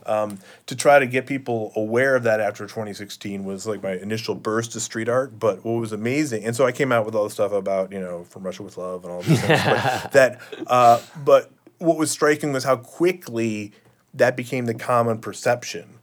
Um, 0.06 0.38
to 0.66 0.76
try 0.76 0.98
to 0.98 1.06
get 1.06 1.26
people 1.26 1.72
aware 1.76 2.16
of 2.16 2.22
that 2.24 2.40
after 2.40 2.64
2016 2.64 3.44
was 3.44 3.66
like 3.66 3.82
my 3.82 3.92
initial 3.92 4.34
burst 4.34 4.72
to 4.72 4.80
street 4.80 5.08
art. 5.08 5.38
But 5.38 5.64
what 5.64 5.72
was 5.80 5.92
amazing, 5.92 6.44
and 6.44 6.54
so 6.56 6.64
I 6.66 6.72
came 6.72 6.92
out 6.92 7.04
with 7.04 7.14
all 7.14 7.24
the 7.24 7.30
stuff 7.30 7.52
about 7.52 7.92
you 7.92 8.00
know 8.00 8.24
from 8.24 8.42
Russia 8.44 8.62
with 8.62 8.76
love 8.76 9.04
and 9.04 9.12
all 9.12 9.22
these 9.22 9.40
things. 9.40 9.62
But 9.64 10.12
that, 10.12 10.40
uh, 10.66 11.00
but 11.24 11.50
what 11.78 11.96
was 11.98 12.10
striking 12.10 12.52
was 12.52 12.64
how 12.64 12.76
quickly 12.76 13.72
that 14.14 14.36
became 14.36 14.66
the 14.66 14.74
common 14.74 15.18
perception, 15.18 15.98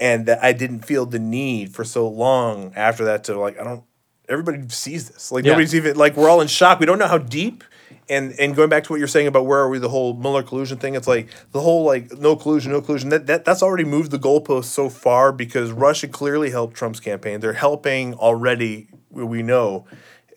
and 0.00 0.26
that 0.26 0.42
I 0.44 0.52
didn't 0.52 0.80
feel 0.84 1.06
the 1.06 1.18
need 1.18 1.74
for 1.74 1.84
so 1.84 2.06
long 2.08 2.72
after 2.76 3.04
that 3.06 3.24
to 3.24 3.38
like 3.38 3.58
I 3.60 3.64
don't. 3.64 3.84
Everybody 4.28 4.68
sees 4.68 5.08
this. 5.08 5.32
Like 5.32 5.44
Yeah. 5.44 5.52
nobody's 5.52 5.74
even 5.74 5.96
like 5.96 6.16
we're 6.16 6.28
all 6.28 6.40
in 6.42 6.48
shock. 6.48 6.80
We 6.80 6.86
don't 6.86 6.98
know 6.98 7.08
how 7.08 7.18
deep. 7.18 7.64
And 8.10 8.32
and 8.38 8.56
going 8.56 8.68
back 8.68 8.84
to 8.84 8.92
what 8.92 8.98
you're 8.98 9.08
saying 9.08 9.26
about 9.26 9.46
where 9.46 9.58
are 9.60 9.68
we, 9.68 9.78
the 9.78 9.88
whole 9.88 10.14
Mueller 10.14 10.42
collusion 10.42 10.78
thing, 10.78 10.94
it's 10.94 11.08
like 11.08 11.28
the 11.52 11.60
whole 11.60 11.84
like 11.84 12.12
no 12.18 12.36
collusion, 12.36 12.72
no 12.72 12.80
collusion. 12.80 13.10
That, 13.10 13.26
that 13.26 13.44
that's 13.44 13.62
already 13.62 13.84
moved 13.84 14.10
the 14.10 14.18
goalpost 14.18 14.64
so 14.64 14.88
far 14.88 15.32
because 15.32 15.72
Russia 15.72 16.08
clearly 16.08 16.50
helped 16.50 16.74
Trump's 16.74 17.00
campaign. 17.00 17.40
They're 17.40 17.52
helping 17.52 18.14
already. 18.14 18.88
We 19.10 19.42
know 19.42 19.86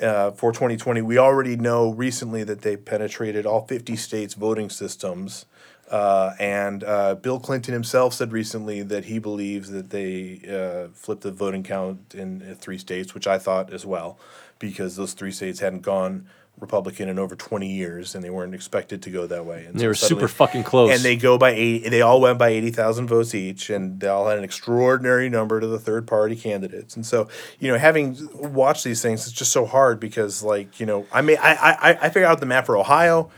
uh, 0.01 0.31
for 0.31 0.51
2020. 0.51 1.01
We 1.01 1.17
already 1.17 1.55
know 1.55 1.91
recently 1.91 2.43
that 2.43 2.61
they 2.61 2.75
penetrated 2.75 3.45
all 3.45 3.65
50 3.67 3.95
states' 3.95 4.33
voting 4.33 4.69
systems. 4.69 5.45
Uh, 5.89 6.33
and 6.39 6.85
uh, 6.85 7.15
Bill 7.15 7.39
Clinton 7.39 7.73
himself 7.73 8.13
said 8.13 8.31
recently 8.31 8.81
that 8.81 9.05
he 9.05 9.19
believes 9.19 9.69
that 9.71 9.89
they 9.89 10.41
uh, 10.49 10.89
flipped 10.93 11.23
the 11.23 11.31
voting 11.31 11.63
count 11.63 12.15
in 12.15 12.41
uh, 12.41 12.55
three 12.55 12.77
states, 12.77 13.13
which 13.13 13.27
I 13.27 13.37
thought 13.37 13.73
as 13.73 13.85
well, 13.85 14.17
because 14.57 14.95
those 14.95 15.11
three 15.11 15.31
states 15.31 15.59
hadn't 15.59 15.81
gone 15.81 16.27
Republican 16.61 17.09
in 17.09 17.17
over 17.17 17.35
20 17.35 17.67
years, 17.67 18.13
and 18.13 18.23
they 18.23 18.29
weren't 18.29 18.53
expected 18.53 19.01
to 19.01 19.09
go 19.09 19.25
that 19.25 19.45
way. 19.45 19.65
And 19.65 19.77
They 19.77 19.87
were 19.87 19.95
super 19.95 20.27
fucking 20.27 20.63
close. 20.63 20.91
And 20.91 21.01
they 21.01 21.15
go 21.15 21.37
by 21.37 21.51
eight. 21.51 21.89
They 21.89 22.01
all 22.01 22.21
went 22.21 22.37
by 22.37 22.49
80,000 22.49 23.07
votes 23.07 23.33
each, 23.33 23.71
and 23.71 23.99
they 23.99 24.07
all 24.07 24.27
had 24.27 24.37
an 24.37 24.43
extraordinary 24.43 25.27
number 25.27 25.59
to 25.59 25.65
the 25.65 25.79
third 25.79 26.05
party 26.05 26.35
candidates. 26.35 26.95
And 26.95 27.03
so, 27.05 27.27
you 27.59 27.71
know, 27.71 27.79
having 27.79 28.29
watched 28.35 28.83
these 28.83 29.01
things, 29.01 29.25
it's 29.27 29.35
just 29.35 29.51
so 29.51 29.65
hard 29.65 29.99
because, 29.99 30.43
like, 30.43 30.79
you 30.79 30.85
know, 30.85 31.07
I 31.11 31.21
mean, 31.21 31.37
I 31.41 31.55
I, 31.55 31.89
I 32.03 32.09
figured 32.09 32.25
out 32.25 32.39
the 32.39 32.45
map 32.45 32.67
for 32.67 32.77
Ohio 32.77 33.31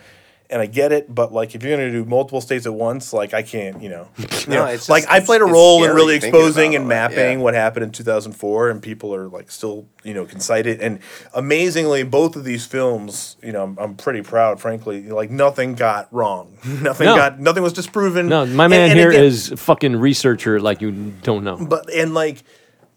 and 0.50 0.62
I 0.62 0.66
get 0.68 0.92
it, 0.92 1.14
but 1.14 1.34
like 1.34 1.56
if 1.56 1.64
you're 1.64 1.76
gonna 1.76 1.92
do 1.92 2.06
multiple 2.06 2.42
states 2.42 2.66
at 2.66 2.74
once, 2.74 3.12
like 3.14 3.34
I 3.34 3.42
can't, 3.42 3.82
you 3.82 3.90
know, 3.90 4.08
you 4.18 4.28
No, 4.48 4.56
know, 4.56 4.66
it's 4.66 4.88
like 4.90 5.04
just- 5.04 5.14
I 5.14 5.20
played 5.20 5.42
a 5.42 5.46
role 5.46 5.84
in 5.84 5.96
really 5.96 6.16
exposing 6.16 6.76
and 6.76 6.84
all 6.84 6.90
that, 6.90 7.12
mapping 7.12 7.40
yeah. 7.40 7.44
what 7.44 7.54
happened 7.54 7.84
in 7.86 7.92
2004, 7.92 8.70
and 8.70 8.82
people 8.82 9.16
are 9.16 9.28
like 9.30 9.50
still, 9.50 9.88
you 10.04 10.14
know, 10.14 10.26
conceited. 10.26 10.80
And 10.82 11.00
amazingly, 11.34 12.04
both 12.04 12.36
of 12.36 12.44
these 12.44 12.66
films, 12.66 13.38
you 13.42 13.52
know, 13.52 13.64
I'm, 13.64 13.78
I'm 13.80 13.96
pretty 13.96 14.22
proud, 14.22 14.60
frankly. 14.62 15.04
Like 15.10 15.32
nothing 15.32 15.76
got 15.76 16.08
wrong, 16.14 16.58
nothing 16.66 17.06
No. 17.06 17.16
got, 17.16 17.40
nothing 17.40 17.64
was 17.64 17.74
disproven. 17.74 18.28
no, 18.28 18.46
my 18.46 18.68
man 18.68 18.92
and 18.92 19.00
here 19.00 19.10
again- 19.10 19.24
is 19.24 19.54
fucking 19.58 19.96
researcher 19.96 20.60
like 20.60 20.82
you 20.82 20.92
don't 21.24 21.44
know. 21.44 21.58
but 21.58 21.92
and 21.94 22.14
like 22.14 22.44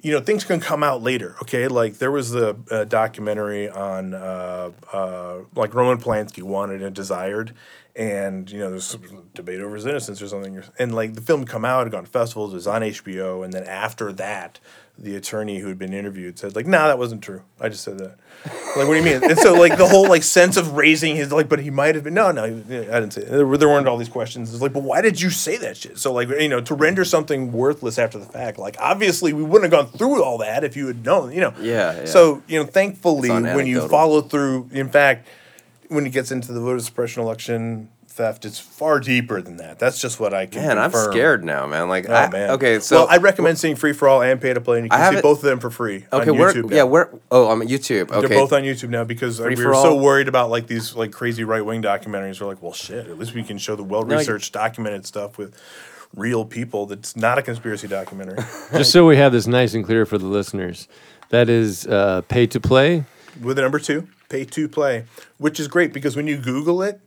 you 0.06 0.12
know 0.12 0.20
things 0.20 0.44
can 0.44 0.60
come 0.60 0.84
out 0.84 1.02
later 1.02 1.34
okay? 1.42 1.66
Like 1.66 1.98
there 1.98 2.12
was 2.12 2.32
a, 2.32 2.56
a 2.70 2.86
documentary 2.86 3.68
on 3.68 4.14
uh, 4.14 4.70
uh, 4.92 5.38
like 5.56 5.74
roman 5.74 5.98
polanski 5.98 6.44
wanted 6.44 6.80
and 6.80 6.94
desired 6.94 7.52
and 7.96 8.48
you 8.48 8.60
know 8.60 8.70
there's 8.70 8.96
debate 9.34 9.58
over 9.60 9.74
his 9.74 9.84
innocence 9.84 10.22
or 10.22 10.28
something 10.28 10.62
and 10.78 10.94
like 10.94 11.14
the 11.14 11.20
film 11.20 11.44
come 11.44 11.64
out 11.64 11.86
it 11.86 11.90
gone 11.90 12.04
to 12.04 12.10
festivals 12.10 12.52
it 12.52 12.56
was 12.56 12.66
on 12.66 12.82
hbo 12.82 13.44
and 13.44 13.52
then 13.52 13.64
after 13.64 14.12
that 14.12 14.60
the 14.98 15.14
attorney 15.14 15.58
who 15.58 15.68
had 15.68 15.78
been 15.78 15.92
interviewed 15.92 16.38
said 16.38 16.56
like 16.56 16.66
nah 16.66 16.86
that 16.86 16.98
wasn't 16.98 17.22
true. 17.22 17.42
I 17.60 17.68
just 17.68 17.84
said 17.84 17.98
that. 17.98 18.16
Like 18.76 18.88
what 18.88 18.94
do 18.94 18.96
you 18.96 19.02
mean? 19.02 19.22
And 19.22 19.38
so 19.38 19.54
like 19.54 19.76
the 19.76 19.86
whole 19.86 20.08
like 20.08 20.22
sense 20.22 20.56
of 20.56 20.72
raising 20.72 21.16
his 21.16 21.30
like 21.30 21.48
but 21.48 21.58
he 21.58 21.70
might 21.70 21.94
have 21.94 22.04
been 22.04 22.14
no 22.14 22.30
no 22.30 22.44
i 22.44 22.48
didn't 22.48 23.10
say 23.10 23.22
it. 23.22 23.28
There, 23.28 23.46
were, 23.46 23.58
there 23.58 23.68
weren't 23.68 23.86
all 23.88 23.98
these 23.98 24.08
questions. 24.08 24.52
It's 24.52 24.62
like 24.62 24.72
but 24.72 24.82
why 24.82 25.02
did 25.02 25.20
you 25.20 25.28
say 25.28 25.58
that 25.58 25.76
shit? 25.76 25.98
So 25.98 26.12
like 26.12 26.28
you 26.28 26.48
know 26.48 26.60
to 26.62 26.74
render 26.74 27.04
something 27.04 27.52
worthless 27.52 27.98
after 27.98 28.18
the 28.18 28.26
fact 28.26 28.58
like 28.58 28.76
obviously 28.78 29.32
we 29.34 29.42
wouldn't 29.42 29.70
have 29.70 29.84
gone 29.84 29.98
through 29.98 30.22
all 30.22 30.38
that 30.38 30.64
if 30.64 30.76
you 30.76 30.86
had 30.86 31.04
known 31.04 31.32
you 31.32 31.40
know. 31.40 31.52
Yeah, 31.60 31.98
yeah. 31.98 32.04
so 32.06 32.42
you 32.46 32.58
know 32.58 32.66
thankfully 32.66 33.28
when 33.28 33.66
you 33.66 33.86
follow 33.88 34.22
through 34.22 34.70
in 34.72 34.88
fact 34.88 35.28
when 35.88 36.06
it 36.06 36.10
gets 36.10 36.32
into 36.32 36.52
the 36.52 36.60
voter 36.60 36.80
suppression 36.80 37.22
election 37.22 37.88
theft. 38.16 38.44
It's 38.44 38.58
far 38.58 38.98
deeper 38.98 39.40
than 39.42 39.58
that. 39.58 39.78
That's 39.78 40.00
just 40.00 40.18
what 40.18 40.32
I 40.34 40.46
can. 40.46 40.62
Man, 40.66 40.78
I'm 40.78 40.90
scared 40.90 41.44
now, 41.44 41.66
man. 41.66 41.88
Like, 41.88 42.08
Oh 42.08 42.14
I, 42.14 42.28
man. 42.30 42.50
okay, 42.52 42.80
so 42.80 42.96
well, 43.00 43.06
I 43.08 43.18
recommend 43.18 43.58
seeing 43.58 43.76
Free 43.76 43.92
for 43.92 44.08
All 44.08 44.22
and 44.22 44.40
Pay 44.40 44.54
to 44.54 44.60
Play, 44.60 44.78
and 44.78 44.86
you 44.86 44.90
I 44.92 44.96
can 44.96 45.04
have 45.04 45.12
see 45.14 45.18
it- 45.18 45.22
both 45.22 45.38
of 45.38 45.44
them 45.44 45.60
for 45.60 45.70
free. 45.70 46.06
okay, 46.12 46.30
on 46.30 46.38
where? 46.38 46.52
YouTube 46.52 46.70
Yeah, 46.70 46.78
now. 46.78 46.86
where? 46.86 47.10
Oh, 47.30 47.50
I'm 47.50 47.60
on 47.60 47.68
YouTube. 47.68 48.10
Okay, 48.10 48.26
They're 48.26 48.38
both 48.38 48.52
on 48.52 48.62
YouTube 48.62 48.88
now 48.88 49.04
because 49.04 49.38
uh, 49.38 49.44
Free 49.44 49.54
we 49.54 49.62
for 49.62 49.68
were 49.68 49.74
so 49.74 49.94
worried 49.94 50.28
about 50.28 50.50
like 50.50 50.66
these 50.66 50.94
like 50.96 51.12
crazy 51.12 51.44
right 51.44 51.64
wing 51.64 51.82
documentaries. 51.82 52.40
We're 52.40 52.46
like, 52.48 52.62
well, 52.62 52.72
shit. 52.72 53.06
At 53.06 53.18
least 53.18 53.34
we 53.34 53.42
can 53.42 53.58
show 53.58 53.76
the 53.76 53.84
well 53.84 54.02
researched, 54.02 54.52
documented 54.52 55.06
stuff 55.06 55.38
with 55.38 55.54
real 56.14 56.44
people. 56.44 56.86
That's 56.86 57.16
not 57.16 57.38
a 57.38 57.42
conspiracy 57.42 57.86
documentary. 57.88 58.38
Just 58.72 58.92
so 58.92 59.06
we 59.06 59.16
have 59.16 59.32
this 59.32 59.46
nice 59.46 59.74
and 59.74 59.84
clear 59.84 60.06
for 60.06 60.16
the 60.18 60.26
listeners, 60.26 60.88
that 61.28 61.48
is 61.48 61.86
uh, 61.86 62.22
pay 62.28 62.46
to 62.48 62.60
play. 62.60 63.04
with 63.42 63.56
the 63.56 63.62
number 63.62 63.78
two, 63.78 64.08
Pay 64.30 64.44
to 64.46 64.68
Play, 64.68 65.04
which 65.38 65.60
is 65.60 65.68
great 65.68 65.92
because 65.92 66.16
when 66.16 66.26
you 66.26 66.36
Google 66.38 66.82
it. 66.82 67.00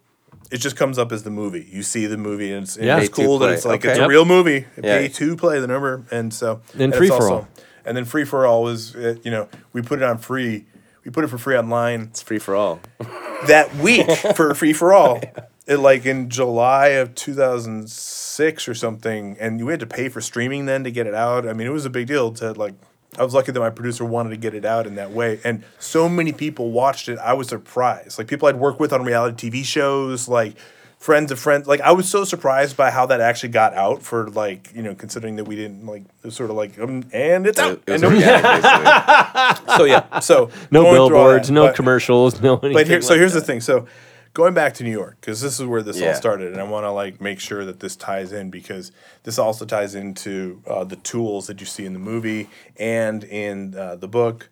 It 0.51 0.57
just 0.57 0.75
comes 0.75 0.97
up 0.97 1.11
as 1.11 1.23
the 1.23 1.29
movie. 1.29 1.67
You 1.71 1.83
see 1.83 2.05
the 2.07 2.17
movie, 2.17 2.51
and 2.51 2.63
it's, 2.63 2.75
and 2.75 2.85
Yeah. 2.85 2.97
it's 2.99 3.09
Pay 3.09 3.23
cool 3.23 3.37
that 3.39 3.51
it's 3.51 3.65
like 3.65 3.81
Okay. 3.81 3.89
it's 3.89 3.99
a 3.99 4.01
Yep. 4.01 4.09
real 4.09 4.25
movie. 4.25 4.65
Yeah. 4.83 4.97
Pay 4.99 5.07
to 5.09 5.35
play 5.37 5.59
the 5.59 5.67
number, 5.67 6.03
and 6.11 6.33
so 6.33 6.61
And 6.77 6.93
Free 6.95 7.07
for 7.07 7.13
also- 7.13 7.33
All. 7.33 7.47
and 7.85 7.95
then 7.95 8.05
free 8.05 8.25
for 8.25 8.45
all 8.47 8.63
was 8.63 8.95
uh, 8.95 9.15
you 9.23 9.29
know 9.31 9.47
we 9.73 9.81
put 9.81 9.99
it 10.01 10.03
on 10.05 10.17
free. 10.17 10.65
We 11.05 11.11
put 11.11 11.23
it 11.23 11.27
for 11.27 11.37
free 11.37 11.55
online 11.57 12.01
it's 12.11 12.21
free 12.21 12.39
for 12.39 12.55
all. 12.55 12.79
that 13.47 13.75
week 13.77 14.09
for 14.35 14.53
free 14.55 14.73
for 14.73 14.93
all. 14.93 15.21
It, 15.69 15.77
like 15.77 16.03
in 16.07 16.31
July 16.31 16.87
of 16.97 17.13
2006 17.13 18.67
or 18.67 18.73
something, 18.73 19.37
and 19.39 19.63
we 19.63 19.71
had 19.71 19.79
to 19.81 19.85
pay 19.85 20.09
for 20.09 20.19
streaming 20.19 20.65
then 20.65 20.83
to 20.83 20.89
get 20.89 21.05
it 21.05 21.13
out. 21.13 21.47
I 21.47 21.53
mean, 21.53 21.67
it 21.67 21.69
was 21.69 21.85
a 21.85 21.91
big 21.91 22.07
deal 22.07 22.31
to 22.33 22.53
like. 22.53 22.73
I 23.17 23.23
was 23.23 23.33
lucky 23.33 23.51
that 23.51 23.59
my 23.59 23.69
producer 23.71 24.05
wanted 24.05 24.29
to 24.29 24.37
get 24.37 24.53
it 24.53 24.65
out 24.65 24.85
in 24.87 24.95
that 24.95 25.11
way, 25.11 25.39
and 25.43 25.63
so 25.79 26.07
many 26.07 26.31
people 26.31 26.71
watched 26.71 27.09
it. 27.09 27.17
I 27.19 27.33
was 27.33 27.47
surprised. 27.47 28.17
Like 28.17 28.27
people 28.27 28.47
I'd 28.47 28.55
worked 28.57 28.79
with 28.79 28.93
on 28.93 29.03
reality 29.03 29.49
TV 29.49 29.65
shows, 29.65 30.27
like 30.29 30.53
friends 30.99 31.31
of 31.31 31.39
friends. 31.39 31.65
Like 31.67 31.81
I 31.81 31.91
was 31.91 32.07
so 32.07 32.23
surprised 32.23 32.77
by 32.77 32.91
how 32.91 33.07
that 33.07 33.19
actually 33.19 33.49
got 33.49 33.73
out. 33.73 34.03
For 34.03 34.29
like 34.29 34.71
you 34.75 34.83
know, 34.83 34.93
considering 34.93 35.37
that 35.37 35.45
we 35.45 35.55
didn't 35.55 35.85
like 35.87 36.03
it 36.03 36.25
was 36.25 36.35
sort 36.35 36.49
of 36.51 36.55
like 36.55 36.77
um, 36.79 37.03
and 37.11 37.47
it's 37.47 37.57
out. 37.59 37.81
It 37.87 37.91
was 37.93 38.03
And 38.03 38.13
nobody- 38.13 38.31
organic, 38.31 38.61
basically. 38.63 39.75
so 39.77 39.83
yeah, 39.85 40.19
so 40.19 40.49
No 40.69 40.83
going 40.83 40.93
through 40.93 41.01
all 41.01 41.09
billboards, 41.09 41.47
that, 41.47 41.53
no 41.53 41.65
but- 41.67 41.75
commercials, 41.75 42.39
no 42.41 42.53
anything. 42.57 42.73
but 42.73 42.87
here, 42.87 43.01
so 43.01 43.13
like 43.13 43.19
here's 43.19 43.33
that. 43.33 43.39
the 43.41 43.45
thing. 43.45 43.61
So 43.61 43.87
going 44.33 44.53
back 44.53 44.73
to 44.75 44.83
New 44.83 44.91
York, 44.91 45.17
because 45.19 45.41
this 45.41 45.59
is 45.59 45.65
where 45.65 45.81
this 45.81 45.97
Yeah. 45.99 46.09
all 46.09 46.13
started, 46.15 46.51
and 46.51 46.59
I 46.61 46.63
want 46.63 46.85
to 46.85 46.91
like 46.91 47.19
make 47.19 47.39
sure 47.39 47.65
that 47.65 47.79
this 47.79 47.95
ties 47.95 48.31
in 48.31 48.49
because 48.49 48.91
this 49.23 49.37
also 49.39 49.65
ties 49.65 49.95
into 49.95 50.61
uh, 50.67 50.83
the 50.83 50.95
tools 50.97 51.47
that 51.47 51.59
you 51.59 51.65
see 51.65 51.85
in 51.85 51.93
the 51.93 51.99
movie 51.99 52.49
and 52.77 53.23
in 53.23 53.75
uh, 53.75 53.95
the 53.95 54.07
book, 54.07 54.49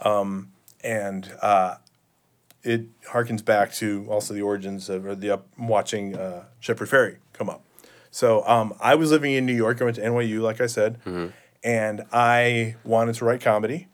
um, 0.00 0.50
and 0.82 1.30
uh, 1.40 1.76
it 2.62 2.86
harkens 3.08 3.44
back 3.44 3.72
to 3.74 4.06
also 4.08 4.34
the 4.34 4.42
origins 4.42 4.88
of 4.88 5.06
or 5.06 5.14
the 5.14 5.30
up, 5.30 5.46
watching 5.58 6.16
uh, 6.16 6.44
Shepard 6.60 6.88
Fairey 6.88 7.16
come 7.32 7.48
up. 7.48 7.62
So 8.10 8.46
um, 8.46 8.74
I 8.80 8.94
was 8.94 9.10
living 9.10 9.32
in 9.32 9.46
New 9.46 9.54
York. 9.54 9.80
I 9.80 9.84
went 9.84 9.96
to 9.96 10.02
NYU, 10.02 10.40
like 10.40 10.60
I 10.60 10.66
said, 10.66 10.98
and 11.64 12.02
I 12.12 12.76
wanted 12.84 13.14
to 13.16 13.24
write 13.24 13.40
comedy. 13.40 13.88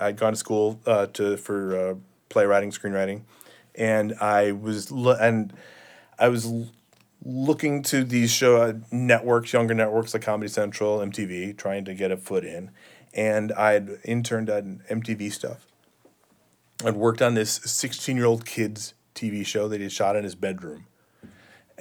I'd 0.00 0.16
gone 0.16 0.32
to 0.32 0.36
school 0.38 0.80
uh, 0.86 1.06
to 1.14 1.36
for 1.36 1.76
uh, 1.76 1.94
playwriting, 2.28 2.70
screenwriting, 2.70 3.22
and 3.78 4.14
I 4.20 4.52
was 4.52 4.90
lo- 4.90 5.16
and 5.18 5.52
I 6.18 6.28
was 6.28 6.44
l- 6.44 6.68
looking 7.24 7.82
to 7.84 8.04
these 8.04 8.30
show 8.30 8.60
uh, 8.60 8.74
networks, 8.90 9.52
younger 9.52 9.74
networks 9.74 10.12
like 10.12 10.24
Comedy 10.24 10.48
Central, 10.48 10.98
MTV, 10.98 11.56
trying 11.56 11.84
to 11.86 11.94
get 11.94 12.10
a 12.10 12.16
foot 12.16 12.44
in, 12.44 12.70
and 13.14 13.52
I'd 13.52 13.88
interned 14.04 14.50
on 14.50 14.82
MTV 14.90 15.32
stuff. 15.32 15.64
I'd 16.84 16.96
worked 16.96 17.22
on 17.22 17.34
this 17.34 17.52
sixteen-year-old 17.52 18.44
kid's 18.44 18.94
TV 19.14 19.46
show 19.46 19.68
that 19.68 19.80
he 19.80 19.88
shot 19.88 20.16
in 20.16 20.24
his 20.24 20.34
bedroom, 20.34 20.86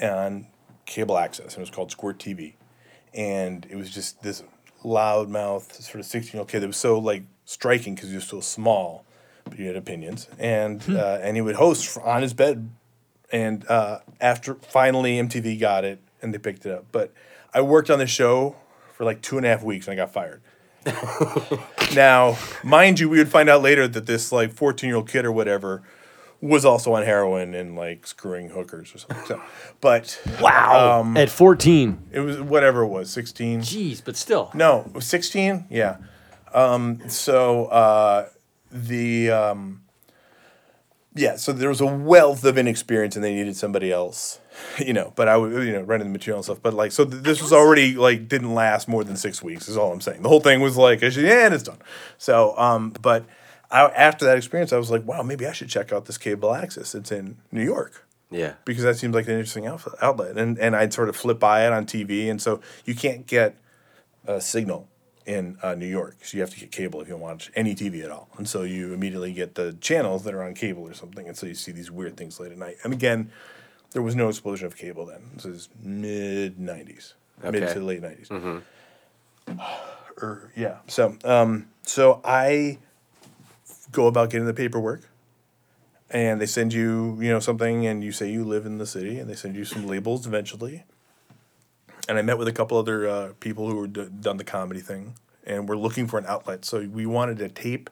on 0.02 0.48
cable 0.86 1.18
access, 1.18 1.54
and 1.54 1.58
it 1.58 1.60
was 1.62 1.70
called 1.70 1.92
Squirt 1.92 2.20
TV, 2.20 2.54
and 3.14 3.66
it 3.70 3.76
was 3.76 3.90
just 3.90 4.22
this 4.22 4.44
loudmouth 4.84 5.82
sort 5.82 6.00
of 6.00 6.06
sixteen-year-old 6.06 6.48
kid 6.48 6.62
that 6.62 6.68
was 6.68 6.78
so 6.78 7.00
like 7.00 7.24
striking 7.46 7.96
because 7.96 8.10
he 8.10 8.16
was 8.16 8.28
so 8.28 8.40
small, 8.40 9.04
he 9.56 9.66
had 9.66 9.76
opinions, 9.76 10.28
and 10.40 10.82
uh, 10.90 11.20
and 11.22 11.36
he 11.38 11.42
would 11.42 11.56
host 11.56 11.98
on 12.04 12.22
his 12.22 12.34
bed, 12.34 12.70
and 13.32 13.68
uh, 13.70 14.00
after 14.20 14.56
finally 14.56 15.18
MTV 15.18 15.60
got 15.60 15.84
it 15.84 16.00
and 16.22 16.34
they 16.34 16.38
picked 16.40 16.66
it 16.66 16.72
up, 16.72 16.86
but 16.92 17.14
I 17.54 17.62
worked 17.62 17.90
on 17.90 18.00
the 18.00 18.08
show 18.08 18.56
for 18.94 19.04
like 19.06 19.22
two 19.22 19.38
and 19.38 19.46
a 19.46 19.50
half 19.50 19.64
weeks 19.64 19.88
and 19.88 19.94
I 20.00 20.04
got 20.04 20.12
fired. 20.12 20.42
now, 21.96 22.38
mind 22.64 23.00
you, 23.00 23.10
we 23.10 23.18
would 23.18 23.30
find 23.30 23.50
out 23.50 23.62
later 23.62 23.88
that 23.88 24.06
this 24.06 24.32
like 24.32 24.54
fourteen-year-old 24.54 25.10
kid 25.10 25.26
or 25.26 25.32
whatever 25.32 25.84
was 26.40 26.64
also 26.66 26.94
on 26.94 27.04
heroin 27.04 27.54
and 27.56 27.76
like 27.76 28.06
screwing 28.08 28.50
hookers 28.50 28.94
or 28.94 29.00
something. 29.00 29.26
So, 29.26 29.42
but 29.82 30.22
wow. 30.40 31.00
um, 31.02 31.18
At 31.18 31.30
14. 31.30 32.10
it 32.12 32.20
was 32.20 32.40
whatever 32.40 32.84
it 32.84 32.88
was, 32.88 33.10
sixteen. 33.10 33.62
Jeez, 33.62 34.02
but 34.04 34.16
still. 34.16 34.52
No, 34.54 34.90
16? 35.00 35.66
Yeah. 35.70 35.98
Um, 36.54 37.10
so 37.10 37.66
uh, 37.66 38.30
the 38.72 39.32
um, 39.32 39.82
yeah, 41.18 41.36
so 41.36 41.52
there 41.52 41.70
was 41.70 41.82
a 41.82 41.86
wealth 41.86 42.44
of 42.44 42.58
inexperience, 42.58 43.16
and 43.16 43.24
they 43.24 43.34
needed 43.34 43.56
somebody 43.56 43.92
else, 43.92 44.40
you 44.80 44.94
know. 44.94 45.14
But 45.16 45.28
I 45.28 45.38
would 45.38 45.52
you 45.66 45.74
know 45.74 45.82
running 45.82 46.08
the 46.08 46.14
material 46.14 46.40
and 46.40 46.46
stuff. 46.46 46.60
But 46.62 46.74
like, 46.74 46.92
so 46.92 47.06
th- 47.06 47.24
this 47.24 47.42
was 47.42 47.52
already 47.52 47.96
like 47.96 48.28
didn't 48.28 48.54
last 48.54 48.88
more 48.88 49.04
than 49.04 49.18
six 49.18 49.42
weeks. 49.42 49.68
Is 49.68 49.78
all 49.78 49.92
I'm 49.92 50.02
saying. 50.02 50.22
The 50.22 50.30
whole 50.30 50.42
thing 50.42 50.62
was 50.62 50.78
like, 50.78 51.04
I 51.04 51.10
should, 51.10 51.26
yeah, 51.26 51.46
and 51.46 51.54
it's 51.54 51.64
done. 51.64 51.80
So, 52.18 52.58
um, 52.58 52.92
but 53.02 53.26
I, 53.72 53.86
after 53.86 54.26
that 54.26 54.38
experience, 54.38 54.72
I 54.72 54.78
was 54.78 54.92
like, 54.92 55.06
wow, 55.06 55.24
maybe 55.24 55.46
I 55.46 55.52
should 55.52 55.70
check 55.70 55.92
out 55.92 56.06
this 56.06 56.18
cable 56.18 56.54
access. 56.54 56.96
It's 56.96 57.12
in 57.12 57.38
New 57.52 57.64
York 57.64 58.06
yeah. 58.30 58.54
because 58.66 58.84
that 58.84 58.98
seems 58.98 59.14
like 59.14 59.26
an 59.26 59.34
interesting 59.34 59.68
outlet. 59.68 59.96
outlet. 60.02 60.38
And 60.38 60.58
and 60.60 60.76
I'd 60.76 60.94
sort 60.94 61.10
of 61.10 61.16
flip 61.16 61.40
by 61.40 61.66
it 61.66 61.74
on 61.74 61.86
TV, 61.86 62.30
and 62.30 62.42
so 62.42 62.62
you 62.86 62.96
can't 62.96 63.26
get 63.26 63.58
a 64.26 64.42
signal 64.42 64.88
in 65.28 65.58
uh, 65.62 65.76
New 65.76 65.88
York, 65.88 66.18
so 66.24 66.38
you 66.38 66.42
have 66.42 66.50
to 66.52 66.60
get 66.60 66.72
cable 66.72 67.02
if 67.02 67.08
you 67.08 67.18
watch 67.18 67.52
any 67.56 67.76
TV 67.76 68.04
at 68.04 68.10
all. 68.10 68.30
And 68.38 68.48
so 68.48 68.64
you 68.64 68.94
immediately 68.94 69.34
get 69.34 69.56
the 69.56 69.74
channels 69.82 70.24
that 70.24 70.34
are 70.34 70.42
on 70.42 70.54
cable 70.54 70.84
or 70.84 70.94
something, 70.94 71.28
and 71.28 71.38
so 71.38 71.46
you 71.46 71.54
see 71.54 71.72
these 71.72 71.92
weird 71.92 72.16
things 72.16 72.40
late 72.40 72.52
at 72.52 72.58
night. 72.58 72.78
And 72.84 72.94
again, 72.94 73.32
there 73.92 74.02
was 74.02 74.16
no 74.16 74.30
explosion 74.30 74.66
of 74.66 74.78
cable 74.78 75.06
then. 75.06 75.22
This 75.36 75.46
is 75.46 75.70
mid 75.84 76.58
'90s, 76.58 77.14
mid 77.44 77.62
to 77.74 77.80
late 77.82 78.02
'90s. 78.02 78.32
Or 80.22 80.52
yeah, 80.56 80.78
so 80.88 81.18
um, 81.24 81.68
so 81.84 82.22
I 82.24 82.80
go 83.92 84.08
about 84.08 84.30
getting 84.30 84.48
the 84.48 84.54
paperwork 84.54 85.10
and 86.10 86.40
they 86.40 86.46
send 86.46 86.74
you, 86.74 87.18
you 87.20 87.30
know, 87.30 87.40
something, 87.40 87.86
and 87.86 88.04
you 88.04 88.12
say 88.12 88.32
you 88.32 88.46
live 88.46 88.66
in 88.66 88.78
the 88.78 88.86
city, 88.86 89.20
and 89.20 89.30
they 89.30 89.36
send 89.36 89.56
you 89.56 89.66
some 89.66 89.86
labels 89.86 90.26
eventually. 90.26 90.86
And 92.08 92.18
I 92.18 92.22
met 92.22 92.38
with 92.38 92.48
a 92.48 92.54
couple 92.54 92.78
other 92.78 93.08
uh, 93.08 93.34
people 93.40 93.70
who 93.70 93.82
had 93.82 93.94
d- 93.94 94.08
done 94.22 94.38
the 94.38 94.44
comedy 94.44 94.80
thing, 94.80 95.16
and 95.46 95.68
we're 95.68 95.76
looking 95.76 96.08
for 96.08 96.18
an 96.18 96.26
outlet. 96.26 96.64
So 96.66 96.88
we 96.88 97.06
wanted 97.06 97.42
a 97.42 97.50
tape 97.50 97.90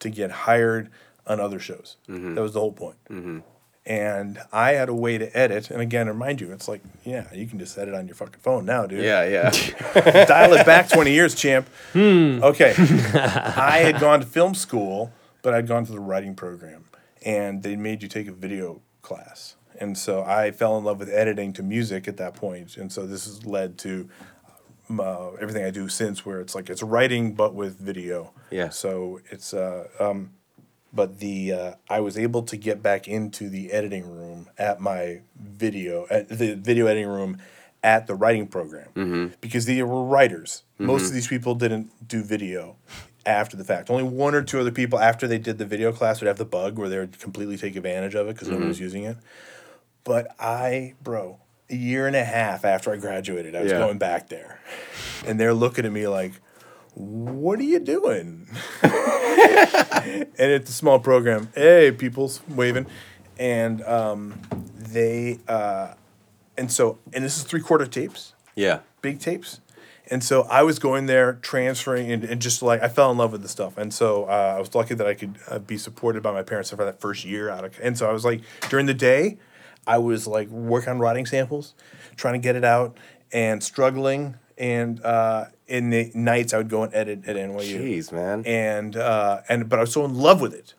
to 0.00 0.10
get 0.10 0.30
hired 0.30 0.90
on 1.26 1.40
other 1.40 1.58
shows. 1.58 1.96
Mm-hmm. 2.08 2.34
That 2.34 2.42
was 2.42 2.52
the 2.52 2.60
whole 2.60 2.72
point. 2.72 2.96
Mm-hmm. 3.10 3.38
And 3.86 4.38
I 4.52 4.72
had 4.72 4.90
a 4.90 4.94
way 4.94 5.16
to 5.16 5.34
edit, 5.34 5.70
and 5.70 5.80
again, 5.80 6.08
remind 6.08 6.42
you, 6.42 6.52
it's 6.52 6.68
like, 6.68 6.82
yeah, 7.04 7.32
you 7.32 7.46
can 7.46 7.58
just 7.58 7.78
edit 7.78 7.94
on 7.94 8.06
your 8.06 8.16
fucking 8.16 8.40
phone 8.40 8.66
now, 8.66 8.84
dude 8.86 9.02
Yeah, 9.02 9.24
yeah. 9.24 10.24
dial 10.26 10.52
it 10.52 10.66
back 10.66 10.90
20 10.90 11.10
years, 11.10 11.34
champ. 11.34 11.66
Hmm. 11.94 12.40
Okay. 12.42 12.74
I 12.76 13.78
had 13.78 13.98
gone 13.98 14.20
to 14.20 14.26
film 14.26 14.54
school, 14.54 15.10
but 15.40 15.54
I'd 15.54 15.66
gone 15.66 15.86
to 15.86 15.92
the 15.92 16.00
writing 16.00 16.34
program, 16.34 16.84
and 17.24 17.62
they 17.62 17.76
made 17.76 18.02
you 18.02 18.08
take 18.10 18.28
a 18.28 18.32
video 18.32 18.82
class. 19.00 19.56
And 19.80 19.96
so 19.96 20.22
I 20.22 20.50
fell 20.50 20.76
in 20.78 20.84
love 20.84 20.98
with 20.98 21.08
editing 21.08 21.52
to 21.54 21.62
music 21.62 22.08
at 22.08 22.16
that 22.18 22.34
point. 22.34 22.76
And 22.76 22.92
so 22.92 23.06
this 23.06 23.26
has 23.26 23.46
led 23.46 23.78
to 23.78 24.08
uh, 24.90 25.32
everything 25.40 25.64
I 25.64 25.70
do 25.70 25.88
since, 25.88 26.24
where 26.24 26.40
it's 26.40 26.54
like 26.54 26.70
it's 26.70 26.82
writing, 26.82 27.34
but 27.34 27.54
with 27.54 27.78
video. 27.78 28.32
Yeah. 28.50 28.70
So 28.70 29.20
it's, 29.30 29.54
uh, 29.54 29.88
um, 30.00 30.32
but 30.92 31.18
the 31.20 31.52
uh, 31.52 31.72
I 31.88 32.00
was 32.00 32.18
able 32.18 32.42
to 32.44 32.56
get 32.56 32.82
back 32.82 33.06
into 33.06 33.48
the 33.48 33.72
editing 33.72 34.10
room 34.10 34.48
at 34.56 34.80
my 34.80 35.20
video 35.38 36.06
at 36.10 36.28
the 36.28 36.54
video 36.54 36.86
editing 36.86 37.08
room 37.08 37.38
at 37.82 38.06
the 38.06 38.14
writing 38.14 38.46
program 38.46 39.34
because 39.40 39.66
they 39.66 39.82
were 39.82 40.02
writers. 40.02 40.64
Most 40.78 41.06
of 41.06 41.12
these 41.12 41.28
people 41.28 41.54
didn't 41.54 42.08
do 42.08 42.22
video 42.22 42.76
after 43.26 43.56
the 43.56 43.64
fact. 43.64 43.90
Only 43.90 44.04
one 44.04 44.34
or 44.34 44.42
two 44.42 44.58
other 44.58 44.72
people 44.72 44.98
after 44.98 45.28
they 45.28 45.38
did 45.38 45.58
the 45.58 45.66
video 45.66 45.92
class 45.92 46.20
would 46.20 46.26
have 46.26 46.38
the 46.38 46.44
bug 46.44 46.78
where 46.78 46.88
they 46.88 46.98
would 46.98 47.18
completely 47.20 47.56
take 47.56 47.76
advantage 47.76 48.14
of 48.14 48.26
it 48.28 48.34
because 48.34 48.48
no 48.48 48.56
one 48.56 48.68
was 48.68 48.80
using 48.80 49.04
it. 49.04 49.16
But 50.08 50.34
I, 50.40 50.94
bro, 51.02 51.38
a 51.68 51.76
year 51.76 52.06
and 52.06 52.16
a 52.16 52.24
half 52.24 52.64
after 52.64 52.90
I 52.90 52.96
graduated, 52.96 53.54
I 53.54 53.60
was 53.60 53.72
Yeah. 53.72 53.76
going 53.76 53.98
back 53.98 54.30
there, 54.30 54.58
and 55.26 55.38
they're 55.38 55.52
looking 55.52 55.84
at 55.84 55.92
me 55.92 56.08
like, 56.08 56.32
"What 56.94 57.58
are 57.60 57.64
you 57.64 57.78
doing?" 57.78 58.48
and 58.82 60.26
it's 60.38 60.70
a 60.70 60.72
small 60.72 60.98
program. 60.98 61.50
Hey, 61.54 61.92
people's 61.92 62.40
waving, 62.48 62.86
and 63.38 63.82
um, 63.82 64.40
they 64.78 65.40
uh, 65.46 65.92
and 66.56 66.72
so 66.72 66.98
and 67.12 67.22
this 67.22 67.36
is 67.36 67.42
three 67.42 67.60
quarter 67.60 67.84
tapes, 67.84 68.32
Yeah. 68.54 68.78
big 69.02 69.20
tapes, 69.20 69.60
and 70.10 70.24
so 70.24 70.44
I 70.44 70.62
was 70.62 70.78
going 70.78 71.04
there 71.04 71.34
transferring 71.42 72.10
and, 72.10 72.24
and 72.24 72.40
just 72.40 72.62
like 72.62 72.82
I 72.82 72.88
fell 72.88 73.10
in 73.10 73.18
love 73.18 73.32
with 73.32 73.42
the 73.42 73.48
stuff, 73.48 73.76
and 73.76 73.92
so 73.92 74.24
uh, 74.24 74.54
I 74.56 74.58
was 74.58 74.74
lucky 74.74 74.94
that 74.94 75.06
I 75.06 75.12
could 75.12 75.36
uh, 75.50 75.58
be 75.58 75.76
supported 75.76 76.22
by 76.22 76.32
my 76.32 76.42
parents 76.42 76.70
for 76.70 76.76
that 76.76 76.98
first 76.98 77.26
year 77.26 77.50
out 77.50 77.66
of, 77.66 77.78
and 77.82 77.98
so 77.98 78.08
I 78.08 78.12
was 78.14 78.24
like 78.24 78.40
during 78.70 78.86
the 78.86 78.94
day. 78.94 79.36
I 79.86 79.98
was 79.98 80.26
like 80.26 80.48
working 80.48 80.90
on 80.90 80.98
writing 80.98 81.26
samples, 81.26 81.74
trying 82.16 82.34
to 82.34 82.40
get 82.40 82.56
it 82.56 82.64
out, 82.64 82.96
and 83.32 83.62
struggling. 83.62 84.36
And 84.58 85.00
uh, 85.04 85.46
in 85.68 85.90
the 85.90 86.10
nights, 86.14 86.52
I 86.52 86.58
would 86.58 86.68
go 86.68 86.82
and 86.82 86.92
edit 86.94 87.28
at 87.28 87.36
NYU. 87.36 87.80
Jeez, 87.80 88.10
man. 88.12 88.42
And 88.44 88.96
uh, 88.96 89.42
and 89.48 89.68
but 89.68 89.78
I 89.78 89.82
was 89.82 89.92
so 89.92 90.04
in 90.04 90.14
love 90.14 90.40
with 90.40 90.52
it, 90.52 90.74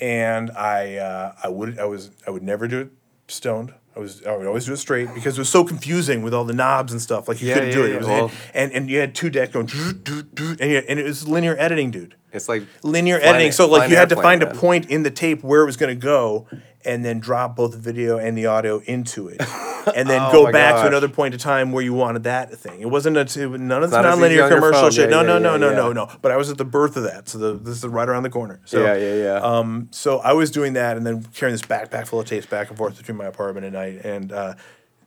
and 0.00 0.50
I 0.50 0.96
uh, 0.96 1.34
I 1.42 1.48
would 1.48 1.78
I 1.78 1.84
was 1.84 2.10
I 2.26 2.30
would 2.30 2.42
never 2.42 2.68
do 2.68 2.80
it 2.80 2.90
stoned. 3.28 3.72
I 3.96 3.98
was 3.98 4.24
I 4.24 4.36
would 4.36 4.46
always 4.46 4.66
do 4.66 4.72
it 4.72 4.76
straight 4.76 5.12
because 5.14 5.36
it 5.36 5.40
was 5.40 5.48
so 5.48 5.64
confusing 5.64 6.22
with 6.22 6.32
all 6.32 6.44
the 6.44 6.52
knobs 6.52 6.92
and 6.92 7.00
stuff. 7.00 7.26
Like 7.26 7.40
you 7.42 7.48
Yeah, 7.48 7.54
couldn't 7.54 7.72
do 7.72 7.84
it. 7.84 7.88
yeah. 7.88 7.94
it 7.94 7.98
was, 7.98 8.06
Well- 8.06 8.30
and 8.54 8.72
and 8.72 8.90
you 8.90 8.98
had 9.00 9.14
two 9.14 9.30
decks 9.30 9.52
going, 9.52 9.68
and, 9.72 10.70
you, 10.70 10.78
and 10.88 10.98
it 11.00 11.04
was 11.04 11.26
linear 11.26 11.56
editing, 11.58 11.90
dude 11.90 12.14
It's 12.32 12.48
like 12.48 12.62
linear 12.82 13.18
editing. 13.20 13.52
So 13.52 13.66
like 13.66 13.90
you 13.90 13.96
had 13.96 14.10
to 14.10 14.16
find 14.16 14.42
a 14.42 14.52
point 14.54 14.90
in 14.90 15.02
the 15.02 15.10
tape 15.10 15.42
where 15.42 15.62
it 15.62 15.66
was 15.66 15.76
going 15.76 15.98
to 15.98 16.00
go, 16.00 16.46
and 16.84 17.04
then 17.04 17.20
drop 17.20 17.56
both 17.56 17.72
the 17.72 17.78
video 17.78 18.18
and 18.18 18.36
the 18.36 18.46
audio 18.46 18.78
into 18.80 19.28
it, 19.28 19.40
and 19.94 20.08
then 20.08 20.20
Oh 20.22 20.32
go 20.32 20.52
back 20.52 20.76
to 20.76 20.86
another 20.86 21.08
point 21.08 21.34
of 21.34 21.40
time 21.40 21.72
where 21.72 21.82
you 21.82 21.92
wanted 21.92 22.24
that 22.24 22.56
thing. 22.56 22.80
It 22.80 22.90
wasn't 22.90 23.16
a 23.16 23.24
t- 23.24 23.46
none 23.46 23.82
of 23.82 23.90
this 23.90 24.02
non-linear 24.02 24.48
commercial 24.48 24.82
phone. 24.82 24.90
shit. 24.90 25.10
Yeah, 25.10 25.22
no, 25.22 25.22
no, 25.22 25.34
yeah, 25.34 25.38
no, 25.38 25.52
yeah, 25.52 25.58
no, 25.58 25.68
yeah. 25.70 25.76
no, 25.76 25.92
no. 25.92 26.10
But 26.22 26.32
I 26.32 26.36
was 26.36 26.50
at 26.50 26.58
the 26.58 26.64
birth 26.64 26.96
of 26.96 27.04
that, 27.04 27.28
so 27.28 27.38
the, 27.38 27.54
this 27.54 27.78
is 27.78 27.86
right 27.86 28.08
around 28.08 28.22
the 28.22 28.30
corner. 28.30 28.60
So, 28.64 28.82
yeah, 28.82 28.94
yeah, 28.94 29.14
yeah. 29.14 29.34
Um, 29.36 29.88
so 29.90 30.18
I 30.20 30.32
was 30.32 30.50
doing 30.50 30.74
that, 30.74 30.96
and 30.96 31.06
then 31.06 31.22
carrying 31.34 31.54
this 31.54 31.62
backpack 31.62 32.06
full 32.06 32.20
of 32.20 32.26
tapes 32.26 32.46
back 32.46 32.68
and 32.68 32.78
forth 32.78 32.96
between 32.96 33.16
my 33.16 33.26
apartment 33.26 33.66
at 33.66 33.72
night, 33.72 34.04
and 34.04 34.32
uh, 34.32 34.54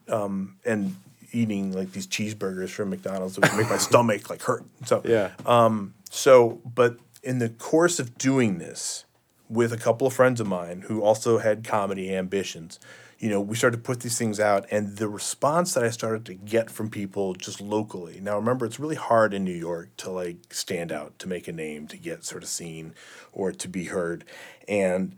um, 0.08 0.56
and 0.64 0.96
eating 1.32 1.72
like 1.72 1.92
these 1.92 2.06
cheeseburgers 2.06 2.70
from 2.70 2.90
McDonald's 2.90 3.36
that 3.36 3.50
would 3.50 3.60
make 3.60 3.68
my 3.68 3.76
stomach 3.78 4.30
like 4.30 4.42
hurt. 4.42 4.64
So 4.86 5.02
yeah. 5.04 5.32
um, 5.44 5.94
so, 6.10 6.60
but 6.64 6.98
in 7.22 7.38
the 7.38 7.48
course 7.48 7.98
of 7.98 8.16
doing 8.16 8.58
this 8.58 9.04
with 9.48 9.72
a 9.72 9.76
couple 9.76 10.06
of 10.06 10.12
friends 10.12 10.40
of 10.40 10.46
mine 10.46 10.82
who 10.88 11.02
also 11.02 11.38
had 11.38 11.64
comedy 11.64 12.14
ambitions, 12.14 12.80
you 13.18 13.28
know, 13.30 13.40
we 13.40 13.56
started 13.56 13.76
to 13.78 13.82
put 13.82 14.00
these 14.00 14.18
things 14.18 14.40
out, 14.40 14.66
and 14.70 14.96
the 14.96 15.08
response 15.08 15.72
that 15.74 15.84
I 15.84 15.90
started 15.90 16.24
to 16.26 16.34
get 16.34 16.70
from 16.70 16.90
people 16.90 17.34
just 17.34 17.60
locally. 17.60 18.20
Now, 18.20 18.36
remember, 18.36 18.66
it's 18.66 18.80
really 18.80 18.96
hard 18.96 19.32
in 19.32 19.44
New 19.44 19.52
York 19.54 19.96
to 19.98 20.10
like 20.10 20.52
stand 20.52 20.90
out, 20.92 21.18
to 21.20 21.28
make 21.28 21.46
a 21.48 21.52
name, 21.52 21.86
to 21.88 21.96
get 21.96 22.24
sort 22.24 22.42
of 22.42 22.48
seen, 22.48 22.94
or 23.32 23.52
to 23.52 23.68
be 23.68 23.84
heard, 23.84 24.24
and 24.68 25.16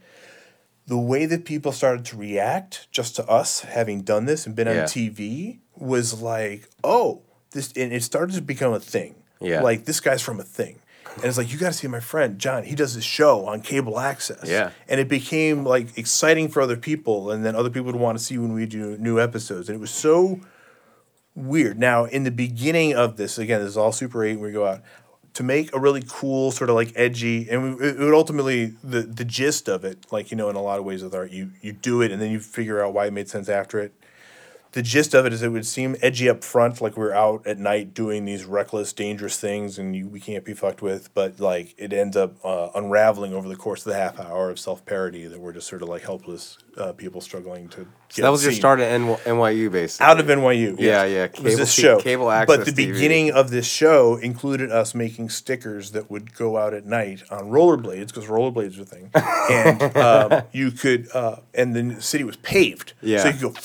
the 0.87 0.97
way 0.99 1.27
that 1.27 1.45
people 1.45 1.73
started 1.73 2.05
to 2.05 2.17
react 2.17 2.87
just 2.93 3.17
to 3.17 3.27
us 3.29 3.63
having 3.63 4.03
done 4.03 4.25
this 4.27 4.47
and 4.47 4.55
been 4.55 4.69
Yeah. 4.69 4.83
on 4.83 4.87
TV 4.87 5.59
was 5.77 6.23
like, 6.23 6.69
oh, 6.85 7.23
this, 7.51 7.73
and 7.75 7.93
it 7.93 8.05
started 8.05 8.37
to 8.37 8.43
become 8.43 8.73
a 8.73 8.79
thing. 8.79 9.17
Yeah. 9.41 9.63
Like 9.63 9.85
this 9.87 9.99
guy's 9.99 10.23
from 10.23 10.39
a 10.39 10.45
thing. 10.45 10.79
And 11.17 11.25
it's 11.25 11.39
like, 11.39 11.51
you 11.51 11.59
got 11.59 11.69
to 11.69 11.73
see 11.73 11.89
my 11.89 12.01
friend, 12.01 12.39
John. 12.39 12.65
He 12.65 12.75
does 12.75 12.95
this 12.95 13.05
show 13.05 13.47
on 13.47 13.63
cable 13.63 13.99
access. 13.99 14.49
Yeah. 14.49 14.71
And 14.89 15.01
it 15.01 15.09
became 15.09 15.65
like 15.65 15.97
exciting 15.97 16.49
for 16.49 16.61
other 16.61 16.77
people. 16.77 17.31
And 17.31 17.45
then 17.45 17.57
other 17.57 17.71
people 17.71 17.87
would 17.87 17.97
want 17.97 18.19
to 18.19 18.25
see 18.25 18.37
when 18.37 18.53
we 18.53 18.67
do 18.67 18.99
new 18.99 19.19
episodes. 19.19 19.69
And 19.69 19.77
it 19.77 19.81
was 19.81 19.91
so 19.91 20.41
weird. 21.35 21.79
Now, 21.79 22.05
in 22.05 22.25
the 22.25 22.31
beginning 22.31 22.95
of 22.95 23.17
this, 23.17 23.39
again, 23.39 23.61
this 23.61 23.71
is 23.71 23.77
all 23.77 23.93
Super 23.93 24.25
8 24.25 24.37
when 24.37 24.47
we 24.47 24.53
go 24.53 24.67
out, 24.67 24.83
to 25.35 25.43
make 25.43 25.75
a 25.75 25.79
really 25.79 26.03
cool, 26.09 26.51
sort 26.51 26.71
of 26.71 26.77
like 26.77 26.93
edgy, 26.97 27.47
and 27.51 27.79
we, 27.79 27.89
it 27.89 27.99
would 27.99 28.15
ultimately, 28.15 28.73
the, 28.83 29.03
the 29.03 29.25
gist 29.25 29.69
of 29.69 29.85
it, 29.85 30.11
like, 30.11 30.31
you 30.31 30.37
know, 30.37 30.49
in 30.49 30.57
a 30.57 30.63
lot 30.63 30.79
of 30.79 30.85
ways 30.87 31.03
with 31.03 31.15
art, 31.15 31.31
you, 31.31 31.51
you 31.61 31.73
do 31.73 32.01
it 32.01 32.11
and 32.11 32.23
then 32.23 32.31
you 32.31 32.41
figure 32.41 32.83
out 32.83 32.95
why 32.95 33.05
it 33.05 33.13
made 33.13 33.29
sense 33.29 33.51
after 33.51 33.79
it. 33.79 33.93
The 34.77 34.83
gist 34.83 35.15
of 35.15 35.25
it 35.25 35.33
is 35.33 35.43
it 35.43 35.49
would 35.49 35.65
seem 35.65 35.97
edgy 36.03 36.29
up 36.29 36.45
front, 36.45 36.83
like 36.83 36.99
we're 36.99 37.15
out 37.15 37.47
at 37.47 37.59
night 37.59 37.95
doing 37.95 38.27
these 38.27 38.45
reckless, 38.45 38.93
dangerous 38.93 39.39
things 39.39 39.79
and 39.79 39.97
you, 39.97 40.07
we 40.07 40.21
can't 40.21 40.45
be 40.45 40.53
fucked 40.53 40.83
with, 40.83 41.15
but 41.15 41.41
like 41.41 41.75
it 41.79 41.95
ends 41.95 42.15
up 42.15 42.35
uh, 42.45 42.69
unraveling 42.75 43.33
over 43.33 43.49
the 43.49 43.57
course 43.57 43.87
of 43.87 43.93
the 43.95 43.99
half 43.99 44.21
hour 44.21 44.51
of 44.51 44.59
self 44.59 44.85
parody 44.85 45.25
that 45.25 45.41
we're 45.41 45.55
just 45.55 45.67
sort 45.67 45.81
of 45.81 45.89
like 45.89 46.03
helpless 46.03 46.59
uh, 46.77 46.93
people 46.93 47.23
struggling 47.23 47.69
to. 47.71 47.87
So 48.11 48.21
that 48.21 48.29
was 48.29 48.43
your 48.45 48.53
seen 48.53 48.61
start 48.61 48.81
at 48.81 48.93
N- 48.93 49.17
NYU, 49.25 49.73
basically. 49.73 50.07
out 50.07 50.21
of 50.21 50.27
NYU. 50.27 50.79
Yeah, 50.79 51.05
yes. 51.05 51.11
yeah, 51.11 51.25
It 51.25 51.41
was 51.43 51.57
this 51.57 51.75
cable- 51.75 51.99
show. 51.99 52.03
cable 52.03 52.31
access. 52.31 52.57
But 52.59 52.67
the 52.67 52.73
TV. 52.73 52.93
beginning 52.93 53.31
of 53.33 53.49
this 53.51 53.67
show 53.67 54.17
included 54.17 54.71
us 54.71 54.95
making 54.95 55.31
stickers 55.31 55.93
that 55.93 56.11
would 56.11 56.35
go 56.35 56.59
out 56.59 56.75
at 56.75 56.85
night 56.85 57.23
on 57.31 57.45
rollerblades 57.51 58.09
because 58.09 58.27
rollerblades 58.27 58.79
are 58.79 58.83
a 58.83 58.85
thing, 58.85 59.11
and 59.51 59.97
um, 59.97 60.43
you 60.53 60.71
could, 60.71 61.09
uh, 61.15 61.37
and 61.55 61.75
the 61.75 62.03
city 62.03 62.25
was 62.25 62.37
paved, 62.37 62.93
Yeah. 63.01 63.23
so 63.23 63.29
you 63.29 63.33
could 63.33 63.55
go. 63.55 63.61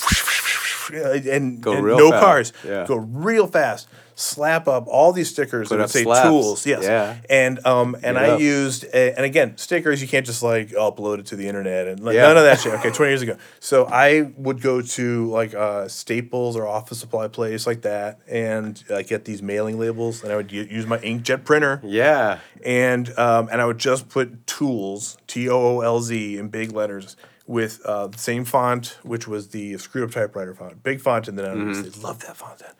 And, 0.90 1.60
Go 1.60 1.72
and 1.72 1.86
no 1.86 2.10
fast. 2.10 2.22
cars. 2.24 2.52
Yeah. 2.64 2.84
Go 2.86 2.96
real 2.96 3.46
fast. 3.46 3.88
Slap 4.14 4.68
up 4.68 4.86
all 4.88 5.12
these 5.14 5.30
stickers 5.30 5.68
Put 5.68 5.76
that 5.76 5.84
would 5.84 5.90
say 5.90 6.02
slaps. 6.02 6.28
tools. 6.28 6.66
Yes. 6.66 6.82
Yeah. 6.84 7.16
And 7.30 7.64
um 7.66 7.94
and 7.94 8.02
Get 8.02 8.16
I 8.18 8.28
up. 8.32 8.40
used 8.40 8.84
a, 8.92 9.16
and 9.16 9.24
again 9.24 9.56
stickers 9.56 10.02
you 10.02 10.06
can't 10.06 10.26
just 10.26 10.42
like 10.42 10.68
upload 10.72 11.18
it 11.20 11.26
to 11.26 11.36
the 11.36 11.48
internet 11.48 11.88
and 11.88 11.98
like, 12.00 12.14
Yeah. 12.14 12.26
none 12.28 12.36
of 12.36 12.42
that 12.44 12.60
shit. 12.60 12.74
Okay, 12.74 12.90
twenty 12.90 13.10
years 13.10 13.22
ago. 13.22 13.38
So 13.58 13.86
I 13.86 14.30
would 14.36 14.60
go 14.60 14.82
to 14.82 15.30
like 15.30 15.54
uh, 15.54 15.88
Staples 15.88 16.56
or 16.56 16.66
office 16.66 16.98
supply 16.98 17.26
place 17.28 17.66
like 17.66 17.82
that 17.82 18.20
and 18.28 18.80
uh, 18.90 19.00
get 19.00 19.24
these 19.24 19.40
mailing 19.42 19.78
labels 19.78 20.22
and 20.22 20.30
I 20.30 20.36
would 20.36 20.52
use 20.52 20.86
my 20.86 20.98
inkjet 20.98 21.44
printer 21.44 21.80
Yeah. 21.82 22.38
and 22.64 23.08
um, 23.18 23.48
and 23.50 23.62
I 23.62 23.64
would 23.64 23.78
just 23.78 24.10
put 24.10 24.46
tools 24.46 25.16
T 25.26 25.48
O 25.48 25.56
O 25.78 25.80
L 25.80 26.00
Z 26.02 26.36
in 26.36 26.48
big 26.48 26.72
letters 26.72 27.16
with 27.52 27.84
uh, 27.84 28.06
the 28.06 28.16
same 28.18 28.46
font, 28.46 28.96
which 29.02 29.28
was 29.28 29.48
the 29.48 29.76
screwed 29.76 30.04
up 30.04 30.10
typewriter 30.10 30.54
font, 30.54 30.82
big 30.82 31.00
font, 31.02 31.28
and 31.28 31.38
then 31.38 31.44
I 31.44 31.50
Mm-hmm. 31.50 31.82
would 31.82 31.92
say, 31.94 32.00
love 32.00 32.20
that 32.20 32.36
font. 32.38 32.58
Then. 32.60 32.72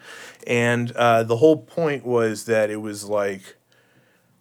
And 0.47 0.93
uh, 0.93 1.25
the 1.25 1.37
whole 1.37 1.59
point 1.59 2.07
was 2.07 2.47
that 2.47 2.71
it 2.71 2.77
was 2.81 3.05
like 3.05 3.57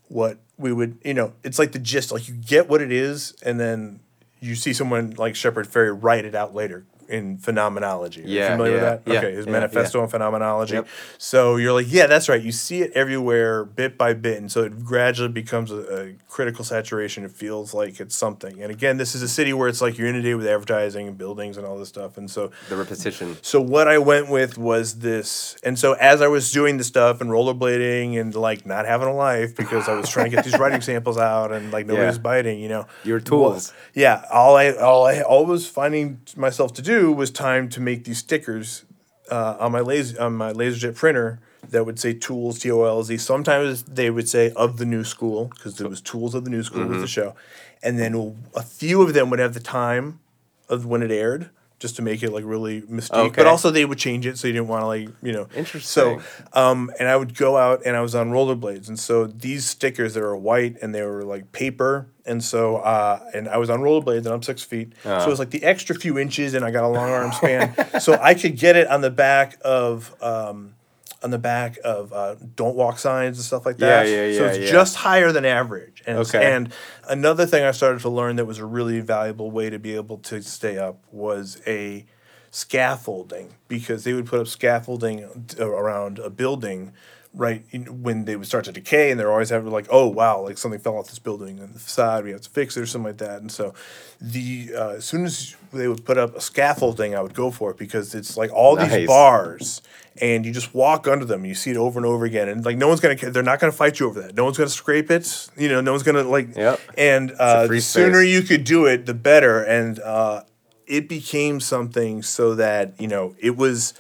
what 0.08 0.38
we 0.58 0.72
would, 0.72 0.98
you 1.04 1.14
know, 1.14 1.34
it's 1.44 1.60
like 1.60 1.74
the 1.74 1.80
gist, 1.80 2.12
like 2.14 2.28
you 2.30 2.34
get 2.34 2.70
what 2.70 2.82
it 2.82 2.92
is, 2.94 3.36
and 3.44 3.60
then 3.60 4.00
you 4.40 4.56
see 4.56 4.72
someone 4.74 5.12
like 5.18 5.36
Shepard 5.36 5.68
Fairey 5.68 5.98
write 6.02 6.24
it 6.24 6.34
out 6.34 6.56
later 6.56 6.86
in 7.12 7.38
phenomenology. 7.38 8.24
Are 8.24 8.28
you 8.28 8.40
Yeah, 8.40 8.52
familiar 8.52 8.78
yeah, 8.78 8.92
with 8.94 9.06
that? 9.06 9.12
yeah, 9.14 9.20
okay, 9.20 9.32
his 9.34 9.48
manifesto 9.48 10.02
on 10.02 10.08
phenomenology. 10.08 10.76
Yep. 10.76 10.88
So 11.18 11.58
you're 11.58 11.74
like, 11.74 11.92
yeah, 11.92 12.08
that's 12.08 12.30
right. 12.30 12.42
You 12.42 12.52
see 12.52 12.82
it 12.82 12.92
everywhere, 12.96 13.66
bit 13.66 13.98
by 13.98 14.14
bit, 14.14 14.38
and 14.38 14.52
so 14.52 14.64
it 14.64 14.84
gradually 14.84 15.30
becomes 15.30 15.72
a, 15.72 15.80
a 16.10 16.14
critical 16.30 16.64
saturation. 16.66 17.24
It 17.26 17.32
feels 17.32 17.74
like 17.74 18.00
it's 18.00 18.16
something. 18.16 18.62
And 18.62 18.72
again, 18.72 18.98
this 18.98 19.14
is 19.16 19.22
a 19.22 19.28
city 19.28 19.54
where 19.54 19.68
it's 19.68 19.82
like 19.82 19.98
you're 19.98 20.08
inundated 20.08 20.38
with 20.38 20.48
advertising 20.48 21.08
and 21.08 21.18
buildings 21.18 21.58
and 21.58 21.66
all 21.68 21.78
this 21.78 21.90
stuff. 21.90 22.18
And 22.18 22.30
so, 22.32 22.52
The 22.70 22.78
repetition. 22.78 23.38
so 23.42 23.60
what 23.62 23.88
I 23.88 23.98
went 23.98 24.30
with 24.30 24.58
was 24.58 25.00
this. 25.00 25.56
And 25.64 25.78
so 25.78 25.94
as 25.94 26.22
I 26.22 26.28
was 26.28 26.52
doing 26.52 26.78
the 26.78 26.84
stuff 26.84 27.22
and 27.22 27.30
rollerblading 27.30 28.20
and 28.20 28.34
like 28.36 28.66
not 28.66 28.86
having 28.86 29.08
a 29.08 29.14
life 29.14 29.56
because 29.56 29.90
I 29.90 29.94
was 29.96 30.10
trying 30.10 30.30
to 30.30 30.36
get 30.36 30.46
these 30.46 30.58
writing 30.58 30.82
samples 30.92 31.18
out 31.18 31.52
and 31.52 31.72
like 31.72 31.86
nobody 31.86 32.08
was 32.08 32.20
biting, 32.20 32.60
you 32.60 32.70
know. 32.70 32.88
Your 33.04 33.20
tools. 33.20 33.72
Well, 33.74 33.78
yeah, 33.94 34.26
all 34.32 34.56
I 34.56 34.72
all 34.72 35.06
I 35.06 35.22
all 35.22 35.46
was 35.46 35.68
finding 35.68 36.20
myself 36.36 36.74
to 36.76 36.82
do 36.82 37.01
was 37.10 37.32
time 37.32 37.70
to 37.70 37.80
make 37.82 38.04
these 38.04 38.18
stickers 38.20 38.84
uh, 39.32 39.56
on 39.60 39.72
my 39.72 39.80
laser 39.80 40.22
on 40.22 40.34
my 40.36 40.52
laserjet 40.52 40.96
printer 40.96 41.40
that 41.70 41.86
would 41.86 42.00
say 42.00 42.14
tools 42.14 42.60
T 42.60 42.70
O 42.72 42.84
L 42.84 43.02
Z. 43.04 43.18
Sometimes 43.18 43.84
they 43.84 44.10
would 44.10 44.28
say 44.28 44.52
of 44.58 44.78
the 44.78 44.86
new 44.86 45.04
school 45.04 45.46
because 45.56 45.80
it 45.80 45.88
was 45.90 46.02
tools 46.02 46.36
of 46.36 46.44
the 46.44 46.50
new 46.50 46.64
school 46.64 46.82
Mm-hmm. 46.82 46.92
with 46.92 47.02
the 47.02 47.08
show, 47.08 47.34
and 47.82 47.98
then 47.98 48.36
a 48.56 48.62
few 48.64 49.02
of 49.02 49.14
them 49.14 49.30
would 49.30 49.40
have 49.40 49.54
the 49.54 49.60
time 49.62 50.20
of 50.68 50.86
when 50.86 51.02
it 51.02 51.12
aired. 51.12 51.50
Just 51.82 51.96
to 51.96 52.04
make 52.04 52.22
it 52.22 52.32
like 52.32 52.44
really 52.46 52.84
mystique, 52.84 53.18
Okay. 53.18 53.36
but 53.38 53.48
also 53.48 53.72
they 53.72 53.86
would 53.86 53.98
change 53.98 54.28
it 54.28 54.38
so 54.38 54.46
you 54.48 54.54
didn't 54.54 54.68
want 54.68 54.84
to 54.84 54.86
like 54.86 55.10
you 55.24 55.34
know. 55.34 55.48
Interesting. 55.56 56.22
So, 56.22 56.22
um, 56.54 56.92
and 57.00 57.10
I 57.10 57.16
would 57.18 57.36
go 57.36 57.58
out 57.58 57.82
and 57.88 57.98
I 57.98 58.02
was 58.02 58.14
on 58.14 58.30
rollerblades, 58.30 58.88
and 58.88 59.00
so 59.00 59.26
these 59.26 59.66
stickers 59.66 60.14
they 60.14 60.22
were 60.22 60.38
white 60.38 60.78
and 60.84 60.94
they 60.94 61.02
were 61.02 61.24
like 61.24 61.52
paper, 61.52 62.06
and 62.24 62.44
so 62.44 62.78
uh, 62.78 63.20
and 63.34 63.50
I 63.50 63.58
was 63.58 63.72
on 63.72 63.80
rollerblades 63.80 64.26
and 64.26 64.28
I'm 64.28 64.44
six 64.44 64.62
feet, 64.62 64.94
so 65.04 65.10
Uh-huh. 65.12 65.26
it 65.26 65.30
was 65.30 65.40
like 65.40 65.50
the 65.50 65.64
extra 65.64 65.96
few 65.96 66.20
inches, 66.20 66.54
and 66.54 66.64
I 66.64 66.70
got 66.70 66.84
a 66.84 66.88
long 66.88 67.10
arm 67.10 67.32
span, 67.34 67.74
so 68.00 68.14
I 68.22 68.36
could 68.36 68.58
get 68.58 68.76
it 68.76 68.86
on 68.88 69.02
the 69.02 69.10
back 69.12 69.58
of. 69.66 70.14
Um, 70.22 70.76
on 71.24 71.30
the 71.30 71.38
back 71.38 71.78
of 71.84 72.12
uh, 72.14 72.36
don't 72.56 72.76
walk 72.76 72.98
signs 73.00 73.38
and 73.38 73.46
stuff 73.46 73.66
like 73.66 73.78
that. 73.78 74.08
Yeah, 74.08 74.26
yeah, 74.26 74.38
So 74.38 74.46
it's 74.46 74.58
yeah. 74.60 74.72
just 74.72 74.96
higher 74.96 75.32
than 75.32 75.46
average. 75.46 76.02
And, 76.08 76.18
Okay. 76.20 76.52
and 76.54 76.74
another 77.08 77.46
thing 77.46 77.64
I 77.64 77.72
started 77.72 78.02
to 78.02 78.10
learn 78.10 78.38
that 78.38 78.46
was 78.46 78.58
a 78.58 78.66
really 78.66 79.00
valuable 79.02 79.52
way 79.52 79.70
to 79.70 79.78
be 79.80 79.96
able 79.96 80.18
to 80.20 80.42
stay 80.42 80.78
up 80.80 81.04
was 81.12 81.62
a 81.68 82.06
scaffolding 82.50 83.54
because 83.68 84.04
they 84.04 84.14
would 84.14 84.26
put 84.26 84.40
up 84.40 84.48
scaffolding 84.48 85.26
around 85.60 86.20
a 86.20 86.30
building 86.30 86.94
right 87.34 87.64
when 87.90 88.26
they 88.26 88.36
would 88.36 88.46
start 88.46 88.66
to 88.66 88.74
decay 88.74 89.10
and 89.10 89.18
they're 89.18 89.32
always 89.32 89.50
having 89.50 89.72
like 89.72 89.88
oh 89.90 90.06
wow 90.06 90.42
like 90.42 90.58
something 90.58 90.80
fell 90.82 90.98
off 90.98 91.08
this 91.08 91.18
building 91.20 91.60
and 91.60 91.74
the 91.74 91.80
facade 91.80 92.26
we 92.26 92.32
have 92.32 92.42
to 92.42 92.50
fix 92.50 92.76
it 92.76 92.82
or 92.82 92.86
something 92.86 93.08
like 93.08 93.18
that. 93.20 93.40
And 93.40 93.50
so 93.50 93.74
the 94.20 94.72
uh, 94.78 94.90
as 94.98 95.06
soon 95.06 95.24
as 95.26 95.56
they 95.72 95.88
would 95.88 96.04
put 96.04 96.18
up 96.18 96.36
a 96.36 96.42
scaffolding 96.42 97.16
i 97.16 97.22
would 97.22 97.34
go 97.34 97.50
for 97.50 97.72
it 97.72 97.78
because 97.78 98.14
it's 98.14 98.36
like 98.36 98.52
all 98.52 98.76
Nice. 98.76 98.94
these 98.94 99.08
bars 99.08 99.82
and 100.20 100.46
you 100.46 100.52
just 100.52 100.74
walk 100.76 101.08
under 101.08 101.24
them. 101.24 101.46
You 101.46 101.56
see 101.56 101.72
it 101.72 101.78
over 101.78 101.98
and 101.98 102.06
over 102.06 102.26
again. 102.26 102.50
And 102.50 102.66
like 102.66 102.76
no 102.78 102.90
one's 102.90 103.00
gonna 103.00 103.16
they're 103.16 103.42
not 103.44 103.62
gonna 103.62 103.72
fight 103.72 104.02
you 104.02 104.08
over 104.08 104.22
that. 104.24 104.36
No 104.36 104.44
one's 104.44 104.58
gonna 104.58 104.70
scrape 104.70 105.10
it. 105.10 105.50
You 105.58 105.70
know 105.70 105.80
no 105.80 105.92
one's 105.92 106.04
gonna 106.04 106.24
like 106.24 106.54
Yep. 106.58 106.82
and 106.98 107.32
uh, 107.32 107.66
the 107.68 107.80
sooner 107.80 108.22
you 108.22 108.42
could 108.42 108.66
do 108.66 108.88
it 108.88 109.06
the 109.06 109.14
better. 109.14 109.64
And 109.64 110.00
uh, 110.02 110.44
it 110.86 111.08
became 111.08 111.62
something 111.62 112.22
so 112.24 112.56
that 112.56 113.00
you 113.00 113.08
know 113.08 113.36
it 113.40 113.56
was 113.56 113.94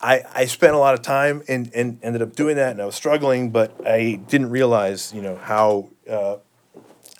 I, 0.00 0.22
I 0.32 0.44
spent 0.46 0.74
a 0.74 0.78
lot 0.78 0.94
of 0.94 1.02
time 1.02 1.42
and, 1.48 1.70
and 1.74 1.98
ended 2.02 2.22
up 2.22 2.36
doing 2.36 2.56
that 2.56 2.70
and 2.72 2.80
I 2.80 2.86
was 2.86 2.94
struggling 2.94 3.50
but 3.50 3.74
I 3.86 4.20
didn't 4.28 4.50
realize 4.50 5.12
you 5.12 5.22
know 5.22 5.36
how 5.36 5.88
uh, 6.08 6.36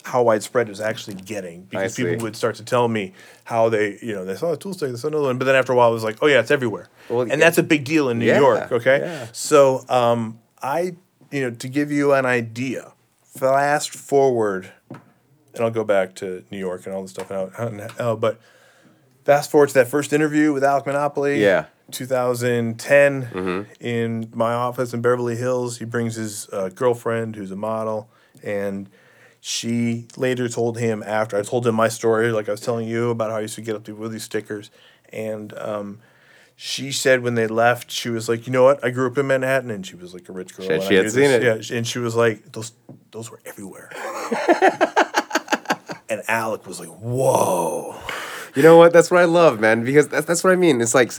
how 0.05 0.23
widespread 0.23 0.69
it 0.69 0.71
was 0.71 0.81
actually 0.81 1.15
getting 1.17 1.65
because 1.65 1.97
people 1.97 2.23
would 2.23 2.37
start 2.37 2.55
to 2.57 2.65
tell 2.65 2.89
me 2.89 3.13
how 3.45 3.69
they, 3.69 3.99
you 4.01 4.15
know, 4.15 4.25
they 4.25 4.37
saw 4.37 4.53
a 4.53 4.57
tool 4.57 4.73
stick, 4.73 4.91
they 4.91 4.97
saw 4.97 5.09
another 5.09 5.25
one, 5.25 5.37
but 5.37 5.45
then 5.45 5.55
after 5.55 5.73
a 5.73 5.77
while, 5.77 5.91
it 5.91 5.95
was 5.95 6.05
like, 6.05 6.17
oh 6.23 6.27
yeah, 6.27 6.41
it's 6.41 6.51
everywhere, 6.51 6.89
Well, 7.11 7.23
and 7.23 7.31
yeah. 7.31 7.37
that's 7.37 7.59
a 7.59 7.63
big 7.63 7.85
deal 7.85 8.09
in 8.09 8.19
New 8.19 8.25
Yeah, 8.25 8.39
York. 8.39 8.73
Okay, 8.73 9.01
yeah. 9.01 9.27
so 9.33 9.85
um, 9.91 10.39
I, 10.63 10.97
you 11.31 11.43
know, 11.43 11.51
to 11.51 11.69
give 11.69 11.93
you 11.93 12.15
an 12.15 12.25
idea, 12.25 12.93
fast 13.23 13.91
forward, 13.91 14.73
and 14.91 15.61
I'll 15.63 15.71
go 15.71 15.85
back 15.85 16.15
to 16.17 16.43
New 16.51 16.59
York 16.59 16.87
and 16.87 16.95
all 16.95 17.03
this 17.03 17.11
stuff 17.11 17.31
out, 17.31 17.53
but 18.21 18.41
fast 19.29 19.51
forward 19.51 19.69
to 19.69 19.75
that 19.75 19.89
first 19.89 20.15
interview 20.15 20.55
with 20.55 20.65
Alec 20.65 20.87
Monopoly. 20.87 21.43
Yeah. 21.43 21.67
2010 21.91 23.67
in 23.79 24.31
my 24.35 24.55
office 24.55 24.95
in 24.95 25.03
Beverly 25.03 25.37
Hills. 25.37 25.77
He 25.79 25.85
brings 25.85 26.15
his 26.15 26.49
uh, 26.51 26.71
girlfriend, 26.75 27.37
who's 27.37 27.51
a 27.51 27.57
model, 27.57 28.09
and 28.43 28.89
she 29.41 30.09
later 30.17 30.49
told 30.49 30.79
him 30.79 31.03
after 31.03 31.37
I 31.37 31.43
told 31.43 31.67
him 31.67 31.75
my 31.75 31.89
story, 31.89 32.33
like 32.33 32.49
I 32.49 32.53
was 32.53 32.63
telling 32.63 32.89
you 32.89 33.11
about 33.11 33.31
how 33.31 33.37
I 33.37 33.41
used 33.41 33.55
to 33.57 33.61
get 33.61 33.77
up 33.77 33.85
to 33.85 33.95
with 33.95 34.13
these 34.13 34.25
stickers, 34.25 34.71
and 35.13 35.53
um, 35.59 36.01
she 36.57 36.91
said 36.91 37.23
when 37.23 37.35
they 37.35 37.47
left, 37.47 37.91
she 37.91 38.09
was 38.09 38.29
like, 38.31 38.47
you 38.47 38.53
know 38.53 38.65
what? 38.65 38.83
I 38.85 38.89
grew 38.91 39.07
up 39.11 39.19
in 39.19 39.27
Manhattan, 39.27 39.71
and 39.71 39.87
she 39.87 39.95
was 39.97 40.15
like 40.15 40.27
a 40.31 40.33
rich 40.33 40.55
girl. 40.57 40.67
She- 40.67 40.73
and 40.73 40.83
she 40.83 40.95
had 40.95 41.11
seen 41.11 41.23
this. 41.31 41.69
it. 41.69 41.73
Yeah, 41.73 41.77
and 41.79 41.87
she 41.87 41.99
was 41.99 42.17
like, 42.17 42.51
those 42.53 42.73
those 43.13 43.31
were 43.31 43.41
everywhere. 43.47 43.91
and 46.11 46.23
Alec 46.29 46.67
was 46.67 46.81
like, 46.81 46.89
whoa. 46.89 47.95
You 48.59 48.65
know 48.65 48.77
what? 48.77 48.93
That's 48.93 49.11
what 49.11 49.21
I 49.21 49.25
love, 49.25 49.61
man. 49.61 49.85
Because 49.85 50.09
that's 50.09 50.27
that's 50.27 50.43
what 50.43 50.53
I 50.53 50.57
mean. 50.57 50.81
It's 50.81 50.95
like, 50.95 51.13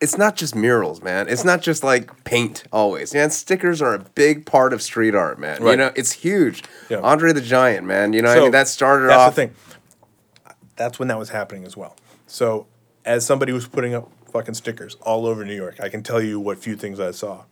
it's 0.00 0.16
not 0.16 0.34
just 0.34 0.54
murals, 0.54 1.02
man. 1.02 1.28
It's 1.28 1.44
not 1.44 1.60
just 1.60 1.84
like 1.84 2.24
paint 2.24 2.64
always. 2.72 3.12
Man, 3.12 3.30
stickers 3.30 3.82
are 3.82 3.94
a 3.94 3.98
big 3.98 4.46
part 4.46 4.72
of 4.72 4.80
street 4.80 5.14
art, 5.14 5.38
man. 5.38 5.62
You 5.62 5.76
know, 5.76 5.92
it's 5.94 6.12
huge. 6.12 6.64
Yeah. 6.88 7.00
Andre 7.00 7.34
the 7.34 7.42
Giant, 7.42 7.86
man. 7.86 8.14
You 8.14 8.22
know, 8.22 8.30
I 8.30 8.40
mean, 8.40 8.50
that 8.52 8.68
started 8.68 9.10
that's 9.10 9.18
off. 9.18 9.34
That's 9.36 9.52
the 9.52 9.54
thing. 9.54 10.54
That's 10.76 10.98
when 10.98 11.08
that 11.08 11.18
was 11.18 11.28
happening 11.28 11.64
as 11.64 11.76
well. 11.76 11.96
So, 12.26 12.66
as 13.04 13.26
somebody 13.26 13.52
who's 13.52 13.68
putting 13.68 13.94
up 13.94 14.10
fucking 14.32 14.54
stickers 14.54 14.96
all 15.02 15.26
over 15.26 15.44
New 15.44 15.54
York, 15.54 15.80
I 15.80 15.90
can 15.90 16.02
tell 16.02 16.22
you 16.22 16.40
what 16.40 16.58
few 16.58 16.76
things 16.76 16.98
I 16.98 17.10
saw. 17.10 17.44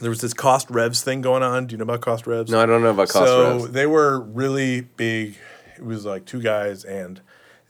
There 0.00 0.10
was 0.10 0.20
this 0.20 0.32
Cost 0.32 0.70
Revs 0.70 1.02
thing 1.02 1.20
going 1.20 1.42
on. 1.42 1.66
Do 1.66 1.72
you 1.72 1.78
know 1.78 1.82
about 1.82 2.00
Cost 2.00 2.26
Revs? 2.26 2.50
No, 2.50 2.60
I 2.60 2.66
don't 2.66 2.82
know 2.82 2.90
about 2.90 3.08
cost 3.08 3.26
so 3.26 3.50
revs. 3.50 3.64
So 3.64 3.68
they 3.68 3.86
were 3.86 4.20
really 4.20 4.82
big. 4.82 5.36
It 5.76 5.84
was 5.84 6.06
like 6.06 6.24
two 6.24 6.40
guys, 6.40 6.84
and 6.84 7.20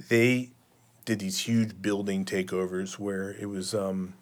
they 0.08 0.50
did 1.04 1.18
these 1.18 1.40
huge 1.40 1.80
building 1.82 2.24
takeovers 2.24 2.98
where 2.98 3.30
it 3.40 3.48
was 3.48 3.74
um, 3.74 4.14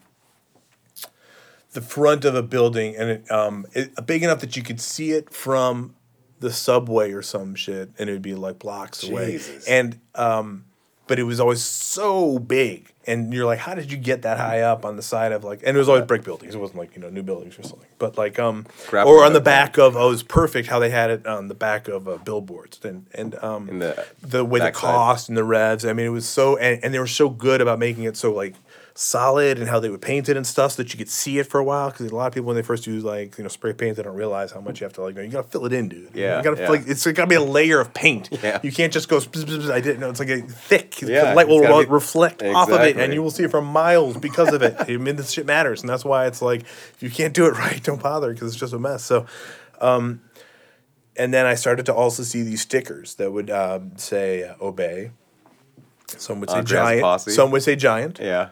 the 1.72 1.80
front 1.80 2.24
of 2.24 2.34
a 2.34 2.42
building, 2.42 2.96
and 2.96 3.10
it, 3.10 3.30
um, 3.30 3.66
it 3.74 3.92
big 4.06 4.22
enough 4.22 4.40
that 4.40 4.56
you 4.56 4.62
could 4.62 4.80
see 4.80 5.12
it 5.12 5.32
from 5.32 5.94
the 6.40 6.50
subway 6.52 7.12
or 7.12 7.22
some 7.22 7.54
shit, 7.54 7.90
and 7.98 8.08
it 8.08 8.12
would 8.12 8.22
be 8.22 8.34
like 8.34 8.58
blocks 8.58 9.02
away. 9.04 9.38
And 9.68 10.00
um, 10.14 10.64
but 11.06 11.18
it 11.18 11.24
was 11.24 11.38
always 11.40 11.62
so 11.62 12.38
big, 12.38 12.92
and 13.06 13.32
you're 13.32 13.46
like, 13.46 13.58
how 13.58 13.74
did 13.74 13.90
you 13.90 13.96
get 13.96 14.22
that 14.22 14.38
high 14.38 14.60
up 14.60 14.84
on 14.84 14.96
the 14.96 15.02
side 15.02 15.32
of 15.32 15.42
like? 15.42 15.62
And 15.64 15.74
it 15.74 15.78
was 15.78 15.88
always 15.88 16.04
brick 16.04 16.22
buildings. 16.22 16.54
It 16.54 16.58
wasn't 16.58 16.78
like 16.78 16.94
you 16.94 17.00
know 17.00 17.08
new 17.08 17.22
buildings 17.22 17.58
or 17.58 17.62
something, 17.62 17.88
but 17.98 18.18
like 18.18 18.38
um, 18.38 18.66
Grab 18.88 19.06
or 19.06 19.24
on 19.24 19.32
the 19.32 19.40
back 19.40 19.78
of 19.78 19.96
oh, 19.96 20.08
it 20.08 20.10
was 20.10 20.22
perfect 20.22 20.68
how 20.68 20.78
they 20.78 20.90
had 20.90 21.10
it 21.10 21.26
on 21.26 21.48
the 21.48 21.54
back 21.54 21.88
of 21.88 22.06
uh, 22.06 22.18
billboards 22.18 22.78
and 22.84 23.06
and 23.14 23.34
um 23.42 23.78
the 23.78 24.06
the 24.20 24.44
way 24.44 24.60
the 24.60 24.70
cost 24.70 25.28
and 25.28 25.38
the 25.38 25.44
revs. 25.44 25.84
I 25.84 25.92
mean, 25.92 26.06
it 26.06 26.10
was 26.10 26.28
so 26.28 26.56
and, 26.56 26.82
and 26.84 26.92
they 26.92 26.98
were 26.98 27.06
so 27.06 27.30
good 27.30 27.60
about 27.60 27.78
making 27.78 28.04
it 28.04 28.16
so 28.16 28.32
like 28.32 28.54
solid 29.02 29.58
and 29.58 29.66
how 29.66 29.80
they 29.80 29.88
would 29.88 30.02
paint 30.02 30.28
it 30.28 30.36
and 30.36 30.46
stuff 30.46 30.72
so 30.72 30.82
that 30.82 30.92
you 30.92 30.98
could 30.98 31.08
see 31.08 31.38
it 31.38 31.46
for 31.46 31.58
a 31.58 31.64
while 31.64 31.88
because 31.90 32.10
a 32.10 32.14
lot 32.14 32.26
of 32.26 32.34
people 32.34 32.46
when 32.48 32.54
they 32.54 32.60
first 32.60 32.86
use 32.86 33.02
like 33.02 33.38
you 33.38 33.42
know 33.42 33.48
spray 33.48 33.72
paint 33.72 33.96
they 33.96 34.02
don't 34.02 34.14
realize 34.14 34.52
how 34.52 34.60
much 34.60 34.78
you 34.78 34.84
have 34.84 34.92
to 34.92 35.00
like 35.00 35.16
you 35.16 35.26
gotta 35.28 35.48
fill 35.48 35.64
it 35.64 35.72
in 35.72 35.88
dude 35.88 36.10
Yeah, 36.12 36.36
you 36.36 36.44
gotta 36.44 36.60
yeah. 36.60 36.68
like 36.68 36.82
it's 36.86 37.06
gotta 37.06 37.26
be 37.26 37.34
a 37.34 37.40
layer 37.40 37.80
of 37.80 37.94
paint 37.94 38.28
Yeah. 38.42 38.60
you 38.62 38.70
can't 38.70 38.92
just 38.92 39.08
go 39.08 39.16
bzz, 39.16 39.28
bzz, 39.46 39.62
bzz. 39.62 39.70
I 39.70 39.80
didn't 39.80 40.00
know 40.00 40.10
it's 40.10 40.20
like 40.20 40.28
a 40.28 40.42
thick 40.42 41.00
Yeah, 41.00 41.30
the 41.30 41.34
light 41.34 41.48
will 41.48 41.60
re- 41.60 41.86
be- 41.86 41.90
reflect 41.90 42.42
off 42.42 42.70
of 42.70 42.82
it 42.82 42.98
and 42.98 43.14
you 43.14 43.22
will 43.22 43.30
see 43.30 43.44
it 43.44 43.50
for 43.50 43.62
miles 43.62 44.18
because 44.18 44.52
of 44.52 44.60
it 44.60 44.76
I 44.80 44.98
mean 44.98 45.16
this 45.16 45.30
shit 45.30 45.46
matters 45.46 45.80
and 45.80 45.88
that's 45.88 46.04
why 46.04 46.26
it's 46.26 46.42
like 46.42 46.60
if 46.60 46.96
you 47.02 47.08
can't 47.08 47.32
do 47.32 47.46
it 47.46 47.52
right 47.58 47.82
don't 47.82 48.02
bother 48.02 48.34
because 48.34 48.48
it's 48.52 48.60
just 48.60 48.74
a 48.74 48.78
mess 48.78 49.02
so 49.02 49.24
um, 49.80 50.20
and 51.16 51.32
then 51.32 51.46
I 51.46 51.54
started 51.54 51.86
to 51.86 51.94
also 51.94 52.22
see 52.22 52.42
these 52.42 52.60
stickers 52.60 53.14
that 53.14 53.32
would 53.32 53.48
um, 53.50 53.92
say 53.96 54.44
uh, 54.44 54.56
obey. 54.60 55.10
Some 56.06 56.40
would 56.40 56.50
say 56.50 56.58
Andreas 56.58 56.84
giant. 56.84 57.02
Posse. 57.02 57.30
Some 57.30 57.50
would 57.50 57.62
say 57.62 57.76
giant. 57.76 58.18
yeah. 58.20 58.50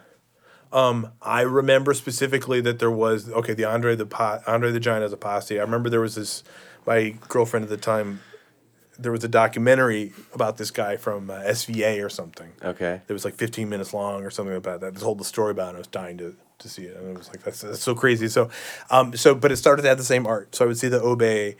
I 0.71 1.41
remember 1.41 1.93
specifically 1.93 2.61
that 2.61 2.79
there 2.79 2.91
was 2.91 3.29
okay. 3.29 3.53
The 3.53 3.65
Andre 3.65 3.95
the 3.95 4.05
po- 4.05 4.41
Andre 4.45 4.71
the 4.71 4.79
Giant 4.79 5.03
as 5.03 5.13
a 5.13 5.17
posse. 5.17 5.59
I 5.59 5.63
remember 5.63 5.89
there 5.89 6.01
was 6.01 6.15
this. 6.15 6.43
My 6.85 7.15
girlfriend 7.27 7.63
at 7.63 7.69
the 7.69 7.77
time. 7.77 8.21
There 8.97 9.13
was 9.13 9.23
a 9.23 9.29
documentary 9.29 10.11
about 10.33 10.57
this 10.57 10.71
guy 10.71 10.97
from 10.97 11.29
uh, 11.29 11.35
SVA 11.35 12.05
or 12.05 12.09
something. 12.09 12.51
Okay. 12.61 13.01
It 13.07 13.13
was 13.13 13.23
like 13.23 13.35
15 13.35 13.69
minutes 13.69 13.93
long 13.93 14.25
or 14.25 14.29
something 14.29 14.53
about 14.53 14.81
that. 14.81 14.93
They 14.93 14.99
told 14.99 15.19
the 15.19 15.23
story 15.23 15.51
about 15.51 15.73
it. 15.73 15.75
I 15.75 15.77
was 15.77 15.87
dying 15.87 16.17
to, 16.17 16.35
to 16.57 16.67
see 16.67 16.83
it. 16.83 16.97
And 16.97 17.11
it 17.11 17.17
was 17.17 17.29
like, 17.29 17.41
that's, 17.41 17.61
that's 17.61 17.81
so 17.81 17.95
crazy. 17.95 18.27
So, 18.27 18.49
um, 18.89 19.15
so, 19.15 19.35
but 19.35 19.53
it 19.53 19.55
started 19.55 19.83
to 19.83 19.87
have 19.87 19.97
the 19.97 20.03
same 20.03 20.27
art. 20.27 20.53
So 20.53 20.65
I 20.65 20.67
would 20.67 20.77
see 20.77 20.89
the 20.89 21.01
Obey 21.01 21.55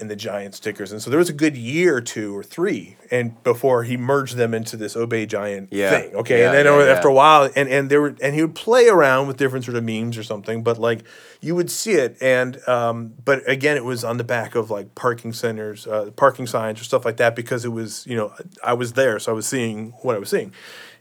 and 0.00 0.10
the 0.10 0.16
Giant 0.16 0.54
stickers. 0.54 0.90
And 0.92 1.00
so 1.02 1.10
there 1.10 1.18
was 1.18 1.28
a 1.28 1.34
good 1.34 1.56
year 1.56 1.96
or 1.96 2.00
two 2.00 2.36
or 2.36 2.42
three 2.42 2.96
and 3.10 3.40
before 3.44 3.84
he 3.84 3.96
merged 3.96 4.36
them 4.36 4.54
into 4.54 4.76
this 4.76 4.96
Obey 4.96 5.26
Giant 5.26 5.68
Yeah. 5.72 5.90
thing. 5.90 6.14
Okay. 6.14 6.40
Yeah, 6.40 6.46
and 6.46 6.54
then 6.54 6.66
yeah, 6.66 6.92
after 6.92 7.08
a 7.08 7.12
while, 7.12 7.50
and, 7.54 7.68
and 7.68 7.90
there 7.90 8.00
were, 8.00 8.16
and 8.22 8.34
he 8.34 8.42
would 8.42 8.54
play 8.54 8.88
around 8.88 9.26
with 9.28 9.36
different 9.36 9.64
sort 9.64 9.76
of 9.76 9.84
memes 9.84 10.16
or 10.16 10.22
something, 10.22 10.62
but 10.62 10.78
like 10.78 11.04
you 11.40 11.54
would 11.54 11.70
see 11.70 11.92
it. 11.92 12.16
And, 12.20 12.66
um, 12.68 13.14
but 13.24 13.48
again, 13.48 13.76
it 13.76 13.84
was 13.84 14.04
on 14.04 14.16
the 14.16 14.24
back 14.24 14.54
of 14.54 14.70
like 14.70 14.94
parking 14.94 15.32
centers, 15.32 15.86
uh, 15.86 16.10
parking 16.16 16.46
signs 16.46 16.80
or 16.80 16.84
stuff 16.84 17.04
like 17.04 17.18
that 17.18 17.36
because 17.36 17.64
it 17.64 17.70
was, 17.72 18.06
you 18.06 18.16
know, 18.16 18.32
I 18.64 18.72
was 18.74 18.94
there. 18.94 19.18
So 19.18 19.32
I 19.32 19.34
was 19.34 19.46
seeing 19.46 19.90
what 20.02 20.16
I 20.16 20.18
was 20.18 20.30
seeing. 20.30 20.52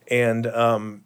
And, 0.10 0.47
um, 0.47 1.04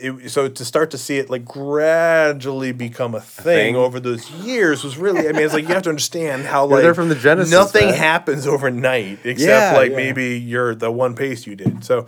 it, 0.00 0.30
so 0.30 0.48
to 0.48 0.64
start 0.64 0.90
to 0.92 0.98
see 0.98 1.18
it 1.18 1.30
like 1.30 1.44
gradually 1.44 2.72
become 2.72 3.14
a 3.14 3.20
thing, 3.20 3.44
thing? 3.44 3.76
over 3.76 4.00
those 4.00 4.30
years 4.30 4.84
was 4.84 4.96
really 4.96 5.28
I 5.28 5.32
mean 5.32 5.42
it's 5.42 5.54
like 5.54 5.66
you 5.68 5.74
have 5.74 5.82
to 5.84 5.90
understand 5.90 6.44
how 6.44 6.68
You're 6.68 6.94
from 6.94 7.08
the 7.08 7.14
Genesis, 7.14 7.50
nothing 7.52 7.86
man. 7.86 7.94
happens 7.94 8.46
overnight 8.46 9.20
except 9.24 9.38
Yeah, 9.74 9.76
like 9.78 9.90
yeah. 9.90 9.96
maybe 9.96 10.38
you're 10.38 10.74
the 10.74 10.90
one 10.90 11.14
pace 11.14 11.46
you 11.46 11.56
did 11.56 11.84
so 11.84 12.06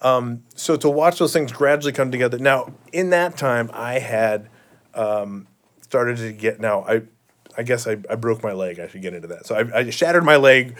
um, 0.00 0.44
so 0.54 0.76
to 0.76 0.88
watch 0.88 1.18
those 1.18 1.32
things 1.32 1.50
gradually 1.50 1.92
come 1.92 2.10
together 2.10 2.38
now 2.38 2.72
in 2.92 3.10
that 3.10 3.36
time 3.36 3.70
I 3.72 3.98
had 3.98 4.48
um, 4.94 5.46
started 5.80 6.18
to 6.18 6.32
get 6.32 6.60
now 6.60 6.84
I 6.88 7.02
I 7.56 7.62
guess 7.62 7.86
I, 7.86 7.92
I 8.08 8.14
broke 8.14 8.42
my 8.42 8.52
leg 8.52 8.78
I 8.78 8.88
should 8.88 9.02
get 9.02 9.14
into 9.14 9.28
that 9.28 9.46
so 9.46 9.54
I, 9.56 9.78
I 9.78 9.90
shattered 9.90 10.24
my 10.24 10.36
leg 10.36 10.76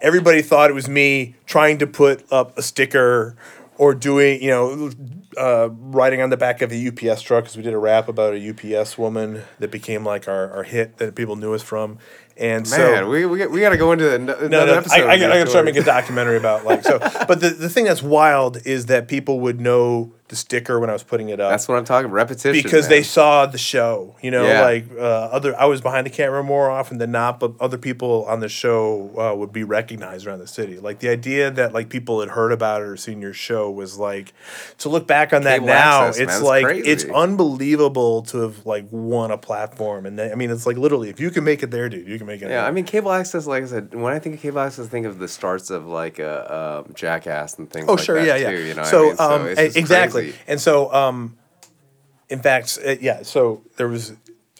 everybody 0.00 0.42
thought 0.42 0.70
it 0.70 0.74
was 0.74 0.88
me 0.88 1.34
trying 1.46 1.78
to 1.78 1.86
put 1.86 2.24
up 2.32 2.56
a 2.58 2.62
sticker 2.62 3.36
or 3.78 3.94
doing, 3.94 4.42
you 4.42 4.50
know, 4.50 4.90
uh, 5.38 5.68
riding 5.70 6.20
on 6.20 6.30
the 6.30 6.36
back 6.36 6.62
of 6.62 6.72
a 6.72 6.88
UPS 6.88 7.22
truck 7.22 7.44
because 7.44 7.56
we 7.56 7.62
did 7.62 7.72
a 7.72 7.78
rap 7.78 8.08
about 8.08 8.34
a 8.34 8.50
UPS 8.50 8.98
woman 8.98 9.42
that 9.58 9.70
became 9.70 10.04
like 10.04 10.28
our, 10.28 10.50
our 10.52 10.62
hit 10.62 10.98
that 10.98 11.14
people 11.14 11.36
knew 11.36 11.54
us 11.54 11.62
from. 11.62 11.98
And 12.36 12.68
Man, 12.70 13.02
so, 13.02 13.08
we, 13.08 13.26
we, 13.26 13.46
we 13.46 13.60
got 13.60 13.70
to 13.70 13.76
go 13.76 13.92
into 13.92 14.04
the, 14.04 14.14
another 14.14 14.48
no, 14.48 14.66
no, 14.66 14.74
episode. 14.74 15.00
I, 15.00 15.06
I, 15.06 15.12
I 15.12 15.18
gotta 15.18 15.50
start 15.50 15.64
making 15.64 15.82
a 15.82 15.86
documentary 15.86 16.36
about 16.36 16.64
like 16.64 16.84
so. 16.84 16.98
But 17.28 17.40
the, 17.40 17.50
the 17.50 17.68
thing 17.68 17.84
that's 17.84 18.02
wild 18.02 18.58
is 18.64 18.86
that 18.86 19.08
people 19.08 19.40
would 19.40 19.60
know 19.60 20.12
the 20.28 20.36
sticker 20.36 20.78
when 20.78 20.90
I 20.90 20.92
was 20.92 21.02
putting 21.02 21.30
it 21.30 21.40
up 21.40 21.50
That's 21.50 21.66
what 21.68 21.78
I'm 21.78 21.84
talking. 21.84 22.10
Repetition. 22.10 22.52
because 22.62 22.84
man. 22.84 22.90
they 22.90 23.02
saw 23.02 23.46
the 23.46 23.58
show. 23.58 24.14
You 24.22 24.30
know, 24.30 24.46
Yeah. 24.46 24.60
like 24.62 24.84
uh, 24.96 25.02
other. 25.02 25.58
I 25.58 25.64
was 25.64 25.80
behind 25.80 26.06
the 26.06 26.10
camera 26.10 26.42
more 26.44 26.70
often 26.70 26.98
than 26.98 27.10
not, 27.12 27.40
but 27.40 27.52
other 27.60 27.78
people 27.78 28.24
on 28.26 28.40
the 28.40 28.48
show 28.48 29.10
uh, 29.18 29.34
would 29.34 29.52
be 29.52 29.64
recognized 29.64 30.26
around 30.26 30.40
the 30.40 30.46
city. 30.46 30.78
Like 30.78 30.98
the 30.98 31.08
idea 31.08 31.50
that 31.50 31.72
like 31.72 31.88
people 31.88 32.20
had 32.20 32.28
heard 32.30 32.52
about 32.52 32.82
it 32.82 32.84
or 32.88 32.96
seen 32.96 33.22
your 33.22 33.32
show 33.32 33.70
was 33.70 33.98
like 33.98 34.32
to 34.78 34.88
look 34.88 35.06
back 35.06 35.32
on 35.32 35.42
that 35.44 35.56
Cable 35.60 35.66
now. 35.68 36.06
access, 36.08 36.20
it's 36.22 36.42
like 36.42 36.64
crazy. 36.64 36.88
it's 36.90 37.04
unbelievable 37.04 38.22
to 38.22 38.40
have 38.40 38.66
like 38.66 38.86
won 38.90 39.30
a 39.30 39.38
platform, 39.38 40.04
and 40.06 40.18
then, 40.18 40.30
I 40.32 40.34
mean, 40.34 40.50
it's 40.50 40.66
like 40.66 40.76
literally 40.76 41.08
if 41.08 41.20
you 41.20 41.30
can 41.30 41.44
make 41.44 41.62
it 41.62 41.70
there, 41.70 41.88
dude, 41.88 42.06
you 42.06 42.18
can 42.18 42.26
make 42.26 42.42
it. 42.42 42.50
Yeah, 42.50 42.66
I 42.66 42.70
mean, 42.70 42.84
cable 42.84 43.12
access. 43.12 43.46
Like 43.46 43.62
I 43.62 43.66
said, 43.66 43.94
when 43.94 44.12
I 44.12 44.18
think 44.18 44.34
of 44.36 44.42
cable 44.42 44.60
access, 44.60 44.86
I 44.86 44.88
think 44.88 45.06
of 45.06 45.18
the 45.18 45.28
starts 45.28 45.70
of 45.70 45.86
like 45.86 46.18
a 46.18 46.84
um, 46.86 46.94
Jackass 46.94 47.58
and 47.58 47.70
things. 47.70 47.86
Oh, 47.88 47.94
like 47.94 48.04
sure, 48.04 48.16
that 48.24 48.40
yeah, 48.40 48.50
too, 48.50 48.56
yeah. 48.58 48.66
You 48.68 48.74
know, 48.74 48.84
so, 48.84 48.98
I 48.98 49.06
mean? 49.08 49.16
so 49.16 49.24
um, 49.34 49.46
it's 49.46 49.60
e- 49.76 49.80
just 49.80 49.88
exactly, 50.18 50.40
and 50.46 50.60
so, 50.60 50.92
um, 50.92 51.36
in 52.28 52.40
fact, 52.40 52.78
uh, 52.86 52.96
yeah. 53.00 53.22
So 53.22 53.62
there 53.76 53.88
was. 53.88 54.12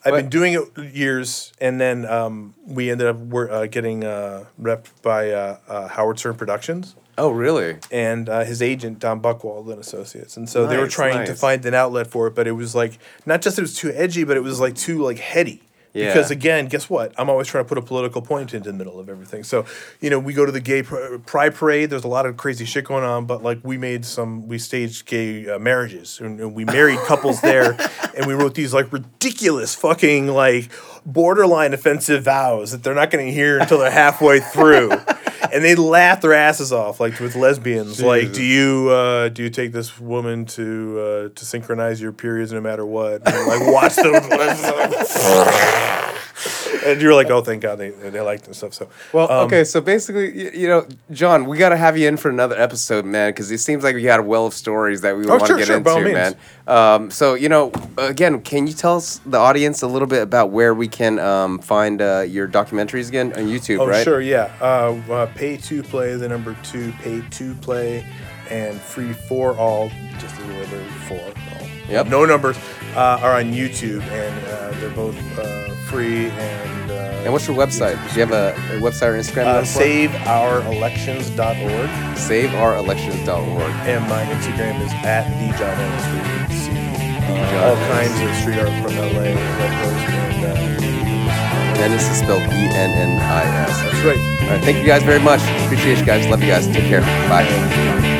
I've 0.05 0.15
been 0.15 0.29
doing 0.31 0.55
it 0.55 0.95
years, 0.95 1.53
and 1.61 1.79
then 1.81 2.07
um, 2.07 2.55
we 2.65 2.91
ended 2.91 3.09
up 3.09 3.17
wor- 3.17 3.51
uh, 3.51 3.67
getting 3.67 4.05
uh, 4.05 4.45
repped 4.59 4.87
by 5.03 5.33
uh, 5.33 5.59
uh, 5.69 5.89
Howard 5.89 6.19
Stern 6.19 6.37
Productions 6.37 6.95
Oh, 7.19 7.31
really? 7.31 7.77
and 7.91 8.29
uh, 8.29 8.45
his 8.45 8.63
agent 8.63 9.01
Don 9.01 9.21
Buchwald 9.21 9.69
and 9.71 9.81
Associates, 9.81 10.37
and 10.37 10.49
so 10.49 10.67
they 10.69 10.77
were 10.77 10.85
Nice, 10.85 10.95
trying 10.95 11.25
to 11.27 11.33
nice. 11.33 11.41
find 11.41 11.67
an 11.67 11.75
outlet 11.75 12.07
for 12.07 12.29
it, 12.29 12.35
but 12.37 12.47
it 12.47 12.53
was 12.53 12.75
like 12.77 12.97
not 13.27 13.43
just 13.43 13.59
it 13.59 13.61
was 13.63 13.75
too 13.75 13.91
edgy, 13.93 14.23
but 14.25 14.37
it 14.37 14.43
was 14.43 14.61
like 14.61 14.77
too 14.77 15.03
like 15.03 15.19
heady. 15.19 15.63
Yeah. 15.99 16.13
Because 16.13 16.31
again, 16.31 16.67
guess 16.67 16.89
what? 16.89 17.13
I'm 17.19 17.29
always 17.29 17.47
trying 17.47 17.65
to 17.65 17.69
put 17.69 17.79
a 17.79 17.83
political 17.83 18.23
point 18.23 18.55
into 18.55 18.71
the 18.71 18.77
middle 18.77 18.99
of 18.99 19.09
everything. 19.09 19.45
So, 19.45 19.65
you 20.01 20.11
know, 20.11 20.19
we 20.19 20.33
go 20.33 20.47
to 20.47 20.53
the 20.53 20.61
gay 20.61 20.83
pride 20.83 21.55
parade. 21.55 21.91
There's 21.91 22.05
a 22.05 22.09
lot 22.09 22.27
of 22.27 22.37
crazy 22.37 22.65
shit 22.65 22.85
going 22.85 23.05
on, 23.05 23.27
but 23.27 23.43
like 23.43 23.61
we 23.63 23.77
made 23.77 24.05
some, 24.05 24.49
we 24.49 24.59
staged 24.59 25.07
gay 25.07 25.49
uh, 25.49 25.59
marriages 25.59 26.21
and, 26.21 26.41
and 26.41 26.55
we 26.55 26.65
married 26.65 26.99
couples 27.01 27.41
there, 27.41 27.77
and 28.17 28.27
we 28.27 28.35
wrote 28.35 28.55
these 28.55 28.73
like 28.73 28.93
ridiculous 28.93 29.75
fucking 29.75 30.29
like 30.29 30.71
borderline 31.05 31.73
offensive 31.73 32.25
vows 32.25 32.73
that 32.73 32.83
they're 32.83 32.95
not 32.95 33.11
going 33.11 33.27
to 33.27 33.33
hear 33.33 33.59
until 33.59 33.79
they're 33.79 33.91
halfway 33.91 34.41
through. 34.41 34.91
And 35.53 35.65
they 35.65 35.75
laugh 35.75 36.21
their 36.21 36.35
asses 36.35 36.73
off, 36.73 37.01
like 37.01 37.19
with 37.21 37.37
lesbians. 37.37 38.01
Like, 38.03 38.33
do 38.33 38.43
you 38.43 38.91
uh, 38.91 39.29
do 39.29 39.43
you 39.43 39.51
take 39.51 39.73
this 39.73 39.99
woman 40.01 40.45
to 40.47 41.01
uh, 41.01 41.29
to 41.35 41.45
synchronize 41.45 42.01
your 42.01 42.13
periods 42.13 42.53
no 42.53 42.61
matter 42.61 42.87
what? 42.87 43.27
And, 43.27 43.47
like, 43.47 43.73
watch 43.73 43.97
them. 43.97 44.13
and 46.93 47.01
you're 47.03 47.15
like, 47.15 47.29
oh, 47.31 47.41
thank 47.43 47.63
God 47.63 47.77
they 47.77 47.91
they 47.91 48.21
liked 48.21 48.47
and 48.47 48.57
stuff. 48.57 48.75
So, 48.75 48.89
Well, 49.13 49.31
um, 49.31 49.47
okay, 49.47 49.65
so 49.65 49.81
basically, 49.81 50.37
you, 50.37 50.51
you 50.63 50.69
know, 50.69 50.87
John, 51.11 51.47
we 51.47 51.59
got 51.59 51.71
to 51.71 51.77
have 51.77 51.97
you 51.99 52.09
in 52.09 52.17
for 52.17 52.29
another 52.31 52.59
episode, 52.61 53.05
man, 53.05 53.31
because 53.31 53.51
it 53.51 53.59
seems 53.59 53.85
like 53.85 53.95
we 53.95 54.03
got 54.03 54.21
a 54.21 54.23
well 54.23 54.47
of 54.47 54.55
stories 54.55 55.01
that 55.03 55.17
we 55.17 55.27
want 55.27 55.41
to 55.41 55.45
Oh, 55.45 55.47
sure, 55.47 55.57
get 55.59 55.67
sure, 55.67 55.77
into, 55.77 56.13
man. 56.13 56.37
Um, 56.67 57.11
so, 57.11 57.35
you 57.35 57.49
know, 57.49 57.73
again, 57.97 58.41
can 58.43 58.67
you 58.67 58.73
tell 58.73 58.97
us, 58.97 59.21
the 59.25 59.39
audience, 59.39 59.83
a 59.83 59.87
little 59.87 60.09
bit 60.09 60.23
about 60.23 60.51
where 60.51 60.75
we 60.75 60.89
can 60.89 61.19
um, 61.19 61.59
find 61.59 62.01
uh, 62.03 62.21
your 62.21 62.47
documentaries 62.49 63.09
again 63.09 63.33
on 63.35 63.45
YouTube, 63.47 63.81
Oh, 63.81 63.87
right? 63.87 64.05
sure, 64.05 64.21
yeah. 64.21 64.53
Uh, 64.61 65.01
uh, 65.11 65.27
pay 65.35 65.57
to 65.57 65.83
play, 65.83 66.15
the 66.17 66.29
number 66.29 66.57
two, 66.63 66.93
pay 67.03 67.23
to 67.31 67.55
play, 67.57 68.05
and 68.51 68.81
free 68.81 69.13
for 69.13 69.57
all, 69.57 69.91
just 70.19 70.39
a 70.41 70.45
little 70.45 70.67
bit 70.79 70.87
for 71.07 71.15
all. 71.15 71.33
Yep. 71.89 72.09
No 72.09 72.27
numbers 72.27 72.59
uh, 72.97 73.19
are 73.23 73.37
on 73.37 73.53
YouTube, 73.53 74.03
and 74.03 74.47
uh, 74.47 74.71
they're 74.81 74.91
both 74.91 75.17
uh, 75.39 75.69
free. 75.89 76.27
And 76.29 76.91
uh, 76.91 76.95
And 77.25 77.33
what's 77.33 77.47
your 77.49 77.57
website? 77.57 77.97
Do 78.09 78.15
you 78.21 78.27
have 78.27 78.33
a, 78.33 78.55
a 78.77 78.81
website 78.81 79.11
or 79.11 79.17
Instagram? 79.19 79.47
uh, 79.47 79.63
SaveOurElections.org? 79.63 81.91
SaveOurElections.org. 82.17 83.73
and 83.89 84.07
my 84.09 84.25
Instagram 84.25 84.81
is 84.85 84.93
at 85.05 85.25
the 85.39 85.49
John 85.59 85.79
Ennis, 85.79 86.07
where 86.07 86.17
you 86.17 86.23
can 86.47 86.57
see 86.57 86.79
uh, 87.33 87.67
all 87.69 87.77
kinds 87.93 88.17
of 88.21 88.29
street 88.41 88.59
art 88.59 88.73
from 88.83 88.95
LA, 88.97 89.35
and 91.79 91.93
uh, 91.93 91.97
is 91.97 92.03
spelled 92.19 92.43
E-N-N-I-S. 92.43 93.83
that's 93.83 94.03
right. 94.05 94.19
All 94.43 94.49
right, 94.55 94.65
thank 94.65 94.79
you 94.79 94.85
guys 94.87 95.03
very 95.03 95.21
much. 95.21 95.41
Appreciate 95.65 95.99
you 95.99 96.05
guys. 96.05 96.27
Love 96.27 96.41
you 96.43 96.49
guys. 96.49 96.67
Take 96.67 96.85
care. 96.85 97.01
Bye. 97.29 98.18